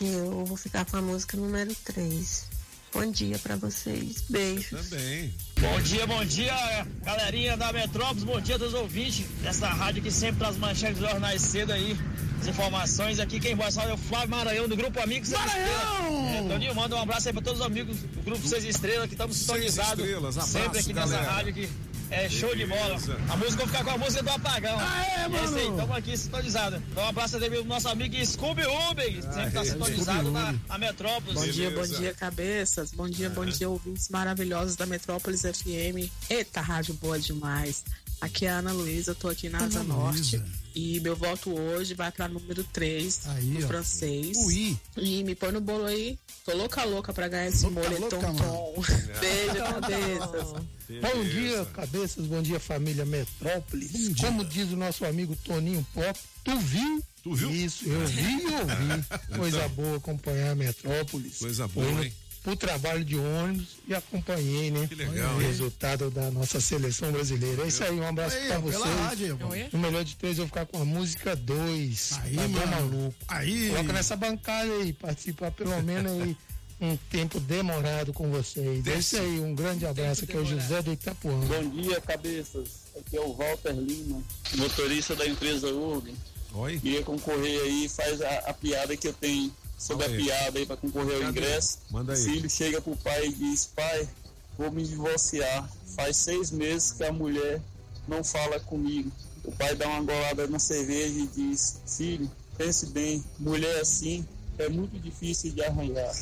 Eu 0.00 0.44
vou 0.44 0.56
ficar 0.56 0.84
com 0.84 0.96
a 0.96 1.02
música 1.02 1.36
número 1.36 1.74
3. 1.84 2.54
Bom 2.94 3.10
dia 3.10 3.38
para 3.40 3.56
vocês. 3.56 4.22
Beijos. 4.28 4.88
Também. 4.88 5.34
Bom 5.60 5.80
dia, 5.80 6.06
bom 6.06 6.24
dia, 6.24 6.54
galerinha 7.02 7.56
da 7.56 7.72
Metrópolis, 7.72 8.22
bom 8.22 8.40
dia 8.40 8.54
a 8.54 8.58
todos 8.58 8.74
os 8.74 8.80
ouvintes 8.80 9.26
dessa 9.42 9.66
rádio 9.66 10.00
que 10.00 10.12
sempre 10.12 10.36
traz 10.36 10.56
manchetes 10.56 10.98
dos 10.98 11.10
jornais 11.10 11.42
cedo 11.42 11.72
aí, 11.72 11.98
as 12.40 12.46
informações. 12.46 13.18
Aqui 13.18 13.40
quem 13.40 13.56
vai 13.56 13.72
falar 13.72 13.90
é 13.90 13.94
o 13.94 13.96
Flávio 13.96 14.30
Maranhão, 14.30 14.68
do 14.68 14.76
Grupo 14.76 15.00
Amigos 15.00 15.32
Estrelas. 15.32 15.54
É, 15.54 16.48
Toninho, 16.48 16.74
manda 16.74 16.94
um 16.94 17.00
abraço 17.00 17.26
aí 17.28 17.32
pra 17.32 17.42
todos 17.42 17.60
os 17.60 17.66
amigos 17.66 17.96
do 17.98 18.22
Grupo 18.22 18.46
Seis 18.46 18.64
Estrelas 18.64 19.08
que 19.08 19.14
estamos 19.14 19.36
sintonizados 19.38 20.04
Estrelas, 20.04 20.36
abraço, 20.36 20.52
sempre 20.52 20.78
aqui 20.78 20.92
nessa 20.92 21.20
rádio 21.20 21.54
que 21.54 21.68
é 22.10 22.28
show 22.28 22.54
de 22.54 22.66
bola. 22.66 22.96
A 23.28 23.36
música 23.36 23.64
vai 23.64 23.66
ficar 23.66 23.84
com 23.84 23.90
a 23.90 23.98
música 23.98 24.22
do 24.22 24.30
Apagão. 24.30 24.78
Aê, 24.78 25.04
E 25.04 25.10
é 25.10 25.24
aí, 25.24 25.28
mano. 25.30 25.58
estamos 25.70 25.96
aqui 25.96 26.16
sintonizados. 26.16 26.80
Então 26.90 27.04
um 27.04 27.08
abraço 27.08 27.36
aí 27.36 27.50
pro 27.50 27.64
nosso 27.64 27.88
amigo 27.88 28.26
Scooby 28.26 28.62
Uber, 28.90 29.06
que 29.12 29.22
sempre 29.22 29.50
tá 29.50 29.60
Aê, 29.60 29.66
sintonizado 29.66 30.30
na, 30.30 30.54
na 30.68 30.78
Metrópolis. 30.78 31.34
Bom 31.40 31.46
dia, 31.48 31.70
bom 31.70 31.86
dia, 31.86 32.14
cabeças. 32.14 32.92
Bom 32.92 33.08
dia, 33.08 33.30
bom 33.30 33.44
dia, 33.44 33.68
ouvintes 33.68 34.08
maravilhosos 34.08 34.76
da 34.76 34.86
Metrópolis 34.86 35.42
FM. 35.42 36.10
Eita, 36.30 36.60
rádio 36.60 36.94
boa 36.94 37.18
demais. 37.18 37.84
Aqui 38.20 38.46
é 38.46 38.50
a 38.50 38.58
Ana 38.58 38.72
Luísa, 38.72 39.10
eu 39.10 39.14
tô 39.14 39.28
aqui 39.28 39.48
na 39.48 39.58
Asa 39.58 39.82
Norte. 39.82 40.40
E 40.74 40.98
meu 41.00 41.14
voto 41.14 41.52
hoje 41.56 41.94
vai 41.94 42.10
pra 42.10 42.26
número 42.26 42.64
3, 42.64 43.28
Aí, 43.28 43.44
do 43.44 43.64
ó. 43.64 43.68
francês. 43.68 44.36
Ui. 44.38 44.76
E 44.96 45.22
me 45.22 45.34
põe 45.34 45.52
no 45.52 45.60
bolo 45.60 45.84
aí. 45.84 46.18
Tô 46.44 46.54
louca, 46.54 46.84
louca 46.84 47.10
pra 47.10 47.26
ganhar 47.26 47.48
esse 47.48 47.64
Louca, 47.66 47.88
moletom 47.88 48.20
louca, 48.20 48.44
tom. 48.44 48.74
Beijo, 49.18 49.80
cabeças. 49.80 50.52
Bom 51.00 51.24
dia, 51.24 51.64
cabeças, 51.64 52.26
bom 52.26 52.42
dia, 52.42 52.60
família 52.60 53.06
Metrópolis. 53.06 54.20
Como 54.20 54.44
diz 54.44 54.70
o 54.70 54.76
nosso 54.76 55.06
amigo 55.06 55.34
Toninho 55.36 55.84
Pop, 55.94 56.20
tu 56.44 56.58
viu? 56.58 57.02
Tu 57.22 57.34
viu? 57.34 57.50
Isso, 57.50 57.88
eu 57.88 58.06
vi 58.06 58.42
e 58.42 58.46
ouvi. 58.46 59.04
Coisa 59.38 59.66
boa 59.70 59.96
acompanhar 59.96 60.50
a 60.50 60.54
Metrópolis. 60.54 61.38
Coisa 61.38 61.66
boa, 61.66 62.04
hein? 62.04 62.12
Pro 62.44 62.54
trabalho 62.54 63.02
de 63.02 63.16
ônibus 63.16 63.78
e 63.88 63.94
acompanhei, 63.94 64.70
né? 64.70 64.86
Que 64.86 64.94
legal, 64.94 65.34
O 65.34 65.40
hein? 65.40 65.46
resultado 65.48 66.10
da 66.10 66.30
nossa 66.30 66.60
seleção 66.60 67.10
brasileira. 67.10 67.62
É 67.64 67.68
isso 67.68 67.82
aí, 67.82 67.98
um 67.98 68.06
abraço 68.06 68.36
Aí, 68.36 68.48
pra 68.48 68.58
vocês. 68.58 68.84
rádio. 68.84 69.38
No 69.72 69.78
melhor 69.78 70.04
de 70.04 70.14
três, 70.14 70.36
eu 70.36 70.44
vou 70.44 70.48
ficar 70.48 70.66
com 70.66 70.82
a 70.82 70.84
música 70.84 71.34
2. 71.34 72.18
Aí, 72.22 72.36
tá 72.36 72.48
mano. 72.48 72.66
maluco? 72.66 73.14
Aí. 73.26 73.70
Coloca 73.70 73.92
nessa 73.94 74.14
bancada 74.14 74.70
aí, 74.74 74.92
participar 74.92 75.52
pelo 75.52 75.82
menos 75.82 76.12
aí 76.22 76.36
um 76.82 76.96
tempo 77.10 77.40
demorado 77.40 78.12
com 78.12 78.30
vocês. 78.30 78.86
É 78.86 78.98
isso 78.98 79.16
aí, 79.16 79.40
um 79.40 79.54
grande 79.54 79.86
abraço 79.86 80.24
aqui 80.24 80.36
é 80.36 80.40
o 80.40 80.44
José 80.44 80.82
do 80.82 80.92
Itapuã. 80.92 81.40
Bom 81.46 81.70
dia, 81.70 81.98
cabeças. 82.02 82.84
Aqui 82.94 83.16
é 83.16 83.20
o 83.22 83.32
Walter 83.32 83.72
Lima, 83.72 84.22
motorista 84.56 85.16
da 85.16 85.26
empresa 85.26 85.68
Urban. 85.68 86.12
Oi. 86.52 86.78
Queria 86.78 87.02
concorrer 87.02 87.62
aí, 87.62 87.88
faz 87.88 88.20
a, 88.20 88.28
a 88.50 88.52
piada 88.52 88.94
que 88.98 89.08
eu 89.08 89.14
tenho 89.14 89.50
sobre 89.84 90.04
Fala 90.04 90.16
a 90.16 90.18
aí. 90.18 90.24
piada 90.24 90.58
aí 90.58 90.66
para 90.66 90.76
concorrer 90.78 91.16
ao 91.16 91.20
Cadê? 91.20 91.30
ingresso. 91.40 91.78
Manda 91.90 92.14
aí. 92.14 92.18
O 92.20 92.24
filho 92.24 92.48
chega 92.50 92.80
pro 92.80 92.96
pai 92.96 93.26
e 93.26 93.32
diz: 93.32 93.66
Pai, 93.66 94.08
vou 94.56 94.70
me 94.72 94.82
divorciar. 94.82 95.70
Faz 95.94 96.16
seis 96.16 96.50
meses 96.50 96.92
que 96.92 97.04
a 97.04 97.12
mulher 97.12 97.60
não 98.08 98.24
fala 98.24 98.58
comigo. 98.60 99.12
O 99.44 99.52
pai 99.52 99.74
dá 99.74 99.86
uma 99.86 100.00
golada 100.02 100.46
na 100.46 100.58
cerveja 100.58 101.18
e 101.20 101.26
diz: 101.26 101.82
Filho, 101.86 102.30
pense 102.56 102.86
bem, 102.86 103.22
mulher 103.38 103.78
assim 103.80 104.26
é 104.58 104.68
muito 104.68 104.98
difícil 104.98 105.52
de 105.52 105.62
arranjar. 105.62 106.12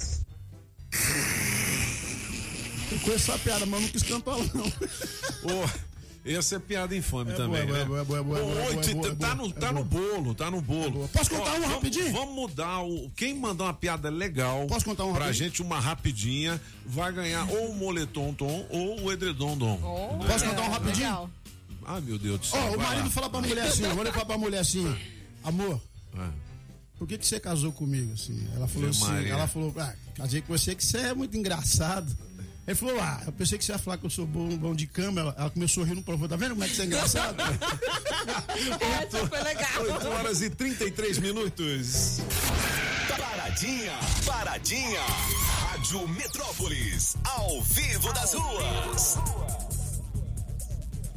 Eu 2.91 2.99
conheço 3.01 3.31
essa 3.31 3.39
piada, 3.39 3.65
mas 3.65 3.81
não 3.81 3.89
quis 3.89 4.03
cantar 4.03 4.37
não. 4.55 4.67
Ô, 4.67 5.92
essa 6.25 6.57
é 6.57 6.59
piada 6.59 6.95
infame 6.97 7.33
É 7.33 7.35
também, 7.35 7.67
boa, 7.67 7.79
né? 7.79 7.85
boa, 7.85 8.05
boa, 8.05 8.23
boa, 8.23 8.39
boa, 8.41 8.65
oito 8.69 8.95
boa, 8.95 9.15
tá 9.17 9.35
no, 9.35 9.47
é 9.49 9.53
tá 9.53 9.73
no 9.73 9.85
bolo, 9.85 10.35
tá 10.35 10.51
no 10.51 10.61
bolo. 10.61 11.09
Posso 11.13 11.31
contar 11.31 11.51
Ó, 11.53 11.57
um 11.57 11.61
vamos- 11.61 11.69
rapidinho? 11.75 12.13
Vamos 12.13 12.35
mudar 12.35 12.83
o. 12.83 13.11
Quem 13.17 13.35
mandar 13.35 13.65
uma 13.65 13.75
piada 13.75 14.09
legal 14.11 14.67
Posso 14.67 14.85
contar 14.85 15.05
um 15.05 15.13
pra 15.13 15.25
rapidinho? 15.27 15.49
gente, 15.49 15.63
uma 15.63 15.81
rapidinha, 15.81 16.61
vai 16.87 17.13
ganhar 17.13 17.49
ou 17.51 17.71
o 17.71 17.75
moletom 17.75 18.33
tom 18.35 18.67
ou 18.71 19.01
o 19.03 19.13
edredom 19.13 19.57
dom. 19.57 19.79
Né? 20.21 20.27
Posso 20.29 20.45
contar 20.45 20.63
um 20.63 20.71
rapidinho? 20.71 21.07
Legal. 21.09 21.31
Ai, 21.85 22.01
meu 22.01 22.19
Deus 22.19 22.39
do 22.41 22.47
Ó, 22.47 22.51
céu. 22.51 22.61
o 22.73 22.77
vai 22.77 22.87
marido 22.87 23.05
lá. 23.07 23.11
fala 23.11 23.29
pra 23.31 23.41
mulher 23.41 23.67
assim, 23.67 23.85
o 23.85 23.97
marido 23.97 24.13
fala 24.13 24.27
pra 24.27 24.39
mulher 24.39 24.59
assim, 24.61 24.97
amor, 25.43 25.81
Ah, 26.17 26.31
por 26.99 27.09
que, 27.09 27.19
que 27.19 27.27
você 27.27 27.41
casou 27.41 27.73
comigo? 27.73 28.13
Assim? 28.13 28.47
Ela 28.55 28.69
falou 28.69 28.89
assim, 28.91 29.05
Maria. 29.05 29.33
ela 29.33 29.49
falou, 29.49 29.75
ah, 29.79 29.93
casei 30.15 30.41
com 30.43 30.57
você 30.57 30.75
que 30.77 30.85
você 30.85 30.99
é 30.99 31.15
muito 31.15 31.37
engraçado. 31.37 32.17
Ele 32.67 32.77
falou, 32.77 33.01
ah, 33.01 33.21
eu 33.27 33.33
pensei 33.33 33.59
que 33.59 33.65
você 33.65 33.73
ia 33.73 33.79
falar 33.79 33.99
que 33.99 34.07
eu 34.07 34.11
sou 34.11 34.25
bom, 34.25 34.57
bom 34.57 34.75
de 34.75 34.87
cama. 34.87 35.21
Ela, 35.21 35.35
ela 35.37 35.51
começou 35.51 35.83
a 35.83 35.87
rir 35.87 35.95
no 35.95 36.03
provou, 36.03 36.29
tá 36.29 36.37
vendo 36.37 36.51
como 36.51 36.63
é 36.63 36.69
que 36.69 36.77
você 36.77 36.83
é 36.83 36.85
engraçado? 36.87 37.37
Essa 39.03 39.27
foi 39.27 39.43
legal. 39.43 39.83
8 39.83 40.09
horas 40.09 40.43
e 40.43 40.51
33 40.51 41.19
minutos. 41.19 42.21
Paradinha, 43.09 43.93
paradinha. 44.25 45.01
Rádio 45.83 46.07
Metrópolis, 46.09 47.17
ao 47.25 47.61
vivo 47.63 48.13
das 48.13 48.33
ruas. 48.35 49.19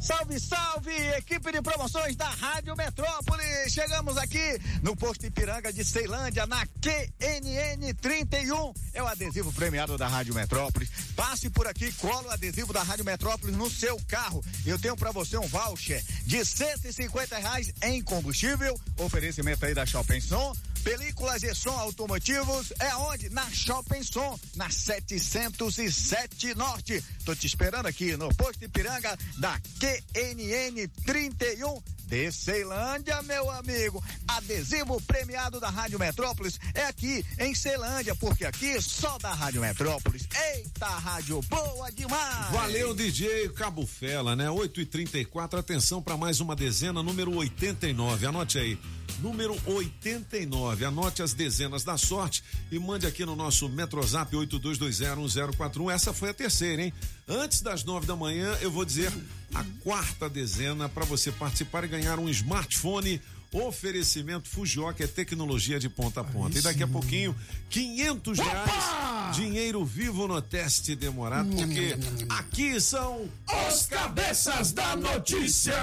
Salve, 0.06 0.40
salve, 0.40 0.96
equipe 1.18 1.52
de 1.52 1.64
promoções 1.64 2.16
da 2.16 2.30
Rádio 2.30 2.76
Metrópole. 2.76 3.44
Chegamos 3.68 4.16
aqui 4.18 4.62
no 4.84 4.96
posto 4.96 5.26
Ipiranga 5.26 5.74
de 5.74 5.84
Ceilândia, 5.84 6.46
na 6.46 6.64
QNN 6.80 7.92
31. 8.00 8.72
É 8.94 9.02
o 9.02 9.08
adesivo 9.08 9.52
premiado 9.52 9.98
da 9.98 10.08
Rádio 10.08 10.36
Metrópolis. 10.36 10.92
Passe 11.16 11.50
por 11.50 11.66
aqui, 11.66 11.92
cola 11.94 12.28
o 12.28 12.32
adesivo 12.32 12.72
da 12.72 12.84
Rádio 12.84 13.04
Metrópolis 13.04 13.58
no 13.58 13.68
seu 13.68 14.00
carro. 14.08 14.46
Eu 14.64 14.78
tenho 14.78 14.96
para 14.96 15.12
você 15.12 15.40
um 15.40 15.48
voucher 15.48 16.04
de 16.24 16.46
150 16.46 17.40
reais 17.40 17.74
em 17.82 18.00
combustível. 18.04 18.80
Oferecimento 19.00 19.66
aí 19.66 19.74
da 19.74 19.88
Shopping 19.88 20.22
Som. 20.22 20.54
Películas 20.86 21.42
e 21.42 21.52
som 21.56 21.72
automotivos 21.72 22.72
é 22.80 22.96
onde? 22.96 23.28
Na 23.32 23.50
Shopping 23.50 24.04
Som, 24.04 24.40
na 24.56 24.70
707 24.70 26.54
Norte. 26.54 27.04
Tô 27.26 27.36
te 27.36 27.48
esperando 27.48 27.88
aqui 27.88 28.16
no 28.16 28.30
posto 28.36 28.64
Ipiranga 28.64 29.18
da 29.40 29.60
QNN 29.80 30.88
31 31.04 31.82
de 32.06 32.32
Ceilândia, 32.32 33.20
meu 33.24 33.50
amigo. 33.50 34.04
Adesivo 34.28 35.02
premiado 35.02 35.60
da 35.60 35.72
Rádio 35.72 35.98
Metrópolis 35.98 36.60
é 36.76 36.86
aqui 36.86 37.26
em 37.40 37.56
Ceilândia, 37.56 38.16
porque 38.16 38.46
aqui 38.46 38.80
só 38.80 39.18
da 39.18 39.34
Rádio 39.34 39.62
Metrópolis. 39.62 40.28
Eita, 40.54 40.86
rádio 40.86 41.42
boa 41.50 41.92
demais! 41.92 42.52
Valeu, 42.52 42.94
DJ 42.94 43.50
Cabo 43.50 43.88
Fela, 43.88 44.36
né? 44.36 44.52
8 44.52 44.82
e 44.82 44.86
34 44.86 45.60
atenção 45.60 46.00
para 46.00 46.16
mais 46.16 46.40
uma 46.40 46.56
dezena, 46.56 47.02
número 47.02 47.36
89. 47.36 48.28
Anote 48.28 48.60
aí. 48.60 48.78
Número 49.20 49.56
89. 49.66 50.86
Anote 50.86 51.22
as 51.22 51.34
dezenas 51.34 51.84
da 51.84 51.98
sorte 51.98 52.44
e 52.72 52.78
mande 52.78 53.08
aqui 53.08 53.26
no 53.26 53.36
nosso 53.36 53.70
Metrozap 53.70 54.36
82201041. 54.36 55.92
Essa 55.92 56.14
foi 56.14 56.30
a 56.30 56.34
terceira, 56.34 56.84
hein? 56.84 56.94
Antes 57.28 57.62
das 57.62 57.84
nove 57.84 58.06
da 58.06 58.16
manhã, 58.16 58.58
eu 58.62 58.70
vou 58.70 58.86
dizer 58.86 59.12
a 59.54 59.64
quarta 59.82 60.30
dezena 60.30 60.90
para 60.90 61.06
você 61.06 61.32
participar 61.32 61.84
e 61.86 61.88
ganhar 61.88 62.20
um 62.20 62.30
smartphone. 62.30 63.22
Oferecimento 63.54 64.50
Fujioka 64.50 65.02
é 65.02 65.08
tecnologia 65.08 65.80
de 65.80 65.88
ponta 65.88 66.20
a 66.20 66.24
ponta. 66.26 66.58
e 66.58 66.62
daqui 66.62 66.84
a 66.84 66.88
pouquinho, 66.88 67.34
500 67.70 68.38
reais, 68.40 69.36
dinheiro 69.38 69.86
vivo 69.86 70.28
no 70.28 70.42
teste 70.42 70.94
demorado, 70.94 71.50
porque 71.56 71.96
aqui 72.28 72.82
são 72.82 73.30
os 73.70 73.86
cabeças 73.86 74.74
da 74.74 74.98
notícia. 74.98 75.74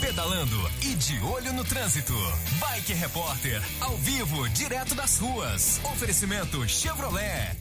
Pedalando 0.00 0.70
e 0.82 0.94
de 0.94 1.18
olho 1.20 1.52
no 1.52 1.64
trânsito. 1.64 2.12
Bike 2.58 2.92
Repórter, 2.92 3.62
ao 3.80 3.96
vivo, 3.98 4.48
direto 4.50 4.94
das 4.94 5.18
ruas. 5.18 5.80
Oferecimento 5.84 6.68
Chevrolet. 6.68 7.56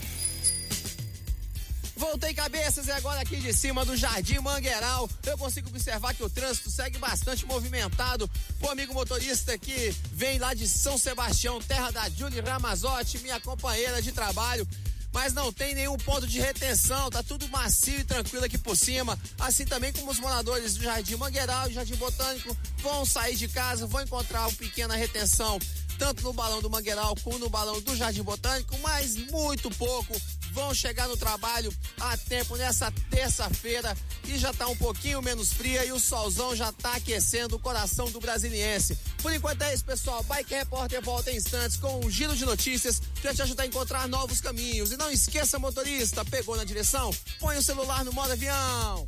Voltei 1.95 2.34
cabeças 2.34 2.88
e 2.88 2.91
agora 2.91 3.22
aqui 3.22 3.38
de 3.38 3.54
cima 3.54 3.86
do 3.86 3.95
Jardim 3.95 4.40
Mangueiral 4.40 5.10
eu 5.26 5.38
consigo 5.38 5.70
observar 5.70 6.14
que 6.14 6.24
o 6.24 6.30
trânsito 6.30 6.70
segue 6.70 6.98
bastante 6.98 7.45
movimentado. 7.45 8.30
O 8.62 8.70
amigo 8.70 8.94
motorista 8.94 9.58
que 9.58 9.95
vem 10.12 10.38
lá 10.38 10.54
de 10.54 10.68
São 10.68 10.98
Sebastião, 10.98 11.62
terra 11.62 11.91
da 11.91 12.10
Julie 12.10 12.41
Ramazotti, 12.41 13.20
minha 13.20 13.40
companheira 13.40 14.02
de 14.02 14.12
trabalho. 14.12 14.68
Mas 15.14 15.31
não 15.31 15.53
tem 15.53 15.76
nenhum 15.76 15.95
ponto 15.95 16.27
de 16.27 16.40
retenção, 16.40 17.10
tá 17.10 17.22
tudo 17.22 17.48
macio 17.49 17.99
e 17.99 18.03
tranquilo 18.03 18.45
aqui 18.45 18.57
por 18.57 18.76
cima. 18.76 19.18
Assim 19.40 19.64
também 19.64 19.94
como 19.94 20.11
os 20.11 20.19
moradores 20.19 20.76
do 20.76 20.84
Jardim 20.84 21.15
Mangueiral 21.15 21.69
e 21.69 21.73
Jardim 21.73 21.95
Botânico 21.95 22.57
vão 22.80 23.06
sair 23.06 23.35
de 23.35 23.48
casa, 23.48 23.85
vão 23.85 24.02
encontrar 24.02 24.41
uma 24.41 24.53
pequena 24.53 24.95
retenção 24.95 25.60
tanto 26.04 26.22
no 26.22 26.34
balão 26.34 26.62
do 26.62 26.70
Mangueiral 26.70 27.16
como 27.24 27.40
no 27.40 27.50
balão 27.50 27.80
do 27.80 27.96
Jardim 27.96 28.24
Botânico, 28.24 28.78
mas 28.80 29.16
muito 29.32 29.72
pouco. 29.72 30.14
Vão 30.52 30.74
chegar 30.74 31.08
no 31.08 31.16
trabalho 31.16 31.74
a 31.98 32.18
tempo 32.18 32.58
nessa 32.58 32.92
terça-feira 33.10 33.96
e 34.26 34.38
já 34.38 34.54
tá 34.54 34.68
um 34.68 34.76
pouquinho 34.76 35.22
menos 35.22 35.54
fria 35.54 35.86
e 35.86 35.94
o 35.94 36.00
solzão 36.02 36.54
já 36.54 36.74
tá 36.74 36.96
aquecendo 36.96 37.56
o 37.56 37.60
coração 37.60 38.12
do 38.12 38.20
brasiliense. 38.20 38.98
Por 39.22 39.34
enquanto 39.34 39.62
é 39.62 39.74
isso, 39.74 39.86
pessoal. 39.86 40.22
Bike 40.24 40.54
Repórter 40.54 41.02
volta 41.02 41.32
em 41.32 41.38
instantes 41.38 41.78
com 41.78 42.06
um 42.06 42.12
giro 42.12 42.36
de 42.36 42.44
notícias 42.44 43.02
para 43.22 43.34
te 43.34 43.42
ajudar 43.42 43.64
a 43.64 43.68
encontrar 43.68 44.06
novos 44.10 44.42
caminhos. 44.42 44.92
E 44.92 44.98
não 44.98 45.10
esqueça, 45.10 45.58
motorista, 45.58 46.26
pegou 46.26 46.58
na 46.58 46.66
direção? 46.66 47.16
Põe 47.40 47.58
o 47.58 47.64
celular 47.64 48.04
no 48.04 48.12
modo 48.12 48.34
avião. 48.34 49.08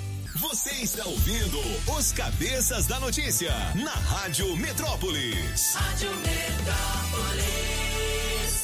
Você 0.35 0.71
está 0.71 1.03
ouvindo 1.05 1.59
os 1.97 2.13
Cabeças 2.13 2.87
da 2.87 2.99
Notícia 3.01 3.51
na 3.75 3.91
Rádio 3.91 4.55
Metrópolis. 4.55 5.73
Rádio 5.75 6.09
Metrópolis. 6.09 7.51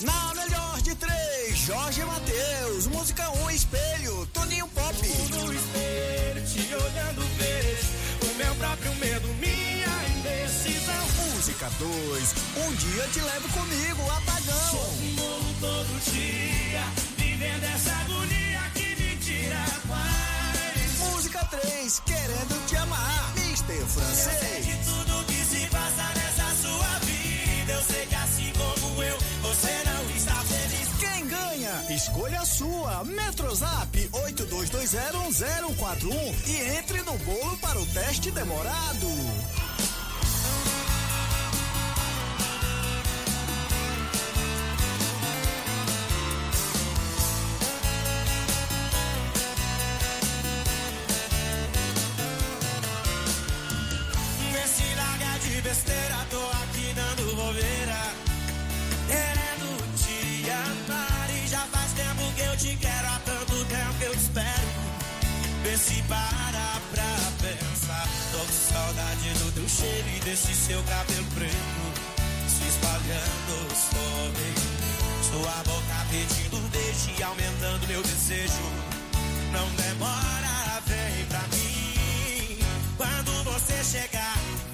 Na 0.02 0.34
melhor 0.34 0.82
de 0.82 0.96
três, 0.96 1.58
Jorge 1.58 2.06
Matheus. 2.06 2.88
Música 2.88 3.30
1, 3.32 3.44
um, 3.44 3.50
Espelho, 3.50 4.26
Toninho 4.28 4.68
Pop. 4.70 4.96
No 4.96 5.54
espelho, 5.54 6.46
te 6.46 6.74
olhando, 6.74 7.22
vejo 7.38 8.32
o 8.32 8.36
meu 8.38 8.56
próprio 8.56 8.96
medo, 8.96 9.28
minha 9.36 9.90
indecisão. 10.18 11.06
Música 11.34 11.70
2, 11.80 12.36
Um 12.66 12.76
dia 12.76 13.08
te 13.12 13.20
levo 13.20 13.50
comigo, 13.50 14.10
apagão. 14.12 14.72
Sou 14.72 14.90
um 15.02 15.12
morro 15.16 15.54
todo 15.60 16.00
dia, 16.14 16.84
vivendo 17.18 17.64
essa 17.66 18.07
Música 21.28 21.44
3, 21.52 22.00
Querendo 22.06 22.66
Te 22.68 22.78
Amar, 22.78 23.34
Mister 23.36 23.86
Francês. 23.86 24.28
Eu 24.28 24.34
sei 24.40 24.62
de 24.62 24.78
tudo 24.86 25.26
que 25.26 25.44
se 25.44 25.68
passa 25.68 26.08
nessa 26.16 26.56
sua 26.62 27.00
vida. 27.00 27.74
Eu 27.74 27.82
sei 27.82 28.06
que 28.06 28.16
assim 28.16 28.54
como 28.54 29.04
eu, 29.04 29.18
você 29.42 29.84
não 29.84 30.10
está 30.16 30.36
feliz. 30.36 30.88
Quem 30.98 31.28
ganha? 31.28 31.84
Escolha 31.90 32.40
a 32.40 32.46
sua. 32.46 33.04
Metrozap 33.04 34.10
82201041 34.14 36.48
e 36.48 36.62
entre 36.78 37.02
no 37.02 37.18
bolo 37.18 37.58
para 37.58 37.78
o 37.78 37.86
teste 37.88 38.32
demorado. 38.32 39.06
Besteira, 55.62 56.18
tô 56.30 56.42
aqui 56.64 56.94
dando 56.94 57.36
bobeira. 57.36 58.00
Querendo 59.08 59.70
te 59.96 60.50
amar 60.50 61.30
e 61.32 61.48
já 61.48 61.62
faz 61.72 61.92
tempo 61.94 62.32
que 62.36 62.42
eu 62.42 62.58
te 62.58 62.76
quero, 62.78 63.08
há 63.08 63.20
tanto 63.26 63.66
tempo 63.66 63.94
que 64.00 64.04
eu 64.06 64.14
espero. 64.14 64.70
Vê 65.64 65.78
se 65.78 66.02
para 66.04 66.82
pra 66.92 67.12
pensar. 67.42 68.08
Tô 68.32 68.40
com 68.40 68.74
saudade 68.74 69.30
do 69.40 69.52
teu 69.54 69.68
cheiro 69.70 70.08
e 70.16 70.20
desse 70.20 70.54
seu 70.54 70.82
cabelo 70.84 71.26
preto 71.36 72.18
se 72.48 72.68
espalhando 72.68 73.76
sobre 73.76 74.78
sua 75.30 75.64
boca 75.64 76.06
pedindo 76.10 76.58
beijo 76.72 77.12
e 77.18 77.24
aumentando 77.24 77.88
meu 77.88 78.02
desejo. 78.02 78.68
Não 79.52 79.68
demora, 79.76 80.82
vem 80.86 81.26
pra 81.26 81.42
mim. 81.56 82.60
Quando 82.98 83.44
você 83.44 83.84
chegar 83.84 84.27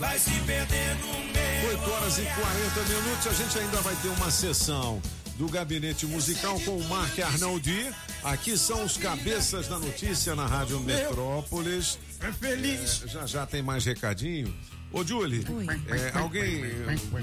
vai 0.04 0.20
se 0.20 0.32
perder 0.42 0.96
no 0.96 1.14
meu 1.32 1.70
8 1.70 1.92
horas 1.92 2.18
e 2.18 2.24
40 2.24 2.94
minutos, 2.94 3.28
a 3.28 3.34
gente 3.34 3.58
ainda 3.58 3.78
vai 3.78 3.96
ter 3.96 4.10
uma 4.10 4.30
sessão 4.30 5.02
do 5.38 5.48
Gabinete 5.48 6.06
Musical 6.06 6.60
com 6.60 6.78
o 6.78 6.84
Mark 6.90 7.18
Arnoldi. 7.20 7.90
Aqui 8.22 8.58
são 8.58 8.84
os 8.84 8.98
cabeças 8.98 9.70
da 9.70 9.80
notícia 9.80 10.36
na 10.36 10.46
Rádio 10.46 10.82
Metrópolis. 10.82 11.98
É 12.20 12.34
feliz. 12.34 13.04
É, 13.04 13.08
já 13.08 13.26
já 13.26 13.46
tem 13.46 13.64
mais 13.64 13.86
recadinho. 13.86 14.54
Ô, 14.94 15.04
Julie, 15.04 15.44
é, 15.88 16.18
alguém 16.20 16.62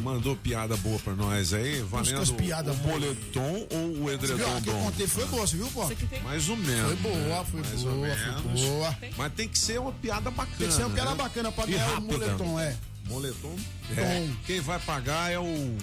mandou 0.02 0.34
piada 0.34 0.76
boa 0.78 0.98
pra 0.98 1.14
nós 1.14 1.55
aí, 1.55 1.80
valendo 1.82 2.20
as 2.20 2.30
piadas 2.32 2.76
o 2.76 2.78
moletom 2.80 3.66
ou 3.70 3.86
o 3.86 3.92
Você 3.94 4.01
viu? 4.02 4.09
A 4.09 4.14
edredom 4.14 4.60
que 4.62 4.68
eu 4.70 4.74
contei 4.74 5.06
foi 5.06 5.24
boa, 5.26 5.47
você 5.47 5.56
viu, 5.56 5.66
pô? 5.68 5.88
Mais 6.24 6.48
ou 6.48 6.56
menos. 6.56 6.86
Foi 6.86 6.97
boa, 6.97 7.44
foi 7.44 7.60
Mais 7.60 7.84
ou 7.84 7.92
boa, 7.94 8.16
foi 8.16 8.26
menos. 8.51 8.60
boa. 8.62 8.97
Mas 9.16 9.32
tem 9.34 9.48
que 9.48 9.56
ser 9.59 9.78
uma 9.80 9.92
piada 9.92 10.30
bacana. 10.32 10.56
Tem 10.59 10.66
que 10.66 10.74
ser 10.74 10.82
uma 10.84 10.90
piada 10.94 11.10
né? 11.10 11.16
bacana 11.16 11.52
pra 11.52 11.64
E 11.64 11.70
ganhar 11.70 11.86
o 11.90 11.94
rápida. 11.94 12.12
moletom, 12.12 12.60
é. 12.60 12.76
Moletom? 13.09 13.56
É. 13.97 14.02
Tom. 14.26 14.34
Quem 14.47 14.60
vai 14.60 14.78
pagar 14.80 15.30
é 15.32 15.38
o. 15.38 15.76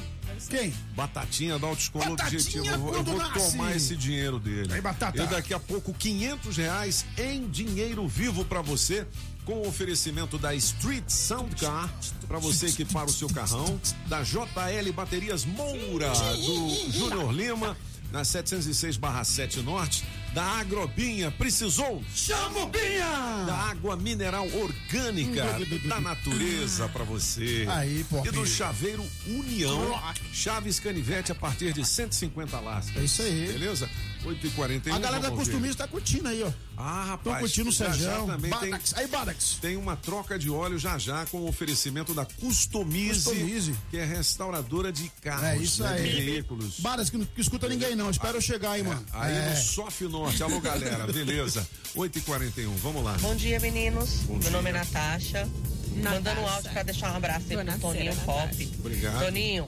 Quem? 0.49 0.73
Batatinha 0.95 1.57
da 1.57 1.67
Autoescola 1.67 2.05
Batatinha 2.09 2.39
Objetivo. 2.41 2.65
Eu 2.67 2.79
vou, 2.79 2.89
eu 2.89 2.95
quando 2.95 3.11
vou 3.11 3.17
nasce. 3.17 3.51
tomar 3.51 3.75
esse 3.75 3.95
dinheiro 3.95 4.39
dele. 4.39 4.73
Aí, 4.73 4.81
Batata. 4.81 5.23
E 5.23 5.27
daqui 5.27 5.53
a 5.53 5.59
pouco, 5.59 5.93
500 5.93 6.57
reais 6.57 7.05
em 7.17 7.47
dinheiro 7.49 8.05
vivo 8.07 8.43
pra 8.45 8.61
você. 8.61 9.07
Com 9.47 9.59
o 9.59 9.67
oferecimento 9.69 10.37
da 10.37 10.53
Street 10.53 11.05
Sound 11.07 11.55
Car, 11.55 11.89
pra 12.27 12.37
você 12.37 12.65
equipar 12.67 13.05
o 13.05 13.09
seu 13.09 13.29
carrão, 13.29 13.79
da 14.07 14.21
JL 14.21 14.91
Baterias 14.93 15.45
Moura, 15.45 16.11
do 16.11 16.91
Júnior 16.91 17.31
Lima, 17.31 17.77
na 18.11 18.23
706/7 18.23 19.61
Norte, 19.63 20.03
da 20.37 20.59
Agrobinha, 20.59 21.31
precisou? 21.31 21.99
Chama 22.13 22.59
o 22.59 22.67
Binha! 22.67 23.43
Da 23.47 23.55
água 23.71 23.95
mineral 23.97 24.47
orgânica 24.53 25.43
da 25.89 25.99
natureza 25.99 26.87
pra 26.89 27.03
você. 27.03 27.65
Aí, 27.67 28.05
pô, 28.07 28.23
E 28.23 28.29
do 28.29 28.45
chaveiro 28.45 29.03
União, 29.25 29.99
Chaves 30.31 30.79
Canivete 30.79 31.31
a 31.31 31.35
partir 31.35 31.73
de 31.73 31.83
150 31.83 32.59
lascas. 32.59 32.97
É 32.97 33.03
isso 33.05 33.23
aí. 33.23 33.47
Beleza? 33.51 33.89
8h41. 34.23 34.93
A 34.93 34.99
galera 34.99 35.21
da 35.23 35.31
costumista 35.31 35.83
tá 35.85 35.87
curtindo 35.87 36.27
aí, 36.27 36.43
ó. 36.43 36.51
Ah, 36.75 37.05
rapaz. 37.05 37.35
Tô 37.35 37.39
curtindo 37.39 37.69
o 37.69 37.73
Sejão. 37.73 38.27
Badax. 38.27 38.91
tem, 38.91 38.99
Aí, 39.03 39.07
Badax. 39.07 39.57
tem 39.61 39.77
uma 39.77 39.95
troca 39.95 40.37
de 40.37 40.49
óleo 40.49 40.77
já 40.77 40.97
já 40.99 41.25
com 41.27 41.37
o 41.39 41.47
oferecimento 41.47 42.13
da 42.13 42.25
Customize, 42.25 43.23
Customize. 43.29 43.75
que 43.89 43.97
é 43.97 44.05
restauradora 44.05 44.91
de 44.91 45.09
carros, 45.21 45.43
É 45.43 45.57
isso 45.57 45.81
né, 45.83 45.95
de 45.95 46.01
aí. 46.09 46.25
veículos. 46.25 46.79
Badax, 46.79 47.09
que 47.09 47.17
não 47.17 47.27
escuta 47.37 47.67
ninguém 47.69 47.95
não. 47.95 48.09
Espera 48.09 48.37
eu 48.37 48.41
chegar 48.41 48.71
aí, 48.71 48.83
mano. 48.83 49.03
Aí 49.13 49.33
É. 49.33 49.49
no 49.49 49.55
Sof 49.55 50.03
Norte. 50.27 50.43
Alô, 50.43 50.59
galera. 50.59 51.07
Beleza. 51.07 51.67
8h41. 51.95 52.67
Vamos 52.83 53.03
lá. 53.03 53.17
Bom 53.21 53.35
dia, 53.35 53.59
meninos. 53.59 54.09
Bom 54.25 54.33
Meu 54.33 54.41
dia. 54.41 54.51
nome 54.51 54.69
é 54.69 54.73
Natasha. 54.73 55.47
Mandando 55.95 56.39
um 56.41 56.43
Natasha. 56.43 56.55
áudio 56.55 56.71
pra 56.71 56.83
deixar 56.83 57.11
um 57.13 57.15
abraço 57.15 57.45
aí 57.49 57.57
pro 57.65 57.79
Toninho 57.79 58.13
Cera, 58.13 58.25
Pop. 58.25 58.71
Obrigado. 58.79 59.25
Toninho, 59.25 59.67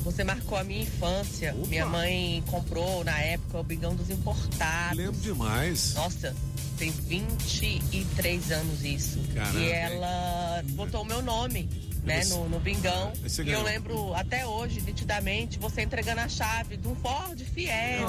você 0.00 0.24
marcou 0.24 0.58
a 0.58 0.64
minha 0.64 0.82
infância. 0.82 1.54
Opa. 1.56 1.68
Minha 1.68 1.86
mãe 1.86 2.44
comprou 2.48 3.02
na 3.04 3.18
época 3.18 3.58
o 3.60 3.62
Bigão 3.62 3.94
dos 3.94 4.10
Importados. 4.10 4.98
Lembro 4.98 5.18
demais. 5.20 5.94
Nossa, 5.94 6.36
tem 6.76 6.90
23 6.90 8.50
anos 8.52 8.84
isso. 8.84 9.18
Caramba, 9.34 9.58
e 9.58 9.64
hein? 9.64 9.72
ela 9.72 10.62
botou 10.70 11.02
o 11.02 11.04
meu 11.06 11.22
nome. 11.22 11.68
Né, 12.02 12.24
no, 12.26 12.48
no 12.48 12.58
bingão. 12.58 13.12
E 13.44 13.50
eu 13.50 13.62
lembro 13.62 14.14
até 14.14 14.46
hoje, 14.46 14.80
nitidamente, 14.80 15.58
você 15.58 15.82
entregando 15.82 16.20
a 16.22 16.28
chave 16.28 16.76
de 16.76 16.88
um 16.88 16.94
Ford 16.96 17.38
Fiel. 17.54 18.08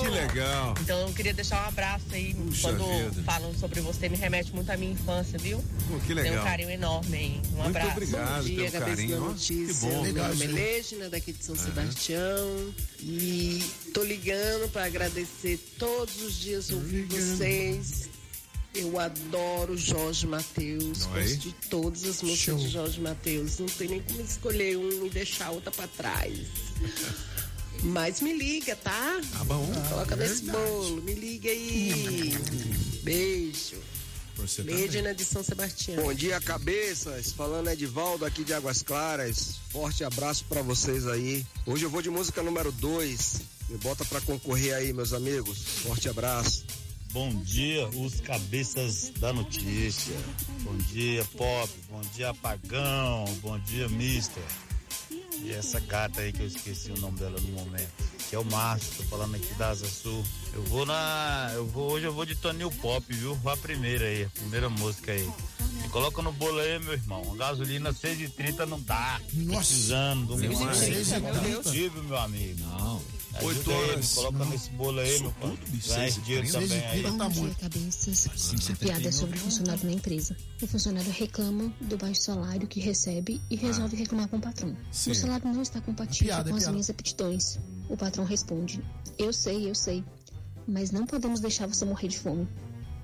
Que 0.00 0.08
legal. 0.08 0.74
Então 0.80 1.00
eu 1.00 1.12
queria 1.12 1.34
deixar 1.34 1.64
um 1.64 1.68
abraço 1.68 2.04
aí. 2.12 2.34
Puxa 2.34 2.68
quando 2.68 2.84
vida. 3.10 3.22
falam 3.22 3.54
sobre 3.54 3.80
você, 3.80 4.08
me 4.08 4.16
remete 4.16 4.52
muito 4.54 4.70
à 4.70 4.76
minha 4.76 4.92
infância, 4.92 5.38
viu? 5.38 5.58
Pô, 5.88 5.98
que 6.00 6.06
Tem 6.06 6.16
legal. 6.16 6.40
um 6.42 6.44
carinho 6.44 6.70
enorme 6.70 7.16
aí. 7.16 7.40
Um 7.52 7.56
Muito 7.56 7.66
abraço. 7.68 7.90
obrigado 7.92 8.36
Bom 8.36 8.48
dia, 8.48 8.70
pelo 8.70 8.84
carinho. 8.84 9.20
notícia. 9.20 9.66
Que 9.66 9.74
bom. 9.74 10.02
Meu 10.02 10.14
nome 10.14 10.44
é 10.44 10.48
Legina, 10.48 11.08
daqui 11.10 11.32
de 11.32 11.44
São 11.44 11.56
Sebastião. 11.56 12.74
E 13.00 13.62
tô 13.92 14.02
ligando 14.02 14.70
para 14.72 14.84
agradecer 14.84 15.58
todos 15.78 16.20
os 16.22 16.34
dias 16.38 16.70
ouvir 16.70 17.04
vocês. 17.06 18.09
Eu 18.74 18.98
adoro 19.00 19.76
Jorge 19.76 20.26
Matheus. 20.26 21.06
Oi. 21.06 21.22
Gosto 21.22 21.36
de 21.38 21.52
todas 21.68 22.04
as 22.04 22.22
músicas 22.22 22.38
Show. 22.38 22.58
de 22.58 22.68
Jorge 22.68 23.00
Matheus. 23.00 23.58
Não 23.58 23.66
tem 23.66 23.88
nem 23.88 24.00
como 24.02 24.20
escolher 24.20 24.76
um 24.76 25.06
e 25.06 25.10
deixar 25.10 25.46
a 25.46 25.50
outra 25.50 25.70
para 25.70 25.88
trás. 25.88 26.38
Mas 27.82 28.20
me 28.20 28.32
liga, 28.32 28.76
tá? 28.76 29.20
Tá 29.32 29.44
bom. 29.44 29.66
Coloca 29.88 30.14
nesse 30.14 30.44
verdade. 30.44 30.66
bolo. 30.66 31.02
Me 31.02 31.14
liga 31.14 31.50
aí. 31.50 32.34
Beijo. 33.02 33.76
Você. 34.36 34.62
Legina 34.62 35.14
de 35.14 35.24
São 35.24 35.42
Sebastião. 35.42 36.02
Bom 36.02 36.14
dia, 36.14 36.40
cabeças. 36.40 37.32
Falando 37.32 37.68
Edivaldo 37.68 38.24
aqui 38.24 38.44
de 38.44 38.54
Águas 38.54 38.82
Claras. 38.82 39.56
Forte 39.70 40.04
abraço 40.04 40.44
pra 40.48 40.62
vocês 40.62 41.06
aí. 41.06 41.44
Hoje 41.66 41.84
eu 41.84 41.90
vou 41.90 42.00
de 42.02 42.10
música 42.10 42.42
número 42.42 42.70
2. 42.72 43.40
Me 43.68 43.78
bota 43.78 44.04
pra 44.04 44.20
concorrer 44.20 44.74
aí, 44.74 44.92
meus 44.92 45.12
amigos. 45.12 45.58
Forte 45.82 46.08
abraço. 46.08 46.64
Bom 47.12 47.34
dia, 47.42 47.88
os 47.88 48.20
cabeças 48.20 49.10
da 49.18 49.32
notícia. 49.32 50.14
Bom 50.62 50.76
dia, 50.76 51.24
Pop. 51.36 51.68
Bom 51.90 52.00
dia, 52.14 52.30
Apagão. 52.30 53.24
Bom 53.42 53.58
dia, 53.58 53.88
Mister. 53.88 54.42
E 55.42 55.50
essa 55.50 55.80
gata 55.80 56.20
aí 56.20 56.32
que 56.32 56.40
eu 56.40 56.46
esqueci 56.46 56.92
o 56.92 57.00
nome 57.00 57.18
dela 57.18 57.40
no 57.40 57.48
momento. 57.48 57.90
Que 58.28 58.36
é 58.36 58.38
o 58.38 58.44
Márcio, 58.44 58.92
tô 58.98 59.02
falando 59.04 59.34
aqui 59.34 59.52
da 59.54 59.70
Asa 59.70 59.88
Sul. 59.88 60.24
Eu 60.54 60.62
vou 60.64 60.86
na. 60.86 61.50
Eu 61.52 61.66
vou, 61.66 61.90
hoje 61.90 62.06
eu 62.06 62.12
vou 62.12 62.24
de 62.24 62.36
Toninho 62.36 62.70
Pop, 62.70 63.04
viu? 63.08 63.34
Vou 63.34 63.52
a 63.52 63.56
primeira 63.56 64.04
aí, 64.06 64.24
a 64.24 64.30
primeira 64.30 64.68
música 64.68 65.10
aí. 65.10 65.28
Me 65.82 65.88
coloca 65.88 66.22
no 66.22 66.30
bolo 66.30 66.60
aí, 66.60 66.78
meu 66.78 66.92
irmão. 66.92 67.32
A 67.32 67.36
gasolina 67.36 67.92
6,30 67.92 68.66
não 68.66 68.80
dá. 68.80 69.20
Nossa. 69.32 69.58
Precisando 69.58 70.34
um 70.34 70.40
Demais. 70.40 71.12
combustível, 71.12 72.04
meu 72.04 72.18
amigo. 72.18 72.60
Não. 72.60 73.02
Oito 73.42 73.60
Ajuda 73.60 73.72
aí, 73.72 73.90
horas. 73.90 74.08
me 74.08 74.14
coloca 74.14 74.44
nesse 74.46 74.70
bolo 74.70 75.00
aí, 75.00 75.20
meu 75.20 75.32
pai. 75.32 75.58
Ganha 75.86 76.06
esse 76.08 76.20
dinheiro 76.20 76.52
também 76.52 76.86
aí. 76.86 77.02
Tá 77.02 77.28
muito. 77.28 77.56
cabeças. 77.58 78.68
A 78.70 78.76
piada 78.76 79.08
é 79.08 79.12
sobre 79.12 79.38
o 79.38 79.40
funcionário 79.40 79.84
na 79.84 79.92
empresa. 79.92 80.36
O 80.60 80.66
funcionário 80.66 81.10
reclama 81.12 81.72
do 81.80 81.96
baixo 81.96 82.20
salário 82.22 82.66
que 82.66 82.80
recebe 82.80 83.40
e 83.50 83.56
resolve 83.56 83.96
reclamar 83.96 84.28
com 84.28 84.36
o 84.36 84.40
patrão. 84.40 84.76
Sim. 84.90 85.12
O 85.12 85.14
salário 85.14 85.48
não 85.52 85.62
está 85.62 85.80
compatível 85.80 86.26
Piada, 86.26 86.50
com 86.50 86.56
as 86.56 86.62
piada. 86.62 86.72
minhas 86.72 86.90
aptidões. 86.90 87.58
O 87.88 87.96
patrão 87.96 88.24
responde: 88.24 88.82
Eu 89.16 89.32
sei, 89.32 89.68
eu 89.70 89.74
sei. 89.74 90.04
Mas 90.66 90.90
não 90.90 91.06
podemos 91.06 91.40
deixar 91.40 91.66
você 91.66 91.84
morrer 91.84 92.08
de 92.08 92.18
fome. 92.18 92.46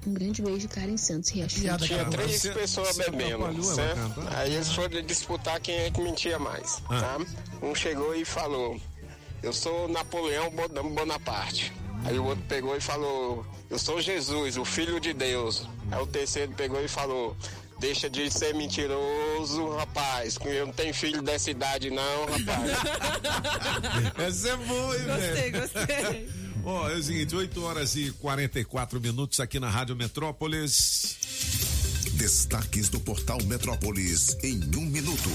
Um 0.07 0.13
grande 0.13 0.41
beijo, 0.41 0.69
Karen 0.69 0.97
Santos. 0.97 1.33
Piada, 1.33 1.85
Tinha 1.85 2.05
três 2.05 2.41
Você- 2.41 2.53
pessoas 2.53 2.95
você 2.95 3.11
bebendo, 3.11 3.61
certo? 3.65 4.21
Aí 4.37 4.55
eles 4.55 4.71
foram 4.73 5.03
disputar 5.03 5.59
quem 5.61 5.75
é 5.75 5.91
que 5.91 6.01
mentia 6.01 6.39
mais, 6.39 6.81
Ah. 6.89 7.01
tá? 7.19 7.27
Um 7.67 7.75
chegou 7.75 8.15
e 8.15 8.25
falou, 8.25 8.81
eu 9.47 9.53
sou 9.53 9.89
Napoleão 9.89 10.51
Bon- 10.51 10.91
Bonaparte. 10.95 11.73
Aí 12.05 12.19
o 12.19 12.25
outro 12.25 12.45
pegou 12.49 12.77
e 12.77 12.81
falou, 12.81 13.45
eu 13.71 13.79
sou 13.79 14.01
Jesus, 14.01 14.57
o 14.57 14.65
filho 14.65 15.01
de 15.01 15.13
Deus. 15.13 15.67
Aí 15.91 16.01
o 16.03 16.07
terceiro 16.07 16.53
pegou 16.53 16.81
e 16.85 16.89
falou, 16.89 17.37
deixa 17.81 18.09
de 18.11 18.31
ser 18.31 18.55
mentiroso, 18.55 19.69
rapaz, 19.77 20.37
que 20.39 20.47
eu 20.49 20.67
não 20.67 20.73
tenho 20.73 20.95
filho 20.95 21.21
dessa 21.23 21.51
idade 21.51 21.91
não, 21.91 22.27
rapaz. 22.27 22.71
Essa 24.19 24.49
é 24.51 24.57
boa, 24.57 24.97
hein, 24.97 25.05
Gostei, 25.05 25.51
velho? 25.51 25.61
gostei. 25.61 26.29
Ó, 26.65 26.89
é 26.91 26.95
o 26.95 27.03
seguinte, 27.03 27.35
8 27.37 27.63
horas 27.65 27.95
e 27.95 28.11
44 28.13 29.01
minutos 29.01 29.39
aqui 29.39 29.61
na 29.61 29.71
Rádio 29.71 29.95
Metrópolis. 29.95 31.17
Destaques 32.15 32.89
do 32.89 32.99
portal 32.99 33.39
Metrópolis 33.45 34.37
em 34.43 34.59
um 34.77 34.81
minuto. 34.87 35.31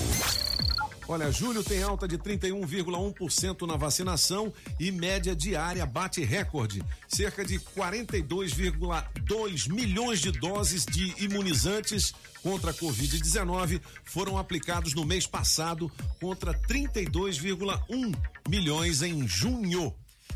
Olha, 1.11 1.29
julho 1.29 1.61
tem 1.61 1.83
alta 1.83 2.07
de 2.07 2.17
31,1% 2.17 3.67
na 3.67 3.75
vacinação 3.75 4.53
e 4.79 4.89
média 4.93 5.35
diária 5.35 5.85
bate 5.85 6.23
recorde. 6.23 6.81
Cerca 7.05 7.43
de 7.43 7.59
42,2 7.59 9.69
milhões 9.69 10.21
de 10.21 10.31
doses 10.31 10.85
de 10.85 11.13
imunizantes 11.21 12.13
contra 12.41 12.71
a 12.71 12.73
Covid-19 12.73 13.81
foram 14.05 14.37
aplicados 14.37 14.93
no 14.93 15.03
mês 15.03 15.27
passado, 15.27 15.91
contra 16.17 16.53
32,1 16.53 18.15
milhões 18.47 19.01
em 19.01 19.27
junho. 19.27 19.93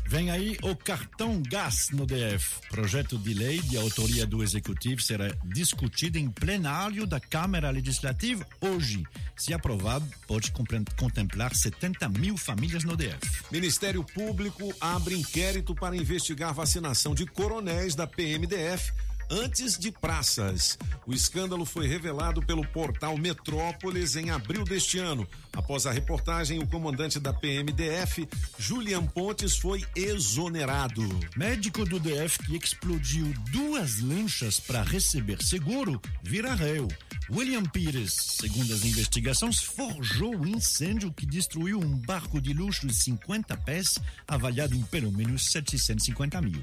Vem 0.08 0.30
aí 0.30 0.56
o 0.62 0.76
cartão 0.76 1.42
gás 1.42 1.88
no 1.90 2.06
DF. 2.06 2.60
Projeto 2.70 3.18
de 3.18 3.34
lei 3.34 3.60
de 3.60 3.76
autoria 3.76 4.24
do 4.24 4.40
Executivo 4.40 5.02
será 5.02 5.26
discutido 5.44 6.16
em 6.16 6.30
plenário 6.30 7.06
da 7.06 7.18
Câmara 7.18 7.70
Legislativa 7.70 8.46
hoje. 8.60 9.04
Se 9.36 9.52
aprovado, 9.52 10.06
pode 10.28 10.52
contemplar 10.96 11.54
70 11.54 12.08
mil 12.10 12.36
famílias 12.36 12.84
no 12.84 12.96
DF. 12.96 13.44
Ministério 13.50 14.04
Público 14.04 14.72
abre 14.80 15.16
inquérito 15.16 15.74
para 15.74 15.96
investigar 15.96 16.54
vacinação 16.54 17.12
de 17.12 17.26
coronéis 17.26 17.96
da 17.96 18.06
PMDF 18.06 18.92
antes 19.30 19.78
de 19.78 19.90
praças. 19.90 20.78
O 21.06 21.12
escândalo 21.12 21.64
foi 21.64 21.86
revelado 21.86 22.42
pelo 22.42 22.66
portal 22.68 23.16
Metrópolis 23.16 24.16
em 24.16 24.30
abril 24.30 24.64
deste 24.64 24.98
ano. 24.98 25.26
Após 25.56 25.86
a 25.86 25.90
reportagem, 25.90 26.60
o 26.60 26.66
comandante 26.68 27.18
da 27.18 27.32
PMDF, 27.32 28.28
Julian 28.56 29.04
Pontes, 29.04 29.56
foi 29.56 29.84
exonerado. 29.96 31.02
Médico 31.36 31.84
do 31.84 31.98
DF 31.98 32.38
que 32.44 32.56
explodiu 32.56 33.34
duas 33.50 34.00
lanchas 34.00 34.60
para 34.60 34.84
receber 34.84 35.42
seguro 35.42 36.00
vira 36.22 36.54
réu. 36.54 36.86
William 37.28 37.64
Pires, 37.64 38.12
segundo 38.40 38.72
as 38.72 38.84
investigações, 38.84 39.60
forjou 39.60 40.36
o 40.36 40.46
incêndio 40.46 41.12
que 41.12 41.26
destruiu 41.26 41.80
um 41.80 41.98
barco 41.98 42.40
de 42.40 42.52
luxo 42.52 42.86
de 42.86 42.94
50 42.94 43.56
pés, 43.56 43.98
avaliado 44.28 44.76
em 44.76 44.82
pelo 44.82 45.10
menos 45.10 45.50
750 45.50 46.40
mil. 46.40 46.62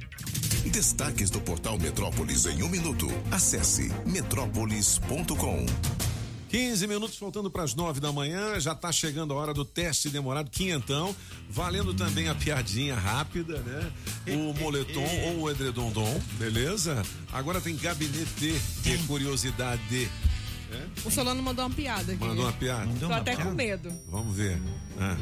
Destaques 0.71 1.29
do 1.29 1.41
portal 1.41 1.77
Metrópolis 1.77 2.45
em 2.45 2.53
em 2.53 2.61
um 2.61 2.69
minuto. 2.69 3.07
Acesse 3.31 3.91
metrópolis.com. 4.05 5.65
15 6.53 6.85
minutos 6.85 7.17
faltando 7.17 7.49
para 7.49 7.63
as 7.63 7.73
9 7.73 7.99
da 7.99 8.11
manhã, 8.11 8.59
já 8.59 8.73
está 8.73 8.91
chegando 8.91 9.33
a 9.33 9.37
hora 9.37 9.55
do 9.55 9.65
teste 9.65 10.07
demorado 10.07 10.51
quinhentão, 10.51 11.15
valendo 11.49 11.95
também 11.95 12.29
a 12.29 12.35
piadinha 12.35 12.93
rápida, 12.93 13.57
né? 13.57 13.91
O 14.27 14.53
moletom 14.61 15.03
ou 15.29 15.41
o 15.41 15.49
edredondom, 15.49 16.21
beleza? 16.37 17.01
Agora 17.31 17.59
tem 17.59 17.75
gabinete 17.75 18.53
de 18.83 18.97
curiosidade. 19.07 20.07
É? 20.71 20.87
O 21.03 21.09
Solano 21.09 21.41
mandou 21.41 21.65
uma 21.65 21.73
piada 21.73 22.13
aqui. 22.13 22.23
Mandou 22.23 22.45
uma 22.45 22.53
piada? 22.53 22.87
Tô 22.99 23.11
até 23.11 23.35
com 23.35 23.49
medo. 23.49 23.91
Vamos 24.11 24.37
ver. 24.37 24.61
Ah. 24.99 25.17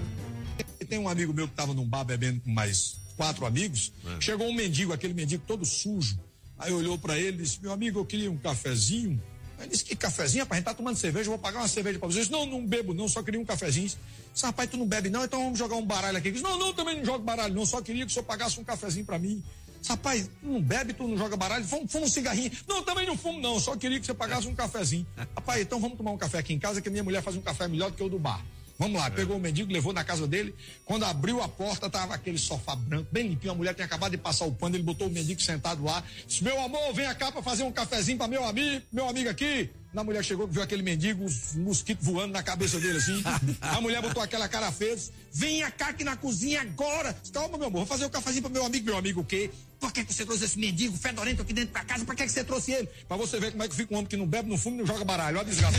Tem 0.90 1.00
um 1.00 1.08
amigo 1.08 1.34
meu 1.34 1.48
que 1.48 1.54
tava 1.54 1.74
num 1.74 1.88
bar 1.88 2.04
bebendo 2.04 2.42
com 2.42 2.52
mais 2.52 2.98
quatro 3.16 3.46
amigos. 3.46 3.94
É. 4.18 4.20
Chegou 4.20 4.50
um 4.50 4.54
mendigo, 4.54 4.92
aquele 4.92 5.14
mendigo 5.14 5.46
todo 5.48 5.64
sujo. 5.64 6.20
Aí 6.60 6.74
olhou 6.74 6.98
pra 6.98 7.18
ele 7.18 7.38
e 7.38 7.44
disse: 7.44 7.62
Meu 7.62 7.72
amigo, 7.72 8.00
eu 8.00 8.06
queria 8.06 8.30
um 8.30 8.38
cafezinho. 8.38 9.24
Aí 9.62 9.68
disse: 9.68 9.86
Que 9.86 9.96
cafezinho? 9.96 10.44
Rapaz, 10.44 10.58
a 10.58 10.60
gente 10.60 10.66
tá 10.66 10.74
tomando 10.74 10.98
cerveja, 10.98 11.28
eu 11.28 11.32
vou 11.32 11.40
pagar 11.40 11.60
uma 11.60 11.68
cerveja 11.68 12.00
pra 12.00 12.08
vocês. 12.08 12.30
Não, 12.30 12.46
não 12.46 12.66
bebo, 12.66 12.94
não, 12.94 13.08
só 13.08 13.22
queria 13.22 13.40
um 13.40 13.46
cafezinho. 13.46 13.88
Disse, 14.34 14.46
rapaz, 14.46 14.70
tu 14.70 14.78
não 14.78 14.88
bebe, 14.88 15.10
não, 15.10 15.24
então 15.24 15.44
vamos 15.44 15.60
jogar 15.60 15.76
um 15.76 15.86
baralho 15.86 16.18
aqui. 16.18 16.32
Disse, 16.32 16.44
não, 16.44 16.58
não, 16.58 16.74
também 16.74 16.98
não 16.98 17.06
jogo 17.06 17.20
baralho, 17.20 17.54
não, 17.54 17.66
só 17.66 17.82
queria 17.82 18.06
que 18.06 18.12
o 18.12 18.14
senhor 18.14 18.26
pagasse 18.26 18.60
um 18.60 18.64
cafezinho 18.64 19.06
pra 19.06 19.20
mim. 19.20 19.44
Disse, 19.80 19.92
rapaz, 19.92 20.28
tu 20.28 20.48
não 20.48 20.62
bebe, 20.62 20.94
tu 20.94 21.08
não 21.08 21.18
joga 21.18 21.38
baralho, 21.38 21.64
fuma, 21.66 21.88
fuma 21.88 22.06
um 22.06 22.10
cigarrinho. 22.10 22.52
Não, 22.68 22.82
também 22.82 23.06
não 23.06 23.18
fumo, 23.18 23.40
não, 23.40 23.60
só 23.60 23.76
queria 23.76 24.00
que 24.00 24.06
você 24.06 24.14
pagasse 24.14 24.48
um 24.48 24.56
cafezinho. 24.56 25.06
Rapaz, 25.36 25.62
então 25.62 25.80
vamos 25.80 25.98
tomar 25.98 26.12
um 26.12 26.18
café 26.18 26.40
aqui 26.40 26.54
em 26.54 26.60
casa, 26.60 26.82
que 26.82 26.90
minha 26.90 27.04
mulher 27.04 27.22
faz 27.22 27.36
um 27.36 27.42
café 27.42 27.68
melhor 27.68 27.92
do 27.92 27.98
que 27.98 28.04
o 28.04 28.10
do 28.10 28.18
bar. 28.18 28.44
Vamos 28.82 29.00
lá, 29.00 29.12
pegou 29.12 29.38
o 29.38 29.40
mendigo, 29.40 29.72
levou 29.72 29.94
na 29.94 30.04
casa 30.04 30.26
dele. 30.26 30.56
Quando 30.86 31.06
abriu 31.06 31.40
a 31.40 31.48
porta, 31.48 31.88
tava 31.88 32.16
aquele 32.16 32.40
sofá 32.40 32.76
branco, 32.76 33.08
bem 33.12 33.28
limpinho. 33.28 33.52
A 33.52 33.56
mulher 33.56 33.76
tinha 33.76 33.86
acabado 33.86 34.10
de 34.10 34.18
passar 34.18 34.46
o 34.46 34.52
pano, 34.52 34.76
ele 34.76 34.82
botou 34.82 35.08
o 35.08 35.12
mendigo 35.12 35.40
sentado 35.40 35.84
lá. 35.84 36.04
Disse: 36.26 36.44
Meu 36.44 36.60
amor, 36.60 36.92
vem 36.92 37.06
cá 37.14 37.32
pra 37.32 37.44
fazer 37.44 37.62
um 37.62 37.72
cafezinho 37.72 38.18
pra 38.18 38.28
meu 38.28 38.44
amigo, 38.44 38.84
meu 38.92 39.08
amigo 39.08 39.30
aqui. 39.30 39.70
Na 39.94 40.04
mulher 40.04 40.24
chegou, 40.24 40.48
viu 40.48 40.64
aquele 40.64 40.82
mendigo, 40.82 41.24
os 41.24 41.54
mosquitos 41.54 42.04
voando 42.04 42.34
na 42.34 42.42
cabeça 42.42 42.80
dele 42.80 42.98
assim. 42.98 43.22
A 43.62 43.80
mulher 43.80 44.02
botou 44.02 44.24
aquela 44.24 44.48
cara 44.48 44.72
feia, 44.72 44.98
venha 45.32 45.70
cá 45.70 45.90
aqui 45.90 46.04
na 46.04 46.18
cozinha 46.18 46.62
agora. 46.62 47.16
Calma, 47.32 47.60
meu 47.60 47.68
amor, 47.68 47.80
vou 47.80 47.86
fazer 47.86 48.06
o 48.06 48.08
um 48.08 48.10
cafezinho 48.10 48.42
pro 48.42 48.52
meu 48.52 48.66
amigo. 48.66 48.88
Meu 48.88 48.98
amigo 48.98 49.22
o 49.22 49.24
quê? 49.24 49.52
Por 49.82 49.92
que, 49.92 50.06
que 50.06 50.14
você 50.14 50.24
trouxe 50.24 50.46
esse 50.46 50.60
mendigo 50.60 50.96
fedorento 50.96 51.42
aqui 51.42 51.54
dentro 51.54 51.72
pra 51.72 51.84
casa? 51.84 52.06
Pra 52.06 52.14
que, 52.14 52.24
que 52.24 52.32
você 52.32 52.44
trouxe 52.44 52.72
ele? 52.72 52.88
Pra 53.08 53.18
você 53.18 53.40
ver 53.40 53.50
como 53.50 53.64
é 53.64 53.68
que 53.68 53.76
fica 53.76 53.92
um 53.92 53.98
homem 53.98 54.08
que 54.08 54.16
não 54.16 54.28
bebe, 54.28 54.48
não 54.48 54.58
fuma 54.58 54.76
e 54.76 54.80
não 54.80 54.86
joga 54.86 55.04
baralho. 55.04 55.40
Olha 55.40 55.48
a 55.48 55.50
desgraça. 55.50 55.78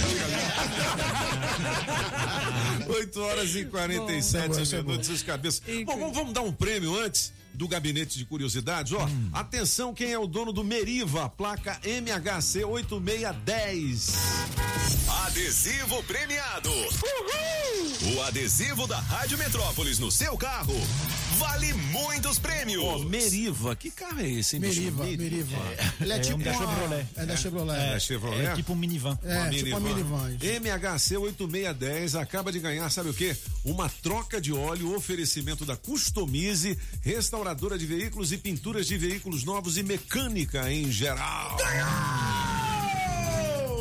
8 2.88 3.20
horas 3.22 3.54
e 3.54 3.64
47 3.64 4.48
Bom, 4.48 4.60
essa 4.60 4.76
é 4.76 4.82
minutos, 4.82 5.08
os 5.08 5.22
cabeças. 5.22 5.62
Bom, 5.86 5.96
vamos, 5.96 6.16
vamos 6.16 6.32
dar 6.32 6.42
um 6.42 6.52
prêmio 6.52 6.98
antes 6.98 7.32
do 7.54 7.68
gabinete 7.68 8.18
de 8.18 8.24
curiosidades, 8.24 8.92
ó. 8.92 9.08
Atenção, 9.32 9.94
quem 9.94 10.10
é 10.10 10.18
o 10.18 10.26
dono 10.26 10.52
do 10.52 10.64
Meriva, 10.64 11.28
placa 11.28 11.78
MHC 11.84 12.64
8610. 12.64 14.14
Adesivo 15.26 16.02
premiado. 16.04 16.70
O 18.14 18.22
adesivo 18.22 18.88
da 18.88 18.98
Rádio 18.98 19.38
Metrópolis 19.38 20.00
no 20.00 20.10
seu 20.10 20.36
carro 20.36 20.74
vale 21.42 21.72
muitos 21.72 22.38
prêmios. 22.38 22.82
Ó, 22.84 22.98
Meriva, 23.00 23.74
que 23.76 23.90
carro 23.90 24.20
é 24.20 24.28
esse, 24.28 24.56
hein? 24.56 24.62
Meriva, 24.62 25.04
Meriva. 25.04 25.56
É. 25.76 26.02
Ele 26.04 26.12
é, 26.12 26.16
É 26.16 26.18
tipo 26.20 26.36
um 26.36 26.42
da 26.42 26.52
uma- 26.52 26.58
Chevrolet. 26.66 27.06
É 27.16 27.26
da 27.26 27.36
Chevrolet. 27.36 27.78
É, 27.80 28.00
Chevrolet? 28.00 28.46
É 28.46 28.54
tipo 28.54 28.72
um 28.72 28.76
minivan. 28.76 29.18
É, 29.24 29.50
tipo 29.50 29.68
uma 29.70 29.80
minivan. 29.80 30.36
MHC 30.40 31.16
8610 31.16 32.14
acaba 32.14 32.52
de 32.52 32.58
ganhar, 32.60 32.88
sabe 32.90 33.10
o 33.10 33.14
quê? 33.14 33.36
Uma 33.64 33.88
troca 33.88 34.40
de 34.40 34.52
óleo, 34.52 34.94
oferecimento 34.94 35.64
da 35.64 35.76
Customize, 35.76 36.78
restauradora 37.00 37.76
de 37.78 37.86
veículos 37.86 38.32
e 38.32 38.38
pinturas 38.38 38.86
de 38.86 38.96
veículos 38.96 39.44
novos 39.44 39.76
e 39.76 39.82
mecânica 39.82 40.70
em 40.72 40.90
geral. 40.90 41.56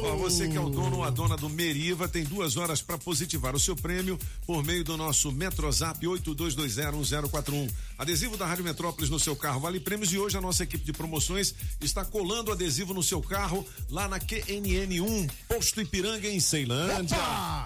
Ó, 0.04 0.16
você 0.16 0.48
que 0.48 0.58
é 0.58 0.60
o 0.60 0.68
dono 0.68 0.98
ou 0.98 1.04
a 1.04 1.12
dona 1.12 1.38
do 1.38 1.48
Meriva 1.48 2.08
tem 2.08 2.24
duas 2.24 2.58
horas 2.58 2.82
para 2.82 2.98
positivar 2.98 3.56
o 3.56 3.60
seu 3.60 3.76
prêmio 3.76 4.18
por 4.48 4.64
meio 4.64 4.84
do 4.84 4.98
nosso 4.98 5.32
Metrozap 5.32 6.04
82201041. 6.06 7.72
Adesivo 8.00 8.36
da 8.36 8.48
Rádio 8.48 8.64
Metrópolis 8.64 9.12
no 9.12 9.20
seu 9.20 9.36
carro 9.36 9.60
vale 9.60 9.80
prêmios 9.80 10.12
e 10.12 10.18
hoje 10.18 10.36
a 10.36 10.42
nossa 10.42 10.64
equipe 10.64 10.84
de 10.84 10.92
promoções 10.92 11.54
está 11.80 12.04
colando 12.04 12.52
adesivo 12.52 12.96
no 12.96 13.04
seu 13.04 13.22
carro 13.22 13.64
lá 13.92 14.08
na 14.08 14.20
QNN1, 14.20 15.30
Posto 15.48 15.80
Ipiranga 15.80 16.28
em 16.28 16.40
Ceilândia, 16.40 17.18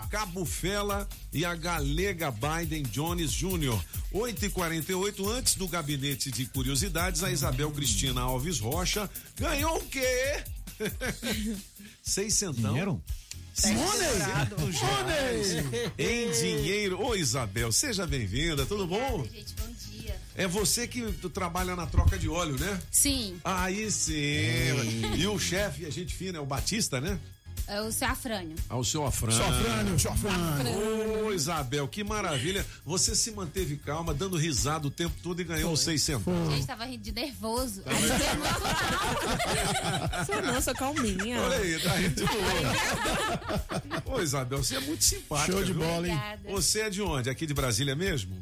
Cabo 0.10 0.44
Fela 0.44 1.08
e 1.32 1.46
a 1.46 1.56
Galega 1.56 2.32
Biden 2.32 2.84
Jones 2.84 3.32
Júnior. 3.32 3.82
8 4.12 4.46
e 4.46 4.50
48 4.50 5.30
antes 5.30 5.56
do 5.56 5.70
gabinete 5.70 6.32
de 6.32 6.46
curiosidades, 6.48 7.24
a 7.24 7.32
Isabel 7.32 7.72
Cristina 7.72 8.22
Alves 8.22 8.60
Rocha 8.60 9.10
ganhou 9.38 9.78
o 9.78 9.88
quê? 9.88 10.44
Seis 12.02 12.34
centão. 12.34 12.72
Dinheiro? 12.72 13.04
Reais 15.98 16.44
em 16.44 16.58
dinheiro. 16.58 17.02
Ô 17.02 17.16
Isabel, 17.16 17.72
seja 17.72 18.06
bem-vinda, 18.06 18.66
tudo 18.66 18.86
bom? 18.86 19.26
Gente, 19.32 19.54
bom 19.56 19.68
dia. 19.90 20.16
É 20.36 20.46
você 20.46 20.88
que 20.88 21.02
trabalha 21.34 21.76
na 21.76 21.86
troca 21.86 22.18
de 22.18 22.28
óleo, 22.28 22.60
né? 22.60 22.82
Sim, 22.92 23.40
Aí 23.44 23.90
sim. 23.90 24.14
E 25.16 25.26
o 25.26 25.40
chefe, 25.40 25.86
a 25.86 25.90
gente 25.90 26.14
fina, 26.14 26.38
é 26.38 26.42
o 26.42 26.46
Batista, 26.46 27.00
né? 27.00 27.18
É 27.68 27.82
o 27.82 27.92
Safrânio. 27.92 28.56
Ah, 28.70 28.78
o 28.78 28.84
seu 28.84 29.06
Afrânio. 29.06 29.38
Sofrânio, 29.38 30.00
sofrânio. 30.00 31.26
Ô, 31.26 31.34
Isabel, 31.34 31.88
que 31.88 32.04
maravilha. 32.04 32.66
Você 32.86 33.16
se 33.16 33.32
manteve 33.32 33.78
calma, 33.78 34.14
dando 34.14 34.38
risada 34.38 34.88
o 34.88 34.92
tempo 34.92 35.16
todo 35.24 35.42
e 35.42 35.44
ganhou 35.44 35.74
os 35.74 35.82
600. 35.82 36.28
A 36.28 36.52
gente 36.56 36.68
tava 36.68 36.86
rindo 36.86 37.04
de 37.04 37.12
nervoso. 37.12 37.82
Tá 37.82 37.92
Sou 40.26 40.42
não, 40.42 40.62
sou 40.62 40.74
calminha. 40.76 41.42
Olha 41.42 41.58
aí, 41.58 41.80
tá 41.80 41.96
rindo 41.96 42.16
de 42.16 42.22
novo. 42.24 42.38
Ô, 44.16 44.22
Isabel, 44.22 44.64
você 44.64 44.76
é 44.76 44.80
muito 44.80 45.04
simpática. 45.04 45.52
Show 45.52 45.64
de 45.64 45.74
viu? 45.74 45.82
bola, 45.82 46.08
hein? 46.08 46.14
Obrigada. 46.14 46.50
Você 46.50 46.82
é 46.82 46.90
de 46.90 47.02
onde? 47.02 47.30
Aqui 47.30 47.46
de 47.46 47.54
Brasília 47.54 47.96
mesmo? 47.96 48.36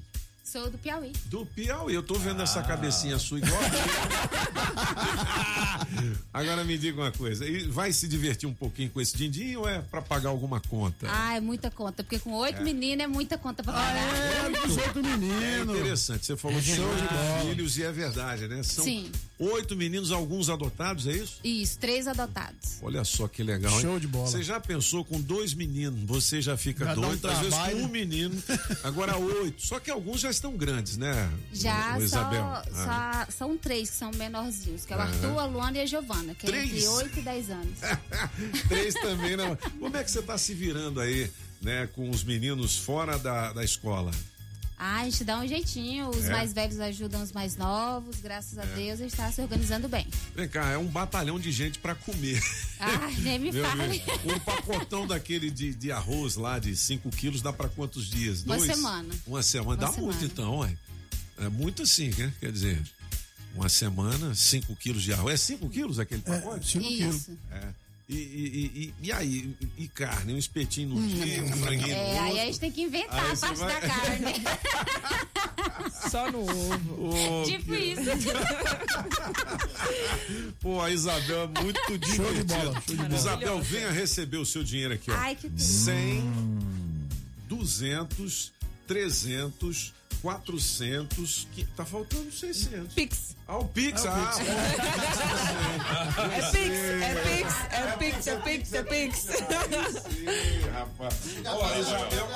Sou 0.53 0.69
do 0.69 0.77
Piauí. 0.77 1.11
Do 1.31 1.47
Piauí, 1.47 1.95
eu 1.95 2.03
tô 2.03 2.13
vendo 2.13 2.43
essa 2.43 2.61
cabecinha 2.61 3.17
sua 3.17 3.39
igual. 3.39 3.59
Agora 6.31 6.63
me 6.63 6.77
diga 6.77 7.01
uma 7.01 7.11
coisa, 7.11 7.43
vai 7.69 7.91
se 7.91 8.07
divertir 8.07 8.47
um 8.47 8.53
pouquinho 8.53 8.91
com 8.91 9.01
esse 9.01 9.17
din-din 9.17 9.55
ou 9.55 9.67
é 9.67 9.81
pra 9.81 9.99
pagar 9.99 10.29
alguma 10.29 10.61
conta? 10.61 11.07
Ah, 11.09 11.35
é 11.35 11.39
muita 11.39 11.71
conta, 11.71 12.03
porque 12.03 12.19
com 12.19 12.33
oito 12.33 12.61
meninas 12.61 13.05
é 13.05 13.07
muita 13.07 13.35
conta 13.35 13.63
pra 13.63 13.73
pagar. 13.73 13.95
É, 13.95 14.49
dos 14.67 14.77
outros 14.77 15.03
É 15.05 15.17
meninos. 15.17 15.75
interessante, 15.75 16.23
você 16.25 16.37
falou 16.37 16.61
de 16.61 16.75
Show 16.75 16.85
de 16.95 17.47
filhos 17.47 17.77
e 17.79 17.83
é 17.83 17.91
verdade, 17.91 18.47
né? 18.47 18.61
São 18.61 18.83
Sim. 18.83 19.11
oito 19.39 19.75
meninos, 19.75 20.11
alguns 20.11 20.49
adotados, 20.49 21.07
é 21.07 21.13
isso? 21.13 21.39
Isso, 21.43 21.79
três 21.79 22.07
adotados. 22.07 22.77
Olha 22.83 23.03
só 23.03 23.27
que 23.27 23.41
legal, 23.41 23.73
hein? 23.73 23.81
Show 23.81 23.99
de 23.99 24.07
bola. 24.07 24.27
Você 24.27 24.43
já 24.43 24.59
pensou 24.59 25.03
com 25.03 25.19
dois 25.19 25.55
meninos, 25.55 26.03
você 26.03 26.43
já 26.43 26.55
fica 26.55 26.85
Já 26.85 26.93
dá 26.93 27.01
um 27.01 27.07
doido, 27.07 27.27
às 27.27 27.39
vezes 27.39 27.57
com 27.57 27.73
um 27.75 27.87
menino, 27.87 28.43
agora 28.83 29.17
oito. 29.17 29.65
Só 29.65 29.79
que 29.79 29.89
alguns 29.89 30.21
já 30.21 30.29
estão 30.29 30.42
grandes, 30.51 30.97
né? 30.97 31.31
Já 31.53 31.93
o, 31.93 31.97
o 31.97 31.99
só, 31.99 32.03
Isabel. 32.19 32.43
Ah. 32.43 33.25
só- 33.27 33.31
são 33.31 33.57
três 33.57 33.89
que 33.89 33.95
são 33.95 34.11
menorzinhos, 34.15 34.85
que 34.85 34.93
é 34.93 34.97
o 34.97 34.99
Aham. 34.99 35.09
Arthur, 35.11 35.39
a 35.39 35.45
Luana 35.45 35.77
e 35.77 35.81
a 35.81 35.85
Giovana, 35.85 36.35
que 36.35 36.45
é 36.45 36.49
Três? 36.49 36.69
entre 36.71 36.87
8 36.87 37.19
e 37.19 37.21
10 37.21 37.49
anos. 37.49 37.79
Três 38.67 38.93
também, 38.95 39.35
não. 39.37 39.55
Como 39.79 39.95
é 39.95 40.03
que 40.03 40.11
você 40.11 40.21
tá 40.21 40.37
se 40.37 40.53
virando 40.53 40.99
aí, 40.99 41.31
né, 41.61 41.87
com 41.93 42.09
os 42.09 42.23
meninos 42.23 42.77
fora 42.77 43.17
da, 43.17 43.53
da 43.53 43.63
escola? 43.63 44.11
Ah, 44.85 44.99
a 44.99 45.05
gente 45.05 45.23
dá 45.23 45.39
um 45.39 45.47
jeitinho, 45.47 46.09
os 46.09 46.25
É? 46.25 46.29
mais 46.31 46.51
velhos 46.51 46.77
ajudam 46.77 47.23
os 47.23 47.31
mais 47.31 47.55
novos, 47.55 48.17
graças 48.21 48.59
a 48.59 48.65
Deus 48.65 48.99
a 48.99 49.03
gente 49.03 49.15
tá 49.15 49.31
se 49.31 49.39
organizando 49.41 49.87
bem. 49.87 50.05
Vem 50.35 50.45
cá, 50.49 50.71
é 50.71 50.77
um 50.77 50.87
batalhão 50.87 51.39
de 51.39 51.53
gente 51.53 51.79
pra 51.79 51.95
comer. 51.95 52.43
Ai, 52.81 53.15
nem 53.19 53.39
me 53.39 53.51
fale. 53.63 54.03
Um 54.25 54.37
pacotão 54.41 55.07
daquele 55.07 55.49
de, 55.49 55.73
de 55.73 55.89
arroz 55.89 56.35
lá 56.35 56.59
de 56.59 56.75
5 56.75 57.09
quilos 57.11 57.41
dá 57.41 57.53
pra 57.53 57.69
quantos 57.69 58.09
dias? 58.09 58.43
Uma 58.43 58.57
Dois? 58.57 58.69
semana. 58.75 59.15
Uma 59.25 59.41
semana. 59.41 59.77
Dá 59.79 59.89
Uma 59.89 60.01
muito 60.01 60.13
semana. 60.19 60.33
então, 60.33 60.57
ué. 60.59 60.77
É 61.37 61.47
muito 61.47 61.83
assim, 61.83 62.09
né? 62.17 62.33
Quer 62.41 62.51
dizer, 62.51 62.81
uma 63.55 63.69
semana, 63.69 64.35
5 64.35 64.75
quilos 64.75 65.01
de 65.01 65.13
arroz. 65.13 65.33
É 65.33 65.37
5 65.37 65.69
quilos 65.69 65.97
aquele 65.97 66.21
pacote? 66.21 66.71
cinco 66.73 66.87
quilos. 66.89 67.15
Isso. 67.15 67.37
É. 67.51 67.67
E, 68.09 68.15
e, 68.15 68.17
e, 68.17 68.83
e- 68.83 68.93
e 69.07 69.11
aí? 69.11 69.55
E 69.77 69.87
carne? 69.87 70.33
Um 70.33 70.37
espetinho 70.37 70.89
no 70.89 71.07
dia, 71.07 71.43
um 71.43 71.51
franguinho 71.53 71.95
É, 71.95 72.13
no 72.13 72.19
aí 72.19 72.25
outro? 72.27 72.41
a 72.41 72.45
gente 72.45 72.59
tem 72.59 72.71
que 72.71 72.81
inventar 72.81 73.23
Aí 73.25 73.31
a 73.31 73.37
parte 73.37 73.59
vai- 73.59 73.81
da 73.81 73.87
carne. 73.87 74.43
Só 76.11 76.29
no 76.31 76.41
ovo. 76.41 77.43
Tipo 77.49 77.71
que- 77.71 77.77
isso. 77.77 78.01
Pô, 80.59 80.81
a 80.81 80.91
Isabel 80.91 81.43
é 81.55 81.61
muito 81.63 81.79
divertida. 81.97 82.15
Show 82.23 82.33
de 82.33 82.43
bola, 82.43 82.73
show 82.73 82.81
de 82.95 83.03
bola. 83.03 83.15
Isabel, 83.15 83.61
venha 83.61 83.91
receber 83.91 84.37
o 84.37 84.45
seu 84.45 84.63
dinheiro 84.63 84.93
aqui, 84.93 85.11
ó. 85.11 85.15
Ai, 85.15 85.35
que 85.35 85.49
tudo. 85.49 85.61
100, 85.61 86.23
200, 87.47 88.51
300, 88.87 89.93
400, 90.23 91.49
que, 91.51 91.65
tá 91.65 91.83
faltando 91.83 92.31
600. 92.31 92.93
Pix. 92.93 93.35
Ah, 93.45 93.57
o 93.57 93.65
Pix, 93.65 94.05
ah, 94.05 94.31
É 96.31 96.41
Pix, 96.49 96.77
é 96.93 97.15
Pix, 97.25 97.53
é 97.73 97.97
Pix, 97.97 98.27
é 98.27 98.37
Pix, 98.37 98.73
é 98.73 98.83
Pix. 98.83 99.17
Sim, 99.17 100.69
rapaz. 100.71 101.15
Ó, 101.45 101.75
Isabel, 101.77 102.27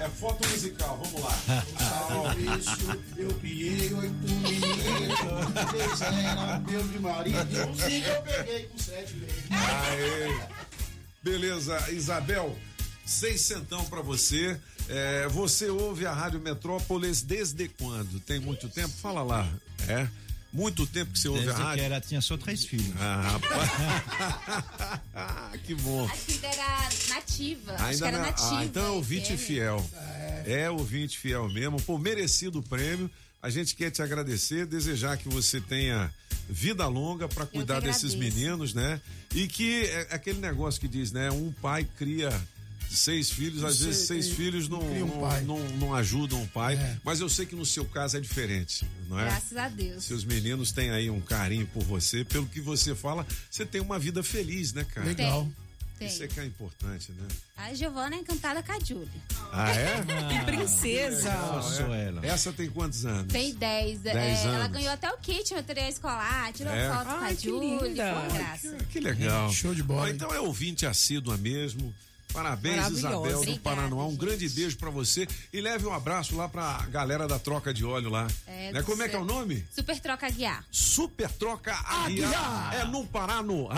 é 0.00 0.08
foto 0.10 0.46
musical, 0.46 1.00
vamos 1.02 1.22
lá. 1.22 1.34
eu 3.16 3.32
criei 3.38 3.94
oito 3.94 4.14
meninos. 4.24 4.68
Miséria, 5.72 6.58
Deus 6.68 6.92
de 6.92 6.98
Maria. 6.98 7.44
De 7.46 7.60
um 7.62 7.74
cinco 7.74 8.08
eu 8.08 8.22
peguei 8.22 8.64
com 8.64 8.76
sete 8.76 9.14
meses. 9.14 9.44
Aê. 9.50 10.62
Beleza, 11.22 11.90
Isabel, 11.90 12.54
seis 13.12 13.40
centão 13.42 13.84
pra 13.84 14.00
você. 14.00 14.58
É, 14.88 15.28
você 15.28 15.68
ouve 15.68 16.04
a 16.06 16.12
Rádio 16.12 16.40
Metrópolis 16.40 17.22
desde 17.22 17.68
quando? 17.68 18.18
Tem 18.20 18.40
muito 18.40 18.68
tempo? 18.68 18.92
Fala 19.00 19.22
lá. 19.22 19.48
É? 19.88 20.08
Muito 20.52 20.86
tempo 20.86 21.12
que 21.12 21.18
você 21.18 21.28
ouve 21.28 21.44
Desde 21.44 21.54
a 21.58 21.64
que 21.64 21.68
rádio? 21.70 21.84
ela 21.84 22.00
tinha 22.00 22.20
só 22.20 22.36
três 22.36 22.64
filhos. 22.64 22.92
Ah, 23.00 23.38
rapaz. 23.40 23.70
que 25.64 25.74
bom. 25.76 26.04
Acho 26.06 26.24
que 26.26 26.32
ainda 26.32 26.46
era 26.48 26.88
nativa. 27.08 27.72
acho 27.72 27.78
que 27.78 27.84
Ainda 27.90 28.08
era 28.08 28.18
na- 28.18 28.24
nativa. 28.26 28.58
ah, 28.58 28.64
então 28.64 28.84
é 28.84 28.90
ouvinte 28.90 29.32
FM. 29.36 29.40
fiel. 29.40 29.90
É 30.44 30.70
ouvinte 30.70 31.18
fiel 31.18 31.48
mesmo. 31.48 31.80
Pô, 31.82 31.96
merecido 31.98 32.58
o 32.58 32.62
prêmio. 32.62 33.10
A 33.40 33.48
gente 33.50 33.74
quer 33.74 33.90
te 33.90 34.02
agradecer, 34.02 34.66
desejar 34.66 35.16
que 35.16 35.28
você 35.28 35.60
tenha 35.60 36.12
vida 36.48 36.86
longa 36.86 37.26
para 37.28 37.44
cuidar 37.46 37.80
desses 37.80 38.14
meninos, 38.14 38.72
né? 38.74 39.00
E 39.34 39.48
que 39.48 39.84
é 39.86 40.08
aquele 40.10 40.38
negócio 40.38 40.80
que 40.80 40.86
diz, 40.86 41.10
né? 41.12 41.30
Um 41.30 41.50
pai 41.50 41.84
cria 41.96 42.30
seis 42.96 43.30
filhos, 43.30 43.64
às 43.64 43.76
Sei, 43.76 43.86
vezes 43.86 44.06
seis 44.06 44.26
e- 44.26 44.34
filhos 44.34 44.68
não, 44.68 44.80
um 44.80 45.06
não, 45.06 45.40
não, 45.42 45.68
não 45.78 45.94
ajudam 45.94 46.42
o 46.42 46.48
pai, 46.48 46.78
mas 47.04 47.20
eu 47.20 47.28
sei 47.28 47.46
que 47.46 47.54
no 47.54 47.64
seu 47.66 47.84
caso 47.84 48.16
é 48.16 48.20
diferente, 48.20 48.86
não 49.08 49.18
é? 49.18 49.24
Graças 49.24 49.56
a 49.56 49.68
Deus. 49.68 50.04
Seus 50.04 50.24
meninos 50.24 50.72
têm 50.72 50.90
aí 50.90 51.08
um 51.10 51.20
carinho 51.20 51.66
por 51.66 51.82
você, 51.82 52.24
pelo 52.24 52.46
que 52.46 52.60
você 52.60 52.94
fala, 52.94 53.26
você 53.50 53.64
tem 53.66 53.80
uma 53.80 53.98
vida 53.98 54.22
feliz, 54.22 54.72
né, 54.72 54.84
cara? 54.84 55.06
Legal. 55.06 55.48
Tem. 55.98 56.08
Isso 56.08 56.24
é 56.24 56.26
que 56.26 56.40
é 56.40 56.44
importante, 56.44 57.12
né? 57.12 57.28
A 57.56 57.72
Giovana 57.74 58.16
é 58.16 58.18
encantada 58.18 58.60
com 58.60 58.72
a 58.72 58.80
Julie. 58.80 59.06
Ah, 59.52 59.70
é? 59.70 60.02
Que 60.36 60.44
princesa. 60.44 61.28
Legal, 61.30 61.94
é. 61.94 62.04
ela. 62.06 62.26
Essa 62.26 62.52
tem 62.52 62.68
quantos 62.68 63.06
anos? 63.06 63.32
Tem 63.32 63.54
10. 63.54 64.00
Dez 64.00 64.16
é, 64.16 64.48
Ela 64.48 64.66
ganhou 64.66 64.90
até 64.90 65.08
o 65.12 65.16
kit 65.18 65.54
material 65.54 65.88
escolar, 65.88 66.52
tirou 66.52 66.72
É? 66.72 66.88
foto 66.88 67.04
com 67.06 67.12
Ai, 67.24 67.32
a 67.32 67.36
que 67.36 67.44
Julie. 67.48 67.78
linda. 67.88 68.02
Foi 68.04 68.12
uma 68.28 68.28
graça. 68.38 68.76
Que 68.90 68.98
legal. 68.98 69.52
Show 69.52 69.72
de 69.76 69.82
bola, 69.84 70.08
hein? 70.08 70.14
então 70.16 70.34
é 70.34 70.40
ouvinte 70.40 70.84
assídua 70.86 71.36
mesmo. 71.36 71.94
Parabéns. 72.32 72.88
Isabel 72.88 73.44
do 73.44 73.58
Paranoá. 73.60 74.04
Um 74.06 74.16
grande 74.16 74.48
beijo 74.48 74.76
pra 74.76 74.90
você 74.90 75.26
e 75.52 75.60
leve 75.60 75.86
um 75.86 75.92
abraço 75.92 76.34
lá 76.36 76.48
pra 76.48 76.86
galera 76.90 77.26
da 77.28 77.38
troca 77.38 77.72
de 77.72 77.84
óleo 77.84 78.10
lá. 78.10 78.26
É, 78.46 78.72
né? 78.72 78.82
Como 78.82 79.02
é 79.02 79.08
que 79.08 79.16
é 79.16 79.18
o 79.18 79.24
nome? 79.24 79.64
Super 79.74 79.98
Troca 80.00 80.28
Guiar. 80.30 80.64
Super 80.70 81.30
Troca 81.30 81.72
Aguiar. 81.74 82.74
É 82.74 82.84
no 82.84 83.06
Paranoá. 83.06 83.74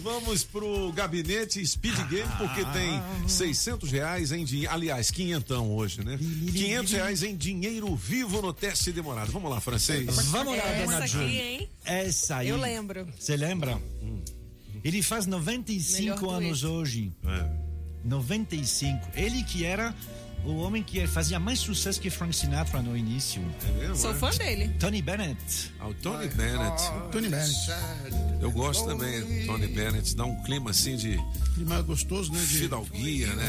Vamos 0.00 0.44
pro 0.44 0.92
gabinete 0.92 1.64
Speed 1.66 1.96
Game, 2.08 2.30
porque 2.38 2.64
tem 2.66 3.02
600 3.28 3.90
reais 3.90 4.32
em 4.32 4.44
dinheiro. 4.44 4.72
Aliás, 4.72 5.10
quinhentão 5.10 5.70
hoje, 5.74 6.04
né? 6.04 6.16
500 6.18 6.92
reais 6.92 7.22
em 7.22 7.36
dinheiro 7.36 7.94
vivo 7.96 8.40
no 8.40 8.52
teste 8.52 8.92
demorado. 8.92 9.32
Vamos 9.32 9.50
lá, 9.50 9.60
francês. 9.60 10.06
Vamos 10.26 10.56
lá, 10.56 10.62
Essa 10.64 10.84
dona 10.86 10.98
aqui, 10.98 11.08
Júlia. 11.08 11.42
hein? 11.42 11.68
Essa 11.84 12.36
aí. 12.36 12.48
Eu 12.48 12.56
lembro. 12.56 13.06
Você 13.18 13.36
lembra? 13.36 13.80
Ele 14.84 15.02
faz 15.02 15.26
95 15.26 16.02
Melhor 16.02 16.34
anos 16.34 16.64
hoje. 16.64 17.12
É. 17.24 17.50
95. 18.04 19.08
Ele 19.14 19.42
que 19.42 19.64
era 19.64 19.94
o 20.44 20.56
homem 20.58 20.82
que 20.82 21.06
fazia 21.06 21.38
mais 21.38 21.58
sucesso 21.58 22.00
que 22.00 22.10
Frank 22.10 22.34
Sinatra 22.34 22.80
no 22.80 22.96
início. 22.96 23.42
É 23.68 23.80
mesmo, 23.80 23.96
Sou 23.96 24.12
é? 24.12 24.14
fã 24.14 24.30
dele. 24.30 24.68
Tony 24.78 25.02
Bennett. 25.02 25.72
Ah, 25.78 25.88
o 25.88 25.94
Tony 25.94 26.28
Bennett. 26.28 26.82
Tony 27.10 27.28
Bennett. 27.28 27.70
Eu 28.40 28.50
gosto 28.50 28.86
também, 28.86 29.46
Tony 29.46 29.66
Bennett. 29.66 30.14
Dá 30.16 30.24
um 30.24 30.42
clima 30.44 30.70
assim 30.70 30.96
de 30.96 31.18
Clima 31.54 31.82
gostoso, 31.82 32.32
né? 32.32 32.40
De... 32.40 32.46
fidalguia, 32.46 33.34
né? 33.34 33.44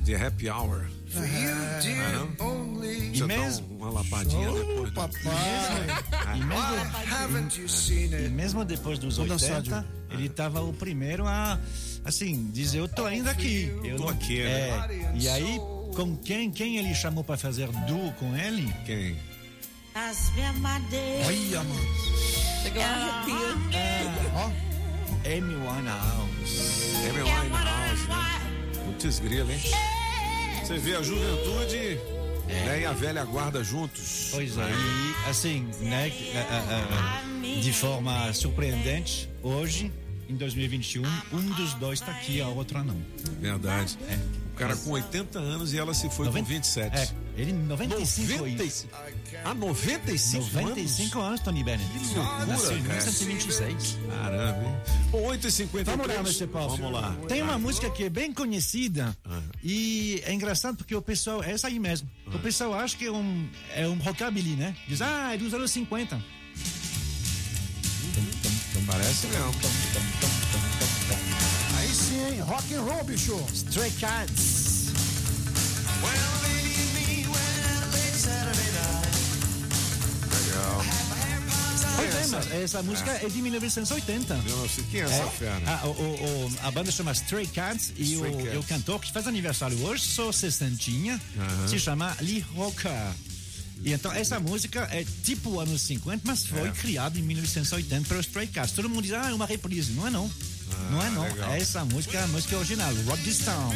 De, 0.00 0.04
de 0.04 0.14
happy 0.14 0.48
hour. 0.48 0.88
Ah? 1.14 1.80
E 3.12 3.22
mesmo, 3.22 3.66
um- 3.72 3.76
uma 3.76 3.90
lapadinha 3.90 4.50
depois. 4.50 4.90
Papai. 4.92 5.22
e 6.36 6.40
mesmo, 6.44 8.16
e 8.26 8.28
mesmo 8.28 8.64
depois 8.64 8.98
dos 8.98 9.16
Vou 9.16 9.26
dançar, 9.26 9.56
80, 9.58 9.80
Diogo. 9.80 9.86
ele 10.10 10.26
estava 10.26 10.62
o 10.62 10.72
primeiro 10.72 11.26
a, 11.26 11.58
assim, 12.04 12.50
dizer: 12.52 12.78
Eu 12.78 12.88
tô 12.88 13.06
ainda 13.06 13.30
aqui. 13.30 13.72
Eu 13.84 13.96
Tô 13.96 14.04
não- 14.04 14.10
aqui, 14.10 14.42
né? 14.42 14.50
é, 14.50 15.12
E 15.14 15.28
aí, 15.28 15.58
com 15.94 16.16
quem, 16.16 16.50
quem 16.50 16.76
ele 16.76 16.94
chamou 16.94 17.22
para 17.24 17.36
fazer 17.38 17.68
duo 17.86 18.12
com 18.14 18.36
ele? 18.36 18.72
Quem? 18.84 19.16
Olha, 21.26 21.62
mano. 21.62 21.80
Chegou 22.62 22.82
um 22.82 22.84
arrepio. 22.84 23.36
Amy 25.24 25.54
Winehouse. 25.56 26.96
Amy 27.08 27.22
Winehouse, 27.22 28.06
né? 28.08 28.40
Putz 28.84 29.18
grila, 29.20 29.52
hein? 29.52 29.60
Você 30.66 30.78
vê 30.78 30.96
a 30.96 31.02
juventude 31.02 31.96
né, 32.48 32.80
e 32.80 32.84
a 32.84 32.92
velha 32.92 33.24
guarda 33.24 33.62
juntos. 33.62 34.30
Pois 34.32 34.58
é, 34.58 34.62
e 34.68 35.30
assim, 35.30 35.70
né, 35.80 36.08
é, 36.08 36.38
é, 36.38 37.56
é, 37.56 37.60
de 37.60 37.72
forma 37.72 38.32
surpreendente, 38.32 39.30
hoje, 39.44 39.92
em 40.28 40.34
2021, 40.34 41.04
um 41.32 41.40
dos 41.52 41.72
dois 41.74 42.00
está 42.00 42.10
aqui, 42.10 42.40
a 42.40 42.48
outra 42.48 42.82
não. 42.82 43.00
Verdade. 43.40 43.96
O 44.44 44.45
cara 44.56 44.74
com 44.76 44.90
80 44.90 45.38
anos 45.38 45.72
e 45.72 45.78
ela 45.78 45.92
se 45.94 46.08
foi 46.10 46.26
com 46.30 46.42
27. 46.42 46.96
É, 46.96 47.08
ele 47.36 47.52
95 47.52 48.38
90 48.38 48.64
isso. 48.64 48.88
Ah, 49.44 49.54
95 49.54 50.42
anos? 50.42 50.52
95 50.52 51.20
anos, 51.20 51.40
Tony 51.40 51.62
Bennett. 51.62 51.90
loucura, 52.14 52.46
Nasceu 52.46 52.78
em 52.78 52.82
cara. 52.82 52.94
1926. 53.04 53.98
Caramba, 54.08 54.64
hein? 54.64 54.76
Bom, 55.10 55.22
8h53. 55.28 55.84
Vamos 55.84 56.06
lá, 56.06 56.14
Mr. 56.14 56.46
Paulo. 56.46 56.76
Vamos 56.76 56.92
lá. 56.92 57.16
Tem 57.28 57.42
uma 57.42 57.58
música 57.58 57.90
que 57.90 58.04
é 58.04 58.08
bem 58.08 58.32
conhecida 58.32 59.16
e 59.62 60.22
é 60.24 60.32
engraçado 60.32 60.76
porque 60.76 60.94
o 60.94 61.02
pessoal, 61.02 61.42
é 61.42 61.52
essa 61.52 61.68
aí 61.68 61.78
mesmo. 61.78 62.08
O 62.32 62.38
pessoal 62.38 62.74
acha 62.74 62.96
que 62.96 63.06
é 63.06 63.12
um, 63.12 63.48
é 63.74 63.86
um 63.86 63.98
rockabilly, 63.98 64.56
né? 64.56 64.74
Diz, 64.88 65.02
ah, 65.02 65.34
é 65.34 65.36
dos 65.36 65.52
anos 65.52 65.70
50. 65.70 66.20
Parece 68.86 69.26
mesmo. 69.26 70.15
Aí 71.86 71.94
sim, 71.94 72.18
hein? 72.34 72.40
Rock 72.40 72.74
and 72.74 72.82
roll, 72.82 73.04
bicho. 73.04 73.38
Stray 73.54 73.92
Cats. 73.92 74.86
Legal. 80.32 80.84
Pois 81.96 82.14
é, 82.14 82.20
Essa- 82.20 82.36
mas 82.36 82.52
essa 82.52 82.82
música 82.82 83.10
é 83.12 83.28
de 83.28 83.40
1980. 83.42 84.34
Nossa, 84.36 84.82
quem 84.90 85.00
é 85.00 85.04
essa 85.04 85.14
É, 85.14 85.30
fera? 85.30 85.70
a, 85.82 85.86
o- 85.86 85.90
o- 85.90 86.46
o- 86.46 86.52
a 86.62 86.70
banda 86.70 86.90
chama 86.90 87.12
Stray 87.12 87.46
Cats 87.46 87.92
e 87.96 88.14
Stray 88.14 88.32
o, 88.34 88.36
Cats. 88.44 88.58
o 88.58 88.62
cantor 88.64 89.00
que 89.00 89.12
faz 89.12 89.26
aniversário 89.26 89.78
hoje, 89.84 90.04
só 90.04 90.30
sessentinha, 90.32 91.20
Aham. 91.38 91.68
se 91.68 91.78
chama 91.78 92.16
Lee 92.20 92.44
Hooker. 92.54 92.90
E 93.82 93.92
então 93.92 94.10
essa 94.12 94.40
música 94.40 94.88
é 94.90 95.04
tipo 95.22 95.60
anos 95.60 95.82
50, 95.82 96.22
mas 96.24 96.46
foi 96.46 96.68
É. 96.68 96.72
criada 96.72 97.18
em 97.18 97.22
1980 97.22 98.08
pelo 98.08 98.20
Stray 98.20 98.46
Cats. 98.46 98.72
Todo 98.72 98.88
mundo 98.88 99.02
diz, 99.02 99.12
ah, 99.12 99.30
é 99.30 99.34
uma 99.34 99.46
reprise. 99.46 99.92
Não 99.92 100.06
é 100.06 100.10
não. 100.10 100.30
Não 100.90 101.02
é 101.02 101.10
não. 101.10 101.22
legal. 101.22 101.54
Essa 101.54 101.84
música 101.84 102.18
é 102.18 102.22
a 102.22 102.26
música 102.28 102.56
original, 102.56 102.92
Rock 103.06 103.22
This 103.22 103.38
Town. 103.38 103.74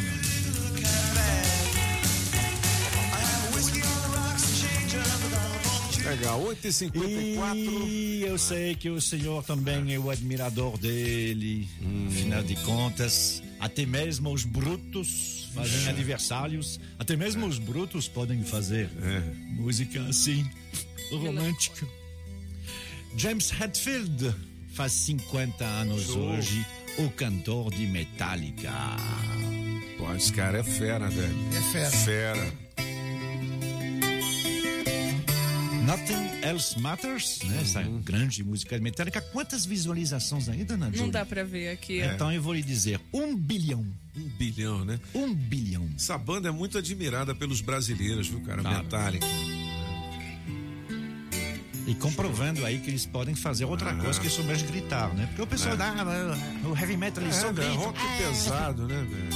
Legal, 6.04 6.42
8h54. 6.42 7.86
E 7.86 8.22
eu 8.22 8.36
sei 8.36 8.74
que 8.74 8.90
o 8.90 9.00
senhor 9.00 9.44
também 9.44 9.94
é 9.94 9.98
o 9.98 10.10
admirador 10.10 10.76
dele. 10.76 11.68
Afinal 12.08 12.42
de 12.42 12.56
contas, 12.56 13.42
até 13.60 13.86
mesmo 13.86 14.32
os 14.32 14.44
brutos 14.44 15.48
fazem 15.54 15.88
aniversários. 15.88 16.80
Até 16.98 17.16
mesmo 17.16 17.46
os 17.46 17.58
brutos 17.58 18.08
podem 18.08 18.42
fazer 18.42 18.90
música 19.50 20.02
assim, 20.08 20.44
romântica. 21.10 21.86
James 23.16 23.52
Hetfield 23.52 24.34
faz 24.72 24.92
50 24.92 25.64
anos 25.64 26.04
Show. 26.04 26.18
hoje, 26.18 26.64
o 26.98 27.10
cantor 27.10 27.70
de 27.72 27.86
Metallica. 27.86 28.72
Pô, 29.98 30.12
esse 30.14 30.32
cara 30.32 30.58
é 30.58 30.62
fera, 30.62 31.08
velho. 31.08 31.34
É 31.56 31.60
fera. 31.72 31.90
Fera. 31.90 32.52
Nothing 35.86 36.46
Else 36.46 36.78
Matters, 36.78 37.40
né? 37.44 37.58
Essa 37.62 37.82
grande 37.82 38.44
música 38.44 38.76
de 38.76 38.82
Metallica. 38.82 39.20
Quantas 39.20 39.64
visualizações 39.66 40.48
aí, 40.48 40.62
dona 40.64 40.86
Não 40.86 40.94
Júlia? 40.94 41.12
dá 41.12 41.24
pra 41.24 41.42
ver 41.42 41.70
aqui. 41.70 42.00
Então 42.00 42.32
eu 42.32 42.40
vou 42.40 42.54
lhe 42.54 42.62
dizer, 42.62 43.00
um 43.12 43.34
bilhão. 43.34 43.84
Um 44.16 44.28
bilhão, 44.38 44.84
né? 44.84 45.00
Um 45.14 45.34
bilhão. 45.34 45.88
Essa 45.96 46.16
banda 46.16 46.48
é 46.48 46.52
muito 46.52 46.78
admirada 46.78 47.34
pelos 47.34 47.60
brasileiros, 47.60 48.28
viu, 48.28 48.40
cara? 48.42 48.62
Claro. 48.62 48.84
Metallica. 48.84 49.26
E 51.90 51.94
comprovando 51.96 52.64
aí 52.64 52.78
que 52.78 52.88
eles 52.88 53.04
podem 53.04 53.34
fazer 53.34 53.64
outra 53.64 53.90
Ah. 53.90 53.94
coisa 53.96 54.20
que 54.20 54.30
somente 54.30 54.62
gritar, 54.64 55.12
né? 55.12 55.26
Porque 55.26 55.42
o 55.42 55.46
pessoal 55.46 55.74
É. 55.74 55.76
dá, 55.76 55.88
ah, 55.98 56.68
o 56.68 56.78
heavy 56.78 56.96
metal 56.96 57.24
eles 57.24 57.38
É, 57.42 57.52
velho, 57.52 57.54
gritam. 57.54 57.76
rock 57.78 57.98
pesado, 58.16 58.86
né, 58.86 59.04
velho? 59.10 59.28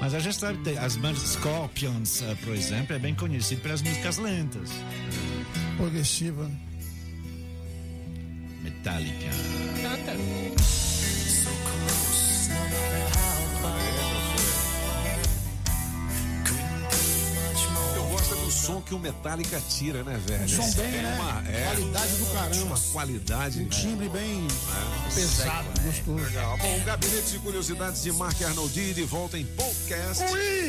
Mas 0.00 0.14
a 0.14 0.20
gente 0.20 0.36
sabe, 0.36 0.58
tem 0.58 0.78
as 0.78 0.94
bandas 0.96 1.22
Scorpions, 1.22 2.22
eh, 2.22 2.36
por 2.44 2.54
exemplo, 2.54 2.94
é 2.94 3.00
bem 3.00 3.14
conhecido 3.16 3.62
pelas 3.62 3.82
músicas 3.82 4.16
lentas. 4.18 4.70
Progressiva. 5.76 6.48
Metallica. 8.62 9.26
Eu 9.26 9.90
gosto 9.90 10.08
é 10.08 10.16
som 18.52 18.80
que 18.80 18.94
o 18.94 18.98
Metallica 18.98 19.60
tira, 19.68 20.04
né, 20.04 20.20
velho? 20.26 20.44
Um 20.44 20.48
som 20.48 20.70
bem, 20.76 20.86
é 20.96 21.02
né? 21.02 21.18
Uma, 21.20 21.48
é, 21.48 21.64
Qualidade 21.66 22.16
do 22.16 22.26
caramba. 22.26 22.64
Uma 22.64 22.78
qualidade. 22.92 23.60
Um 23.62 23.68
timbre 23.68 24.08
bem 24.08 24.46
É. 25.10 25.14
pesado, 25.14 25.68
gostoso. 25.82 26.24
Legal. 26.24 26.58
Bom, 26.58 26.76
o 26.76 26.80
Gabinete 26.84 27.30
de 27.32 27.38
Curiosidades 27.38 28.02
de 28.02 28.12
Mark 28.12 28.40
Arnoldi 28.42 28.94
de 28.94 29.02
volta 29.04 29.38
em 29.38 29.44
podcast 29.46 30.22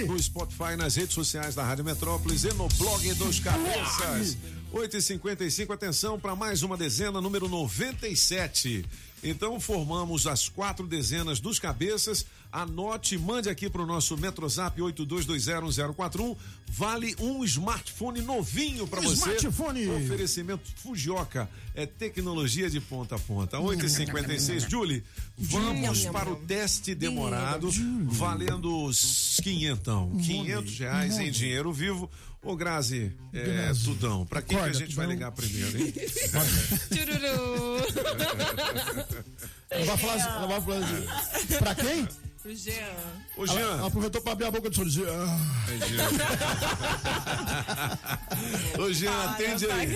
no 0.07 0.19
Spotify, 0.21 0.75
nas 0.77 0.95
redes 0.95 1.13
sociais 1.13 1.53
da 1.55 1.63
Rádio 1.63 1.83
Metrópolis 1.85 2.43
e 2.43 2.53
no 2.53 2.67
blog 2.69 3.13
dos 3.15 3.39
Cabeças. 3.39 4.37
8h55, 4.73 5.71
atenção 5.71 6.19
para 6.19 6.35
mais 6.35 6.63
uma 6.63 6.75
dezena, 6.75 7.21
número 7.21 7.47
97. 7.47 8.83
Então 9.23 9.59
formamos 9.59 10.27
as 10.27 10.49
quatro 10.49 10.85
dezenas 10.85 11.39
dos 11.39 11.57
cabeças. 11.57 12.25
Anote, 12.51 13.17
mande 13.17 13.49
aqui 13.49 13.69
para 13.69 13.81
o 13.81 13.85
nosso 13.85 14.17
Metrozap 14.17 14.79
82201041. 14.79 16.35
Vale 16.67 17.15
um 17.19 17.43
smartphone 17.43 18.21
novinho 18.21 18.85
para 18.85 19.01
você. 19.01 19.35
Smartphone. 19.35 19.87
Oferecimento 19.89 20.69
Fujioka. 20.75 21.49
É 21.73 21.85
tecnologia 21.85 22.69
de 22.69 22.79
ponta 22.79 23.15
a 23.15 23.19
ponta. 23.19 23.57
8h56. 23.57 24.69
Julie, 24.69 25.03
vamos 25.37 26.05
para 26.05 26.29
o 26.29 26.35
teste 26.35 26.93
demorado, 26.93 27.69
valendo 28.05 28.85
os 28.85 29.39
quinhentão. 29.41 30.11
500 30.17 30.79
reais 30.79 31.17
em 31.17 31.31
dinheiro 31.31 31.71
vivo. 31.71 32.09
Ô, 32.43 32.55
Grazi, 32.57 33.13
é. 33.33 33.71
Tudão, 33.85 34.25
para 34.25 34.41
quem 34.41 34.57
que 34.57 34.63
a 34.63 34.65
Acorda, 34.67 34.79
gente 34.79 34.95
vai 34.95 35.05
Tudão. 35.05 35.17
ligar 35.17 35.31
primeiro, 35.31 35.77
hein? 35.77 35.93
Ela 39.69 39.85
vai 39.85 39.97
falar, 39.97 40.13
assim- 40.15 40.27
ela 40.29 40.47
vai 40.47 40.61
falar 40.61 40.77
assim, 40.77 41.05
pra 41.57 41.75
quem? 41.75 42.07
Pro 42.43 42.55
Jean. 42.55 42.91
Ô, 43.37 43.45
Ela, 43.45 43.59
ela 43.61 43.87
aproveitou 43.87 44.21
pra 44.21 44.33
abrir 44.33 44.45
a 44.47 44.51
boca 44.51 44.69
do 44.69 44.75
senhor 44.75 44.87
e 44.87 44.91
dizer, 44.91 45.07
ah, 45.09 45.39
Ô, 48.81 48.91
Jean, 48.91 49.23
atende 49.29 49.65
aí. 49.71 49.95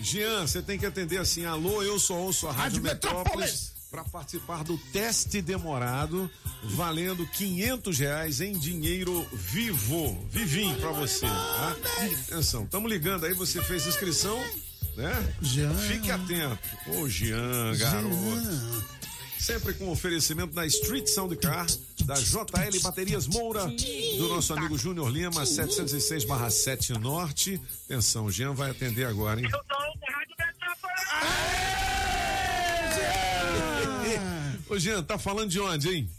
Jean, 0.00 0.44
você 0.46 0.60
tem 0.60 0.76
que 0.78 0.86
atender 0.86 1.18
assim: 1.18 1.44
alô, 1.44 1.82
eu 1.84 2.00
só 2.00 2.14
ouço 2.14 2.48
a 2.48 2.52
Rádio, 2.52 2.62
Rádio 2.62 2.82
Metrópolis 2.82 3.24
Metrópolis. 3.28 3.75
Para 3.96 4.04
participar 4.04 4.62
do 4.62 4.76
teste 4.92 5.40
demorado, 5.40 6.30
valendo 6.64 7.26
500 7.26 7.98
reais 7.98 8.42
em 8.42 8.52
dinheiro 8.52 9.26
vivo, 9.32 10.22
vivinho 10.30 10.76
para 10.78 10.90
você. 10.90 11.26
Tá? 11.26 11.76
Atenção, 12.28 12.64
estamos 12.64 12.90
ligando 12.90 13.24
aí, 13.24 13.32
você 13.32 13.62
fez 13.62 13.86
inscrição, 13.86 14.38
né? 14.96 15.34
Jean. 15.40 15.74
Fique 15.74 16.10
atento. 16.10 16.58
Ô, 16.88 17.08
Jean, 17.08 17.74
garoto. 17.78 18.14
Jean. 18.14 18.84
Sempre 19.38 19.72
com 19.74 19.90
oferecimento 19.90 20.54
da 20.54 20.66
Street 20.66 21.06
Sound 21.06 21.34
Car, 21.36 21.66
da 22.04 22.16
JL 22.16 22.80
Baterias 22.82 23.26
Moura, 23.26 23.66
do 24.18 24.28
nosso 24.28 24.52
amigo 24.52 24.76
Júnior 24.76 25.08
Lima, 25.08 25.46
706/7 25.46 26.98
Norte. 26.98 27.58
Atenção, 27.86 28.26
o 28.26 28.30
Jean 28.30 28.52
vai 28.52 28.70
atender 28.70 29.06
agora, 29.06 29.40
hein? 29.40 29.48
Ô, 34.68 34.78
Jean, 34.78 35.02
tá 35.02 35.18
falando 35.18 35.50
de 35.50 35.60
onde, 35.60 35.88
hein? 35.88 36.10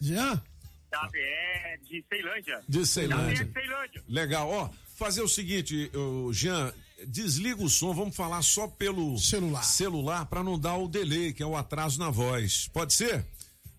Jean? 0.00 0.42
Da 0.90 1.08
BR 1.08 1.84
de 1.84 2.04
Ceilândia. 2.08 2.62
De 2.68 2.86
Ceilândia. 2.86 3.26
Da 3.26 3.44
BR 3.44 3.44
de 3.44 3.52
Ceilândia. 3.52 4.04
Legal, 4.08 4.48
ó. 4.50 4.70
Fazer 4.96 5.22
o 5.22 5.28
seguinte, 5.28 5.90
Jean, 6.32 6.72
desliga 7.06 7.62
o 7.62 7.68
som, 7.68 7.94
vamos 7.94 8.16
falar 8.16 8.42
só 8.42 8.66
pelo 8.66 9.16
celular, 9.18 9.62
celular 9.62 10.26
para 10.26 10.42
não 10.42 10.58
dar 10.58 10.76
o 10.76 10.88
delay, 10.88 11.32
que 11.32 11.42
é 11.42 11.46
o 11.46 11.56
atraso 11.56 11.98
na 11.98 12.10
voz. 12.10 12.68
Pode 12.72 12.94
ser? 12.94 13.24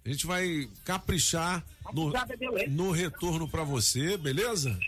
A 0.05 0.09
gente 0.09 0.25
vai 0.25 0.69
caprichar 0.85 1.65
no, 1.93 2.11
no 2.69 2.91
retorno 2.91 3.49
para 3.49 3.63
você, 3.63 4.17
beleza? 4.17 4.79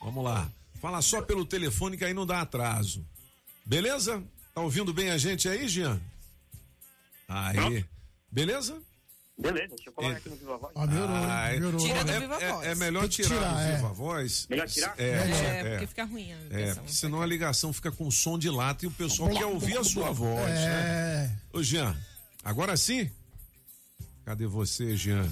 Vamos 0.00 0.24
lá. 0.24 0.50
Fala 0.80 1.00
só 1.02 1.22
pelo 1.22 1.44
telefone 1.44 1.96
que 1.96 2.04
aí 2.04 2.14
não 2.14 2.26
dá 2.26 2.40
atraso. 2.40 3.06
Beleza? 3.64 4.22
Tá 4.54 4.60
ouvindo 4.60 4.92
bem 4.92 5.10
a 5.10 5.18
gente 5.18 5.48
aí, 5.48 5.68
Jean? 5.68 6.00
Aí. 7.30 7.84
Beleza? 8.30 8.76
Beleza, 9.38 9.68
deixa 9.68 9.88
eu 9.88 9.92
colocar 9.94 10.16
aqui 10.18 10.28
no 10.28 10.36
Viva 10.36 10.58
Voz. 10.58 10.72
Ah, 10.76 10.86
melhorou, 10.86 11.16
Ah, 11.16 11.48
é- 11.48 11.52
melhorou. 11.54 11.80
Tira 11.80 12.04
do 12.04 12.10
é, 12.10 12.20
Viva 12.20 12.34
é- 12.42 12.52
Voz. 12.52 12.66
é 12.66 12.74
melhor 12.74 13.00
Tem 13.00 13.08
que 13.08 13.16
tirar, 13.22 13.28
tirar, 13.38 13.54
do 13.54 13.60
é. 13.60 13.76
Viva 13.76 13.88
Voz. 13.94 14.46
Melhor 14.50 14.68
tirar? 14.68 14.94
É, 14.98 15.04
É, 15.04 15.14
é, 15.14 15.70
porque 15.70 15.86
fica 15.86 16.04
ruim 16.04 16.32
a 16.32 16.36
é, 16.36 16.42
ligação. 16.42 16.82
porque 16.82 16.92
senão 16.92 17.22
a 17.22 17.26
ligação 17.26 17.72
fica 17.72 17.90
com 17.92 18.10
som 18.10 18.38
de 18.38 18.50
lata 18.50 18.84
e 18.84 18.88
o 18.88 18.90
pessoal 18.90 19.30
quer 19.30 19.46
ouvir 19.46 19.78
a 19.78 19.84
sua 19.84 20.10
voz. 20.10 20.50
É. 20.50 20.66
né? 21.28 21.38
Ô, 21.52 21.62
Jean, 21.62 21.96
agora 22.44 22.76
sim? 22.76 23.10
Cadê 24.26 24.46
você, 24.46 24.94
Jean? 24.96 25.26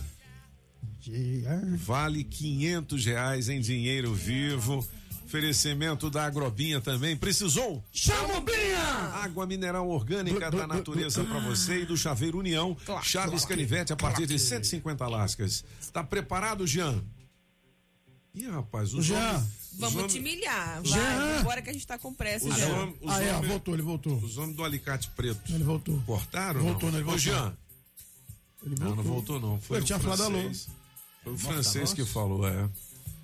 Jean. 1.01 1.77
Vale 1.77 2.25
500 2.25 3.05
reais 3.05 3.49
em 3.49 3.61
dinheiro 3.61 4.15
vivo. 4.15 4.87
Oferecimento 5.39 6.09
da 6.09 6.25
Agrobinha 6.25 6.81
também. 6.81 7.15
Precisou? 7.15 7.85
Chama 7.93 8.39
o 8.39 8.41
Binha! 8.41 8.79
Água 9.23 9.47
mineral 9.47 9.87
orgânica 9.87 10.51
da 10.51 10.67
natureza 10.67 11.23
para 11.23 11.39
você 11.39 11.83
e 11.83 11.85
do 11.85 11.99
Chaveiro 11.99 12.39
União. 12.39 12.75
Chaves 13.03 13.45
Canivete 13.45 13.93
a 13.93 13.97
partir 13.97 14.27
de 14.27 14.39
150 14.39 15.07
lascas. 15.07 15.63
Tá 15.93 16.03
preparado, 16.03 16.67
Jean? 16.67 17.05
Ih, 18.35 18.49
rapaz, 18.49 18.95
os 18.95 19.05
Jean. 19.05 19.19
homens- 19.19 19.43
os 19.75 19.79
Vamos 19.79 19.97
homens- 19.97 20.13
te 20.15 20.19
humilhar. 20.19 20.81
Jean. 20.83 20.95
Vai, 20.99 21.37
agora 21.41 21.61
que 21.63 21.69
a 21.69 21.73
gente 21.75 21.87
tá 21.87 21.99
com 21.99 22.15
pressa, 22.15 22.49
Os 22.49 22.57
Jean. 22.57 22.69
homens- 22.75 22.97
os 23.03 23.11
Ah, 23.13 23.23
é, 23.23 23.35
homens- 23.35 23.49
voltou, 23.51 23.75
ele 23.75 23.83
voltou. 23.83 24.17
Os 24.17 24.39
homens 24.39 24.57
do 24.57 24.65
alicate 24.65 25.11
preto. 25.15 25.53
Ele 25.53 25.65
voltou. 25.65 26.03
Cortaram? 26.07 26.63
Voltou, 26.63 26.85
não? 26.91 26.93
né? 26.93 26.99
Ele 26.99 27.03
Ô, 27.05 27.11
voltou. 27.11 27.19
Jean. 27.19 27.57
Ele 28.65 28.75
Não, 28.81 28.97
não 28.97 29.03
voltou, 29.03 29.39
não. 29.39 29.61
Foi 29.61 29.77
Ele 29.77 29.83
o 29.85 29.87
tinha 29.87 29.99
falado 29.99 30.23
alô. 30.23 30.39
francês. 30.41 30.69
Foi 31.23 31.33
o 31.33 31.37
Nossa, 31.37 31.49
francês 31.53 31.93
que 31.93 32.05
falou, 32.07 32.49
é. 32.49 32.67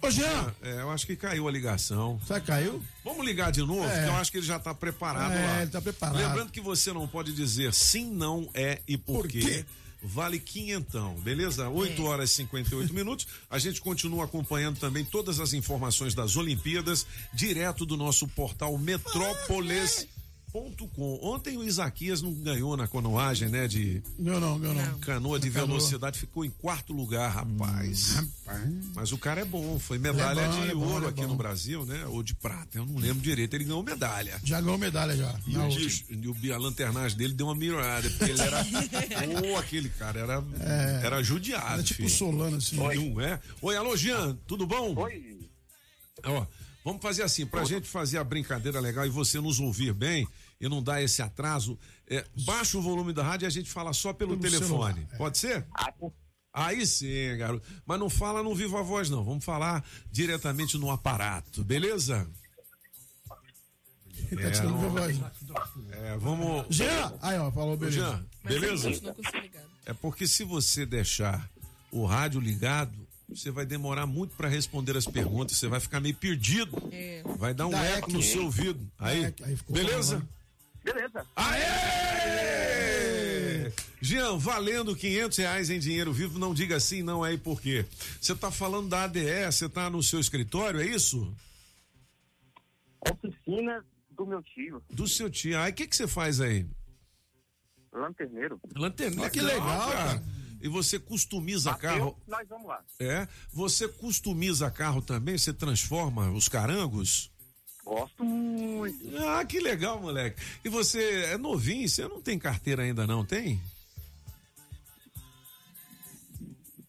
Ô, 0.06 0.10
Jean! 0.10 0.54
É, 0.62 0.80
eu 0.82 0.90
acho 0.90 1.06
que 1.06 1.16
caiu 1.16 1.48
a 1.48 1.50
ligação. 1.50 2.20
Será 2.26 2.40
que 2.40 2.46
caiu? 2.46 2.82
Vamos 3.04 3.24
ligar 3.24 3.50
de 3.50 3.60
novo, 3.60 3.84
É. 3.84 4.08
eu 4.08 4.14
acho 4.16 4.30
que 4.30 4.38
ele 4.38 4.46
já 4.46 4.56
está 4.56 4.74
preparado 4.74 5.32
É, 5.32 5.46
lá. 5.46 5.62
ele 5.62 5.70
tá 5.70 5.80
preparado. 5.80 6.16
Lembrando 6.18 6.50
que 6.52 6.60
você 6.60 6.92
não 6.92 7.06
pode 7.08 7.32
dizer 7.32 7.72
sim, 7.72 8.10
não, 8.10 8.48
é 8.54 8.80
e 8.86 8.96
por, 8.96 9.22
Por 9.22 9.28
quê. 9.28 9.40
quê? 9.40 9.64
Vale 10.06 10.38
quinhentão, 10.38 11.14
beleza? 11.20 11.66
8 11.70 12.04
horas 12.04 12.30
e 12.30 12.34
58 12.34 12.92
minutos. 12.94 13.26
A 13.48 13.58
gente 13.58 13.80
continua 13.80 14.26
acompanhando 14.26 14.78
também 14.78 15.02
todas 15.02 15.40
as 15.40 15.54
informações 15.54 16.14
das 16.14 16.36
Olimpíadas, 16.36 17.06
direto 17.32 17.86
do 17.86 17.96
nosso 17.96 18.28
portal 18.28 18.76
Metrópolis. 18.76 20.06
Ontem 21.20 21.56
o 21.56 21.64
Isaquias 21.64 22.22
não 22.22 22.32
ganhou 22.32 22.76
na 22.76 22.86
canoagem, 22.86 23.48
né? 23.48 23.66
De 23.66 24.00
Não, 24.16 24.38
não, 24.38 24.56
não, 24.56 24.72
não. 24.72 24.98
canoa 25.00 25.38
de 25.40 25.50
Canoa. 25.50 25.66
velocidade, 25.66 26.16
ficou 26.18 26.44
em 26.44 26.50
quarto 26.50 26.92
lugar, 26.92 27.28
rapaz. 27.28 28.14
Mas 28.94 29.10
o 29.10 29.18
cara 29.18 29.40
é 29.40 29.44
bom, 29.44 29.78
foi 29.80 29.98
medalha 29.98 30.40
Ele 30.40 30.40
é 30.40 30.46
bom, 30.46 30.62
de 30.64 30.70
é 30.70 30.74
bom, 30.74 30.92
ouro 30.92 31.06
é 31.06 31.08
aqui 31.08 31.26
no 31.26 31.34
Brasil, 31.34 31.84
né? 31.84 32.06
Ou 32.06 32.22
de 32.22 32.34
prata, 32.36 32.78
eu 32.78 32.86
não 32.86 32.96
lembro 33.00 33.20
direito, 33.20 33.54
ele 33.54 33.64
ganhou 33.64 33.82
medalha. 33.82 34.40
Já 34.44 34.60
ganhou 34.60 34.78
medalha 34.78 35.16
já. 35.16 35.34
E, 35.46 35.58
o, 35.58 35.68
bicho- 35.74 36.04
e 36.08 36.48
o, 36.50 36.54
a 36.54 36.58
lanternagem 36.58 37.18
dele 37.18 37.34
deu 37.34 37.46
uma 37.46 37.54
mirada, 37.56 38.08
porque 38.10 38.30
ele 38.30 38.40
era. 38.40 38.62
Ô, 39.52 39.56
aquele 39.58 39.88
cara 39.88 40.20
era, 40.20 40.44
era 41.02 41.22
judiado. 41.22 41.74
Era 41.74 41.82
tipo 41.82 41.96
filho. 42.02 42.10
Solano, 42.10 42.58
assim. 42.58 42.76
Não 42.76 43.20
é? 43.20 43.40
Oi, 43.60 43.76
alô, 43.76 43.96
Jean, 43.96 44.38
tudo 44.46 44.66
bom? 44.68 44.94
Oi. 44.96 45.48
Ó, 46.22 46.46
vamos 46.84 47.02
fazer 47.02 47.22
assim, 47.24 47.44
pra 47.44 47.64
gente 47.64 47.88
fazer 47.88 48.18
a 48.18 48.24
brincadeira 48.24 48.78
legal 48.78 49.04
e 49.04 49.10
você 49.10 49.40
nos 49.40 49.58
ouvir 49.58 49.92
bem 49.92 50.28
e 50.64 50.68
não 50.68 50.82
dar 50.82 51.02
esse 51.02 51.20
atraso, 51.20 51.78
é, 52.08 52.24
baixa 52.44 52.78
o 52.78 52.82
volume 52.82 53.12
da 53.12 53.22
rádio 53.22 53.44
e 53.46 53.48
a 53.48 53.50
gente 53.50 53.70
fala 53.70 53.92
só 53.92 54.12
pelo, 54.12 54.30
Pelo 54.38 54.42
telefone. 54.42 54.66
celular, 54.66 54.98
é. 55.12 55.16
Pode 55.16 55.36
ser? 55.38 55.66
Aí 56.52 56.86
sim, 56.86 57.36
garoto. 57.36 57.66
Mas 57.84 57.98
não 57.98 58.08
fala 58.08 58.42
no 58.42 58.54
Viva 58.54 58.82
Voz, 58.82 59.10
não. 59.10 59.24
Vamos 59.24 59.44
falar 59.44 59.84
diretamente 60.10 60.78
no 60.78 60.90
aparato, 60.90 61.62
beleza? 61.64 62.26
Ele 64.30 64.50
tá 64.50 64.62
não- 64.62 64.78
minha 64.78 64.88
voz. 64.90 65.20
É, 65.90 66.16
vamos. 66.16 66.66
Jean! 66.70 67.12
Aí, 67.20 67.38
ó, 67.38 67.50
falou, 67.50 67.76
beleza. 67.76 67.98
Jean, 67.98 68.26
beleza? 68.44 68.90
É 69.84 69.92
porque 69.92 70.26
se 70.26 70.44
você 70.44 70.86
deixar 70.86 71.48
o 71.90 72.06
rádio 72.06 72.40
ligado, 72.40 72.92
você 73.28 73.50
vai 73.50 73.66
demorar 73.66 74.06
muito 74.06 74.34
para 74.36 74.48
responder 74.48 74.96
as 74.96 75.06
perguntas, 75.06 75.56
você 75.56 75.66
vai 75.68 75.80
ficar 75.80 76.00
meio 76.00 76.14
perdido. 76.14 76.76
É. 76.92 77.22
Vai 77.36 77.52
dar 77.52 77.66
um 77.66 77.70
Dá 77.70 77.84
eco 77.84 78.12
no 78.12 78.22
seu 78.22 78.44
ouvido. 78.44 78.80
Aí, 78.98 79.34
aí 79.42 79.56
ficou 79.56 79.74
beleza? 79.76 80.16
falando. 80.18 80.28
Beleza. 80.84 81.26
Aê! 81.34 81.64
Jean, 84.00 84.36
valendo 84.36 84.94
500 84.94 85.38
reais 85.38 85.70
em 85.70 85.78
dinheiro 85.78 86.12
vivo, 86.12 86.38
não 86.38 86.52
diga 86.52 86.78
sim, 86.78 87.02
não 87.02 87.24
aí 87.24 87.38
por 87.38 87.60
quê? 87.60 87.86
Você 88.20 88.34
tá 88.36 88.50
falando 88.50 88.90
da 88.90 89.04
ADE, 89.04 89.46
você 89.46 89.66
tá 89.66 89.88
no 89.88 90.02
seu 90.02 90.20
escritório, 90.20 90.80
é 90.80 90.86
isso? 90.86 91.34
Oficina 93.10 93.82
do 94.10 94.26
meu 94.26 94.42
tio, 94.42 94.82
Do 94.90 95.08
seu 95.08 95.30
tio. 95.30 95.58
Aí 95.58 95.72
o 95.72 95.74
que 95.74 95.86
que 95.86 95.96
você 95.96 96.06
faz 96.06 96.40
aí? 96.40 96.66
lanterneiro. 97.94 98.60
Lanterna. 98.74 99.26
Ah, 99.26 99.30
que 99.30 99.40
legal, 99.40 99.90
cara. 99.92 100.22
E 100.60 100.68
você 100.68 100.98
customiza 100.98 101.72
Bateu, 101.72 101.90
carro? 101.90 102.22
Nós 102.26 102.48
vamos 102.48 102.66
lá. 102.66 102.82
É? 102.98 103.28
Você 103.52 103.86
customiza 103.86 104.70
carro 104.70 105.00
também? 105.00 105.38
Você 105.38 105.52
transforma 105.52 106.30
os 106.32 106.48
carangos? 106.48 107.30
Gosto 107.84 108.24
muito. 108.24 109.16
Ah, 109.18 109.44
que 109.44 109.60
legal, 109.60 110.00
moleque. 110.00 110.40
E 110.64 110.68
você 110.68 111.24
é 111.26 111.36
novinho, 111.38 111.86
você 111.88 112.08
não 112.08 112.20
tem 112.20 112.38
carteira 112.38 112.82
ainda 112.82 113.06
não, 113.06 113.24
tem? 113.24 113.60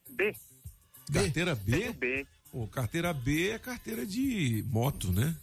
B. 0.09 0.33
Carteira 1.11 1.55
B? 1.55 1.91
B. 1.93 2.25
Pô, 2.51 2.67
carteira 2.67 3.13
B 3.13 3.49
é 3.49 3.59
carteira 3.59 4.05
de 4.05 4.63
moto, 4.69 5.11
né? 5.11 5.35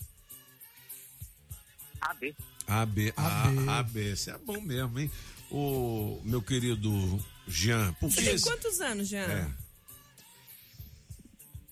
AB. 2.00 2.34
AB. 2.66 3.12
AB. 3.16 3.68
AB. 3.68 4.12
Isso 4.12 4.30
é 4.30 4.38
bom 4.38 4.60
mesmo, 4.60 4.98
hein? 4.98 5.10
O 5.50 6.20
meu 6.24 6.40
querido 6.40 6.90
Jean, 7.46 7.92
por 7.94 8.10
Você 8.10 8.16
que 8.20 8.24
tem 8.24 8.34
esse- 8.34 8.44
quantos 8.44 8.80
anos, 8.80 9.06
Jean? 9.08 9.24
É. 9.30 9.50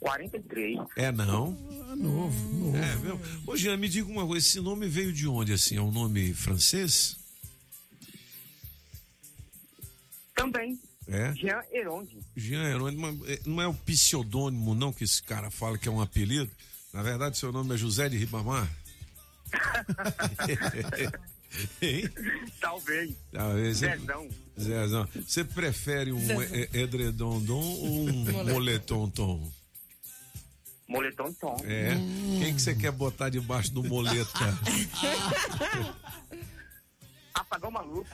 43. 0.00 0.78
É 0.96 1.12
não? 1.12 1.56
É 1.92 1.94
novo, 1.94 2.54
novo. 2.54 2.76
É, 2.76 2.96
viu? 2.96 3.20
Ô 3.46 3.56
Jean, 3.56 3.76
me 3.76 3.88
diga 3.88 4.10
uma 4.10 4.26
coisa, 4.26 4.46
esse 4.46 4.60
nome 4.60 4.88
veio 4.88 5.12
de 5.12 5.28
onde, 5.28 5.52
assim? 5.52 5.76
É 5.76 5.82
um 5.82 5.92
nome 5.92 6.32
francês? 6.32 7.16
Também. 10.34 10.80
É? 11.06 11.34
Jean 11.34 11.62
Heronde. 11.70 12.18
Jean 12.36 12.92
mas, 12.92 13.28
é, 13.28 13.40
não 13.44 13.60
é 13.60 13.66
o 13.66 13.74
pseudônimo, 13.74 14.74
não, 14.74 14.92
que 14.92 15.04
esse 15.04 15.22
cara 15.22 15.50
fala 15.50 15.76
que 15.76 15.88
é 15.88 15.92
um 15.92 16.00
apelido? 16.00 16.50
Na 16.92 17.02
verdade, 17.02 17.36
seu 17.36 17.52
nome 17.52 17.74
é 17.74 17.78
José 17.78 18.08
de 18.08 18.16
Ribamar? 18.16 18.68
hein? 21.82 22.08
Talvez. 22.60 23.12
Talvez. 23.32 23.78
Zezão. 23.78 24.28
Zezão. 24.58 25.08
Você 25.26 25.44
prefere 25.44 26.12
um 26.12 26.42
edredondom 26.72 27.60
ou 27.60 28.08
um 28.08 28.12
Moletom. 28.12 28.52
moletom-tom? 28.52 29.59
Moletom 30.90 31.32
Tom. 31.34 31.56
É. 31.64 31.94
Quem 32.40 32.52
que 32.52 32.60
você 32.60 32.74
quer 32.74 32.90
botar 32.90 33.28
debaixo 33.28 33.72
do 33.72 33.84
moleta? 33.84 34.28
Apagão 37.32 37.70
maluco. 37.70 38.08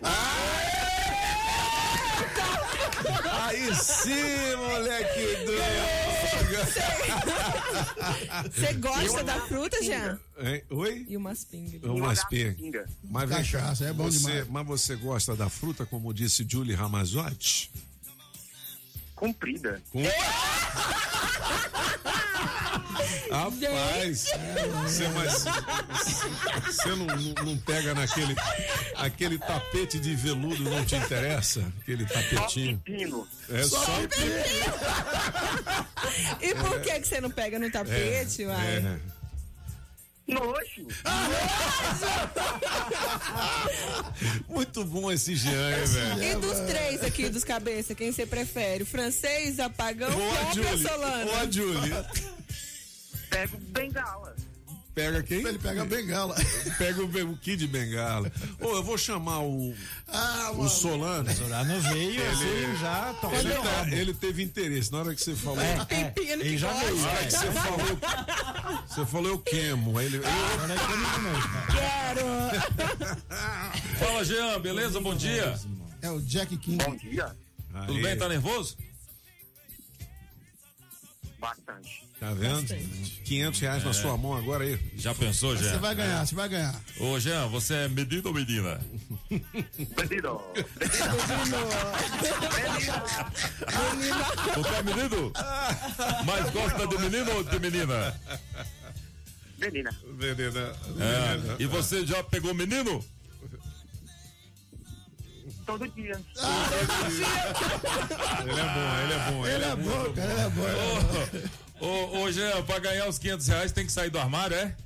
Aí 3.42 3.74
sim, 3.74 4.54
moleque 4.56 5.36
doido! 5.46 6.06
Você 8.52 8.74
gosta 8.74 9.24
da 9.24 9.40
fruta, 9.46 9.82
Jean? 9.82 10.20
Hein? 10.38 10.62
Oi? 10.70 11.06
E 11.08 11.16
umas 11.16 11.44
pingas. 11.44 11.82
Umas 11.82 12.22
pingas. 12.26 12.90
Mas 13.02 13.30
Cachaça, 13.30 13.86
é 13.86 13.92
bom 13.92 14.04
você, 14.04 14.18
demais. 14.18 14.46
Mas 14.48 14.66
você 14.66 14.96
gosta 14.96 15.34
da 15.34 15.48
fruta, 15.48 15.86
como 15.86 16.12
disse 16.12 16.46
Julie 16.46 16.74
Ramazotti? 16.74 17.70
Comprida. 19.14 19.82
Com... 19.90 20.02
Rapaz, 23.30 24.26
você, 24.82 25.08
mas, 25.08 25.44
você 26.66 26.88
não, 26.90 27.06
não, 27.06 27.44
não 27.44 27.58
pega 27.58 27.94
naquele 27.94 28.34
aquele 28.96 29.38
tapete 29.38 29.98
de 29.98 30.14
veludo, 30.14 30.62
não 30.64 30.84
te 30.84 30.96
interessa? 30.96 31.62
Aquele 31.80 32.04
tapetinho. 32.06 32.78
Pino. 32.84 33.26
É 33.50 33.62
só, 33.64 33.84
E 36.40 36.54
por 36.54 36.80
que, 36.80 37.00
que 37.00 37.08
você 37.08 37.20
não 37.20 37.30
pega 37.30 37.58
no 37.58 37.70
tapete, 37.70 38.44
uai? 38.44 38.76
É. 38.76 39.16
Nojo. 40.26 40.88
Muito 44.48 44.84
bom 44.84 45.12
esse 45.12 45.36
Jean, 45.36 45.78
hein, 45.78 45.84
velho? 45.84 46.22
E 46.24 46.34
dos 46.34 46.58
três 46.60 47.04
aqui, 47.04 47.28
dos 47.28 47.44
cabeça, 47.44 47.94
quem 47.94 48.10
você 48.10 48.26
prefere? 48.26 48.82
O 48.82 48.86
francês, 48.86 49.60
apagão 49.60 50.10
Ou 50.12 50.20
a 50.20 50.40
ou 50.40 50.48
a 50.48 50.52
Julie? 50.52 50.82
Solana? 50.82 51.30
Ou 51.30 51.36
a 51.36 51.50
Julie? 51.50 51.92
Pego 53.30 53.58
bengala. 53.58 54.36
Pega 54.96 55.22
quem? 55.22 55.46
Ele 55.46 55.58
pega 55.58 55.82
a 55.82 55.84
bengala. 55.84 56.34
Pega 56.78 57.02
o, 57.02 57.30
o 57.30 57.36
Kid 57.36 57.66
Bengala. 57.66 58.32
Ô, 58.58 58.76
eu 58.76 58.82
vou 58.82 58.96
chamar 58.96 59.40
o, 59.40 59.74
o 60.56 60.68
Solano. 60.70 61.30
Solano 61.34 61.80
veio 61.82 62.30
assim, 62.30 62.78
já 62.80 63.14
ele, 63.38 63.52
o 63.52 63.62
tá- 63.62 63.88
ele 63.90 64.14
teve 64.14 64.42
interesse. 64.42 64.90
Na 64.90 65.00
hora 65.00 65.14
que 65.14 65.22
você 65.22 65.36
falou. 65.36 65.60
É, 65.60 65.86
é, 65.90 66.14
ele 66.16 66.56
já 66.56 66.72
veio. 66.72 66.96
Na 66.96 67.08
hora 67.10 67.24
que 67.26 67.30
você 67.30 67.46
é. 67.46 67.52
falou. 67.52 68.86
Você 68.88 69.06
falou 69.06 69.30
eu 69.32 69.38
queimo. 69.38 69.98
Aí 69.98 70.06
ele. 70.06 70.20
Quero! 71.74 72.26
Fala, 73.98 74.24
Jean, 74.24 74.58
beleza? 74.60 74.98
Bom 74.98 75.14
dia. 75.14 75.60
É 76.00 76.10
o 76.10 76.22
Jack 76.22 76.56
King. 76.56 76.82
Bom 76.82 76.96
dia. 76.96 77.36
Tudo 77.86 78.00
bem? 78.00 78.16
Tá 78.16 78.30
nervoso? 78.30 78.78
Bastante. 81.38 82.05
Tá 82.18 82.32
vendo? 82.32 82.66
500 83.24 83.60
reais 83.60 83.84
na 83.84 83.90
É. 83.90 83.92
sua 83.92 84.16
mão 84.16 84.34
agora 84.34 84.64
aí. 84.64 84.80
Já 84.96 85.14
pensou, 85.14 85.54
Jean? 85.54 85.70
Você 85.72 85.78
vai 85.78 85.94
ganhar, 85.94 86.26
você 86.26 86.34
vai 86.34 86.48
ganhar. 86.48 86.74
Ô, 86.98 87.20
Jean, 87.20 87.46
você 87.48 87.74
é 87.74 87.88
menino 87.88 88.22
ou 88.24 88.32
menina? 88.34 88.80
Bandido. 89.94 90.40
Você 94.54 94.74
é 94.74 94.82
menino? 94.82 95.32
Mas 96.24 96.50
gosta 96.50 96.86
de 96.86 96.98
menino 96.98 97.32
ou 97.32 97.44
de 97.44 97.58
menina? 97.60 98.18
Menina. 99.58 99.90
Menina. 100.06 100.72
É. 100.98 101.62
E 101.62 101.66
você 101.66 102.06
já 102.06 102.22
pegou 102.24 102.54
menino? 102.54 103.04
Todo 105.66 105.86
dia. 105.88 106.18
Ele 108.42 108.60
é 108.60 108.64
bom, 108.74 108.96
ele 109.02 109.12
é 109.12 109.30
bom. 109.30 109.46
Ele 109.46 109.64
é 109.64 109.76
bom, 109.76 110.14
cara, 110.14 110.32
ele 110.32 110.40
é 110.40 110.50
bom. 110.50 110.62
Ô, 110.62 111.65
ô, 111.80 112.20
ô, 112.20 112.32
Jean, 112.32 112.62
pra 112.64 112.78
ganhar 112.78 113.08
os 113.08 113.18
500 113.18 113.48
reais 113.48 113.72
tem 113.72 113.86
que 113.86 113.92
sair 113.92 114.10
do 114.10 114.18
armário, 114.18 114.56
é? 114.56 114.76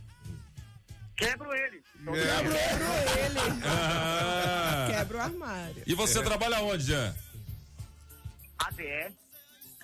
Quebro 1.17 1.53
ele. 1.53 1.83
Quebro 1.97 2.17
ele. 2.17 3.63
Ah. 3.65 4.89
Quebra 4.91 5.19
o 5.19 5.21
armário. 5.21 5.83
E 5.87 5.95
você 5.95 6.23
trabalha 6.23 6.61
onde, 6.63 6.85
Jean? 6.85 7.15
ADE. 8.59 9.15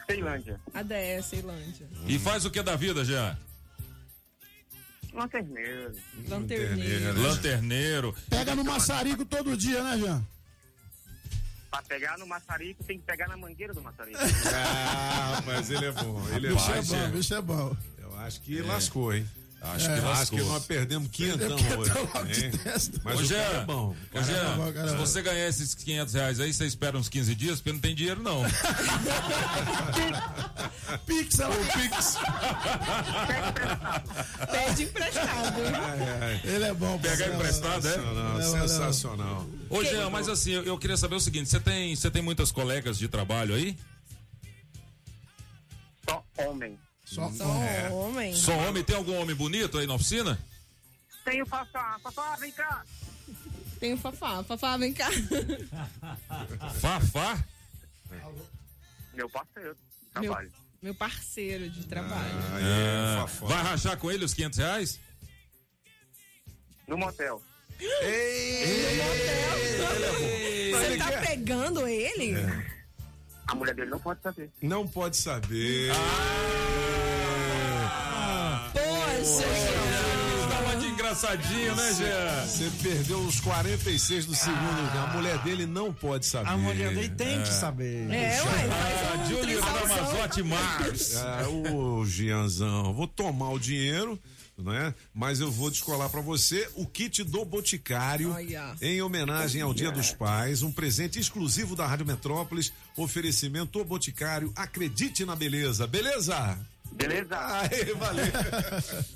Ceilândia. 0.07 0.61
ADS, 0.73 1.27
Ceilândia. 1.27 1.89
E 2.07 2.19
faz 2.19 2.45
o 2.45 2.51
que 2.51 2.63
da 2.63 2.77
vida, 2.77 3.05
Jean? 3.05 3.37
Lanterneiro. 5.13 5.93
Lanterneiro. 6.29 7.23
Lanterneiro. 7.23 8.15
Pega 8.31 8.55
no 8.55 8.65
maçarico 8.65 9.25
todo 9.25 9.57
dia, 9.57 9.83
né, 9.83 9.99
Jean? 9.99 10.27
Pra 11.71 11.83
pegar 11.83 12.17
no 12.19 12.27
maçarico, 12.27 12.83
tem 12.85 12.99
que 12.99 13.05
pegar 13.05 13.29
na 13.29 13.37
mangueira 13.37 13.75
do 13.75 13.83
maçarico. 13.83 14.19
Ah, 14.55 15.43
mas 15.45 15.71
ele 15.71 15.85
é 15.87 15.93
bom. 15.93 16.23
Ele 16.35 16.47
é 16.47 16.51
bicho 16.53 16.71
é 16.73 16.83
bom. 16.83 17.11
bicho 17.11 17.35
é 17.35 17.43
bom. 17.43 17.77
Eu 17.99 18.19
acho 18.21 18.41
que 18.41 18.63
lascou, 18.63 19.13
hein? 19.13 19.27
Acho 19.61 19.91
É, 19.91 20.01
que 20.01 20.07
acho 20.07 20.31
que 20.31 20.41
nós 20.43 20.65
perdemos 20.65 21.11
quinhentão 21.11 21.57
hoje. 21.79 22.51
testa. 22.63 23.01
Mas 23.03 23.21
o 23.21 23.29
cara 23.29 23.57
é 23.57 23.65
bom. 23.65 23.91
ô, 23.91 23.95
Cara 24.13 24.81
é 24.81 24.85
é 24.85 24.89
se 24.91 24.97
você 24.97 25.23
ganhar 25.23 25.49
esses 25.49 25.75
500 25.75 26.15
reais 26.15 26.39
aí, 26.41 26.53
você 26.53 26.67
espera 26.67 26.97
uns 26.97 27.09
15 27.09 27.35
dias, 27.35 27.59
porque 27.59 27.73
não 27.73 27.81
tem 27.81 27.93
dinheiro, 27.95 28.23
não. 28.23 28.43
Pix, 31.07 31.39
ela... 31.41 31.55
Pix. 31.57 32.17
Pede 34.51 34.83
emprestado. 34.85 35.57
Ele 36.45 36.65
é 36.65 36.75
bom. 36.75 36.99
Pegar 36.99 37.29
emprestado, 37.35 37.87
é? 37.89 37.93
Sensacional, 37.93 38.43
sensacional. 38.43 39.47
Ô, 39.71 39.83
Jean, 39.85 40.11
mas 40.11 40.29
assim, 40.29 40.53
eu, 40.53 40.65
eu 40.65 40.79
queria 40.79 40.97
saber 40.97 41.15
o 41.17 41.21
seguinte: 41.21 41.49
você 41.49 41.59
tem, 41.61 41.95
você 41.97 42.11
tem 42.11 42.23
muitas 42.23 42.53
colegas 42.53 42.99
de 42.99 43.09
trabalho 43.09 43.55
aí? 43.55 43.77
Só 46.09 46.25
homem. 46.39 46.79
Só 47.07 47.31
Só 47.31 47.45
homem. 47.93 48.35
Só 48.35 48.53
homem? 48.53 48.83
Tem 48.85 48.97
algum 48.97 49.17
homem 49.19 49.35
bonito 49.35 49.79
aí 49.79 49.87
na 49.87 49.95
oficina? 49.95 50.37
Tem 51.25 51.41
o 51.41 51.47
Fafá. 51.47 51.99
Fafá, 52.03 52.37
vem 52.37 52.51
cá. 52.53 52.85
Tem 53.81 53.95
o 53.95 53.97
Fafá. 53.97 54.43
Fafá, 54.45 54.77
vem 54.77 54.93
cá. 54.93 55.09
Fafá? 56.81 57.43
Meu 59.15 59.31
parceiro. 59.31 59.77
Meu, 60.15 60.23
Trabalho. 60.23 60.53
meu 60.83 60.95
parceiro 60.95 61.71
de 61.71 61.87
trabalho. 61.87 62.35
é, 62.61 63.19
Ah, 63.21 63.27
vai 63.47 63.63
rachar 63.63 63.97
com 63.99 64.11
ele 64.11 64.25
os 64.25 64.35
500 64.35 64.59
reais? 64.59 65.01
No 66.89 66.99
motel. 66.99 67.41
Você 70.71 70.97
tá 70.99 71.21
pegando 71.27 71.87
ele? 71.87 72.35
A 73.49 73.55
mulher 73.55 73.75
dele 73.75 73.91
não 73.91 73.99
pode 74.01 74.21
saber. 74.23 74.51
Não 74.63 74.87
pode 74.87 75.17
saber. 75.17 75.93
Poxa, 78.73 79.47
Tava 80.51 80.77
de 80.77 80.87
engraçadinho, 80.89 81.75
né, 81.77 81.93
Jean? 81.95 82.47
Você 82.47 82.71
perdeu 82.83 83.19
os 83.21 83.41
46 83.41 84.27
do 84.27 84.35
segundo. 84.35 84.99
A 85.05 85.07
mulher 85.15 85.39
dele 85.39 85.67
não 85.67 85.93
pode 85.93 86.27
saber. 86.27 86.49
A 86.51 86.57
mulher 86.57 86.93
dele 86.95 87.09
tem 87.11 87.41
que 87.43 87.49
saber. 87.53 88.11
É, 88.11 88.41
ué, 88.43 88.69
Ah, 88.71 89.23
um 89.23 89.27
Júlio. 89.29 89.61
Ramazotti 89.61 90.43
Mars. 90.43 91.17
Ah, 91.17 91.49
ô, 91.73 92.05
Gianzão, 92.05 92.93
vou 92.95 93.07
tomar 93.07 93.51
o 93.51 93.59
dinheiro, 93.59 94.19
né? 94.59 94.95
Mas 95.15 95.41
eu 95.41 95.51
vou 95.51 95.71
descolar 95.71 96.09
pra 96.09 96.21
você 96.21 96.69
o 96.75 96.87
kit 96.87 97.23
do 97.23 97.45
Boticário 97.45 98.33
Olha. 98.33 98.75
em 98.81 99.03
homenagem 99.03 99.61
ao 99.63 99.75
Dia 99.75 99.91
dos 99.91 100.13
Pais, 100.13 100.63
um 100.63 100.73
presente 100.73 101.19
exclusivo 101.19 101.77
da 101.77 101.87
Rádio 101.87 102.07
Metrópolis, 102.07 102.73
oferecimento 102.97 103.79
do 103.79 103.85
Boticário. 103.85 104.53
Acredite 104.57 105.25
na 105.25 105.37
beleza, 105.37 105.87
beleza? 105.87 106.59
Beleza? 106.93 107.37
Aê, 107.39 107.95
valeu. 107.95 108.27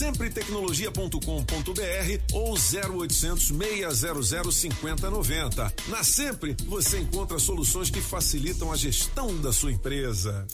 Sempretecnologia.com.br 0.00 2.32
ou 2.32 2.54
0800 2.54 3.48
600 3.48 4.56
5090. 4.56 5.74
Na 5.88 6.02
Sempre 6.02 6.56
você 6.64 7.00
encontra 7.00 7.38
soluções 7.38 7.90
que 7.90 8.00
facilitam 8.00 8.72
a 8.72 8.76
gestão 8.78 9.38
da 9.42 9.52
sua 9.52 9.70
empresa. 9.70 10.46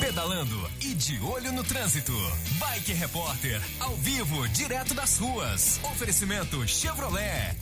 Pedalando 0.00 0.68
e 0.80 0.92
de 0.92 1.20
olho 1.20 1.52
no 1.52 1.62
trânsito. 1.62 2.12
Bike 2.58 2.92
Repórter, 2.92 3.62
ao 3.78 3.94
vivo, 3.94 4.48
direto 4.48 4.92
das 4.92 5.18
ruas. 5.18 5.78
Oferecimento 5.84 6.66
Chevrolet. 6.66 7.56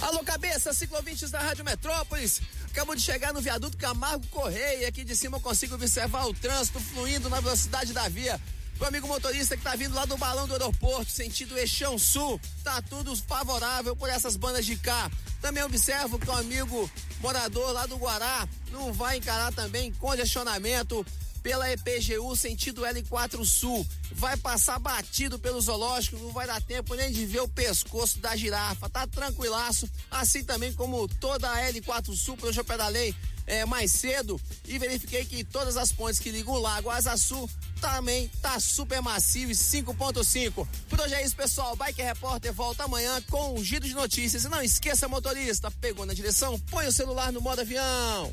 Alô, 0.00 0.24
cabeça, 0.24 0.72
ciclovintes 0.72 1.30
da 1.30 1.40
Rádio 1.40 1.66
Metrópolis. 1.66 2.40
Acabo 2.70 2.94
de 2.94 3.02
chegar 3.02 3.34
no 3.34 3.42
viaduto 3.42 3.76
Camargo 3.76 4.26
Correia 4.28 4.84
e 4.84 4.86
aqui 4.86 5.04
de 5.04 5.14
cima 5.14 5.36
eu 5.36 5.40
consigo 5.42 5.74
observar 5.74 6.24
o 6.24 6.32
trânsito 6.32 6.80
fluindo 6.80 7.28
na 7.28 7.40
velocidade 7.40 7.92
da 7.92 8.08
via. 8.08 8.40
O 8.80 8.84
amigo 8.84 9.06
motorista 9.06 9.56
que 9.56 9.62
tá 9.62 9.76
vindo 9.76 9.94
lá 9.94 10.04
do 10.04 10.16
balão 10.16 10.46
do 10.46 10.52
aeroporto, 10.54 11.10
sentido 11.10 11.56
Eixão 11.56 11.98
Sul, 11.98 12.40
tá 12.62 12.82
tudo 12.82 13.14
favorável 13.16 13.94
por 13.94 14.08
essas 14.08 14.36
bandas 14.36 14.66
de 14.66 14.76
cá. 14.76 15.10
Também 15.40 15.62
observo 15.62 16.18
que 16.18 16.28
o 16.28 16.32
amigo 16.32 16.90
morador 17.20 17.72
lá 17.72 17.86
do 17.86 17.96
Guará 17.96 18.48
não 18.70 18.92
vai 18.92 19.18
encarar 19.18 19.52
também 19.52 19.92
congestionamento 19.92 21.06
pela 21.42 21.70
EPGU 21.70 22.34
sentido 22.34 22.82
L4 22.82 23.44
Sul. 23.44 23.86
Vai 24.12 24.36
passar 24.38 24.78
batido 24.78 25.38
pelo 25.38 25.60
zoológico, 25.60 26.16
não 26.16 26.32
vai 26.32 26.46
dar 26.46 26.60
tempo 26.62 26.94
nem 26.94 27.12
de 27.12 27.26
ver 27.26 27.40
o 27.40 27.48
pescoço 27.48 28.18
da 28.18 28.34
girafa. 28.34 28.88
Tá 28.88 29.06
tranquilaço, 29.06 29.88
assim 30.10 30.42
também 30.42 30.72
como 30.72 31.06
toda 31.06 31.48
a 31.50 31.70
L4 31.70 32.16
Sul, 32.16 32.36
pelo 32.36 32.52
eu 32.52 32.64
pedalei 32.64 33.14
é, 33.46 33.64
mais 33.64 33.92
cedo 33.92 34.40
e 34.66 34.78
verifiquei 34.78 35.24
que 35.24 35.44
todas 35.44 35.76
as 35.76 35.92
pontes 35.92 36.18
que 36.18 36.30
ligam 36.30 36.54
o 36.54 36.58
Lago 36.58 36.90
Asa 36.90 37.16
Sul 37.16 37.48
também 37.80 38.30
tá 38.40 38.58
super 38.58 39.02
macio 39.02 39.50
e 39.50 39.54
5.5. 39.54 40.66
Por 40.88 41.00
hoje 41.00 41.14
é 41.14 41.24
isso, 41.24 41.36
pessoal. 41.36 41.76
Bike 41.76 42.02
Repórter 42.02 42.52
volta 42.52 42.84
amanhã 42.84 43.20
com 43.30 43.54
um 43.54 43.62
giro 43.62 43.86
de 43.86 43.94
notícias. 43.94 44.44
E 44.44 44.48
não 44.48 44.62
esqueça, 44.62 45.06
motorista, 45.08 45.70
pegou 45.70 46.06
na 46.06 46.14
direção, 46.14 46.58
põe 46.70 46.86
o 46.86 46.92
celular 46.92 47.30
no 47.30 47.40
modo 47.40 47.60
avião. 47.60 48.32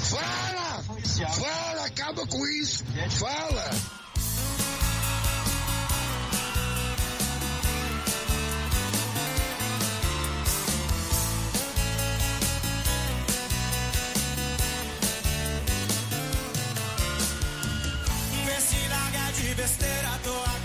fala! 0.00 0.82
Fala, 1.32 1.86
acaba 1.86 2.26
com 2.26 2.46
isso! 2.46 2.84
Fala! 3.18 3.70
Vê 18.44 18.60
se 18.60 18.88
larga 18.88 19.32
de 19.32 19.54
besteira, 19.54 20.20
tô 20.22 20.55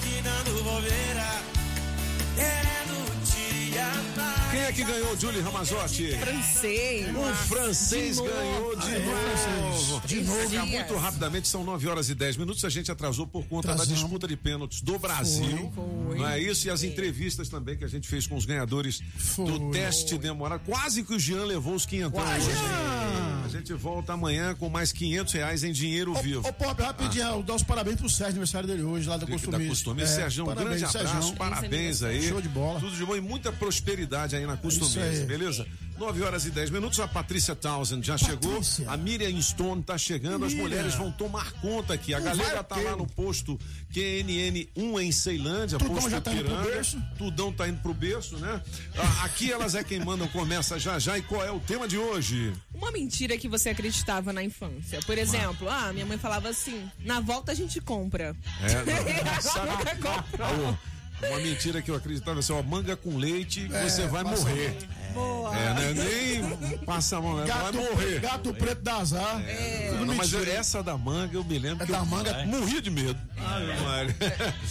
é 4.71 4.73
é 4.73 4.73
que 4.73 4.83
ganhou, 4.85 5.17
Julie 5.19 5.41
Ramazotti? 5.41 6.11
Francês. 6.17 7.07
O 7.15 7.33
francês 7.47 8.15
De 8.17 8.23
ganhou 8.23 8.75
de 8.77 8.85
Ah, 8.87 8.95
é, 8.95 8.99
novo. 9.05 10.01
De 10.07 10.21
novo. 10.21 10.49
Fica 10.49 10.65
muito 10.65 10.95
rapidamente, 10.95 11.47
são 11.47 11.63
9 11.63 11.87
horas 11.89 12.09
e 12.09 12.15
10 12.15 12.37
minutos. 12.37 12.63
A 12.63 12.69
gente 12.69 12.89
atrasou 12.89 13.27
por 13.27 13.45
conta 13.45 13.75
da 13.75 13.83
disputa 13.83 14.27
de 14.27 14.37
pênaltis 14.37 14.81
do 14.81 14.97
Brasil. 14.97 15.71
Foi. 15.75 16.17
Não 16.17 16.27
é 16.27 16.39
isso? 16.39 16.67
E 16.67 16.69
as 16.69 16.83
entrevistas 16.83 17.49
também 17.49 17.75
que 17.77 17.83
a 17.83 17.87
gente 17.87 18.07
fez 18.07 18.25
com 18.25 18.35
os 18.35 18.45
ganhadores 18.45 19.01
do 19.35 19.71
teste 19.71 20.17
demorado. 20.17 20.61
Quase 20.65 21.03
que 21.03 21.13
o 21.13 21.19
Jean 21.19 21.43
levou 21.43 21.75
os 21.75 21.85
500 21.85 22.13
Quase. 22.21 22.49
hoje. 22.49 22.59
A 23.43 23.47
gente 23.47 23.73
volta 23.73 24.13
amanhã 24.13 24.55
com 24.55 24.69
mais 24.69 24.93
500 24.93 25.33
reais 25.33 25.63
em 25.63 25.73
dinheiro 25.73 26.13
vivo. 26.21 26.47
Ô, 26.47 26.53
Pop, 26.53 26.81
rapidinho, 26.81 27.25
eu 27.25 27.43
dou 27.43 27.57
os 27.57 27.63
parabéns 27.63 27.97
pro 27.97 28.07
Sérgio, 28.09 28.31
aniversário 28.31 28.65
dele 28.67 28.83
hoje, 28.83 29.09
lá 29.09 29.17
da 29.17 29.25
Da 29.25 29.31
Costume. 29.31 29.67
Costume. 29.67 30.07
Sérgio, 30.07 30.49
um 30.49 30.55
grande 30.55 30.85
abraço, 30.85 31.33
parabéns 31.35 32.01
aí. 32.01 32.29
Show 32.29 32.41
de 32.41 32.47
bola. 32.47 32.79
Tudo 32.79 32.95
de 32.95 33.05
bom 33.05 33.15
e 33.15 33.19
muita 33.19 33.51
prosperidade 33.51 34.35
aí 34.35 34.45
na 34.45 34.55
Isso 34.63 34.79
Costume, 34.79 35.03
aí. 35.05 35.25
beleza? 35.25 35.65
9 35.97 36.23
horas 36.23 36.45
e 36.45 36.49
10 36.49 36.71
minutos, 36.71 36.99
a 36.99 37.07
Patrícia 37.07 37.55
Townsend 37.55 38.05
já 38.05 38.17
chegou, 38.17 38.59
a 38.87 38.97
Miriam 38.97 39.39
Stone 39.39 39.83
tá 39.83 39.99
chegando, 39.99 40.45
as 40.45 40.51
Miriam. 40.53 40.67
mulheres 40.69 40.95
vão 40.95 41.11
tomar 41.11 41.51
conta 41.61 41.93
aqui. 41.93 42.11
A 42.11 42.19
Não 42.19 42.25
galera 42.25 42.63
tá 42.63 42.75
ter. 42.75 42.85
lá 42.85 42.95
no 42.95 43.05
posto 43.05 43.59
QNN1 43.93 44.99
em 45.01 45.11
Ceilândia, 45.11 45.77
Tudão 45.77 45.93
posto 45.95 46.09
já 46.09 46.19
tá 46.21 46.33
indo 46.33 46.43
pro 46.45 46.53
Ipiranga. 46.53 46.75
berço. 46.75 47.01
Tudão 47.17 47.53
tá 47.53 47.67
indo 47.67 47.79
pro 47.81 47.93
berço, 47.93 48.37
né? 48.37 48.61
Ah, 48.97 49.25
Aqui 49.25 49.51
elas 49.51 49.75
é 49.75 49.83
quem 49.83 49.99
mandam, 50.03 50.27
começa 50.29 50.79
já 50.79 50.97
já. 50.97 51.17
E 51.17 51.21
qual 51.21 51.43
é 51.45 51.51
o 51.51 51.59
tema 51.59 51.87
de 51.87 51.97
hoje? 51.97 52.51
Uma 52.73 52.91
mentira 52.91 53.37
que 53.37 53.47
você 53.47 53.69
acreditava 53.69 54.33
na 54.33 54.43
infância. 54.43 54.99
Por 55.05 55.17
exemplo, 55.17 55.69
ah, 55.69 55.93
minha 55.93 56.05
mãe 56.05 56.17
falava 56.17 56.49
assim: 56.49 56.89
na 57.05 57.19
volta 57.19 57.51
a 57.51 57.55
gente 57.55 57.79
compra. 57.79 58.35
É, 58.61 59.23
não, 59.23 59.41
sabe- 59.41 59.69
Nunca 59.71 59.95
comprou. 59.97 60.47
Alô, 60.47 60.77
uma 61.27 61.39
mentira 61.39 61.81
que 61.81 61.89
eu 61.91 61.95
acreditava 61.95 62.39
assim, 62.39 62.53
ó, 62.53 62.61
manga 62.61 62.95
com 62.95 63.17
leite, 63.17 63.67
É, 63.71 63.89
você 63.89 64.07
vai 64.07 64.23
morrer. 64.23 64.77
Boa. 65.13 65.55
É, 65.57 65.73
né? 65.73 65.93
Nem 65.93 66.77
passa 66.79 67.17
a 67.17 67.21
mão, 67.21 67.35
né? 67.37 67.45
vai 67.45 67.47
Gato, 67.63 67.77
morrer. 67.77 68.19
gato 68.21 68.53
preto 68.53 68.81
da 68.81 68.95
azar. 68.97 69.41
Não, 69.97 70.05
não, 70.05 70.15
mas 70.15 70.33
essa 70.33 70.81
da 70.81 70.97
manga 70.97 71.35
eu 71.35 71.43
me 71.43 71.59
lembro 71.59 71.83
É 71.83 71.85
que 71.85 71.91
da 71.91 71.99
eu 71.99 72.05
manga? 72.05 72.33
morria 72.47 72.81
de 72.81 72.89
medo. 72.89 73.19
Maria. 73.83 74.15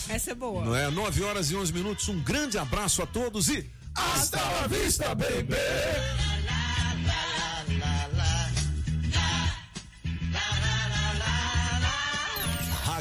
Essa 0.09 0.31
é 0.31 0.35
boa. 0.35 0.64
Não 0.64 0.74
é? 0.74 0.90
9 0.90 1.22
horas 1.24 1.51
e 1.51 1.56
11 1.56 1.72
minutos. 1.72 2.09
Um 2.09 2.20
grande 2.20 2.56
abraço 2.56 3.02
a 3.02 3.06
todos 3.06 3.48
e 3.48 3.70
hasta 3.94 4.40
la 4.40 4.66
vista, 4.66 5.14
baby! 5.14 5.55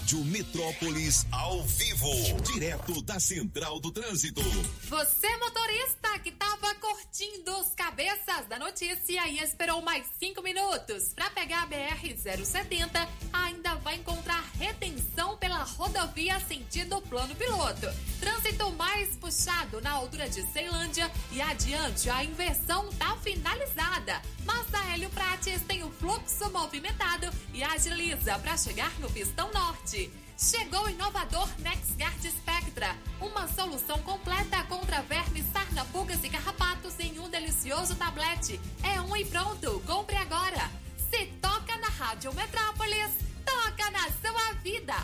Rádio 0.10 0.26
Metrópolis 0.26 1.28
ao 1.32 1.62
vivo, 1.62 2.10
direto 2.52 3.00
da 3.04 3.20
Central 3.20 3.80
do 3.80 3.92
Trânsito. 3.92 4.42
Você, 4.86 5.38
motorista, 5.38 6.18
que 6.24 6.32
tava 6.32 6.74
curtindo 6.76 7.56
os 7.60 7.76
cabeças 7.76 8.48
da 8.48 8.58
notícia 8.58 9.28
e 9.28 9.38
esperou 9.38 9.84
mais 9.84 10.08
cinco 10.20 10.42
minutos 10.42 11.14
para 11.14 11.30
pegar 11.30 11.62
a 11.62 11.68
BR-070, 11.68 13.08
ainda 13.32 13.76
vai 13.76 13.98
encontrar 13.98 14.44
retenção 14.58 15.38
pela 15.38 15.62
rodovia 15.62 16.40
sentido 16.40 17.00
plano 17.04 17.36
piloto. 17.36 17.88
Trânsito 18.20 18.72
mais 18.72 19.16
puxado 19.18 19.80
na 19.80 19.92
altura 19.92 20.28
de 20.28 20.42
Ceilândia 20.52 21.12
e 21.32 21.40
adiante 21.40 22.10
a 22.10 22.24
inversão 22.24 22.90
tá 22.94 23.16
finalizada. 23.18 24.22
Mas 24.44 24.74
a 24.74 24.92
Hélio 24.92 25.10
Prates 25.12 25.62
tem 25.68 25.84
o 25.84 25.92
fluxo 25.92 26.50
movimentado 26.52 27.30
e 27.54 27.62
agiliza 27.62 28.40
para 28.40 28.58
chegar 28.58 28.92
no 29.00 29.10
pistão 29.12 29.52
norte. 29.54 29.99
Chegou 30.38 30.86
o 30.86 30.90
inovador 30.90 31.50
NexGuard 31.60 32.32
Spectra, 32.32 32.96
uma 33.20 33.48
solução 33.50 33.98
completa 34.04 34.64
contra 34.64 35.02
vermes, 35.02 35.46
sarna, 35.52 35.84
pulgas 35.86 36.24
e 36.24 36.30
carrapatos 36.30 36.94
em 37.00 37.20
um 37.20 37.30
delicioso 37.30 37.96
tablete. 37.96 38.60
É 38.82 39.02
um 39.02 39.16
e 39.18 39.26
pronto, 39.26 39.82
compre 39.86 40.16
agora. 40.16 40.72
Se 41.10 41.26
toca 41.42 41.76
na 41.78 41.90
Rádio 41.90 42.34
Metrópolis, 42.34 43.12
toca 43.46 43.92
na 43.92 44.04
sua 44.22 44.54
vida. 44.64 44.96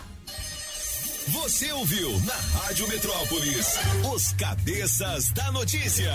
Você 1.28 1.70
ouviu 1.72 2.18
na 2.20 2.36
Rádio 2.60 2.88
Metrópolis 2.88 3.66
os 4.14 4.32
cabeças 4.32 5.30
da 5.30 5.50
notícia. 5.52 6.14